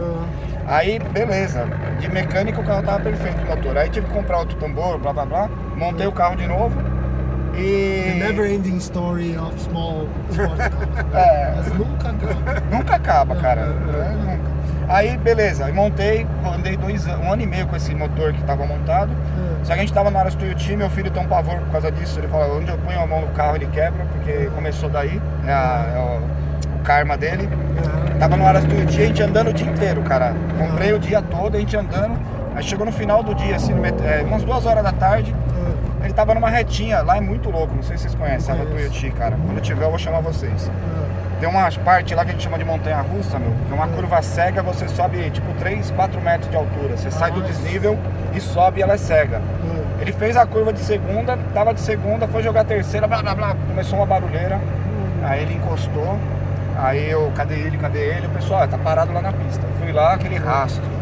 Aí, 0.66 0.98
beleza. 0.98 1.66
De 1.98 2.08
mecânica 2.10 2.60
o 2.60 2.64
carro 2.64 2.82
tava 2.82 3.00
perfeito 3.00 3.42
o 3.42 3.46
motor. 3.46 3.76
Aí 3.78 3.88
tive 3.88 4.06
que 4.06 4.12
comprar 4.12 4.38
outro 4.38 4.56
tambor, 4.58 4.98
blá 4.98 5.12
blá 5.14 5.24
blá. 5.24 5.48
Montei 5.76 6.06
o 6.06 6.12
carro 6.12 6.36
de 6.36 6.46
novo. 6.46 6.74
The 7.52 7.60
E. 7.60 8.14
never 8.18 8.46
ending 8.46 8.76
story 8.78 9.36
of 9.36 9.58
small 9.60 10.06
sports. 10.30 10.58
É, 11.14 11.52
Mas 11.56 11.72
nunca 11.72 12.08
acaba. 12.10 12.60
Nunca 12.70 12.94
acaba, 12.96 13.36
cara. 13.36 13.60
É, 13.62 14.10
nunca. 14.14 14.48
Aí, 14.88 15.16
beleza, 15.18 15.70
montei, 15.72 16.26
andei 16.54 16.76
dois, 16.76 17.06
um 17.06 17.30
ano 17.32 17.42
e 17.42 17.46
meio 17.46 17.66
com 17.66 17.76
esse 17.76 17.94
motor 17.94 18.32
que 18.32 18.42
tava 18.44 18.64
montado. 18.64 19.10
Só 19.62 19.74
que 19.74 19.80
a 19.80 19.82
gente 19.82 19.92
tava 19.92 20.10
na 20.10 20.20
área 20.20 20.30
do 20.30 20.36
Tuiuti, 20.38 20.76
meu 20.76 20.88
filho 20.88 21.10
tem 21.10 21.22
um 21.22 21.26
pavor 21.26 21.56
por 21.56 21.72
causa 21.72 21.90
disso. 21.92 22.18
Ele 22.18 22.28
fala, 22.28 22.54
onde 22.56 22.70
eu 22.70 22.78
ponho 22.78 22.98
a 23.02 23.06
mão 23.06 23.20
no 23.20 23.26
carro 23.28 23.56
ele 23.56 23.66
quebra, 23.66 24.04
porque 24.12 24.46
começou 24.54 24.88
daí, 24.88 25.20
é, 25.46 25.52
a- 25.52 25.92
é 25.94 25.98
o, 25.98 26.76
o 26.78 26.82
karma 26.82 27.18
dele. 27.18 27.48
Tava 28.18 28.36
no 28.36 28.46
Aras 28.46 28.64
Tuiuti, 28.64 29.02
a 29.02 29.06
gente 29.06 29.22
andando 29.22 29.48
o 29.48 29.52
dia 29.52 29.70
inteiro, 29.70 30.00
cara. 30.02 30.34
Comprei 30.58 30.92
o 30.94 30.98
dia 30.98 31.20
todo, 31.20 31.54
a 31.56 31.60
gente 31.60 31.76
andando. 31.76 32.18
Aí 32.54 32.62
chegou 32.64 32.86
no 32.86 32.92
final 32.92 33.22
do 33.22 33.34
dia, 33.34 33.56
assim, 33.56 33.74
met- 33.74 34.00
é, 34.02 34.22
umas 34.26 34.42
duas 34.42 34.64
horas 34.64 34.82
da 34.82 34.92
tarde, 34.92 35.34
ele 36.02 36.12
tava 36.12 36.34
numa 36.34 36.48
retinha, 36.48 37.02
lá 37.02 37.16
é 37.16 37.20
muito 37.20 37.50
louco, 37.50 37.74
não 37.74 37.82
sei 37.82 37.96
se 37.96 38.04
vocês 38.04 38.14
conhecem, 38.14 38.54
a 38.54 38.58
Área 38.58 38.70
Tuiuti, 38.70 39.10
cara. 39.10 39.36
Quando 39.44 39.60
tiver 39.60 39.84
eu 39.84 39.90
vou 39.90 39.98
chamar 39.98 40.20
vocês. 40.20 40.70
Tem 41.40 41.48
umas 41.48 41.76
partes 41.76 42.16
lá 42.16 42.24
que 42.24 42.30
a 42.30 42.32
gente 42.32 42.42
chama 42.42 42.58
de 42.58 42.64
montanha 42.64 43.00
russa, 43.00 43.38
meu. 43.38 43.52
Que 43.66 43.72
é 43.72 43.74
uma 43.74 43.86
curva 43.88 44.20
cega, 44.22 44.60
você 44.60 44.88
sobe 44.88 45.30
tipo 45.30 45.52
3, 45.54 45.90
4 45.92 46.20
metros 46.20 46.50
de 46.50 46.56
altura. 46.56 46.96
Você 46.96 47.10
sai 47.10 47.30
do 47.30 47.40
desnível 47.42 47.96
e 48.34 48.40
sobe 48.40 48.80
e 48.80 48.82
ela 48.82 48.94
é 48.94 48.96
cega. 48.96 49.40
Ele 50.00 50.12
fez 50.12 50.36
a 50.36 50.44
curva 50.46 50.72
de 50.72 50.80
segunda, 50.80 51.38
tava 51.54 51.72
de 51.72 51.80
segunda, 51.80 52.26
foi 52.26 52.42
jogar 52.42 52.62
a 52.62 52.64
terceira, 52.64 53.06
blá 53.06 53.22
blá 53.22 53.34
blá. 53.34 53.56
Começou 53.68 53.98
uma 53.98 54.06
barulheira. 54.06 54.60
Aí 55.22 55.42
ele 55.42 55.54
encostou. 55.54 56.18
Aí 56.76 57.10
eu, 57.10 57.30
cadê 57.34 57.54
ele, 57.54 57.76
cadê 57.76 57.98
ele? 57.98 58.26
O 58.26 58.30
pessoal, 58.30 58.62
ah, 58.62 58.68
tá 58.68 58.78
parado 58.78 59.12
lá 59.12 59.20
na 59.20 59.32
pista. 59.32 59.64
Eu 59.64 59.84
fui 59.84 59.92
lá, 59.92 60.14
aquele 60.14 60.36
rastro. 60.36 60.97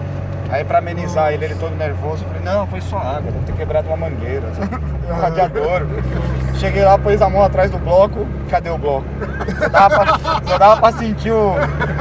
Aí 0.49 0.65
pra 0.65 0.79
amenizar 0.79 1.33
ele, 1.33 1.45
ele 1.45 1.55
todo 1.57 1.75
nervoso, 1.75 2.25
eu 2.25 2.29
falei, 2.29 2.43
não, 2.43 2.67
foi 2.67 2.81
só 2.81 2.99
água, 2.99 3.33
deve 3.33 3.47
ter 3.47 3.53
quebrado 3.53 3.89
uma 3.89 3.97
mangueira, 3.97 4.47
um 5.09 5.15
radiador. 5.21 5.87
Cheguei 6.55 6.85
lá, 6.85 6.97
pôs 6.97 7.21
a 7.21 7.29
mão 7.29 7.43
atrás 7.43 7.71
do 7.71 7.79
bloco, 7.79 8.27
cadê 8.49 8.71
o 8.71 8.79
bloco? 8.79 9.07
Só 9.59 9.69
dava 9.69 10.05
pra, 10.05 10.41
só 10.45 10.59
dava 10.59 10.81
pra 10.81 10.93
sentir 10.93 11.33
o, 11.33 11.55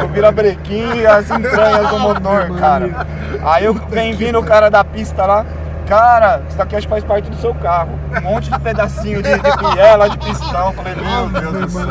o 0.04 0.08
virabrequim 0.10 0.96
e 0.96 1.08
as 1.08 1.30
entranhas 1.30 1.89
do 1.89 2.00
motor, 2.00 2.58
cara. 2.58 3.08
Aí 3.43 3.66
eu 3.66 3.74
vem 3.74 4.14
vindo 4.14 4.39
o 4.39 4.43
cara 4.43 4.70
da 4.70 4.84
pista 4.84 5.26
lá, 5.26 5.46
cara, 5.88 6.41
isso 6.48 6.58
daqui 6.58 6.76
acho 6.76 6.88
que 6.88 6.93
faz 6.93 7.04
parte 7.04 7.30
do 7.30 7.36
seu 7.38 7.54
carro. 7.56 8.00
Um 8.18 8.22
monte 8.22 8.50
de 8.50 8.60
pedacinho 8.60 9.22
de, 9.22 9.30
de 9.30 9.74
biela, 9.74 10.10
de 10.10 10.18
pistão. 10.20 10.72
Falei, 10.74 10.96
meu 10.96 11.30
Deus 11.30 11.54
do 11.54 11.70
céu. 11.70 11.86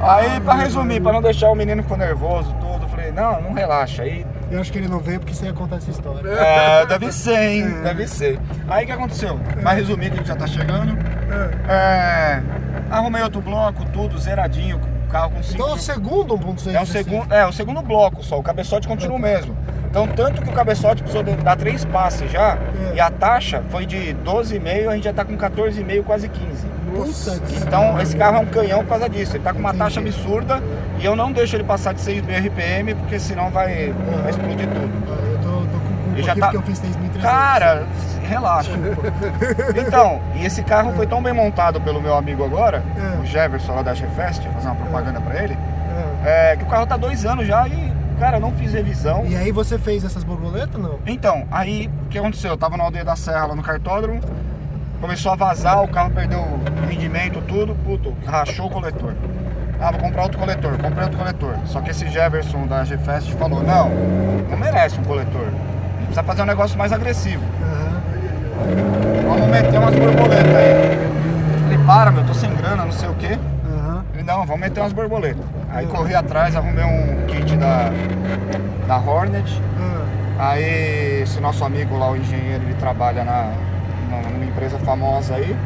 Aí, 0.00 0.40
pra 0.40 0.54
resumir, 0.54 1.00
pra 1.00 1.12
não 1.12 1.22
deixar 1.22 1.48
o 1.50 1.54
menino 1.54 1.82
ficar 1.82 1.96
nervoso, 1.96 2.52
tudo, 2.60 2.71
falei, 3.14 3.32
não, 3.32 3.42
não 3.42 3.52
relaxa. 3.52 4.02
Aí 4.02 4.24
Eu 4.50 4.60
acho 4.60 4.70
que 4.72 4.78
ele 4.78 4.88
não 4.88 4.98
veio 4.98 5.20
porque 5.20 5.34
você 5.34 5.46
ia 5.46 5.52
contar 5.52 5.76
essa 5.76 5.90
história. 5.90 6.28
é, 6.28 6.86
deve 6.86 7.10
ser, 7.12 7.38
hein? 7.38 7.82
Deve 7.82 8.06
ser. 8.06 8.38
Aí 8.68 8.84
o 8.84 8.86
que 8.86 8.92
aconteceu? 8.92 9.38
Pra 9.60 9.72
resumir, 9.72 10.08
que 10.10 10.14
a 10.14 10.16
gente 10.18 10.28
já 10.28 10.36
tá 10.36 10.46
chegando. 10.46 10.96
É, 11.68 12.42
arrumei 12.90 13.22
outro 13.22 13.40
bloco, 13.40 13.84
tudo 13.86 14.18
zeradinho, 14.18 14.78
carro 15.12 15.30
com 15.30 15.42
cinco. 15.42 15.54
Então 15.54 15.68
é 15.70 15.74
o 15.74 15.78
segundo 15.78 16.34
1.6. 16.38 16.74
É 16.74 16.80
o 16.80 16.86
segundo, 16.86 17.32
é 17.32 17.46
o 17.46 17.52
segundo 17.52 17.82
bloco 17.82 18.22
só, 18.24 18.38
o 18.38 18.42
cabeçote 18.42 18.88
continua 18.88 19.16
o 19.16 19.20
mesmo. 19.20 19.56
Então, 19.90 20.08
tanto 20.08 20.40
que 20.40 20.48
o 20.48 20.52
cabeçote 20.52 21.02
precisou 21.02 21.22
dar 21.22 21.54
três 21.54 21.84
passes 21.84 22.30
já, 22.30 22.56
e 22.94 23.00
a 23.00 23.10
taxa 23.10 23.62
foi 23.68 23.84
de 23.84 24.16
12,5, 24.24 24.88
a 24.88 24.94
gente 24.94 25.04
já 25.04 25.12
tá 25.12 25.22
com 25.22 25.36
14,5, 25.36 26.02
quase 26.02 26.30
15. 26.30 26.66
Puta 26.94 27.38
que 27.46 27.56
Então, 27.56 28.00
esse 28.00 28.16
carro 28.16 28.36
é 28.38 28.40
um 28.40 28.46
canhão 28.46 28.78
por 28.80 28.88
causa 28.88 29.08
disso. 29.10 29.36
Ele 29.36 29.44
tá 29.44 29.52
com 29.52 29.58
uma 29.58 29.74
taxa 29.74 30.00
absurda 30.00 30.62
e 30.98 31.04
eu 31.04 31.14
não 31.14 31.30
deixo 31.30 31.56
ele 31.56 31.64
passar 31.64 31.92
de 31.92 32.00
6 32.00 32.22
mil 32.22 32.34
RPM, 32.38 32.94
porque 32.94 33.18
senão 33.18 33.50
vai, 33.50 33.92
vai 34.22 34.30
explodir 34.30 34.66
tudo. 34.66 34.90
Eu 35.08 35.38
tô, 35.38 35.48
tô 35.60 35.78
com 35.78 36.04
culpa 36.04 36.18
E 36.18 36.22
já 36.22 36.34
tá- 36.36 36.40
porque 36.40 36.56
eu 36.56 36.62
fiz 36.62 36.78
6.300. 36.80 37.20
Cara, 37.22 37.86
relaxa. 38.26 38.70
Então, 39.76 40.20
e 40.34 40.44
esse 40.44 40.62
carro 40.62 40.92
foi 40.92 41.06
tão 41.06 41.22
bem 41.22 41.32
montado 41.32 41.80
pelo 41.80 42.00
meu 42.00 42.14
amigo 42.16 42.44
agora, 42.44 42.82
É. 42.96 43.20
o 43.20 43.26
Jefferson 43.26 43.74
lá 43.74 43.82
da 43.82 43.94
G-Fest, 43.94 44.42
fazer 44.54 44.66
uma 44.66 44.74
propaganda 44.76 45.20
pra 45.20 45.42
ele, 45.42 45.56
É. 46.24 46.52
é, 46.52 46.56
que 46.56 46.64
o 46.64 46.66
carro 46.66 46.86
tá 46.86 46.96
dois 46.96 47.24
anos 47.24 47.46
já 47.46 47.66
e, 47.68 47.92
cara, 48.18 48.36
eu 48.36 48.40
não 48.40 48.52
fiz 48.52 48.72
revisão. 48.72 49.24
E 49.26 49.36
aí 49.36 49.50
você 49.52 49.78
fez 49.78 50.04
essas 50.04 50.24
borboletas 50.24 50.80
não? 50.80 50.98
Então, 51.06 51.44
aí 51.50 51.90
o 52.06 52.08
que 52.08 52.18
aconteceu? 52.18 52.50
Eu 52.50 52.56
tava 52.56 52.76
na 52.76 52.84
aldeia 52.84 53.04
da 53.04 53.16
Serra 53.16 53.46
lá 53.46 53.54
no 53.54 53.62
cartódromo, 53.62 54.20
começou 55.00 55.32
a 55.32 55.36
vazar, 55.36 55.82
o 55.82 55.88
carro 55.88 56.10
perdeu 56.10 56.38
o 56.40 56.86
rendimento, 56.88 57.40
tudo, 57.42 57.74
puto, 57.84 58.14
rachou 58.26 58.66
o 58.66 58.70
coletor. 58.70 59.14
Ah, 59.80 59.90
vou 59.90 59.98
comprar 60.00 60.22
outro 60.22 60.38
coletor, 60.38 60.78
comprei 60.78 61.02
outro 61.02 61.18
coletor. 61.18 61.54
Só 61.66 61.80
que 61.80 61.90
esse 61.90 62.06
Jefferson 62.06 62.68
da 62.68 62.84
G-Fest 62.84 63.32
falou, 63.32 63.64
não, 63.64 63.88
não 64.48 64.56
merece 64.56 65.00
um 65.00 65.02
coletor. 65.02 65.48
Precisa 66.04 66.22
fazer 66.22 66.42
um 66.42 66.46
negócio 66.46 66.78
mais 66.78 66.92
agressivo. 66.92 67.42
Vamos 69.28 69.48
meter 69.48 69.78
umas 69.78 69.94
borboletas 69.94 70.54
aí. 70.54 70.98
Falei, 71.62 71.78
para, 71.86 72.10
meu, 72.10 72.24
tô 72.24 72.34
sem 72.34 72.54
grana, 72.54 72.84
não 72.84 72.92
sei 72.92 73.08
o 73.08 73.14
quê. 73.14 73.38
Aham. 73.66 74.04
Ele, 74.14 74.22
não, 74.22 74.44
vamos 74.46 74.60
meter 74.60 74.80
umas 74.80 74.92
borboletas. 74.92 75.44
Aí 75.70 75.86
corri 75.86 76.14
atrás, 76.14 76.54
arrumei 76.56 76.84
um 76.84 77.26
kit 77.26 77.56
da, 77.56 77.90
da 78.86 78.96
Hornet. 78.98 79.60
Aí 80.38 81.22
esse 81.22 81.40
nosso 81.40 81.64
amigo 81.64 81.96
lá, 81.96 82.10
o 82.10 82.16
engenheiro, 82.16 82.62
ele 82.64 82.74
trabalha 82.74 83.22
na, 83.24 83.52
na- 84.10 84.28
numa 84.30 84.44
empresa 84.44 84.78
famosa 84.78 85.34
aí. 85.34 85.56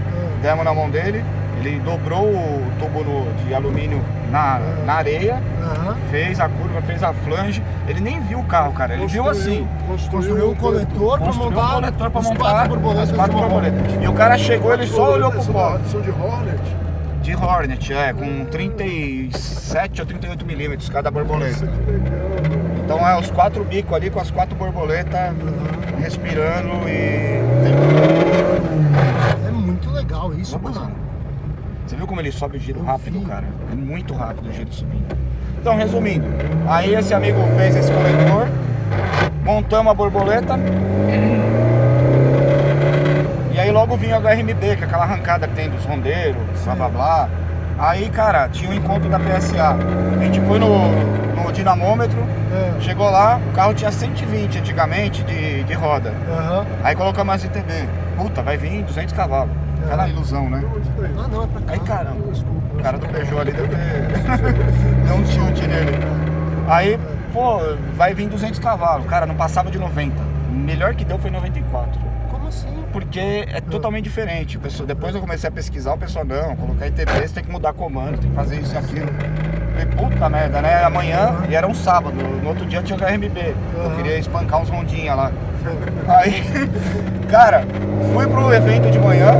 Demos 0.42 0.64
na 0.64 0.74
mão 0.74 0.90
dele, 0.90 1.24
ele 1.58 1.80
dobrou 1.80 2.24
o 2.28 2.62
tubo 2.78 3.02
no- 3.04 3.32
de 3.44 3.54
alumínio 3.54 4.02
na, 4.30 4.58
na 4.84 4.94
areia, 4.94 5.42
Aham. 5.62 5.96
fez 6.10 6.38
a 6.40 6.48
curva, 6.48 6.82
fez 6.82 7.02
a 7.02 7.12
flange. 7.12 7.62
Ele 7.88 8.00
nem 8.00 8.20
viu 8.20 8.38
o 8.40 8.44
carro, 8.44 8.72
cara. 8.72 8.94
Ele 8.94 9.06
viu 9.06 9.28
assim. 9.28 9.66
Construiu 10.10 10.50
um 10.50 10.54
coletor 10.54 11.18
pra 11.18 11.26
Construiu 11.28 11.50
montar 11.50 11.66
um 11.66 11.74
coletor 11.80 12.10
pra 12.10 12.22
montar 12.22 12.38
quatro 12.38 12.68
borboletas 12.70 13.10
as 13.10 13.16
quatro 13.16 13.38
borboletas. 13.38 14.02
E 14.02 14.08
o 14.08 14.12
cara 14.12 14.36
chegou, 14.38 14.72
ele 14.74 14.86
só 14.86 15.12
olhou 15.14 15.30
pro 15.30 15.44
pó. 15.44 15.78
São 15.90 16.00
de 16.00 16.10
Hornet. 16.10 16.60
De 17.22 17.34
Hornet, 17.34 17.92
é, 17.92 18.12
com 18.12 18.44
37 18.44 20.00
ou 20.00 20.06
38 20.06 20.46
milímetros 20.46 20.88
cada 20.88 21.10
borboleta. 21.10 21.68
Então 22.84 22.98
é 23.08 23.18
os 23.18 23.30
quatro 23.32 23.64
bicos 23.64 23.92
ali 23.94 24.10
com 24.10 24.20
as 24.20 24.30
quatro 24.30 24.54
borboletas 24.56 25.34
respirando 25.98 26.88
e. 26.88 27.40
É 29.46 29.50
muito 29.50 29.90
legal 29.90 30.32
isso, 30.34 30.58
Vamos 30.58 30.76
mano. 30.78 30.92
Você 31.86 31.94
viu 31.96 32.06
como 32.06 32.20
ele 32.20 32.32
sobe 32.32 32.56
o 32.56 32.60
giro 32.60 32.82
rápido, 32.82 33.20
cara? 33.26 33.44
É 33.70 33.74
muito 33.74 34.12
rápido 34.14 34.48
o 34.48 34.52
giro 34.52 34.72
subindo. 34.72 35.16
Então, 35.60 35.76
resumindo, 35.76 36.26
aí 36.68 36.94
esse 36.94 37.12
amigo 37.14 37.38
fez 37.56 37.74
esse 37.76 37.90
coletor, 37.92 38.46
montamos 39.44 39.90
a 39.90 39.94
borboleta. 39.94 40.58
E 43.52 43.58
aí 43.58 43.70
logo 43.70 43.96
vinha 43.96 44.18
o 44.18 44.22
HRMB, 44.22 44.76
que 44.76 44.82
é 44.82 44.86
aquela 44.86 45.04
arrancada 45.04 45.46
que 45.48 45.54
tem 45.54 45.70
dos 45.70 45.84
rondeiros, 45.84 46.36
blá 46.64 46.74
blá 46.74 46.88
blá. 46.88 47.28
Aí, 47.78 48.08
cara, 48.08 48.48
tinha 48.48 48.70
um 48.70 48.74
encontro 48.74 49.08
da 49.08 49.18
PSA. 49.18 49.76
A 50.18 50.24
gente 50.24 50.40
foi 50.40 50.58
no, 50.58 50.88
no 51.34 51.52
dinamômetro, 51.52 52.18
É. 52.52 52.80
chegou 52.80 53.10
lá, 53.10 53.38
o 53.50 53.52
carro 53.54 53.74
tinha 53.74 53.90
120 53.92 54.58
antigamente 54.58 55.22
de, 55.24 55.62
de 55.64 55.74
roda. 55.74 56.12
Aham. 56.28 56.66
Aí 56.82 56.94
colocamos 56.96 57.34
as 57.34 57.44
ITB. 57.44 57.86
Puta, 58.16 58.42
vai 58.42 58.56
vir 58.56 58.82
200 58.82 59.12
cavalos. 59.12 59.50
Aquela 59.84 60.08
ilusão, 60.08 60.48
né? 60.48 60.62
Ah, 61.18 61.28
não, 61.28 61.42
é 61.44 61.46
pra 61.46 61.60
cá. 61.62 61.72
Aí, 61.72 61.80
caramba, 61.80 62.24
o 62.26 62.82
cara 62.82 62.98
do 62.98 63.06
Peugeot 63.08 63.38
ali 63.40 63.52
deu, 63.52 63.66
deu 65.06 65.14
um 65.16 65.22
tilt 65.24 65.60
nele. 65.66 65.98
Aí, 66.68 66.98
pô, 67.32 67.58
vai 67.96 68.14
vir 68.14 68.28
200 68.28 68.58
cavalos. 68.58 69.06
Cara, 69.06 69.26
não 69.26 69.34
passava 69.34 69.70
de 69.70 69.78
90. 69.78 70.14
O 70.50 70.52
melhor 70.54 70.94
que 70.94 71.04
deu 71.04 71.18
foi 71.18 71.30
94. 71.30 72.00
Como 72.30 72.48
assim? 72.48 72.66
Porque 72.92 73.46
é 73.48 73.60
totalmente 73.60 74.04
diferente. 74.04 74.58
Pessoal- 74.58 74.86
depois 74.86 75.14
eu 75.14 75.20
comecei 75.20 75.48
a 75.48 75.52
pesquisar, 75.52 75.92
o 75.94 75.98
pessoal, 75.98 76.24
não, 76.24 76.56
colocar 76.56 76.86
ITB, 76.86 77.12
você 77.12 77.34
tem 77.34 77.44
que 77.44 77.50
mudar 77.50 77.72
comando, 77.72 78.18
tem 78.18 78.30
que 78.30 78.36
fazer 78.36 78.56
isso 78.60 78.74
e 78.74 78.78
aquilo. 78.78 79.06
Falei, 79.72 79.86
puta 80.10 80.28
merda, 80.28 80.62
né? 80.62 80.82
Amanhã, 80.84 81.36
e 81.48 81.54
era 81.54 81.66
um 81.66 81.74
sábado, 81.74 82.16
no 82.16 82.48
outro 82.48 82.64
dia 82.66 82.82
tinha 82.82 82.96
o 82.96 83.00
KRMB. 83.00 83.54
Eu 83.84 83.90
queria 83.96 84.18
espancar 84.18 84.60
uns 84.60 84.68
rondinha 84.70 85.14
lá. 85.14 85.30
Aí, 86.08 86.70
cara, 87.28 87.64
fui 88.12 88.26
pro 88.26 88.52
evento 88.52 88.90
de 88.90 88.98
manhã. 88.98 89.32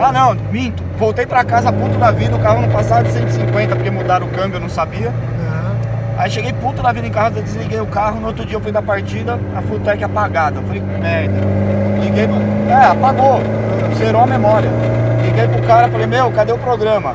Ah 0.00 0.12
não, 0.12 0.34
minto. 0.50 0.82
Voltei 0.98 1.26
pra 1.26 1.44
casa 1.44 1.72
puto 1.72 1.98
da 1.98 2.10
vida, 2.10 2.36
o 2.36 2.38
carro 2.38 2.60
não 2.60 2.68
passava 2.68 3.02
de 3.02 3.10
150 3.10 3.74
porque 3.74 3.90
mudaram 3.90 4.26
o 4.26 4.30
câmbio, 4.30 4.56
eu 4.56 4.60
não 4.60 4.68
sabia. 4.68 5.12
Aí 6.16 6.30
cheguei 6.30 6.52
puto 6.52 6.82
da 6.82 6.92
vida 6.92 7.06
em 7.06 7.10
casa, 7.10 7.42
desliguei 7.42 7.80
o 7.80 7.86
carro, 7.86 8.20
no 8.20 8.28
outro 8.28 8.44
dia 8.44 8.56
eu 8.56 8.60
fui 8.60 8.70
da 8.70 8.82
partida, 8.82 9.40
a 9.56 9.62
Fulltech 9.62 10.04
apagada. 10.04 10.60
Eu 10.60 10.62
falei, 10.62 10.80
merda. 10.80 11.34
Liguei, 12.00 12.28
é, 12.68 12.84
apagou, 12.92 13.40
zerou 13.96 14.22
a 14.22 14.26
memória. 14.26 14.70
Liguei 15.24 15.48
pro 15.48 15.62
cara, 15.62 15.88
falei, 15.88 16.06
meu, 16.06 16.30
cadê 16.30 16.52
o 16.52 16.58
programa? 16.58 17.14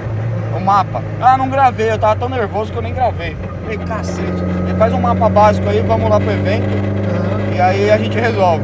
O 0.55 0.59
mapa. 0.59 1.01
Ah, 1.21 1.37
não 1.37 1.49
gravei, 1.49 1.91
eu 1.91 1.97
tava 1.97 2.15
tão 2.15 2.27
nervoso 2.27 2.71
que 2.71 2.77
eu 2.77 2.81
nem 2.81 2.93
gravei. 2.93 3.37
Falei, 3.63 3.77
cacete, 3.77 4.43
ele 4.67 4.77
faz 4.77 4.91
um 4.93 4.99
mapa 4.99 5.29
básico 5.29 5.69
aí, 5.69 5.81
vamos 5.81 6.09
lá 6.09 6.19
pro 6.19 6.31
evento, 6.31 6.67
e 7.57 7.61
aí 7.61 7.91
a 7.91 7.97
gente 7.97 8.17
resolve. 8.19 8.63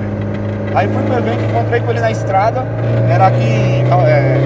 Aí 0.76 0.88
fui 0.88 1.02
pro 1.04 1.18
evento, 1.18 1.44
encontrei 1.44 1.82
com 1.82 1.90
ele 1.90 2.00
na 2.00 2.12
estrada, 2.12 2.64
era 3.10 3.28
aqui, 3.28 3.84
é, 4.08 4.38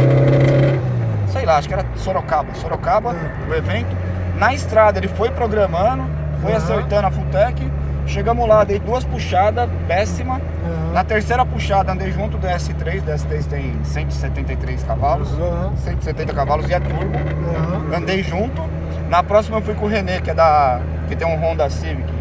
sei 1.28 1.46
lá, 1.46 1.58
acho 1.58 1.68
que 1.68 1.74
era 1.74 1.86
Sorocaba. 1.96 2.54
Sorocaba, 2.56 3.16
o 3.50 3.54
evento. 3.54 3.96
Na 4.38 4.54
estrada 4.54 5.00
ele 5.00 5.10
foi 5.10 5.30
programando, 5.32 6.04
foi 6.42 6.52
Aham. 6.52 6.58
acertando 6.58 7.08
a 7.08 7.12
Fulltech. 7.12 7.72
Chegamos 8.06 8.48
lá, 8.48 8.64
dei 8.64 8.80
duas 8.80 9.04
puxadas, 9.04 9.70
péssima. 9.86 10.36
Aham. 10.36 10.94
Na 10.94 11.04
terceira 11.04 11.46
puxada 11.46 11.92
andei 11.92 12.10
junto 12.12 12.38
do 12.38 12.48
S3, 12.48 13.02
do 13.02 13.12
S3 13.12 13.46
tem 13.50 13.74
173 13.84 14.82
cavalos, 14.84 15.30
Aham. 15.34 15.74
170 15.76 16.34
cavalos 16.34 16.70
e 16.70 16.74
é 16.74 16.80
turbo. 16.80 17.18
Aham. 17.18 17.98
Andei 17.98 18.24
junto. 18.24 18.64
Na 19.10 19.22
próxima 19.24 19.58
eu 19.58 19.62
fui 19.62 19.74
com 19.74 19.86
o 19.86 19.90
René, 19.90 20.22
que 20.22 20.30
é 20.30 20.34
da. 20.34 20.80
que 21.10 21.16
tem 21.18 21.28
um 21.28 21.36
Honda 21.38 21.70
Civic, 21.70 22.14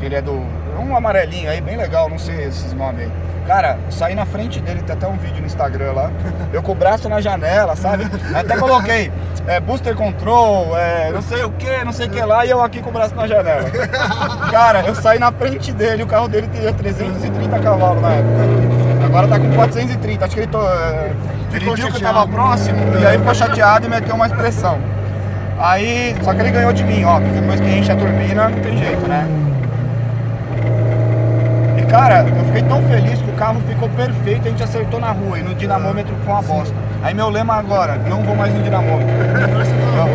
que 0.00 0.06
ele 0.06 0.14
é 0.16 0.22
do. 0.22 0.63
Um 0.78 0.96
amarelinho 0.96 1.50
aí, 1.50 1.60
bem 1.60 1.76
legal, 1.76 2.08
não 2.08 2.18
sei 2.18 2.44
esses 2.44 2.72
nomes 2.72 3.02
aí. 3.02 3.12
Cara, 3.46 3.78
saí 3.90 4.14
na 4.14 4.24
frente 4.24 4.58
dele, 4.60 4.82
tem 4.82 4.96
até 4.96 5.06
um 5.06 5.16
vídeo 5.16 5.40
no 5.40 5.46
Instagram 5.46 5.92
lá. 5.92 6.10
Eu 6.52 6.62
com 6.62 6.72
o 6.72 6.74
braço 6.74 7.08
na 7.08 7.20
janela, 7.20 7.76
sabe? 7.76 8.06
Até 8.34 8.56
coloquei 8.56 9.12
é, 9.46 9.60
booster 9.60 9.94
control, 9.94 10.76
é, 10.76 11.10
não 11.12 11.20
sei 11.20 11.44
o 11.44 11.50
que, 11.50 11.84
não 11.84 11.92
sei 11.92 12.06
o 12.06 12.10
que 12.10 12.20
lá, 12.22 12.46
e 12.46 12.50
eu 12.50 12.62
aqui 12.62 12.80
com 12.80 12.88
o 12.88 12.92
braço 12.92 13.14
na 13.14 13.26
janela. 13.26 13.70
Cara, 14.50 14.82
eu 14.86 14.94
saí 14.94 15.18
na 15.18 15.30
frente 15.30 15.72
dele, 15.72 16.02
o 16.02 16.06
carro 16.06 16.26
dele 16.28 16.48
tinha 16.52 16.72
330 16.72 17.58
cavalos 17.58 18.00
na 18.00 18.12
época. 18.12 19.04
Agora 19.04 19.28
tá 19.28 19.38
com 19.38 19.52
430, 19.52 20.24
acho 20.24 20.34
que 20.34 20.40
ele, 20.40 20.50
tô, 20.50 20.62
é, 20.66 21.12
ele 21.52 21.64
viu 21.74 21.74
que 21.74 21.96
eu 21.96 22.00
tava 22.00 22.26
próximo, 22.26 22.78
e 22.98 23.06
aí 23.06 23.18
ficou 23.18 23.34
chateado 23.34 23.86
e 23.86 23.90
meteu 23.90 24.14
uma 24.14 24.26
expressão. 24.26 24.78
Aí, 25.58 26.16
só 26.22 26.32
que 26.32 26.40
ele 26.40 26.50
ganhou 26.50 26.72
de 26.72 26.82
mim, 26.82 27.04
ó, 27.04 27.20
porque 27.20 27.40
depois 27.40 27.60
que 27.60 27.68
enche 27.68 27.92
a 27.92 27.96
turbina, 27.96 28.48
não 28.48 28.60
tem 28.60 28.76
jeito, 28.76 29.06
né? 29.06 29.28
Cara, 31.94 32.26
eu 32.28 32.44
fiquei 32.46 32.62
tão 32.62 32.82
feliz 32.88 33.22
que 33.22 33.30
o 33.30 33.34
carro 33.34 33.60
ficou 33.68 33.88
perfeito, 33.90 34.48
a 34.48 34.50
gente 34.50 34.62
acertou 34.64 34.98
na 34.98 35.12
rua 35.12 35.38
e 35.38 35.42
no 35.44 35.54
dinamômetro 35.54 36.12
foi 36.24 36.32
uma 36.32 36.42
bosta. 36.42 36.74
Aí 37.04 37.14
meu 37.14 37.28
lema 37.28 37.54
agora, 37.54 37.94
não 38.08 38.20
vou 38.24 38.34
mais 38.34 38.52
no 38.52 38.60
dinamômetro. 38.64 39.14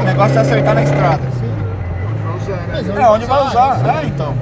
O 0.02 0.04
negócio 0.04 0.38
é 0.38 0.42
acertar 0.42 0.76
na 0.76 0.84
estrada. 0.84 1.20
Vai 1.24 2.36
usar, 2.36 2.58
né? 2.58 2.68
Mas 2.74 2.90
É, 2.90 3.08
onde 3.10 3.26
vai 3.26 3.48
usar? 3.48 3.80
É, 4.04 4.06
então. 4.08 4.34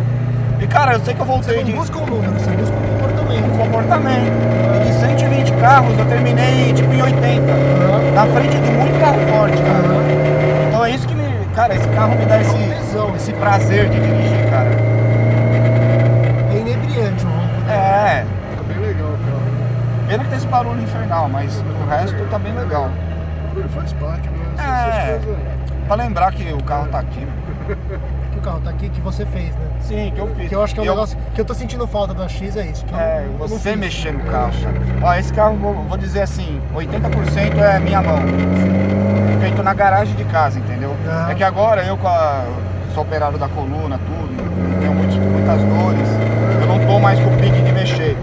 E 0.59 0.65
cara, 0.65 0.93
eu 0.93 0.99
sei 1.01 1.13
que 1.13 1.19
eu 1.19 1.25
voltei 1.27 1.63
de 1.63 1.71
busca 1.73 1.95
um 1.99 2.07
número, 2.07 2.31
você 2.33 2.49
busca 2.49 2.75
um 2.75 2.97
comportamento. 2.97 3.57
comportamento. 3.59 4.33
E 4.75 4.87
de 4.87 4.93
120 4.99 5.51
carros 5.61 5.99
eu 5.99 6.05
terminei 6.05 6.73
tipo 6.73 6.91
em 6.91 7.03
80. 7.03 7.51
Aham. 7.51 8.11
Na 8.15 8.25
frente 8.25 8.57
de 8.57 8.71
muito 8.71 8.99
carro 8.99 9.19
forte, 9.31 9.57
cara. 9.61 9.77
Aham. 9.77 10.67
Então 10.69 10.83
é 10.85 10.89
isso 10.89 11.07
que 11.07 11.13
me. 11.13 11.27
Cara, 11.53 11.75
esse 11.75 11.87
carro 11.89 12.15
me 12.15 12.25
dá 12.25 12.41
esse, 12.41 12.55
esse 13.15 13.33
prazer 13.33 13.89
de 13.89 13.99
dirigir, 13.99 14.49
cara. 14.49 14.69
É 16.51 16.59
inebriante 16.59 17.25
o 17.25 17.29
ronco. 17.29 17.69
É. 17.69 18.23
Tá 18.55 18.63
bem 18.67 18.77
legal 18.79 19.07
o 19.09 19.17
carro. 19.25 20.07
Pena 20.07 20.23
que 20.23 20.29
tem 20.29 20.36
esse 20.47 20.51
barulho 20.51 20.81
infernal, 20.81 21.27
mas 21.29 21.61
o 21.61 21.89
resto 21.89 22.15
tá 22.31 22.39
bem 22.39 22.53
legal. 22.53 22.89
Faz 23.69 23.91
parte, 23.93 24.29
né? 24.29 24.45
Essas- 24.57 25.27
É. 25.27 25.37
Pra 25.87 25.95
lembrar 25.95 26.31
que 26.33 26.51
o 26.53 26.63
carro 26.63 26.87
tá 26.87 26.99
aqui. 26.99 27.27
Que 28.37 28.39
o 28.39 28.41
carro 28.43 28.59
tá 28.63 28.69
aqui, 28.69 28.87
que 28.89 29.01
você 29.01 29.25
fez, 29.25 29.49
né? 29.55 29.61
Sim, 29.79 30.11
que 30.13 30.21
eu 30.21 30.27
fiz. 30.35 30.47
Que 30.49 30.53
eu 30.55 30.61
acho 30.63 30.71
que 30.75 30.79
é 30.79 30.83
um 30.83 30.85
eu- 30.85 30.93
negócio 30.93 31.17
que 31.33 31.41
eu 31.41 31.45
tô 31.45 31.55
sentindo 31.55 31.87
falta 31.87 32.13
da 32.13 32.27
X, 32.27 32.55
é 32.55 32.67
isso. 32.67 32.85
eu 32.91 32.95
É, 32.99 33.23
eu 33.25 33.31
não 33.31 33.47
você 33.47 33.75
mexer 33.75 34.13
no 34.13 34.19
carro. 34.25 34.51
Ó, 35.01 35.13
esse 35.15 35.33
carro, 35.33 35.55
vou, 35.55 35.73
vou 35.73 35.97
dizer 35.97 36.21
assim, 36.21 36.61
80% 36.75 37.57
é 37.59 37.79
minha 37.79 37.99
mão. 38.03 38.19
Feito 39.41 39.63
na 39.63 39.73
garagem 39.73 40.13
de 40.15 40.23
casa, 40.25 40.59
entendeu? 40.59 40.95
Ah. 41.09 41.29
É 41.31 41.33
que 41.35 41.43
agora 41.43 41.81
eu 41.83 41.97
com 41.97 42.07
a, 42.07 42.43
sou 42.93 43.01
operário 43.03 43.39
da 43.39 43.47
coluna, 43.49 43.97
tudo, 44.05 44.29
e 44.31 44.79
tenho 44.81 44.93
muitos, 44.93 45.15
muitas 45.17 45.57
dores, 45.63 46.07
eu 46.61 46.67
não 46.67 46.85
tô 46.85 46.99
mais 46.99 47.19
com 47.19 47.29
o 47.33 47.37
pique 47.37 47.59
de 47.59 47.71
mexer. 47.71 48.15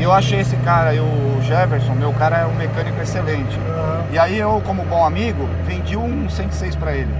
E 0.00 0.02
eu 0.02 0.10
achei 0.12 0.40
esse 0.40 0.56
cara, 0.56 0.92
o 0.94 1.42
Jefferson, 1.42 1.92
meu 1.92 2.10
cara 2.14 2.38
é 2.38 2.46
um 2.46 2.54
mecânico 2.54 2.98
excelente. 3.02 3.58
Aham. 3.68 4.00
E 4.10 4.18
aí 4.18 4.38
eu, 4.38 4.62
como 4.64 4.82
bom 4.84 5.04
amigo, 5.04 5.46
vendi 5.66 5.94
um 5.94 6.26
106 6.26 6.74
pra 6.76 6.94
ele. 6.94 7.10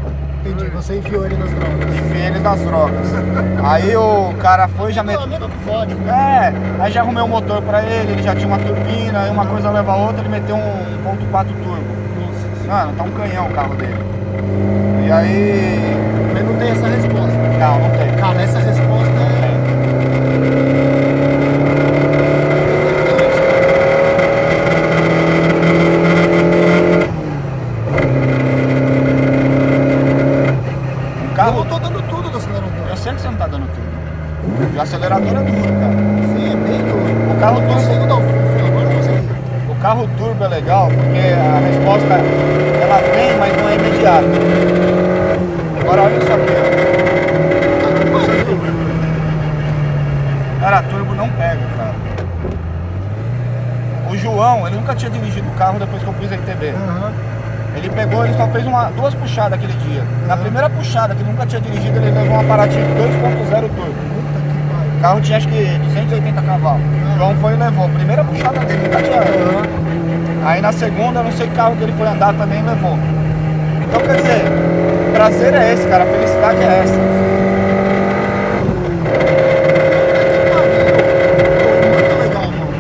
Entendi, 0.43 0.71
você 0.71 0.97
enfiou 0.97 1.27
ele 1.27 1.37
nas 1.37 1.51
drogas. 1.51 1.95
Enfiei 1.95 2.27
ele 2.29 2.39
nas 2.39 2.59
drogas. 2.61 3.07
Aí 3.63 3.95
o 3.95 4.33
cara 4.41 4.67
foi 4.67 4.93
e 4.93 4.95
já 4.95 5.03
meteu. 5.03 5.25
amigo 5.25 5.47
que 5.47 5.59
fode? 5.59 5.95
É, 6.09 6.55
aí 6.83 6.91
já 6.91 7.03
arrumei 7.03 7.23
um 7.23 7.29
motor 7.29 7.61
pra 7.61 7.83
ele, 7.83 8.13
ele 8.13 8.23
já 8.23 8.35
tinha 8.35 8.47
uma 8.49 8.59
turbina, 8.59 9.21
aí 9.25 9.31
uma 9.31 9.45
coisa 9.45 9.71
leva 9.71 9.93
a 9.93 9.97
outra, 9.97 10.21
ele 10.23 10.31
meteu 10.31 10.57
um 10.57 11.05
1.4 11.31 11.45
turbo. 11.63 11.85
Mano, 12.67 12.93
tá 12.97 13.03
um 13.03 13.11
canhão 13.11 13.47
o 13.47 13.51
carro 13.51 13.75
dele. 13.75 13.99
E 15.07 15.13
aí. 15.13 15.97
Mas 16.33 16.45
não 16.45 16.57
tem 16.57 16.71
essa 16.71 16.87
resposta. 16.87 17.37
Não, 17.59 17.79
não 17.79 17.91
tem. 17.91 18.17
Cara, 18.17 18.41
essa 18.41 18.59
resposta 18.59 19.13
é. 19.21 19.51
Um 31.21 31.29
Eu 31.31 31.35
carro. 31.35 31.59
não 31.59 31.67
tô 31.67 31.79
dando 31.79 32.03
tudo 32.09 32.31
do 32.31 32.39
acelerador. 32.39 32.71
Eu 32.89 32.97
sei 32.97 33.13
que 33.13 33.21
você 33.21 33.29
não 33.29 33.37
tá 33.37 33.47
dando 33.47 33.67
tudo. 34.87 35.05
E 35.05 35.17
o 35.17 35.19
acelerador 35.21 35.29
é 35.29 35.43
duro, 35.43 35.73
cara. 35.81 35.95
Sim, 36.33 36.53
é 36.53 36.57
bem 36.57 36.79
duro. 36.79 37.33
O 37.33 37.41
carro 37.41 37.57
eu 37.57 37.63
turbo- 37.69 37.75
consigo 37.75 38.07
dar 38.07 38.15
o 38.17 38.21
fio, 38.21 38.67
agora 38.67 38.85
eu 38.85 38.97
consegui. 38.97 39.29
O 39.69 39.75
carro 39.77 40.09
turbo 40.19 40.45
é 40.45 40.49
legal 40.49 40.89
porque 40.89 41.19
a 41.35 41.59
resposta 41.67 42.15
ela 42.83 42.99
vem, 43.15 43.39
mas 43.39 43.57
não 43.57 43.69
é 43.69 43.75
imediata. 43.75 44.27
Agora 45.81 46.03
olha 46.03 46.17
isso 46.17 46.33
aqui, 46.33 46.53
ó. 46.57 46.81
Cara, 50.61 50.83
turbo 50.83 51.15
não 51.15 51.29
pega, 51.31 51.61
cara. 51.77 51.95
O 54.11 54.17
João, 54.17 54.67
ele 54.67 54.77
nunca 54.77 54.95
tinha 54.95 55.11
dirigido 55.11 55.49
o 55.49 55.53
carro 55.53 55.79
depois 55.79 56.03
que 56.03 56.09
eu 56.09 56.13
pus 56.15 56.31
a 56.31 56.35
ITB. 56.35 56.71
Aham. 56.71 57.13
Ele 57.77 57.89
pegou, 57.89 58.25
ele 58.25 58.35
só 58.35 58.47
fez 58.49 58.67
uma, 58.67 58.91
duas 58.91 59.15
puxadas 59.15 59.53
aquele 59.55 59.73
dia. 59.89 60.03
Na 60.27 60.37
primeira 60.37 60.69
puxada, 60.69 61.15
que 61.15 61.23
nunca 61.23 61.47
tinha 61.47 61.61
dirigido, 61.63 61.97
ele 61.99 62.11
levou 62.11 62.37
um 62.37 62.41
aparatinho 62.41 62.85
2.0 62.97 63.61
turbo. 63.61 63.95
Puta 64.11 64.41
que 64.41 64.61
pariu. 64.69 64.83
O 64.83 64.89
carro 65.01 65.21
tinha 65.21 65.39
acho 65.39 65.49
que 65.49 65.65
280 65.79 66.43
cavalos. 66.43 66.83
O 66.83 67.19
João 67.19 67.35
foi 67.37 67.55
e 67.55 67.57
levou. 67.57 67.89
Primeira 67.89 68.25
puxada 68.25 68.61
dele, 68.61 68.83
nunca 68.85 69.03
tinha. 69.03 69.21
Aí 70.47 70.61
na 70.61 70.73
segunda, 70.73 71.23
não 71.23 71.33
sei 71.33 71.47
que 71.49 71.55
carro 71.55 71.77
que 71.77 71.83
ele 71.85 71.93
foi 71.93 72.07
andar 72.07 72.35
também 72.35 72.63
levou. 72.63 72.99
Então 73.83 74.01
quer 74.01 74.17
dizer, 74.17 74.43
prazer 75.13 75.55
é 75.55 75.73
esse, 75.73 75.87
cara, 75.89 76.05
a 76.05 76.07
felicidade 76.07 76.63
é 76.63 76.83
essa. 76.85 77.01
Muito 81.91 82.15
legal, 82.23 82.43
mano. 82.53 82.71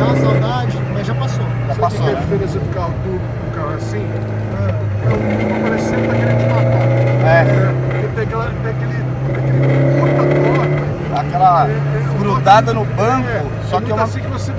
Nossa 0.00 0.30
senhora. 0.30 1.04
já 1.04 1.14
passou. 1.14 1.46
Já 1.46 1.74
Sabe 1.74 1.80
passou, 1.80 2.00
que 2.00 2.06
é 2.06 2.10
a 2.10 2.14
né? 2.14 2.20
diferença 2.20 2.58
do 2.58 2.74
carro 2.74 2.92
turbo 3.04 3.20
com 3.20 3.46
o 3.46 3.50
carro 3.54 3.74
assim? 3.76 4.06
É, 4.56 5.08
o 5.08 5.10
turbo 5.38 5.54
parece 5.62 5.84
sempre 5.84 6.08
tá 6.08 6.14
querendo 6.14 6.38
te 6.38 6.46
matar. 6.46 6.84
É. 7.26 7.44
Porque 7.90 8.08
tem, 8.14 8.24
aquela, 8.24 8.44
tem 8.44 8.70
aquele, 8.72 8.98
aquele 9.36 9.58
puta 10.00 10.22
torque. 10.42 10.86
Aquela 11.16 11.66
É, 11.68 11.70
o 12.46 12.62
grudada 12.62 12.72
no 12.72 12.84
banco, 12.84 13.28
é, 13.28 13.44
só 13.68 13.80
que 13.80 13.90
é 13.90 13.94
uma... 13.94 14.04
assim 14.04 14.20
que 14.20 14.28
você. 14.28 14.52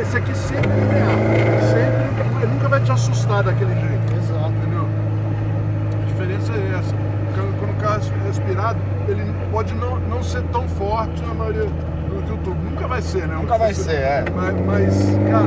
Esse 0.00 0.16
aqui 0.16 0.34
sempre 0.36 0.70
é 0.70 0.74
linear. 0.74 1.60
Sempre. 1.62 2.42
Ele 2.42 2.52
nunca 2.54 2.68
vai 2.68 2.80
te 2.80 2.90
assustar 2.90 3.42
daquele 3.42 3.74
jeito. 3.74 4.14
Exato. 4.16 4.50
Entendeu? 4.50 4.86
A 6.02 6.06
diferença 6.06 6.52
é 6.52 6.78
essa. 6.78 6.94
Quando, 7.34 7.58
quando 7.58 7.70
o 7.70 7.80
carro 7.80 8.00
é 8.26 8.28
aspirado, 8.30 8.78
ele 9.08 9.34
pode 9.52 9.74
não, 9.74 9.98
não 10.00 10.22
ser 10.22 10.42
tão 10.44 10.66
forte 10.68 11.22
na 11.22 11.34
maioria 11.34 11.64
do 11.66 12.36
turbo. 12.42 12.62
Nunca 12.62 12.86
vai 12.86 13.02
ser, 13.02 13.26
né? 13.28 13.34
Nunca 13.34 13.58
vai 13.58 13.74
Você- 13.74 13.82
ser, 13.82 13.96
é. 13.96 14.24
Mas, 14.34 14.66
mas, 14.66 15.18
cara, 15.30 15.46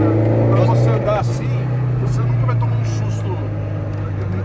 pra 0.52 0.66
você 0.66 0.90
andar 0.90 1.20
assim, 1.20 1.68
você 2.02 2.22
nunca 2.22 2.46
vai 2.46 2.56
tomar 2.56 2.76
um 2.76 2.86
susto. 2.86 3.38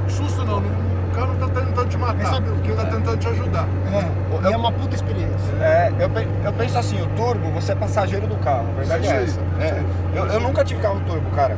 Susto 0.08 0.44
não, 0.44 0.58
o 0.58 1.14
carro 1.14 1.34
não 1.38 1.48
tá 1.48 1.60
tentando 1.60 1.88
te 1.88 1.98
matar. 1.98 2.38
O 2.38 2.42
que 2.62 2.68
Ele 2.68 2.76
tá 2.76 2.82
é? 2.82 2.86
tentando 2.86 3.16
te 3.18 3.28
ajudar. 3.28 3.66
É, 3.92 4.04
e 4.48 4.52
é 4.52 4.56
uma 4.56 4.73
puta 4.73 4.94
experiência. 4.94 5.32
É, 5.60 5.93
eu, 5.98 6.10
eu 6.44 6.52
penso 6.55 6.78
assim, 6.78 7.01
o 7.01 7.06
turbo, 7.16 7.48
você 7.52 7.73
é 7.73 7.74
passageiro 7.74 8.27
do 8.27 8.35
carro, 8.36 8.66
a 8.70 8.78
verdade 8.81 9.06
é 9.06 9.10
aí, 9.10 9.16
essa. 9.19 9.24
isso 9.24 9.40
É, 9.60 9.82
eu, 10.14 10.27
eu 10.27 10.40
nunca 10.40 10.64
tive 10.64 10.81
carro 10.81 11.01
turbo, 11.06 11.31
cara. 11.36 11.56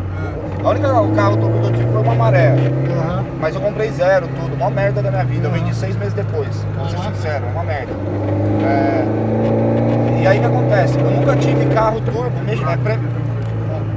A 0.62 0.68
única 0.68 1.00
o 1.00 1.14
carro 1.14 1.36
turbo 1.36 1.58
que 1.60 1.66
eu 1.66 1.72
tive 1.72 1.90
foi 1.92 2.02
uma 2.02 2.14
maré. 2.14 2.48
Aham. 2.50 3.24
Mas 3.40 3.54
eu 3.54 3.60
comprei 3.60 3.90
zero, 3.90 4.26
tudo, 4.28 4.54
uma 4.54 4.70
merda 4.70 5.02
da 5.02 5.10
minha 5.10 5.24
vida. 5.24 5.48
Eu 5.48 5.52
vendi 5.52 5.74
seis 5.74 5.96
meses 5.96 6.14
depois, 6.14 6.48
vou 6.76 6.88
ser 6.88 6.96
Caraca. 6.96 7.14
sincero, 7.16 7.44
é 7.46 7.50
uma 7.50 7.64
merda. 7.64 7.92
É, 8.66 10.22
E 10.22 10.26
aí 10.26 10.38
o 10.38 10.40
que 10.40 10.46
acontece? 10.46 10.98
Eu 10.98 11.10
nunca 11.10 11.36
tive 11.36 11.66
carro 11.74 12.00
turbo, 12.00 12.38
mesmo, 12.46 12.68
é, 12.70 12.76
pre- 12.76 12.98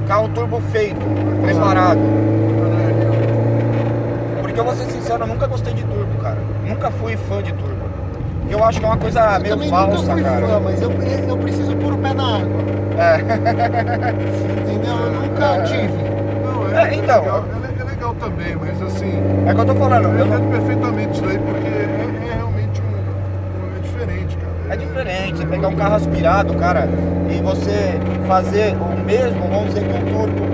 carro 0.07 0.27
turbo 0.29 0.59
feito, 0.71 0.99
preparado. 1.41 1.99
Porque 4.41 4.59
eu 4.59 4.63
vou 4.65 4.75
ser 4.75 4.85
sincero, 4.85 5.23
eu 5.23 5.27
nunca 5.27 5.47
gostei 5.47 5.73
de 5.73 5.83
turbo, 5.83 6.17
cara. 6.21 6.37
Nunca 6.65 6.89
fui 6.91 7.15
fã 7.15 7.41
de 7.43 7.53
turbo. 7.53 7.76
Eu 8.49 8.63
acho 8.63 8.79
que 8.79 8.85
é 8.85 8.87
uma 8.87 8.97
coisa 8.97 9.19
Eu 9.19 9.39
meio 9.41 9.53
também 9.55 9.69
falsa, 9.69 9.97
nunca 9.97 10.13
fui 10.13 10.23
cara. 10.23 10.47
fã, 10.47 10.59
mas 10.63 10.81
eu, 10.81 10.91
eu 11.29 11.37
preciso 11.37 11.75
pôr 11.77 11.93
o 11.93 11.97
pé 11.97 12.13
na 12.13 12.35
água. 12.37 12.47
É. 12.97 13.17
Entendeu? 14.71 14.95
Eu 14.95 15.11
nunca 15.11 15.63
tive. 15.63 16.07
Não, 16.43 16.77
É, 16.77 16.95
então. 16.95 17.21
legal, 17.21 17.45
é, 17.77 17.81
é 17.81 17.83
legal 17.85 18.13
também, 18.15 18.55
mas 18.55 18.81
assim, 18.81 19.11
É 19.45 19.51
o 19.51 19.55
que 19.55 19.61
eu 19.61 19.65
tô 19.65 19.75
falando. 19.75 20.05
eu 20.17 20.25
entendo 20.25 20.51
perfeitamente 20.51 21.11
isso 21.19 21.25
aí, 21.29 21.37
porque 21.39 21.67
é, 21.67 22.31
é 22.31 22.35
realmente 22.35 22.81
um, 22.81 22.85
um- 22.85 23.77
É 23.77 23.79
diferente, 23.81 24.37
cara. 24.37 24.73
É 24.73 24.77
diferente, 24.77 25.37
você 25.37 25.45
pegar 25.45 25.67
um 25.67 25.75
carro 25.75 25.95
aspirado, 25.95 26.53
cara, 26.55 26.87
e 27.29 27.41
você 27.41 27.99
fazer 28.27 28.75
o 28.75 29.05
mesmo, 29.05 29.41
vamos 29.49 29.67
dizer 29.73 29.81
que 29.83 29.93
um 29.93 30.05
turbo. 30.11 30.47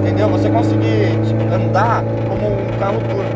Entendeu? 0.00 0.28
Você 0.30 0.48
conseguir 0.48 1.18
tipo, 1.26 1.42
andar 1.54 2.02
como 2.28 2.48
um 2.48 2.78
carro 2.78 2.98
turbo. 3.08 3.29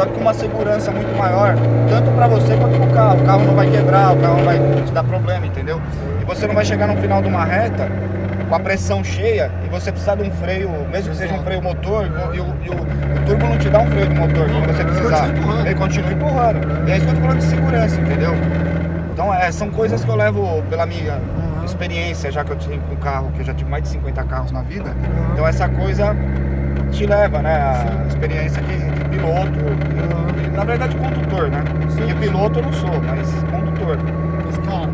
Só 0.00 0.06
que 0.06 0.12
com 0.14 0.20
uma 0.20 0.32
segurança 0.32 0.90
muito 0.90 1.14
maior, 1.18 1.54
tanto 1.90 2.10
pra 2.12 2.26
você 2.26 2.56
quanto 2.56 2.74
pro 2.78 2.86
carro. 2.94 3.20
O 3.20 3.24
carro 3.26 3.44
não 3.44 3.54
vai 3.54 3.68
quebrar, 3.70 4.14
o 4.14 4.16
carro 4.16 4.36
não 4.38 4.44
vai 4.46 4.58
te 4.86 4.92
dar 4.92 5.04
problema, 5.04 5.44
entendeu? 5.46 5.78
E 6.22 6.24
você 6.24 6.46
não 6.46 6.54
vai 6.54 6.64
chegar 6.64 6.86
no 6.88 6.96
final 6.96 7.20
de 7.20 7.28
uma 7.28 7.44
reta 7.44 7.86
com 8.48 8.54
a 8.54 8.60
pressão 8.60 9.04
cheia 9.04 9.50
e 9.62 9.68
você 9.68 9.92
precisar 9.92 10.14
de 10.14 10.22
um 10.22 10.30
freio, 10.30 10.70
mesmo 10.90 11.10
que 11.10 11.16
seja 11.18 11.34
um 11.34 11.42
freio 11.44 11.60
motor, 11.60 12.06
e, 12.32 12.40
o, 12.40 12.44
e 12.64 12.70
o- 12.70 12.72
o- 12.72 13.20
o 13.20 13.26
turbo 13.26 13.46
não 13.46 13.58
te 13.58 13.68
dá 13.68 13.80
um 13.80 13.86
freio 13.88 14.08
de 14.08 14.14
motor 14.14 14.48
quando 14.48 14.74
você 14.74 14.84
precisar. 14.84 15.26
Ele 15.66 15.74
continua 15.74 16.12
empurrando. 16.12 16.88
E 16.88 16.92
é 16.92 16.96
isso 16.96 17.04
que 17.04 17.10
eu 17.12 17.16
tô 17.16 17.20
falando 17.20 17.38
de 17.38 17.44
segurança, 17.44 18.00
entendeu? 18.00 18.32
Então 19.12 19.34
é, 19.34 19.52
são 19.52 19.68
coisas 19.68 20.02
que 20.02 20.10
eu 20.10 20.16
levo 20.16 20.62
pela 20.70 20.86
minha 20.86 21.18
experiência, 21.62 22.32
já 22.32 22.42
que 22.42 22.52
eu 22.52 22.56
tenho 22.56 22.80
um 22.90 22.96
carro, 22.96 23.30
que 23.34 23.40
eu 23.40 23.44
já 23.44 23.52
tive 23.52 23.70
mais 23.70 23.82
de 23.82 23.90
50 23.90 24.24
carros 24.24 24.50
na 24.50 24.62
vida. 24.62 24.90
Então 25.34 25.46
essa 25.46 25.68
coisa 25.68 26.16
te 26.92 27.06
leva, 27.06 27.40
né? 27.42 27.54
A 27.56 28.06
experiência 28.08 28.62
de, 28.62 28.76
de 28.78 29.04
piloto, 29.10 29.58
e, 30.44 30.56
na 30.56 30.64
verdade 30.64 30.96
condutor, 30.96 31.48
né? 31.48 31.62
Porque 31.96 32.14
piloto 32.14 32.58
eu 32.58 32.62
não 32.64 32.72
sou, 32.72 33.00
mas 33.02 33.28
condutor. 33.50 33.98
Mas, 34.44 34.58
cara, 34.58 34.88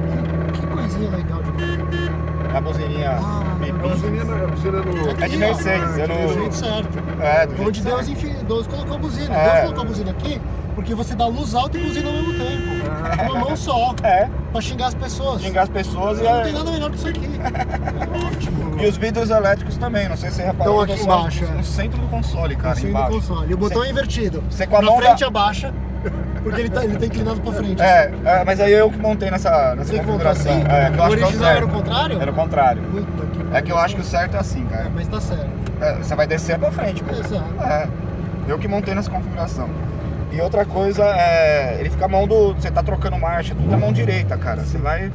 que, 0.53 0.61
que 0.61 0.67
coisinha 0.67 1.11
legal 1.11 1.43
de 1.43 2.57
A 2.57 2.61
buzininha 2.61 3.11
Ah, 3.13 3.43
A 3.53 3.89
buzina, 3.89 4.23
a 4.45 4.47
buzina 4.49 4.83
no. 4.83 5.25
É 5.25 5.29
de 5.29 5.37
Mercedes, 5.37 5.99
eu 5.99 6.09
Do 6.09 6.15
não. 6.15 6.29
jeito 6.35 6.55
certo. 6.55 6.99
É, 7.21 7.47
do 7.47 7.57
jeito 7.57 7.69
Onde 7.69 7.83
Deus, 7.83 8.05
certo. 8.07 8.11
enfim, 8.13 8.35
Deus 8.47 8.67
colocou 8.67 8.97
a 8.97 8.99
buzina. 8.99 9.35
É. 9.35 9.45
Deus 9.51 9.61
colocou 9.63 9.83
a 9.83 9.87
buzina 9.87 10.11
aqui 10.11 10.41
porque 10.75 10.95
você 10.95 11.15
dá 11.15 11.27
luz 11.27 11.55
alta 11.55 11.79
e 11.79 11.81
buzina 11.83 12.07
ao 12.07 12.15
mesmo 12.15 12.33
tempo. 12.35 13.17
Com 13.17 13.33
uma 13.33 13.41
mão 13.47 13.57
só. 13.57 13.95
É, 14.03 14.29
Pra 14.53 14.61
xingar 14.61 14.87
as 14.89 14.95
pessoas. 14.95 15.43
xingar 15.43 15.63
as 15.63 15.69
pessoas 15.71 16.19
e, 16.19 16.23
Não 16.23 16.43
tem 16.43 16.51
é, 16.51 16.53
nada 16.53 16.71
melhor 16.71 16.91
que 16.91 16.97
isso 16.97 17.09
aqui. 17.09 17.29
É 18.79 18.85
e 18.85 18.89
os 18.89 18.97
vidros 18.97 19.31
elétricos 19.31 19.77
também, 19.77 20.09
não 20.09 20.17
sei 20.17 20.31
se 20.31 20.37
você 20.37 20.43
reparou. 20.45 20.83
Estão 20.85 20.95
aqui 20.95 21.05
embaixo, 21.05 21.45
é. 21.45 21.49
No 21.57 21.65
centro 21.65 21.99
do 22.01 22.09
console, 22.09 22.57
cara, 22.57 22.73
Assim 22.73 22.83
do 22.83 22.89
embaixo. 22.91 23.11
console. 23.13 23.51
E 23.51 23.55
o 23.55 23.57
botão 23.57 23.85
é 23.85 23.91
invertido. 23.91 24.43
você 24.51 24.67
com 24.67 24.77
a 24.77 24.81
Na 24.83 24.87
mão 24.87 24.97
frente 24.99 25.21
dá- 25.21 25.27
abaixa, 25.27 25.73
porque 26.43 26.61
ele 26.61 26.71
tá, 26.71 26.85
ele 26.85 26.97
tá 26.99 27.07
inclinado 27.07 27.41
pra 27.41 27.53
frente. 27.53 27.81
É, 27.83 28.13
é, 28.25 28.45
mas 28.45 28.61
aí 28.61 28.73
eu 28.73 28.91
que 28.91 28.99
montei 28.99 29.31
nessa, 29.31 29.75
nessa 29.75 29.93
Você 29.93 29.99
configuração. 29.99 30.53
assim? 30.53 30.65
É, 30.69 30.91
o 30.91 30.95
é 30.95 31.09
o 31.09 31.11
original 31.11 31.51
era 31.51 31.65
o 31.65 31.69
contrário? 31.69 32.21
Era 32.21 32.31
o 32.31 32.35
contrário. 32.35 32.83
Puta 32.83 33.27
que 33.51 33.57
É 33.57 33.63
que 33.63 33.73
eu 33.73 33.79
acho 33.79 33.95
que 33.97 34.01
o 34.03 34.05
certo 34.05 34.37
é 34.37 34.41
assim, 34.41 34.67
É, 34.71 34.77
cara. 34.77 34.91
mas 34.95 35.09
tá 35.09 35.21
certo. 35.21 35.49
É, 35.81 35.95
você 35.95 36.15
vai 36.15 36.27
descer 36.27 36.59
pra 36.59 36.71
frente, 36.71 37.03
pô. 37.03 37.15
Exato. 37.15 37.45
É, 37.63 37.89
eu 38.49 38.59
que 38.59 38.69
montei 38.69 38.95
nessa 38.95 39.11
configuração. 39.11 39.69
E 40.33 40.41
outra 40.41 40.65
coisa 40.67 41.03
é, 41.05 41.77
ele 41.81 41.89
fica 41.89 42.05
a 42.05 42.09
mão 42.09 42.27
do. 42.27 42.53
Você 42.55 42.71
tá 42.71 42.83
trocando 42.83 43.19
marcha, 43.19 43.55
tudo 43.55 43.73
é 43.73 43.77
mão 43.77 43.93
direita, 43.93 44.37
cara. 44.37 44.63
Você 44.63 44.77
vai. 44.77 45.11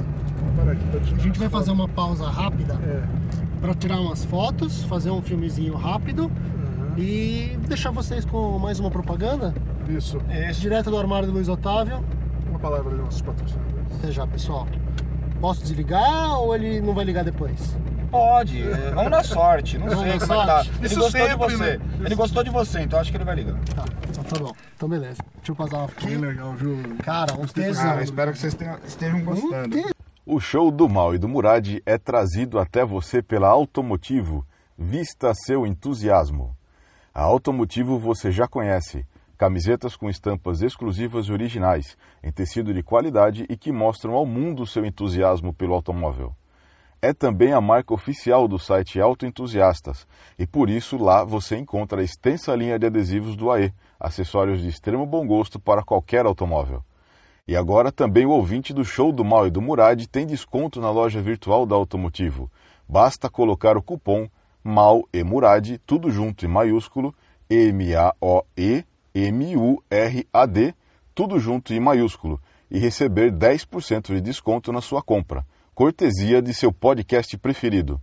Para 0.64 0.72
aqui, 0.74 0.86
pra 0.88 1.00
tirar 1.00 1.18
A 1.18 1.20
gente 1.20 1.40
vai 1.40 1.50
fazer 1.50 1.72
uma 1.72 1.88
pausa 1.88 2.30
rápida 2.30 2.74
É. 2.84 3.02
pra 3.62 3.74
tirar 3.74 4.00
umas 4.00 4.24
fotos, 4.26 4.84
fazer 4.84 5.10
um 5.12 5.22
filmezinho 5.22 5.76
rápido 5.76 6.32
e 6.98 7.58
deixar 7.68 7.92
vocês 7.92 8.26
com 8.26 8.58
mais 8.60 8.80
uma 8.80 8.92
propaganda. 8.92 9.54
Isso. 9.90 10.20
Isso. 10.50 10.62
Direto 10.62 10.90
do 10.90 10.98
armário 10.98 11.28
do 11.28 11.34
Luiz 11.34 11.48
Otávio. 11.48 12.04
Uma 12.50 12.60
palavra 12.60 12.90
dos 12.92 13.00
nossos 13.00 13.22
patrocinadores. 13.22 13.96
Até 13.98 14.12
já, 14.12 14.28
pessoal. 14.28 14.68
Posso 15.40 15.62
desligar 15.62 16.40
ou 16.40 16.54
ele 16.56 16.82
não 16.82 16.94
vai 16.94 17.04
ligar 17.06 17.24
depois? 17.24 17.76
Pode, 18.12 18.62
é, 18.62 18.92
vamos 18.94 19.10
na 19.10 19.24
sorte. 19.24 19.78
Não 19.78 19.88
Vamos 19.88 20.04
sei 20.04 20.20
como 20.20 20.34
é 20.34 20.42
que 20.42 20.46
tá. 20.46 20.56
sorte? 20.64 20.72
Ele 20.78 20.86
Isso 20.86 21.00
gostou 21.00 21.22
de 21.22 21.28
sempre, 21.30 21.56
você. 21.58 21.78
né? 21.78 21.80
Ele 22.06 22.16
gostou 22.16 22.44
de 22.44 22.50
você, 22.50 22.82
então 22.82 23.00
acho 23.00 23.10
que 23.10 23.18
ele 23.18 23.24
vai 23.24 23.36
ligar. 23.36 23.56
Tá, 23.74 23.86
então 24.10 24.24
tá 24.24 24.40
bom. 24.40 24.52
Então 24.76 24.90
beleza. 24.90 25.18
Deixa 25.38 25.52
eu 25.52 25.56
passar 25.56 25.78
Bem 25.78 25.86
aqui. 25.86 26.16
legal, 26.18 26.54
viu? 26.54 26.78
Cara, 27.04 27.34
um 27.40 27.46
tesão. 27.48 27.84
Cara, 27.86 28.04
espero 28.04 28.32
que 28.34 28.38
vocês 28.40 28.54
tenham- 28.54 28.78
estejam 28.86 29.22
gostando. 29.24 29.78
O 30.24 30.40
show 30.40 30.70
do 30.70 30.88
Mal 30.88 31.16
e 31.16 31.18
do 31.18 31.28
Murad 31.28 31.82
é 31.84 31.98
trazido 31.98 32.60
até 32.60 32.86
você 32.86 33.24
pela 33.24 33.48
Automotivo. 33.48 34.46
Vista 34.78 35.34
seu 35.34 35.66
entusiasmo. 35.66 36.56
A 37.12 37.24
Automotivo 37.24 37.98
você 37.98 38.32
já 38.32 38.48
conhece. 38.48 39.04
Camisetas 39.36 39.96
com 39.96 40.08
estampas 40.08 40.62
exclusivas 40.62 41.26
e 41.26 41.32
originais, 41.32 41.98
em 42.22 42.32
tecido 42.32 42.72
de 42.72 42.84
qualidade 42.84 43.48
e 43.50 43.58
que 43.58 43.72
mostram 43.72 44.14
ao 44.14 44.24
mundo 44.24 44.68
seu 44.68 44.86
entusiasmo 44.86 45.56
pelo 45.56 45.74
automóvel. 45.74 46.36
É 47.02 47.14
também 47.14 47.52
a 47.52 47.60
marca 47.60 47.92
oficial 47.92 48.48
do 48.48 48.60
site 48.60 49.02
Autoentusiastas 49.02 50.06
e 50.38 50.46
por 50.46 50.70
isso 50.70 50.98
lá 50.98 51.24
você 51.24 51.58
encontra 51.58 52.00
a 52.00 52.04
extensa 52.04 52.56
linha 52.56 52.78
de 52.78 52.86
adesivos 52.86 53.36
do 53.36 53.50
AE, 53.50 53.74
acessórios 54.00 54.62
de 54.62 54.70
extremo 54.70 55.04
bom 55.04 55.26
gosto 55.26 55.60
para 55.60 55.82
qualquer 55.82 56.28
automóvel. 56.28 56.84
E 57.48 57.56
agora 57.56 57.92
também 57.92 58.26
o 58.26 58.32
ouvinte 58.32 58.74
do 58.74 58.86
show 58.86 59.12
do 59.12 59.26
Mal 59.26 59.48
e 59.48 59.52
do 59.52 59.62
Murad 59.62 60.06
tem 60.08 60.26
desconto 60.26 60.80
na 60.80 60.92
loja 60.92 61.22
virtual 61.22 61.66
da 61.66 61.76
Automotivo. 61.76 62.50
Basta 62.88 63.30
colocar 63.30 63.76
o 63.78 63.82
cupom 63.82 64.30
MAL 64.64 65.08
e 65.12 65.24
Murad, 65.24 65.80
tudo 65.86 66.12
junto 66.12 66.46
em 66.46 66.48
maiúsculo, 66.48 67.14
M-A-O-E-M-U-R-A-D, 67.50 68.86
tudo 71.16 71.40
junto 71.40 71.74
em 71.74 71.80
maiúsculo, 71.80 72.40
e 72.70 72.78
receber 72.78 73.32
10% 73.32 74.14
de 74.14 74.22
desconto 74.22 74.72
na 74.72 74.82
sua 74.82 75.02
compra, 75.02 75.44
cortesia 75.74 76.40
de 76.42 76.54
seu 76.54 76.72
podcast 76.72 77.36
preferido. 77.38 78.00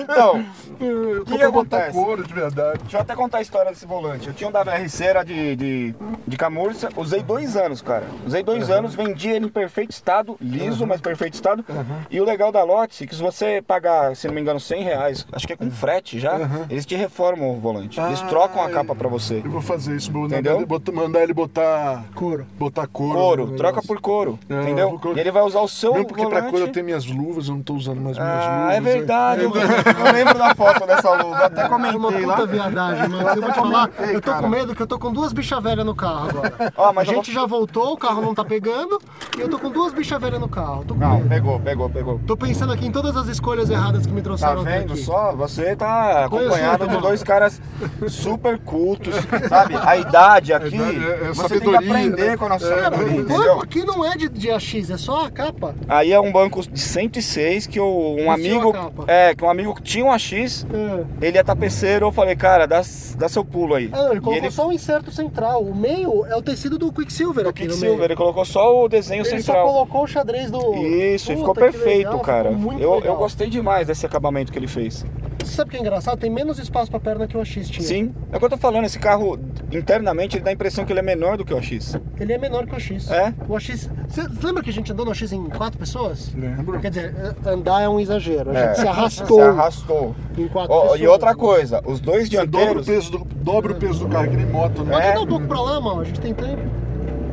Então, 0.00 0.44
tô 0.78 1.24
que 1.24 1.38
botar 1.48 1.76
acontece? 1.76 1.92
couro 1.92 2.22
de 2.26 2.32
verdade. 2.32 2.78
Deixa 2.82 2.96
eu 2.96 3.00
até 3.00 3.14
contar 3.14 3.38
a 3.38 3.42
história 3.42 3.70
desse 3.70 3.86
volante. 3.86 4.28
Eu 4.28 4.34
tinha 4.34 4.48
um 4.48 4.52
WRC, 4.52 5.04
era 5.04 5.22
de, 5.24 5.56
de, 5.56 5.94
de 6.26 6.36
camurça, 6.36 6.88
usei 6.96 7.22
dois 7.22 7.56
anos, 7.56 7.82
cara. 7.82 8.04
Usei 8.26 8.42
dois 8.42 8.70
anos, 8.70 8.94
vendi 8.94 9.28
ele 9.28 9.46
em 9.46 9.50
perfeito 9.50 9.90
estado, 9.90 10.36
liso, 10.40 10.85
mas 10.86 11.00
perfeito 11.00 11.34
estado. 11.34 11.64
E 12.10 12.20
o 12.20 12.24
legal 12.24 12.50
da 12.52 12.62
Lotus 12.64 13.00
é 13.02 13.06
que 13.06 13.14
se 13.14 13.22
você 13.22 13.62
pagar, 13.66 14.14
se 14.16 14.26
não 14.26 14.34
me 14.34 14.40
engano, 14.40 14.58
100 14.60 14.82
reais, 14.82 15.26
acho 15.32 15.46
que 15.46 15.52
é 15.52 15.56
com 15.56 15.70
frete 15.70 16.18
já, 16.18 16.38
eles 16.70 16.86
te 16.86 16.94
reformam 16.94 17.50
o 17.50 17.60
volante. 17.60 18.00
Eles 18.00 18.22
Ah, 18.22 18.26
trocam 18.26 18.62
a 18.64 18.70
capa 18.70 18.94
pra 18.94 19.08
você. 19.08 19.42
Eu 19.44 19.50
vou 19.50 19.60
fazer 19.60 19.96
isso, 19.96 20.10
vou 20.12 20.22
mandar 20.22 20.36
Entendeu? 20.36 20.56
ele 20.56 20.66
botar- 20.66 20.92
mandar 20.92 21.22
ele 21.22 21.34
botar 21.34 22.04
Couro. 22.14 22.46
botar 22.58 22.86
couro. 22.86 23.14
Couro, 23.18 23.46
troca 23.56 23.82
por 23.82 24.00
couro, 24.00 24.38
É, 24.48 24.62
entendeu? 24.62 24.98
vou 25.02 25.16
E 25.16 25.20
ele 25.20 25.30
vai 25.30 25.42
usar 25.42 25.60
o 25.60 25.68
seu 25.68 25.94
Não, 25.94 26.04
porque 26.04 26.22
volante. 26.22 26.40
pra 26.42 26.50
couro 26.50 26.66
eu 26.66 26.72
tenho 26.72 26.84
minhas 26.86 27.04
luvas, 27.06 27.48
eu 27.48 27.54
não 27.54 27.62
tô 27.62 27.74
usando 27.74 28.00
mais 28.00 28.16
minhas 28.16 28.34
luvas. 28.34 28.46
Ah, 28.48 28.74
é 28.74 28.80
verdade, 28.80 29.42
eu, 29.42 29.50
eu 29.52 29.52
lembro 30.12 30.38
da 30.38 30.54
foto 30.54 30.86
dessa 30.86 31.10
luva, 31.22 31.46
até 31.46 31.62
É 31.62 31.68
uma 31.68 31.92
comentei 31.92 32.26
lá. 32.26 32.34
puta 32.36 32.46
viadagem, 32.46 33.08
mano. 33.08 33.28
Eu 33.28 33.42
vou 33.42 33.52
te 33.52 33.58
falar, 33.58 33.90
eu 34.12 34.20
tô 34.20 34.34
com 34.34 34.48
medo 34.48 34.74
que 34.74 34.82
eu 34.82 34.86
tô 34.86 34.98
com 34.98 35.12
duas 35.12 35.32
bichas 35.32 35.62
velhas 35.62 35.84
no 35.84 35.94
carro 35.94 36.30
agora. 36.30 36.72
Ó, 36.76 36.88
A 36.88 36.92
mas 36.92 37.08
eu 37.08 37.14
gente 37.14 37.32
já 37.32 37.44
voltou, 37.46 37.92
o 37.92 37.96
carro 37.96 38.20
não 38.22 38.34
tá 38.34 38.44
pegando, 38.44 39.00
e 39.36 39.40
eu 39.40 39.48
tô 39.48 39.58
com 39.58 39.70
duas 39.70 39.92
bichas 39.92 40.20
velhas 40.20 40.40
no 40.40 40.48
carro. 40.48 40.84
Tô 40.84 40.94
com 40.94 41.00
Não, 41.00 41.16
medo. 41.18 41.28
pegou, 41.28 41.60
pegou, 41.60 41.90
pegou. 41.90 42.20
Tô 42.26 42.36
pensando 42.36 42.72
aqui 42.72 42.86
em 42.86 42.90
todas 42.92 43.16
as 43.16 43.28
escolhas 43.28 43.68
erradas 43.70 44.06
que 44.06 44.12
me 44.12 44.20
Tá 44.20 44.24
trouxeram 44.24 44.60
até 44.62 44.78
vendo 44.80 44.92
aqui. 44.94 45.02
só? 45.02 45.32
Você 45.36 45.76
tá 45.76 46.24
acompanhado 46.24 46.84
de 46.86 46.90
mano. 46.94 47.02
dois 47.02 47.22
caras 47.22 47.60
super 48.08 48.58
cultos, 48.58 49.14
sabe? 49.48 49.74
A 49.76 49.96
idade 49.96 50.52
aqui, 50.52 50.74
idade 50.76 51.04
é- 51.04 51.10
é 51.26 51.32
você 51.32 51.48
tem 51.48 51.58
que 51.60 51.64
sabedoria, 51.66 51.78
aprender 51.78 52.30
né? 52.30 52.36
com 52.36 52.44
a 52.46 52.48
nossa 52.48 52.68
Cara, 52.68 52.82
sabedoria, 52.84 53.20
o 53.20 53.24
banco 53.24 53.32
entendeu? 53.34 53.60
aqui 53.60 53.84
não 53.84 54.04
é 54.04 54.16
de, 54.16 54.28
de 54.28 54.50
AX, 54.50 54.90
é 54.90 54.96
só 54.96 55.26
a 55.26 55.30
capa. 55.30 55.74
Aí 55.88 56.12
é 56.12 56.20
um 56.20 56.32
banco 56.32 56.62
de 56.62 56.80
106 56.80 57.66
que 57.66 57.78
o- 57.78 58.16
um 58.18 58.30
amigo, 58.30 58.70
a 58.70 58.72
capa. 58.72 59.04
é, 59.06 59.34
que 59.34 59.44
um 59.44 59.50
amigo 59.50 59.74
que 59.74 59.82
tinha 59.82 60.04
um 60.04 60.10
AX, 60.12 60.66
É. 60.72 61.26
ele 61.26 61.38
é 61.38 61.42
tapeceiro, 61.42 62.06
eu 62.06 62.12
falei, 62.12 62.34
cara, 62.36 62.66
dá, 62.66 62.80
dá 63.16 63.28
seu 63.28 63.44
pulo 63.44 63.74
aí. 63.74 63.90
Ah, 63.92 63.96
não, 64.04 64.08
ele 64.10 64.18
E 64.18 64.20
colocou 64.20 64.44
ele, 64.44 64.50
só 64.50 64.68
o 64.68 64.72
inserto 64.72 65.10
central. 65.10 65.62
O 65.62 65.74
meio 65.74 66.24
é 66.26 66.34
o 66.36 66.42
tecido 66.42 66.78
do 66.78 66.90
Quicksilver 66.92 67.46
aqui 67.46 67.64
no 67.64 67.68
Quicksilver, 67.70 67.96
meio. 67.98 68.04
ele 68.04 68.16
colocou 68.16 68.44
só 68.44 68.84
o 68.84 68.88
desenho 68.88 69.24
Ele 69.32 69.42
só 69.42 69.52
central. 69.52 69.66
colocou 69.72 70.02
o 70.04 70.06
xadrez 70.06 70.50
do... 70.50 70.74
Isso, 70.76 71.32
e 71.32 71.36
ficou 71.36 71.54
Puta, 71.54 71.66
que 71.66 71.72
perfeito, 71.72 72.08
legal, 72.10 72.20
cara. 72.20 72.48
ficou 72.50 72.62
muito 72.62 72.82
Eu, 72.82 72.94
legal. 72.96 73.14
eu 73.14 73.16
gostei 73.16 73.48
demais 73.48 73.86
desse 73.86 74.04
acabamento 74.06 74.52
que 74.52 74.58
ele 74.58 74.66
fez. 74.68 75.04
Você 75.44 75.54
sabe 75.54 75.68
o 75.68 75.70
que 75.70 75.76
é 75.76 75.80
engraçado? 75.80 76.18
Tem 76.18 76.28
menos 76.28 76.58
espaço 76.58 76.90
pra 76.90 76.98
perna 76.98 77.26
que 77.28 77.36
o 77.36 77.40
AX 77.40 77.50
tinha. 77.68 77.86
Sim, 77.86 78.12
é 78.32 78.36
o 78.36 78.38
que 78.40 78.44
eu 78.44 78.50
tô 78.50 78.56
falando, 78.56 78.84
esse 78.84 78.98
carro 78.98 79.38
internamente 79.70 80.36
ele 80.36 80.44
dá 80.44 80.50
a 80.50 80.52
impressão 80.52 80.84
que 80.84 80.92
ele 80.92 80.98
é 80.98 81.02
menor 81.02 81.36
do 81.36 81.44
que 81.44 81.54
o 81.54 81.56
AX. 81.58 81.96
Ele 82.18 82.32
é 82.32 82.38
menor 82.38 82.66
que 82.66 82.72
o 82.72 82.76
AX. 82.76 83.08
É? 83.10 83.32
O 83.48 83.54
AX... 83.56 83.88
Você 84.08 84.22
lembra 84.46 84.62
que 84.62 84.70
a 84.70 84.72
gente 84.72 84.90
andou 84.92 85.04
no 85.06 85.12
AX 85.12 85.30
em 85.32 85.44
quatro 85.50 85.78
pessoas? 85.78 86.32
Lembro. 86.34 86.80
Quer 86.80 86.88
dizer, 86.90 87.14
andar 87.46 87.80
é 87.82 87.88
um 87.88 88.00
exagero. 88.00 88.50
A 88.50 88.54
gente 88.54 88.64
É, 88.70 88.74
se 88.82 88.88
arrastou 88.88 89.36
Se 89.40 89.42
arrastou. 89.48 90.14
em 90.36 90.48
quatro 90.48 90.72
Ó, 90.74 90.80
pessoas. 90.82 91.00
e 91.00 91.06
outra 91.06 91.34
coisa, 91.34 91.80
os 91.86 92.00
dois 92.00 92.28
Você 92.28 92.36
dobra 92.44 92.80
o 92.80 92.82
dianteiros. 92.82 92.86
peso 92.86 93.10
do, 93.12 93.18
dobra 93.24 93.72
o 93.72 93.76
peso 93.76 94.00
do 94.00 94.08
carro, 94.08 94.28
que 94.28 94.36
nem 94.36 94.46
moto, 94.46 94.82
né? 94.82 94.92
Pode 94.94 95.06
É. 95.06 95.12
dar 95.14 95.20
um 95.20 95.26
pouco 95.26 95.46
pra 95.46 95.60
lá, 95.60 95.80
mano. 95.80 96.00
A 96.00 96.04
gente 96.04 96.20
tem 96.20 96.34
tempo. 96.34 96.62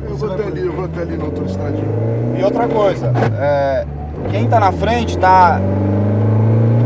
Eu 0.08 0.16
vou 0.16 0.32
até 0.32 0.44
ali, 0.44 0.66
eu 0.66 0.72
vou 0.72 0.84
até 0.84 1.00
ali 1.02 1.16
na 1.16 1.24
autoestradinha. 1.24 1.84
E 2.38 2.42
outra 2.44 2.66
coisa, 2.68 3.12
é, 3.40 3.86
quem 4.30 4.46
tá 4.48 4.60
na 4.60 4.72
frente 4.72 5.16
tá 5.18 5.60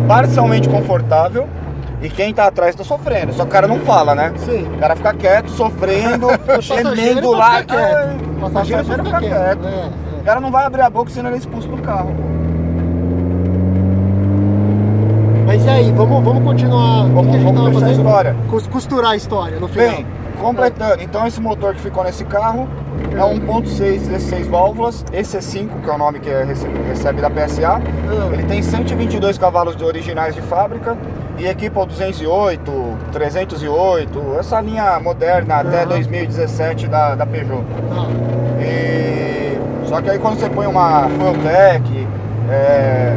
parcialmente 0.07 0.69
confortável 0.69 1.47
e 2.01 2.09
quem 2.09 2.32
tá 2.32 2.47
atrás 2.47 2.74
tá 2.74 2.85
sofrendo. 2.85 3.32
Só 3.32 3.43
que 3.43 3.49
o 3.49 3.53
cara 3.53 3.66
não 3.69 3.81
fala, 3.81 4.15
né? 4.15 4.32
Sim. 4.36 4.62
O 4.74 4.78
cara 4.78 4.95
fica 4.97 5.12
quieto, 5.15 5.51
sofrendo, 5.51 6.28
gemendo 6.61 7.31
pra 7.31 7.39
lá. 7.39 7.59
ficar 7.59 7.77
quieto. 7.77 8.20
O 8.36 8.40
passageiro 8.40 8.85
passageiro 8.85 9.03
pra 9.03 9.05
fica 9.05 9.19
quieto. 9.20 9.59
quieto. 9.61 9.66
É, 9.66 10.20
O 10.20 10.24
cara 10.24 10.40
não 10.40 10.51
vai 10.51 10.65
abrir 10.66 10.82
a 10.82 10.90
boca 10.90 11.11
senão 11.11 11.28
ele 11.31 11.36
é 11.36 11.39
expulso 11.40 11.69
do 11.69 11.78
carro. 11.82 12.11
Mas 15.47 15.65
e 15.65 15.69
aí, 15.69 15.90
vamos, 15.93 16.23
vamos 16.23 16.43
continuar. 16.45 17.05
o 17.05 17.09
que 17.09 17.15
Vamos- 17.15 17.28
a 17.35 17.39
gente 17.39 17.45
vamos 17.45 17.61
fechar 17.69 17.77
a 17.78 17.81
fazendo? 17.81 17.99
história. 18.07 18.36
Cos- 18.51 18.66
Costurar 18.66 19.11
a 19.12 19.16
história 19.16 19.59
no 19.59 19.66
final. 19.69 19.89
Bem, 19.89 20.07
completando, 20.39 21.02
então 21.02 21.27
esse 21.27 21.40
motor 21.40 21.74
que 21.74 21.81
ficou 21.81 22.02
nesse 22.05 22.24
carro 22.24 22.69
é 23.16 23.24
um 23.24 23.39
1.6 23.39 24.06
16 24.09 24.47
válvulas, 24.47 25.05
EC5, 25.12 25.69
que 25.82 25.90
é 25.90 25.93
o 25.93 25.98
nome 25.98 26.19
que 26.20 26.28
é- 26.31 26.44
recebe, 26.89 27.20
da 27.20 27.28
PSA. 27.31 27.81
Ele 28.32 28.43
tem 28.44 28.62
122 28.62 29.36
cavalos 29.39 29.77
de 29.77 29.85
originais 29.85 30.35
de 30.35 30.40
fábrica 30.43 30.97
e 31.39 31.47
equipa 31.47 31.81
o 31.81 31.86
208, 31.86 32.73
308, 33.12 34.36
essa 34.39 34.60
linha 34.60 34.98
moderna 35.01 35.56
até 35.56 35.78
Aham. 35.81 35.89
2017 35.89 36.86
da, 36.89 37.15
da 37.15 37.27
Peugeot. 37.27 37.62
Ah, 37.93 38.06
E... 38.62 39.59
Só 39.86 40.02
que 40.02 40.10
aí 40.10 40.19
quando 40.19 40.39
você 40.39 40.51
põe 40.51 40.66
uma 40.66 41.09
Fueltech, 41.09 42.06
é, 42.51 43.15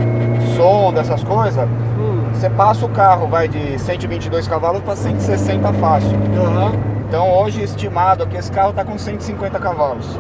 som, 0.56 0.94
dessas 0.94 1.22
coisas, 1.24 1.68
hum, 2.00 2.22
você 2.34 2.50
passa 2.50 2.86
o 2.86 2.90
carro, 2.90 3.28
vai 3.28 3.48
de 3.48 3.78
122 3.80 4.48
cavalos 4.48 4.82
para 4.82 4.96
160 4.96 5.74
fácil. 5.74 6.18
aham. 6.38 6.72
Então 7.12 7.30
hoje 7.30 7.62
estimado 7.62 8.24
aqui 8.24 8.38
esse 8.38 8.50
carro 8.50 8.70
está 8.70 8.86
com 8.86 8.98
150 8.98 9.60
cavalos. 9.60 10.18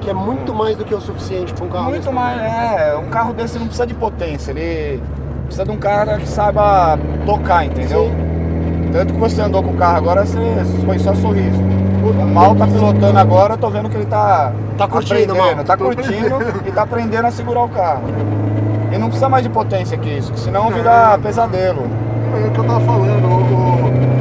Que 0.00 0.10
é 0.10 0.12
muito 0.12 0.52
mais 0.52 0.76
do 0.76 0.84
que 0.84 0.92
o 0.92 1.00
suficiente 1.00 1.54
para 1.54 1.64
um 1.64 1.68
carro 1.68 1.90
Muito 1.90 2.12
mais, 2.12 2.40
é, 2.42 2.96
um 2.96 3.08
carro 3.08 3.32
desse 3.32 3.56
não 3.56 3.66
precisa 3.66 3.86
de 3.86 3.94
potência, 3.94 4.50
ele 4.50 5.00
precisa 5.44 5.64
de 5.64 5.70
um 5.70 5.76
cara 5.76 6.16
que 6.18 6.28
saiba 6.28 6.98
tocar, 7.24 7.64
entendeu? 7.66 8.06
Sim. 8.06 8.90
Tanto 8.92 9.14
que 9.14 9.20
você 9.20 9.40
andou 9.42 9.62
com 9.62 9.70
o 9.70 9.76
carro 9.76 9.96
agora, 9.96 10.26
você 10.26 10.40
foi 10.84 10.98
só 10.98 11.14
sorriso. 11.14 11.62
Puta, 12.02 12.18
O 12.18 12.26
mal 12.26 12.56
tá 12.56 12.66
pilotando 12.66 13.16
agora, 13.16 13.54
eu 13.54 13.58
tô 13.58 13.70
vendo 13.70 13.88
que 13.88 13.96
ele 13.96 14.06
tá, 14.06 14.52
Tá 14.76 14.88
curtindo, 14.88 15.34
aprendendo, 15.34 15.56
Mal. 15.56 15.64
tá 15.64 15.76
curtindo 15.76 16.36
e 16.66 16.72
tá 16.72 16.82
aprendendo 16.82 17.26
a 17.26 17.30
segurar 17.30 17.62
o 17.62 17.68
carro. 17.68 18.02
E 18.90 18.98
não 18.98 19.06
precisa 19.06 19.28
mais 19.28 19.44
de 19.44 19.50
potência 19.50 19.96
que 19.96 20.10
isso, 20.10 20.32
que 20.32 20.40
senão 20.40 20.68
vira 20.70 21.16
pesadelo. 21.22 21.82
É 22.44 22.48
o 22.48 22.50
que 22.50 22.58
eu 22.58 22.64
tava 22.64 22.80
falando, 22.80 23.24
o, 23.24 24.17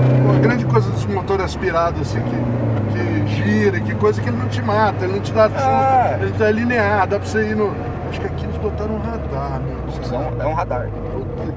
coisa 0.77 0.91
desse 0.91 1.07
motor 1.07 1.41
aspirado, 1.41 2.01
assim, 2.01 2.19
que, 2.21 3.25
que 3.25 3.35
gira, 3.35 3.79
que 3.79 3.95
coisa 3.95 4.21
que 4.21 4.29
ele 4.29 4.37
não 4.37 4.47
te 4.47 4.61
mata, 4.61 5.05
ele 5.05 5.13
não 5.13 5.21
te 5.21 5.33
dá 5.33 5.49
susto, 5.49 5.63
É. 5.63 6.19
ele 6.21 6.31
tá 6.33 6.51
linear, 6.51 7.07
dá 7.07 7.17
pra 7.19 7.27
você 7.27 7.49
ir 7.49 7.55
no. 7.55 7.73
Acho 8.09 8.21
que 8.21 8.27
aqui 8.27 8.45
eles 8.45 8.57
botaram 8.57 8.95
um 8.95 8.99
radar, 8.99 9.59
meu. 9.61 10.01
Isso 10.01 10.13
é 10.13 10.17
um, 10.17 10.41
é 10.41 10.45
um 10.45 10.53
radar. 10.53 10.87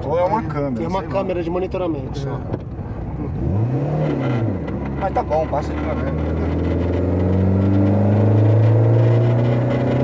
Ou 0.03 0.19
é 0.19 0.23
uma 0.23 0.41
câmera. 0.41 0.75
Tem 0.75 0.87
uma 0.87 1.01
lá. 1.01 1.07
câmera 1.07 1.43
de 1.43 1.49
monitoramento 1.51 2.17
só. 2.17 2.39
Mas 4.99 5.13
tá 5.13 5.23
bom, 5.23 5.47
passa 5.47 5.71
de 5.71 5.79
uma 5.79 5.93
vez. 5.95 6.13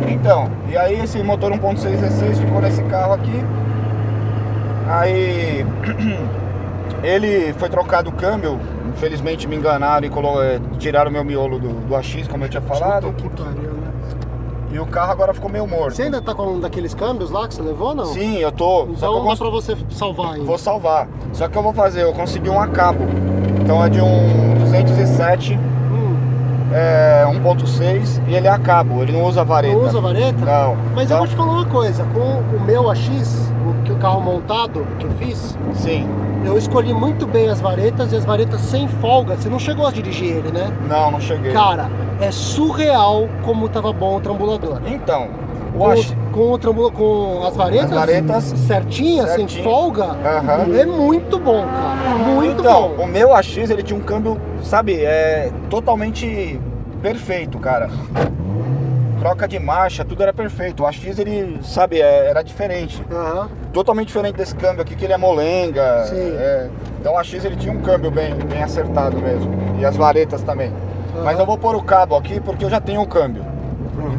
Então, 0.09 0.49
e 0.69 0.77
aí 0.77 0.99
esse 1.01 1.21
motor 1.23 1.51
1.6 1.51 1.97
V6 1.97 2.35
ficou 2.35 2.61
nesse 2.61 2.83
carro 2.83 3.13
aqui. 3.13 3.43
Aí 4.87 5.65
ele 7.03 7.53
foi 7.53 7.67
trocado 7.67 8.09
o 8.09 8.13
câmbio. 8.13 8.59
Infelizmente 9.01 9.47
me 9.47 9.55
enganaram 9.55 10.07
e 10.07 10.09
colo- 10.09 10.41
eh, 10.41 10.59
tiraram 10.79 11.11
meu 11.11 11.23
miolo 11.23 11.59
do, 11.59 11.69
do 11.69 11.95
AX, 11.95 12.27
como 12.27 12.43
eu 12.45 12.49
tinha 12.49 12.61
falado. 12.61 13.13
Puta 13.13 13.29
que 13.29 13.43
pariu, 13.43 13.71
né? 13.73 13.91
E 14.71 14.79
o 14.79 14.85
carro 14.87 15.11
agora 15.11 15.33
ficou 15.35 15.49
meio 15.51 15.67
morto. 15.67 15.95
Você 15.95 16.03
ainda 16.03 16.19
tá 16.19 16.33
com 16.33 16.43
um 16.47 16.59
daqueles 16.59 16.95
câmbios 16.95 17.29
lá 17.29 17.47
que 17.47 17.53
você 17.53 17.61
levou 17.61 17.89
ou 17.89 17.95
não? 17.95 18.05
Sim, 18.05 18.37
eu 18.39 18.51
tô. 18.51 18.79
só 18.79 18.85
que 18.85 18.91
Então 18.93 19.13
eu 19.13 19.19
dá 19.19 19.25
cons- 19.29 19.39
pra 19.39 19.49
você 19.49 19.77
salvar 19.91 20.33
ainda. 20.33 20.45
Vou 20.45 20.57
salvar. 20.57 21.07
Só 21.31 21.47
que 21.47 21.55
eu 21.55 21.61
vou 21.61 21.73
fazer, 21.73 22.01
eu 22.03 22.11
consegui 22.13 22.49
um 22.49 22.59
a 22.59 22.67
cabo. 22.67 23.05
Então 23.61 23.83
é 23.85 23.87
de 23.89 24.01
um 24.01 24.55
207 24.59 25.53
Hum, 25.53 26.15
é, 26.73 27.23
1.6 27.27 28.19
e 28.27 28.33
ele 28.33 28.47
é 28.47 28.51
a 28.51 28.57
cabo, 28.59 29.03
ele 29.03 29.11
não 29.11 29.23
usa 29.25 29.43
vareta. 29.43 29.75
não 29.77 29.85
usa 29.85 30.01
vareta? 30.01 30.37
Não. 30.43 30.75
Mas 30.95 31.05
Então, 31.05 31.17
eu 31.17 31.23
vou 31.23 31.27
te 31.27 31.35
falar 31.35 31.51
uma 31.53 31.65
coisa, 31.65 32.03
com 32.05 32.57
o 32.57 32.59
meu 32.65 32.89
AX, 32.89 33.51
o, 33.89 33.93
o 33.93 33.95
carro 33.97 34.21
montado 34.21 34.85
que 34.99 35.05
eu 35.05 35.11
fiz, 35.11 35.55
Sim. 35.75 36.09
Eu 36.47 36.57
escolhi 36.57 36.93
muito 36.93 37.27
bem 37.27 37.49
as 37.49 37.59
varetas 37.61 38.11
e 38.11 38.15
as 38.15 38.25
varetas 38.25 38.61
sem 38.61 38.87
folga. 38.87 39.35
Você 39.35 39.49
não 39.49 39.59
chegou 39.59 39.85
a 39.85 39.91
dirigir 39.91 40.37
ele, 40.37 40.51
né? 40.51 40.71
Não, 40.87 41.11
não 41.11 41.19
cheguei. 41.21 41.51
Cara, 41.51 41.89
é 42.19 42.31
surreal 42.31 43.27
como 43.43 43.67
tava 43.69 43.91
bom 43.93 44.17
o 44.17 44.19
trambulador. 44.21 44.81
Então, 44.87 45.27
Com, 45.77 45.91
Ach... 45.91 46.11
com, 46.31 46.51
o 46.53 46.57
trambula, 46.57 46.89
com 46.91 47.43
as 47.45 47.55
varetas, 47.55 47.91
As 47.91 47.97
varetas 47.99 48.43
certinhas, 48.65 49.29
sem 49.29 49.47
certinho. 49.47 49.63
folga, 49.63 50.05
Aham. 50.05 50.75
é 50.75 50.85
muito 50.85 51.37
bom, 51.37 51.63
cara. 51.63 52.17
Muito 52.33 52.61
Então, 52.61 52.93
bom. 52.97 53.03
o 53.03 53.07
meu 53.07 53.35
AX 53.35 53.55
ele 53.57 53.83
tinha 53.83 53.99
um 53.99 54.01
câmbio, 54.03 54.39
sabe, 54.63 54.95
é 55.03 55.51
totalmente 55.69 56.59
perfeito, 57.01 57.59
cara. 57.59 57.89
Troca 59.27 59.45
de 59.45 59.59
marcha, 59.59 60.05
tudo 60.05 60.23
era 60.23 60.31
perfeito. 60.33 60.83
O 60.83 60.87
AX 60.87 61.03
ele, 61.19 61.59
sabe, 61.61 61.99
é- 62.01 62.29
era 62.29 62.41
diferente. 62.41 63.03
Aham. 63.11 63.49
Totalmente 63.73 64.07
diferente 64.07 64.35
desse 64.37 64.55
câmbio 64.55 64.81
aqui, 64.83 64.95
que 64.95 65.03
ele 65.03 65.11
é 65.11 65.17
molenga. 65.17 66.05
Sim. 66.05 66.15
é. 66.15 66.69
Então 66.99 67.13
o 67.13 67.17
AX 67.17 67.33
ele 67.33 67.57
tinha 67.57 67.73
um 67.73 67.81
câmbio 67.81 68.09
bem, 68.09 68.33
bem 68.35 68.63
acertado 68.63 69.17
mesmo. 69.17 69.51
E 69.79 69.85
as 69.85 69.97
varetas 69.97 70.41
também. 70.43 70.71
Mas 71.25 71.33
Aham. 71.33 71.39
eu 71.41 71.45
vou 71.45 71.57
pôr 71.57 71.75
o 71.75 71.83
cabo 71.83 72.15
aqui 72.15 72.39
porque 72.39 72.63
eu 72.63 72.69
já 72.69 72.79
tenho 72.79 73.01
o 73.01 73.07
câmbio. 73.07 73.43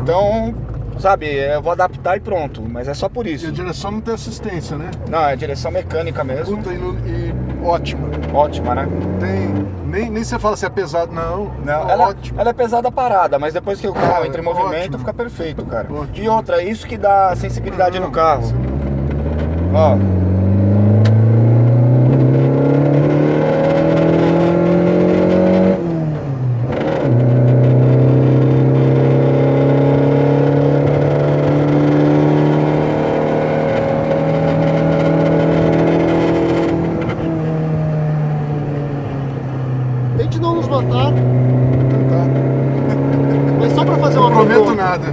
Então, 0.02 0.54
sabe, 0.98 1.26
eu 1.26 1.62
vou 1.62 1.72
adaptar 1.72 2.18
e 2.18 2.20
pronto. 2.20 2.62
Mas 2.68 2.86
é 2.86 2.92
só 2.92 3.08
por 3.08 3.26
E 3.26 3.30
a 3.30 3.32
isso. 3.32 3.50
direção 3.50 3.90
não 3.90 4.00
tem 4.02 4.12
assistência, 4.12 4.76
né? 4.76 4.90
Não, 5.08 5.24
é 5.26 5.34
direção 5.36 5.70
mecânica 5.70 6.22
mesmo. 6.22 6.58
Puta, 6.58 6.70
e, 6.70 6.76
e 6.76 7.34
ótima. 7.64 8.08
Ótima, 8.34 8.74
né? 8.74 8.86
Tem. 9.20 9.77
Nem, 9.88 10.10
nem 10.10 10.22
você 10.22 10.38
fala 10.38 10.54
se 10.56 10.66
é 10.66 10.68
pesado, 10.68 11.12
não. 11.12 11.50
Não, 11.64 11.88
ela, 11.88 12.08
ótimo. 12.10 12.38
ela 12.38 12.50
é 12.50 12.52
pesada 12.52 12.92
parada, 12.92 13.38
mas 13.38 13.54
depois 13.54 13.80
que 13.80 13.88
o 13.88 13.92
carro 13.94 14.26
entra 14.26 14.42
em 14.42 14.46
ótimo. 14.46 14.62
movimento, 14.64 14.98
fica 14.98 15.14
perfeito, 15.14 15.64
cara. 15.64 15.86
Ótimo. 15.92 16.24
E 16.24 16.28
outra, 16.28 16.60
é 16.62 16.64
isso 16.68 16.86
que 16.86 16.96
dá 16.98 17.34
sensibilidade 17.34 17.98
no 17.98 18.10
carro. 18.10 18.42
Isso- 18.42 18.54
Ó. 19.74 19.96
Tente 40.16 40.40
não 40.40 40.56
nos 40.56 40.66
matar, 40.68 41.12
Tá. 41.12 42.24
mas 43.60 43.72
só 43.72 43.84
pra 43.84 43.96
fazer 43.96 44.18
uma 44.18 44.30
Não 44.30 44.36
prometo 44.36 44.58
pergunta. 44.64 44.82
nada. 44.82 45.04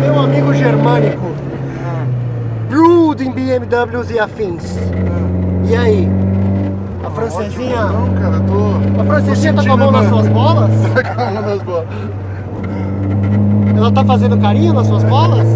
Meu 0.00 0.20
amigo 0.20 0.54
germânico, 0.54 1.30
Brood 2.68 3.26
em 3.26 3.30
BMWs 3.30 4.09
e 4.09 4.09
afins. 4.20 4.76
E 5.64 5.74
aí? 5.76 6.08
A 7.04 7.10
francesinha. 7.10 7.84
Não, 7.86 8.08
cara, 8.14 8.40
tô. 8.40 9.00
A 9.00 9.04
francesinha 9.04 9.52
tá 9.54 9.64
com 9.64 9.72
a 9.72 9.76
mão 9.76 9.90
nas 9.90 10.08
suas 10.08 10.28
bolas? 10.28 10.70
Tá 10.94 11.14
com 11.14 11.20
a 11.22 11.30
mão 11.30 11.42
nas 11.42 11.62
bolas. 11.62 11.86
Ela 13.76 13.90
tá 13.92 14.04
fazendo 14.04 14.36
carinho 14.38 14.74
nas 14.74 14.86
suas 14.86 15.02
bolas? 15.04 15.46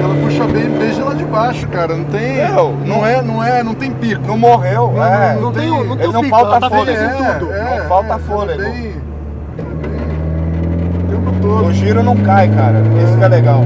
Ela 0.00 0.14
puxa 0.22 0.44
bem 0.44 0.70
desde 0.78 1.02
lá 1.02 1.14
de 1.14 1.24
baixo, 1.24 1.66
cara. 1.68 1.96
Não 1.96 2.04
tem. 2.04 2.36
Meu, 2.36 2.74
não 2.86 3.04
é, 3.06 3.20
não 3.22 3.42
é, 3.42 3.62
não 3.64 3.74
tem 3.74 3.90
pico. 3.90 4.22
Não 4.26 4.38
morreu, 4.38 4.92
Não, 4.94 5.04
é. 5.04 5.34
Não 5.40 5.50
tem, 5.52 5.70
o- 5.70 5.82
não 5.84 5.96
tem 5.96 6.06
Ele 6.06 6.08
o 6.08 6.12
não 6.12 6.20
pico, 6.22 6.36
falta 6.36 6.50
ela 6.52 6.60
tá 6.60 6.70
fôlego. 6.70 6.98
feliz 6.98 7.12
em 7.20 7.24
É, 7.24 7.32
tudo. 7.34 7.50
Não 7.50 7.88
falta 7.88 8.08
tá 8.08 8.18
fôlego. 8.20 8.62
Bem, 8.62 8.72
bem, 8.72 8.92
o 10.92 11.10
tempo 11.10 11.32
todo. 11.42 11.66
O 11.66 11.72
giro 11.72 12.02
não 12.04 12.16
cai, 12.18 12.48
cara. 12.48 12.80
Isso 13.04 13.16
que 13.18 13.24
é 13.24 13.28
legal. 13.28 13.64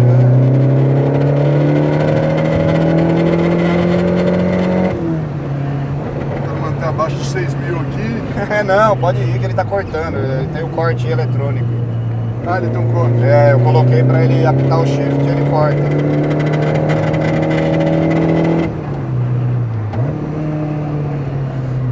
Tentando 6.34 6.60
manter 6.60 6.84
abaixo 6.88 7.16
de 7.16 7.24
6 7.24 7.54
mil 7.54 7.76
aqui. 7.76 8.22
É, 8.62 8.64
não, 8.64 8.96
pode 8.96 9.20
ir 9.20 9.40
que 9.40 9.44
ele 9.44 9.54
tá 9.54 9.64
cortando. 9.64 10.14
Ele 10.14 10.46
Tem 10.54 10.62
o 10.62 10.68
corte 10.68 11.08
eletrônico. 11.08 11.66
Ah, 12.46 12.58
ele 12.58 12.68
tem 12.68 12.78
um 12.78 12.92
corte. 12.92 13.20
É, 13.24 13.52
eu 13.52 13.58
coloquei 13.58 14.04
pra 14.04 14.22
ele 14.22 14.46
apitar 14.46 14.80
o 14.80 14.86
shift 14.86 15.20
e 15.24 15.28
ele 15.28 15.50
corta. 15.50 15.82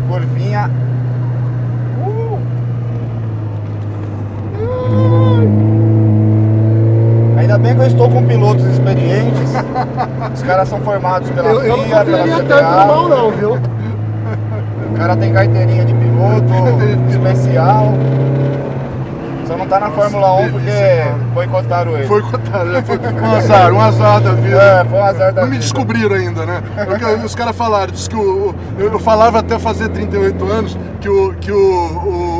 Curvinha. 0.09 0.70
Uh! 2.06 2.38
Ainda 7.38 7.59
bem 7.59 7.74
que 7.74 7.80
eu 7.80 7.86
estou 7.86 8.09
com 8.09 8.24
pilotos 8.24 8.64
experientes. 8.64 9.51
Os 10.34 10.42
caras 10.42 10.68
são 10.68 10.80
formados 10.82 11.28
pela 11.30 11.48
Eu, 11.48 11.62
eu 11.62 11.76
não 11.78 11.84
FIA, 11.84 12.05
pela 12.05 12.42
tanto 12.44 12.62
mal, 12.62 13.06
CTA. 13.06 13.16
não, 13.16 13.30
viu? 13.32 13.55
O 13.55 14.94
cara 14.97 15.16
tem 15.16 15.32
carteirinha 15.32 15.84
de 15.84 15.94
piloto 15.94 16.10
especial. 17.09 17.92
Só 19.47 19.56
não 19.56 19.66
tá 19.66 19.80
na 19.80 19.90
Fórmula 19.90 20.32
1 20.42 20.52
porque 20.52 20.70
boicotaram 21.34 21.97
ele. 21.97 22.06
Foi 22.06 22.22
contado, 22.22 22.66
né? 22.66 22.82
Foi 22.82 22.98
um 23.02 23.34
azar, 23.34 23.72
um 23.72 23.80
azar 23.80 24.20
da 24.20 24.32
vida. 24.32 24.62
É, 24.62 24.84
foi 24.84 24.98
um 24.98 25.02
azar 25.05 25.32
da 25.32 25.40
Não 25.42 25.48
me 25.48 25.56
vida. 25.56 25.62
descobriram 25.64 26.14
ainda, 26.14 26.47
né? 26.47 26.62
Porque 26.86 27.05
os 27.05 27.34
caras 27.34 27.56
falaram, 27.56 27.92
diz 27.92 28.06
que 28.06 28.14
o, 28.14 28.55
eu 28.78 28.98
falava 29.01 29.40
até 29.40 29.59
fazer 29.59 29.88
38 29.88 30.44
anos 30.44 30.78
que 31.01 31.09
o. 31.09 31.34
Que 31.34 31.51
o, 31.51 31.56
o, 31.59 32.40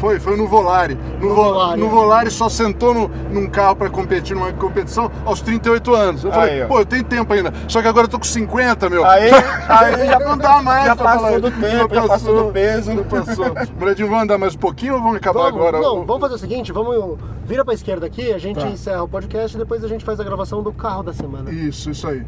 foi? 0.00 0.18
Foi 0.18 0.36
no 0.36 0.48
Volare. 0.48 0.98
No, 1.20 1.28
No 1.28 1.34
Vo- 1.34 1.44
Volare. 1.44 1.80
no 1.80 1.88
Volare 1.88 2.30
só 2.30 2.48
sentou 2.48 2.94
no, 2.94 3.08
num 3.30 3.48
carro 3.48 3.76
pra 3.76 3.88
competir 3.90 4.34
numa 4.34 4.52
competição 4.52 5.10
aos 5.24 5.40
38 5.40 5.94
anos. 5.94 6.24
Eu 6.24 6.32
falei, 6.32 6.62
Aí, 6.62 6.66
pô, 6.68 6.78
eu 6.80 6.86
tenho 6.86 7.04
tempo 7.04 7.32
ainda. 7.32 7.52
Só 7.68 7.80
que 7.82 7.88
agora 7.88 8.06
eu 8.06 8.10
tô 8.10 8.18
com 8.18 8.24
50, 8.24 8.88
meu. 8.90 9.04
Aí, 9.04 9.30
aí 9.68 10.06
já 10.08 10.18
não 10.18 10.36
dá 10.36 10.62
mais. 10.62 10.86
já 10.86 10.96
pra 10.96 11.04
passou 11.04 11.26
falar. 11.26 11.38
do 11.40 11.50
tempo, 11.50 11.94
já 11.94 12.08
passou 12.08 12.44
do 12.46 12.52
peso. 12.52 12.94
Não 12.94 13.04
passou. 13.04 13.46
Bradinho, 13.78 14.08
vamos 14.08 14.24
andar 14.24 14.38
mais 14.38 14.54
um 14.54 14.58
pouquinho 14.58 14.94
ou 14.94 15.00
vamos 15.00 15.16
acabar 15.16 15.50
Vamos, 15.50 15.56
agora? 15.58 15.80
não, 15.80 16.04
vamos 16.06 16.20
fazer 16.20 16.34
o 16.34 16.38
seguinte, 16.38 16.72
vamos 16.72 17.18
vira 17.44 17.64
pra 17.64 17.74
esquerda 17.74 18.06
aqui, 18.06 18.32
a 18.32 18.38
gente 18.38 18.60
Tá. 18.60 18.68
encerra 18.68 19.02
o 19.02 19.08
podcast 19.08 19.56
e 19.56 19.58
depois 19.58 19.82
a 19.82 19.88
gente 19.88 20.04
faz 20.04 20.20
a 20.20 20.24
gravação 20.24 20.62
do 20.62 20.72
carro 20.72 21.02
da 21.02 21.12
semana. 21.12 21.50
Isso, 21.50 21.90
isso 21.90 22.06
aí. 22.06 22.22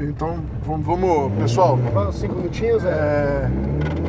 Então, 0.00 0.38
vamos, 0.64 0.86
vamos 0.86 1.32
pessoal, 1.38 1.78
Vamos, 1.92 2.16
cinco 2.16 2.34
minutinhos, 2.36 2.82
é. 2.84 2.88
é, 2.88 3.50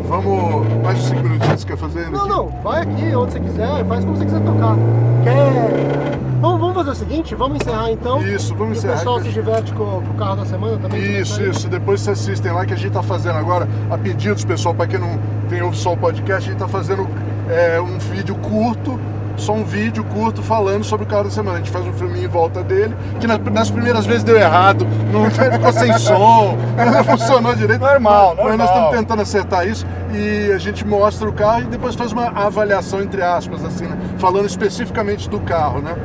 vamos. 0.08 0.84
Mais 0.84 0.98
de 1.00 1.04
cinco 1.06 1.24
minutinhos 1.24 1.62
você 1.62 1.68
quer 1.68 1.78
fazer? 1.78 2.10
Não, 2.10 2.20
aqui? 2.22 2.30
não, 2.30 2.48
vai 2.64 2.82
aqui 2.82 3.16
onde 3.16 3.34
você 3.34 3.40
quiser, 3.40 3.86
faz 3.86 4.06
como 4.06 4.18
você 4.18 4.26
quiser 4.26 4.42
tocar. 4.42 4.76
Quer. 5.24 6.16
Vamos, 6.42 6.60
vamos 6.60 6.76
fazer 6.76 6.90
o 6.92 6.96
seguinte, 6.96 7.34
vamos 7.36 7.60
encerrar 7.62 7.92
então. 7.92 8.22
Isso, 8.22 8.54
vamos 8.56 8.78
encerrar, 8.78 8.94
O 8.94 8.98
pessoal 8.98 9.22
se 9.22 9.30
diverte 9.30 9.74
com, 9.74 9.86
com 9.86 10.12
o 10.12 10.14
carro 10.14 10.36
da 10.36 10.46
semana 10.46 10.78
também. 10.78 11.20
Isso, 11.20 11.40
Tá 11.40 11.48
isso. 11.48 11.68
Depois 11.68 12.02
vocês 12.02 12.20
assistem 12.20 12.52
lá 12.52 12.66
que 12.66 12.74
a 12.74 12.78
gente 12.78 12.92
tá 12.92 13.02
fazendo 13.02 13.38
agora, 13.38 13.68
a 13.90 13.98
pedidos, 13.98 14.46
pessoal, 14.46 14.76
para 14.76 14.86
quem 14.86 15.00
não 15.00 15.18
tem 15.50 15.62
ouve 15.62 15.78
só 15.78 15.94
o 15.94 15.98
podcast, 15.98 16.48
a 16.48 16.52
gente 16.52 16.60
tá 16.60 16.68
fazendo 16.68 17.08
é, 17.50 17.80
um 17.82 17.98
vídeo 17.98 18.36
curto, 18.36 19.00
só 19.38 19.54
um 19.54 19.64
vídeo 19.64 20.04
curto 20.06 20.42
falando 20.42 20.84
sobre 20.84 21.06
o 21.06 21.10
carro 21.10 21.26
da 21.26 21.30
semana. 21.30 21.58
A 21.58 21.60
gente 21.60 21.72
faz 21.72 21.86
um 21.86 21.94
filminho 21.94 22.26
em 22.26 22.28
volta 22.28 22.64
dele, 22.64 22.96
que 23.20 23.28
nas, 23.28 23.40
nas 23.40 23.72
primeiras 23.72 24.06
vezes 24.06 24.24
deu 24.24 24.38
errado, 24.38 24.86
não 25.12 25.30
ficou 25.32 25.74
sem 25.74 25.98
som, 25.98 26.58
não 26.78 27.04
funcionou 27.04 27.56
direito. 27.56 27.82
Normal, 27.82 28.36
Mas 28.36 28.38
nós 28.38 28.48
normal. 28.48 28.68
estamos 28.68 28.92
tentando 28.92 29.22
acertar 29.22 29.68
isso 29.68 29.86
e 30.14 30.52
a 30.52 30.58
gente 30.58 30.86
mostra 30.86 31.28
o 31.28 31.34
carro 31.34 31.62
e 31.62 31.66
depois 31.66 31.96
faz 31.96 32.12
uma 32.12 32.28
avaliação, 32.28 33.02
entre 33.02 33.22
aspas, 33.22 33.64
assim, 33.64 33.86
né? 33.86 33.98
Falando 34.18 34.46
especificamente 34.46 35.30
do 35.30 35.40
carro, 35.40 35.82
né? 35.82 35.96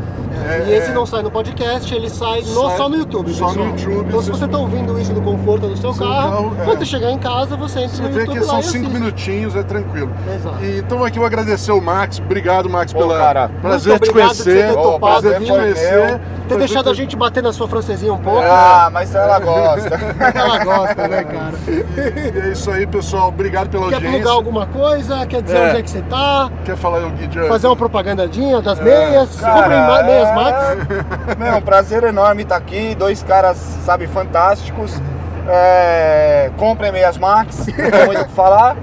É, 0.49 0.65
E 0.69 0.73
esse 0.75 0.91
é, 0.91 0.95
não 0.95 1.05
sai 1.07 1.23
no 1.23 1.31
podcast, 1.31 1.95
ele 1.95 2.09
sai, 2.11 2.41
no- 2.43 2.69
Sai 2.69 2.77
só 2.77 2.89
no 2.89 2.97
YouTube. 2.97 3.33
só 3.35 3.47
no 3.49 3.53
pessoal. 3.55 3.69
YouTube, 3.69 4.09
Então, 4.09 4.23
se 4.23 4.31
você 4.31 4.45
está 4.45 4.59
ouvindo 4.59 4.99
isso 4.99 5.13
no 5.13 5.23
conforto 5.23 5.67
do 5.69 5.77
seu 5.77 5.93
Seu 5.95 6.07
carro, 6.07 6.31
carro, 6.51 6.57
é. 6.61 6.65
quando 6.65 6.79
você 6.79 6.85
chegar 6.87 7.11
em 7.11 7.19
casa, 7.19 7.57
você 7.57 7.81
entra 7.81 7.97
Você 7.97 8.03
no 8.03 8.09
vê 8.11 8.21
YouTube 8.21 8.39
que 8.39 8.45
lá 8.45 8.51
são 8.51 8.61
e 8.61 8.63
cinco 8.65 8.77
assiste. 8.87 9.01
minutinhos, 9.01 9.57
é 9.57 9.63
tranquilo. 9.63 10.11
Exato. 10.35 10.65
E, 10.65 10.79
então 10.79 11.05
aqui 11.05 11.19
eu 11.19 11.25
agradecer 11.27 11.73
o 11.73 11.81
Max, 11.81 12.19
obrigado 12.19 12.69
Max 12.71 12.93
Pô, 12.93 13.01
pela 13.01 13.19
cara, 13.19 13.51
prazer 13.61 13.99
te 13.99 14.07
você 14.07 14.13
conhecer, 14.13 14.67
ter 14.69 14.79
Ô, 14.79 14.83
topado, 14.83 14.99
prazer 15.23 15.31
prazer 15.33 15.47
te 15.47 15.53
conhecer. 15.53 16.21
Ter 16.49 16.59
deixado 16.59 16.85
ter- 16.87 16.91
a 16.91 16.95
gente 16.95 17.17
bater 17.17 17.43
na 17.45 17.53
sua 17.53 17.69
francesinha 17.69 18.13
um 18.13 18.19
pouco. 18.19 18.41
Ah, 18.43 18.89
mas 18.93 19.15
ela 19.15 19.39
gosta. 19.41 19.95
Ela 20.35 20.65
gosta, 20.65 21.07
né, 21.09 21.23
cara? 21.23 21.53
E 21.69 22.39
é 22.49 22.53
isso 22.53 22.69
aí, 22.73 22.87
pessoal. 22.89 23.29
Obrigado 23.29 23.69
pela 23.71 23.87
Quer 23.89 23.95
audiência. 23.97 24.19
plugar 24.21 24.35
alguma 24.35 24.67
coisa? 24.67 25.25
Quer 25.27 25.43
dizer 25.43 25.57
É. 25.57 25.69
onde 25.69 25.77
é 25.79 25.83
que 25.83 25.91
você 25.91 26.03
tá? 26.03 26.51
Quer 26.65 26.77
falar 26.77 27.07
o 27.07 27.11
Guidia? 27.11 27.45
Fazer 27.45 27.69
uma 27.69 27.77
propagandinha 27.77 28.61
das 28.61 28.81
meias? 28.81 29.37
Cara, 29.41 29.63
Comprem 29.63 30.07
meias 30.07 30.29
é- 30.29 30.30
Max. 30.35 31.37
Meu, 31.39 31.57
um 31.57 31.61
prazer 31.63 32.05
enorme 32.05 32.43
estar 32.43 32.57
aqui. 32.57 32.95
Dois 32.95 33.23
caras, 33.23 33.57
sabe, 33.85 34.07
fantásticos. 34.07 35.01
É, 35.49 36.51
comprem 36.57 36.93
meias 36.93 37.19
Max, 37.19 37.67
não 37.67 37.91
tem 37.91 38.07
muito 38.07 38.21
o 38.23 38.25
que 38.27 38.33
falar. 38.35 38.77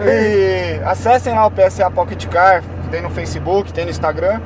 E 0.00 0.80
acessem 0.84 1.34
lá 1.34 1.46
o 1.46 1.50
PSA 1.50 1.90
Pocket 1.90 2.26
Car, 2.28 2.62
tem 2.90 3.02
no 3.02 3.10
Facebook, 3.10 3.72
tem 3.72 3.84
no 3.84 3.90
Instagram. 3.90 4.40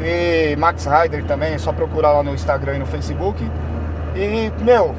E 0.00 0.56
Max 0.56 0.86
Rider 0.86 1.24
também, 1.24 1.54
é 1.54 1.58
só 1.58 1.72
procurar 1.72 2.12
lá 2.12 2.22
no 2.22 2.32
Instagram 2.34 2.76
e 2.76 2.78
no 2.78 2.86
Facebook. 2.86 3.48
E, 4.16 4.50
meu, 4.60 4.94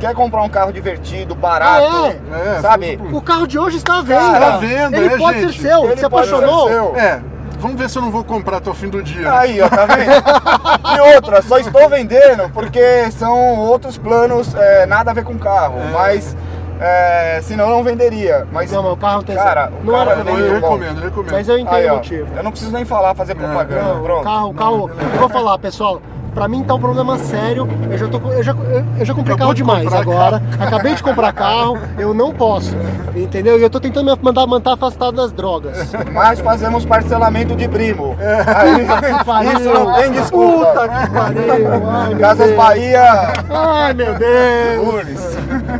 quer 0.00 0.14
comprar 0.14 0.42
um 0.42 0.48
carro 0.48 0.72
divertido, 0.72 1.34
barato, 1.34 1.86
Ah, 2.32 2.56
é? 2.56 2.60
sabe? 2.60 2.98
É, 3.00 3.14
O 3.16 3.20
carro 3.20 3.46
de 3.46 3.58
hoje 3.58 3.76
está 3.76 3.98
à 3.98 4.02
venda. 4.02 4.40
Tá 4.40 4.56
vendo, 4.58 4.94
Ele 4.96 5.14
é, 5.14 5.18
pode 5.18 5.40
gente? 5.40 5.60
ser 5.60 5.68
seu. 5.68 5.84
Ele 5.84 5.96
Você 6.00 6.08
pode 6.08 6.28
ser 6.28 6.34
apaixonou? 6.34 6.68
seu. 6.68 6.96
É, 6.96 7.20
vamos 7.60 7.80
ver 7.80 7.88
se 7.90 7.96
eu 7.98 8.02
não 8.02 8.10
vou 8.10 8.24
comprar 8.24 8.56
até 8.56 8.70
o 8.70 8.74
fim 8.74 8.88
do 8.88 9.02
dia. 9.02 9.22
né? 9.22 9.30
Aí, 9.38 9.60
ó, 9.60 9.68
tá 9.68 9.86
vendo? 9.86 10.10
E 10.96 11.14
outra, 11.14 11.40
só 11.42 11.58
estou 11.58 11.88
vendendo 11.88 12.50
porque 12.52 13.10
são 13.12 13.58
outros 13.58 13.96
planos, 13.96 14.54
é, 14.54 14.86
nada 14.86 15.10
a 15.12 15.14
ver 15.14 15.22
com 15.24 15.38
carro, 15.38 15.76
mas 15.92 16.36
é, 16.80 17.38
senão 17.42 17.68
eu 17.68 17.76
não 17.76 17.84
venderia. 17.84 18.46
Mas, 18.50 18.72
Não, 18.72 18.82
mas 18.82 18.92
o 18.92 18.96
carro 18.96 19.22
tem 19.22 19.36
cara, 19.36 19.70
o 19.80 19.84
não 19.84 19.92
carro 19.94 20.10
era 20.10 20.20
é 20.20 20.24
pra 20.24 20.32
eu 20.32 20.36
vender. 20.36 20.48
bom. 20.48 20.54
recomendo, 20.68 20.98
eu 20.98 21.04
recomendo. 21.04 21.32
Mas 21.32 21.48
eu 21.48 21.58
entendo 21.58 21.74
Aí, 21.74 21.86
o 21.86 21.92
ó, 21.92 21.96
motivo. 21.96 22.26
eu 22.36 22.42
não 22.42 22.50
preciso 22.50 22.72
nem 22.72 22.84
falar, 22.84 23.14
fazer 23.14 23.34
propaganda. 23.34 23.82
Não, 23.82 24.02
Pronto. 24.02 24.20
o 24.20 24.24
carro, 24.24 24.48
o 24.48 24.54
carro. 24.54 24.90
Eu 25.12 25.18
vou 25.20 25.28
falar, 25.28 25.58
pessoal. 25.58 26.00
Pra 26.34 26.46
mim 26.48 26.62
tá 26.62 26.74
um 26.74 26.80
problema 26.80 27.18
sério. 27.18 27.68
Eu 27.90 27.98
já, 27.98 28.08
tô, 28.08 28.18
eu 28.30 28.42
já, 28.42 28.52
eu- 28.52 29.04
já 29.04 29.14
comprei 29.14 29.34
Acabou 29.34 29.38
carro 29.38 29.54
de 29.54 29.62
demais 29.62 29.92
agora. 29.92 30.42
Acabei 30.58 30.94
de 30.94 31.02
comprar 31.02 31.32
carro. 31.32 31.78
Eu 31.98 32.14
não 32.14 32.32
posso. 32.32 32.74
Entendeu? 33.14 33.58
E 33.58 33.62
eu 33.62 33.68
tô 33.70 33.80
tentando 33.80 34.10
me 34.14 34.22
mandar 34.22 34.46
manter 34.46 34.70
afastado 34.70 35.16
das 35.16 35.32
drogas. 35.32 35.92
Mas 36.12 36.40
fazemos 36.40 36.84
parcelamento 36.84 37.54
de 37.56 37.66
primo. 37.68 38.16
Aí, 38.46 39.52
isso 39.56 39.68
não 39.72 39.92
tem 39.94 40.12
desculpa. 40.12 40.66
Puta 40.66 40.88
que 40.88 41.10
pariu. 41.10 41.90
Ai, 41.90 42.08
meu 42.10 42.18
Casas 42.20 42.46
Deus. 42.46 42.56
Bahia, 42.56 43.32
Ai, 43.50 43.94
meu 43.94 44.14
Deus. 44.14 45.36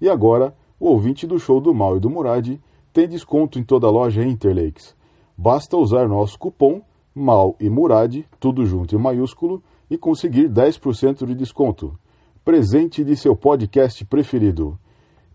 E 0.00 0.08
agora, 0.08 0.54
o 0.78 0.88
ouvinte 0.88 1.26
do 1.26 1.38
show 1.38 1.60
do 1.60 1.74
Mal 1.74 1.96
e 1.96 2.00
do 2.00 2.10
Murad 2.10 2.58
tem 2.92 3.08
desconto 3.08 3.58
em 3.58 3.62
toda 3.62 3.86
a 3.86 3.90
loja 3.90 4.24
Interlakes. 4.24 4.94
Basta 5.36 5.76
usar 5.76 6.08
nosso 6.08 6.38
cupom 6.38 6.82
MAL 7.14 7.56
e 7.58 7.70
Murad, 7.70 8.24
tudo 8.38 8.66
junto 8.66 8.94
em 8.94 8.98
maiúsculo, 8.98 9.62
e 9.90 9.96
conseguir 9.96 10.50
10% 10.50 11.24
de 11.26 11.34
desconto. 11.34 11.98
Presente 12.44 13.02
de 13.02 13.16
seu 13.16 13.34
podcast 13.34 14.04
preferido. 14.04 14.78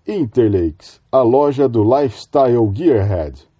Interlakes, 0.08 1.02
a 1.12 1.22
loja 1.22 1.68
do 1.68 1.84
Lifestyle 1.84 2.70
Gearhead. 2.72 3.51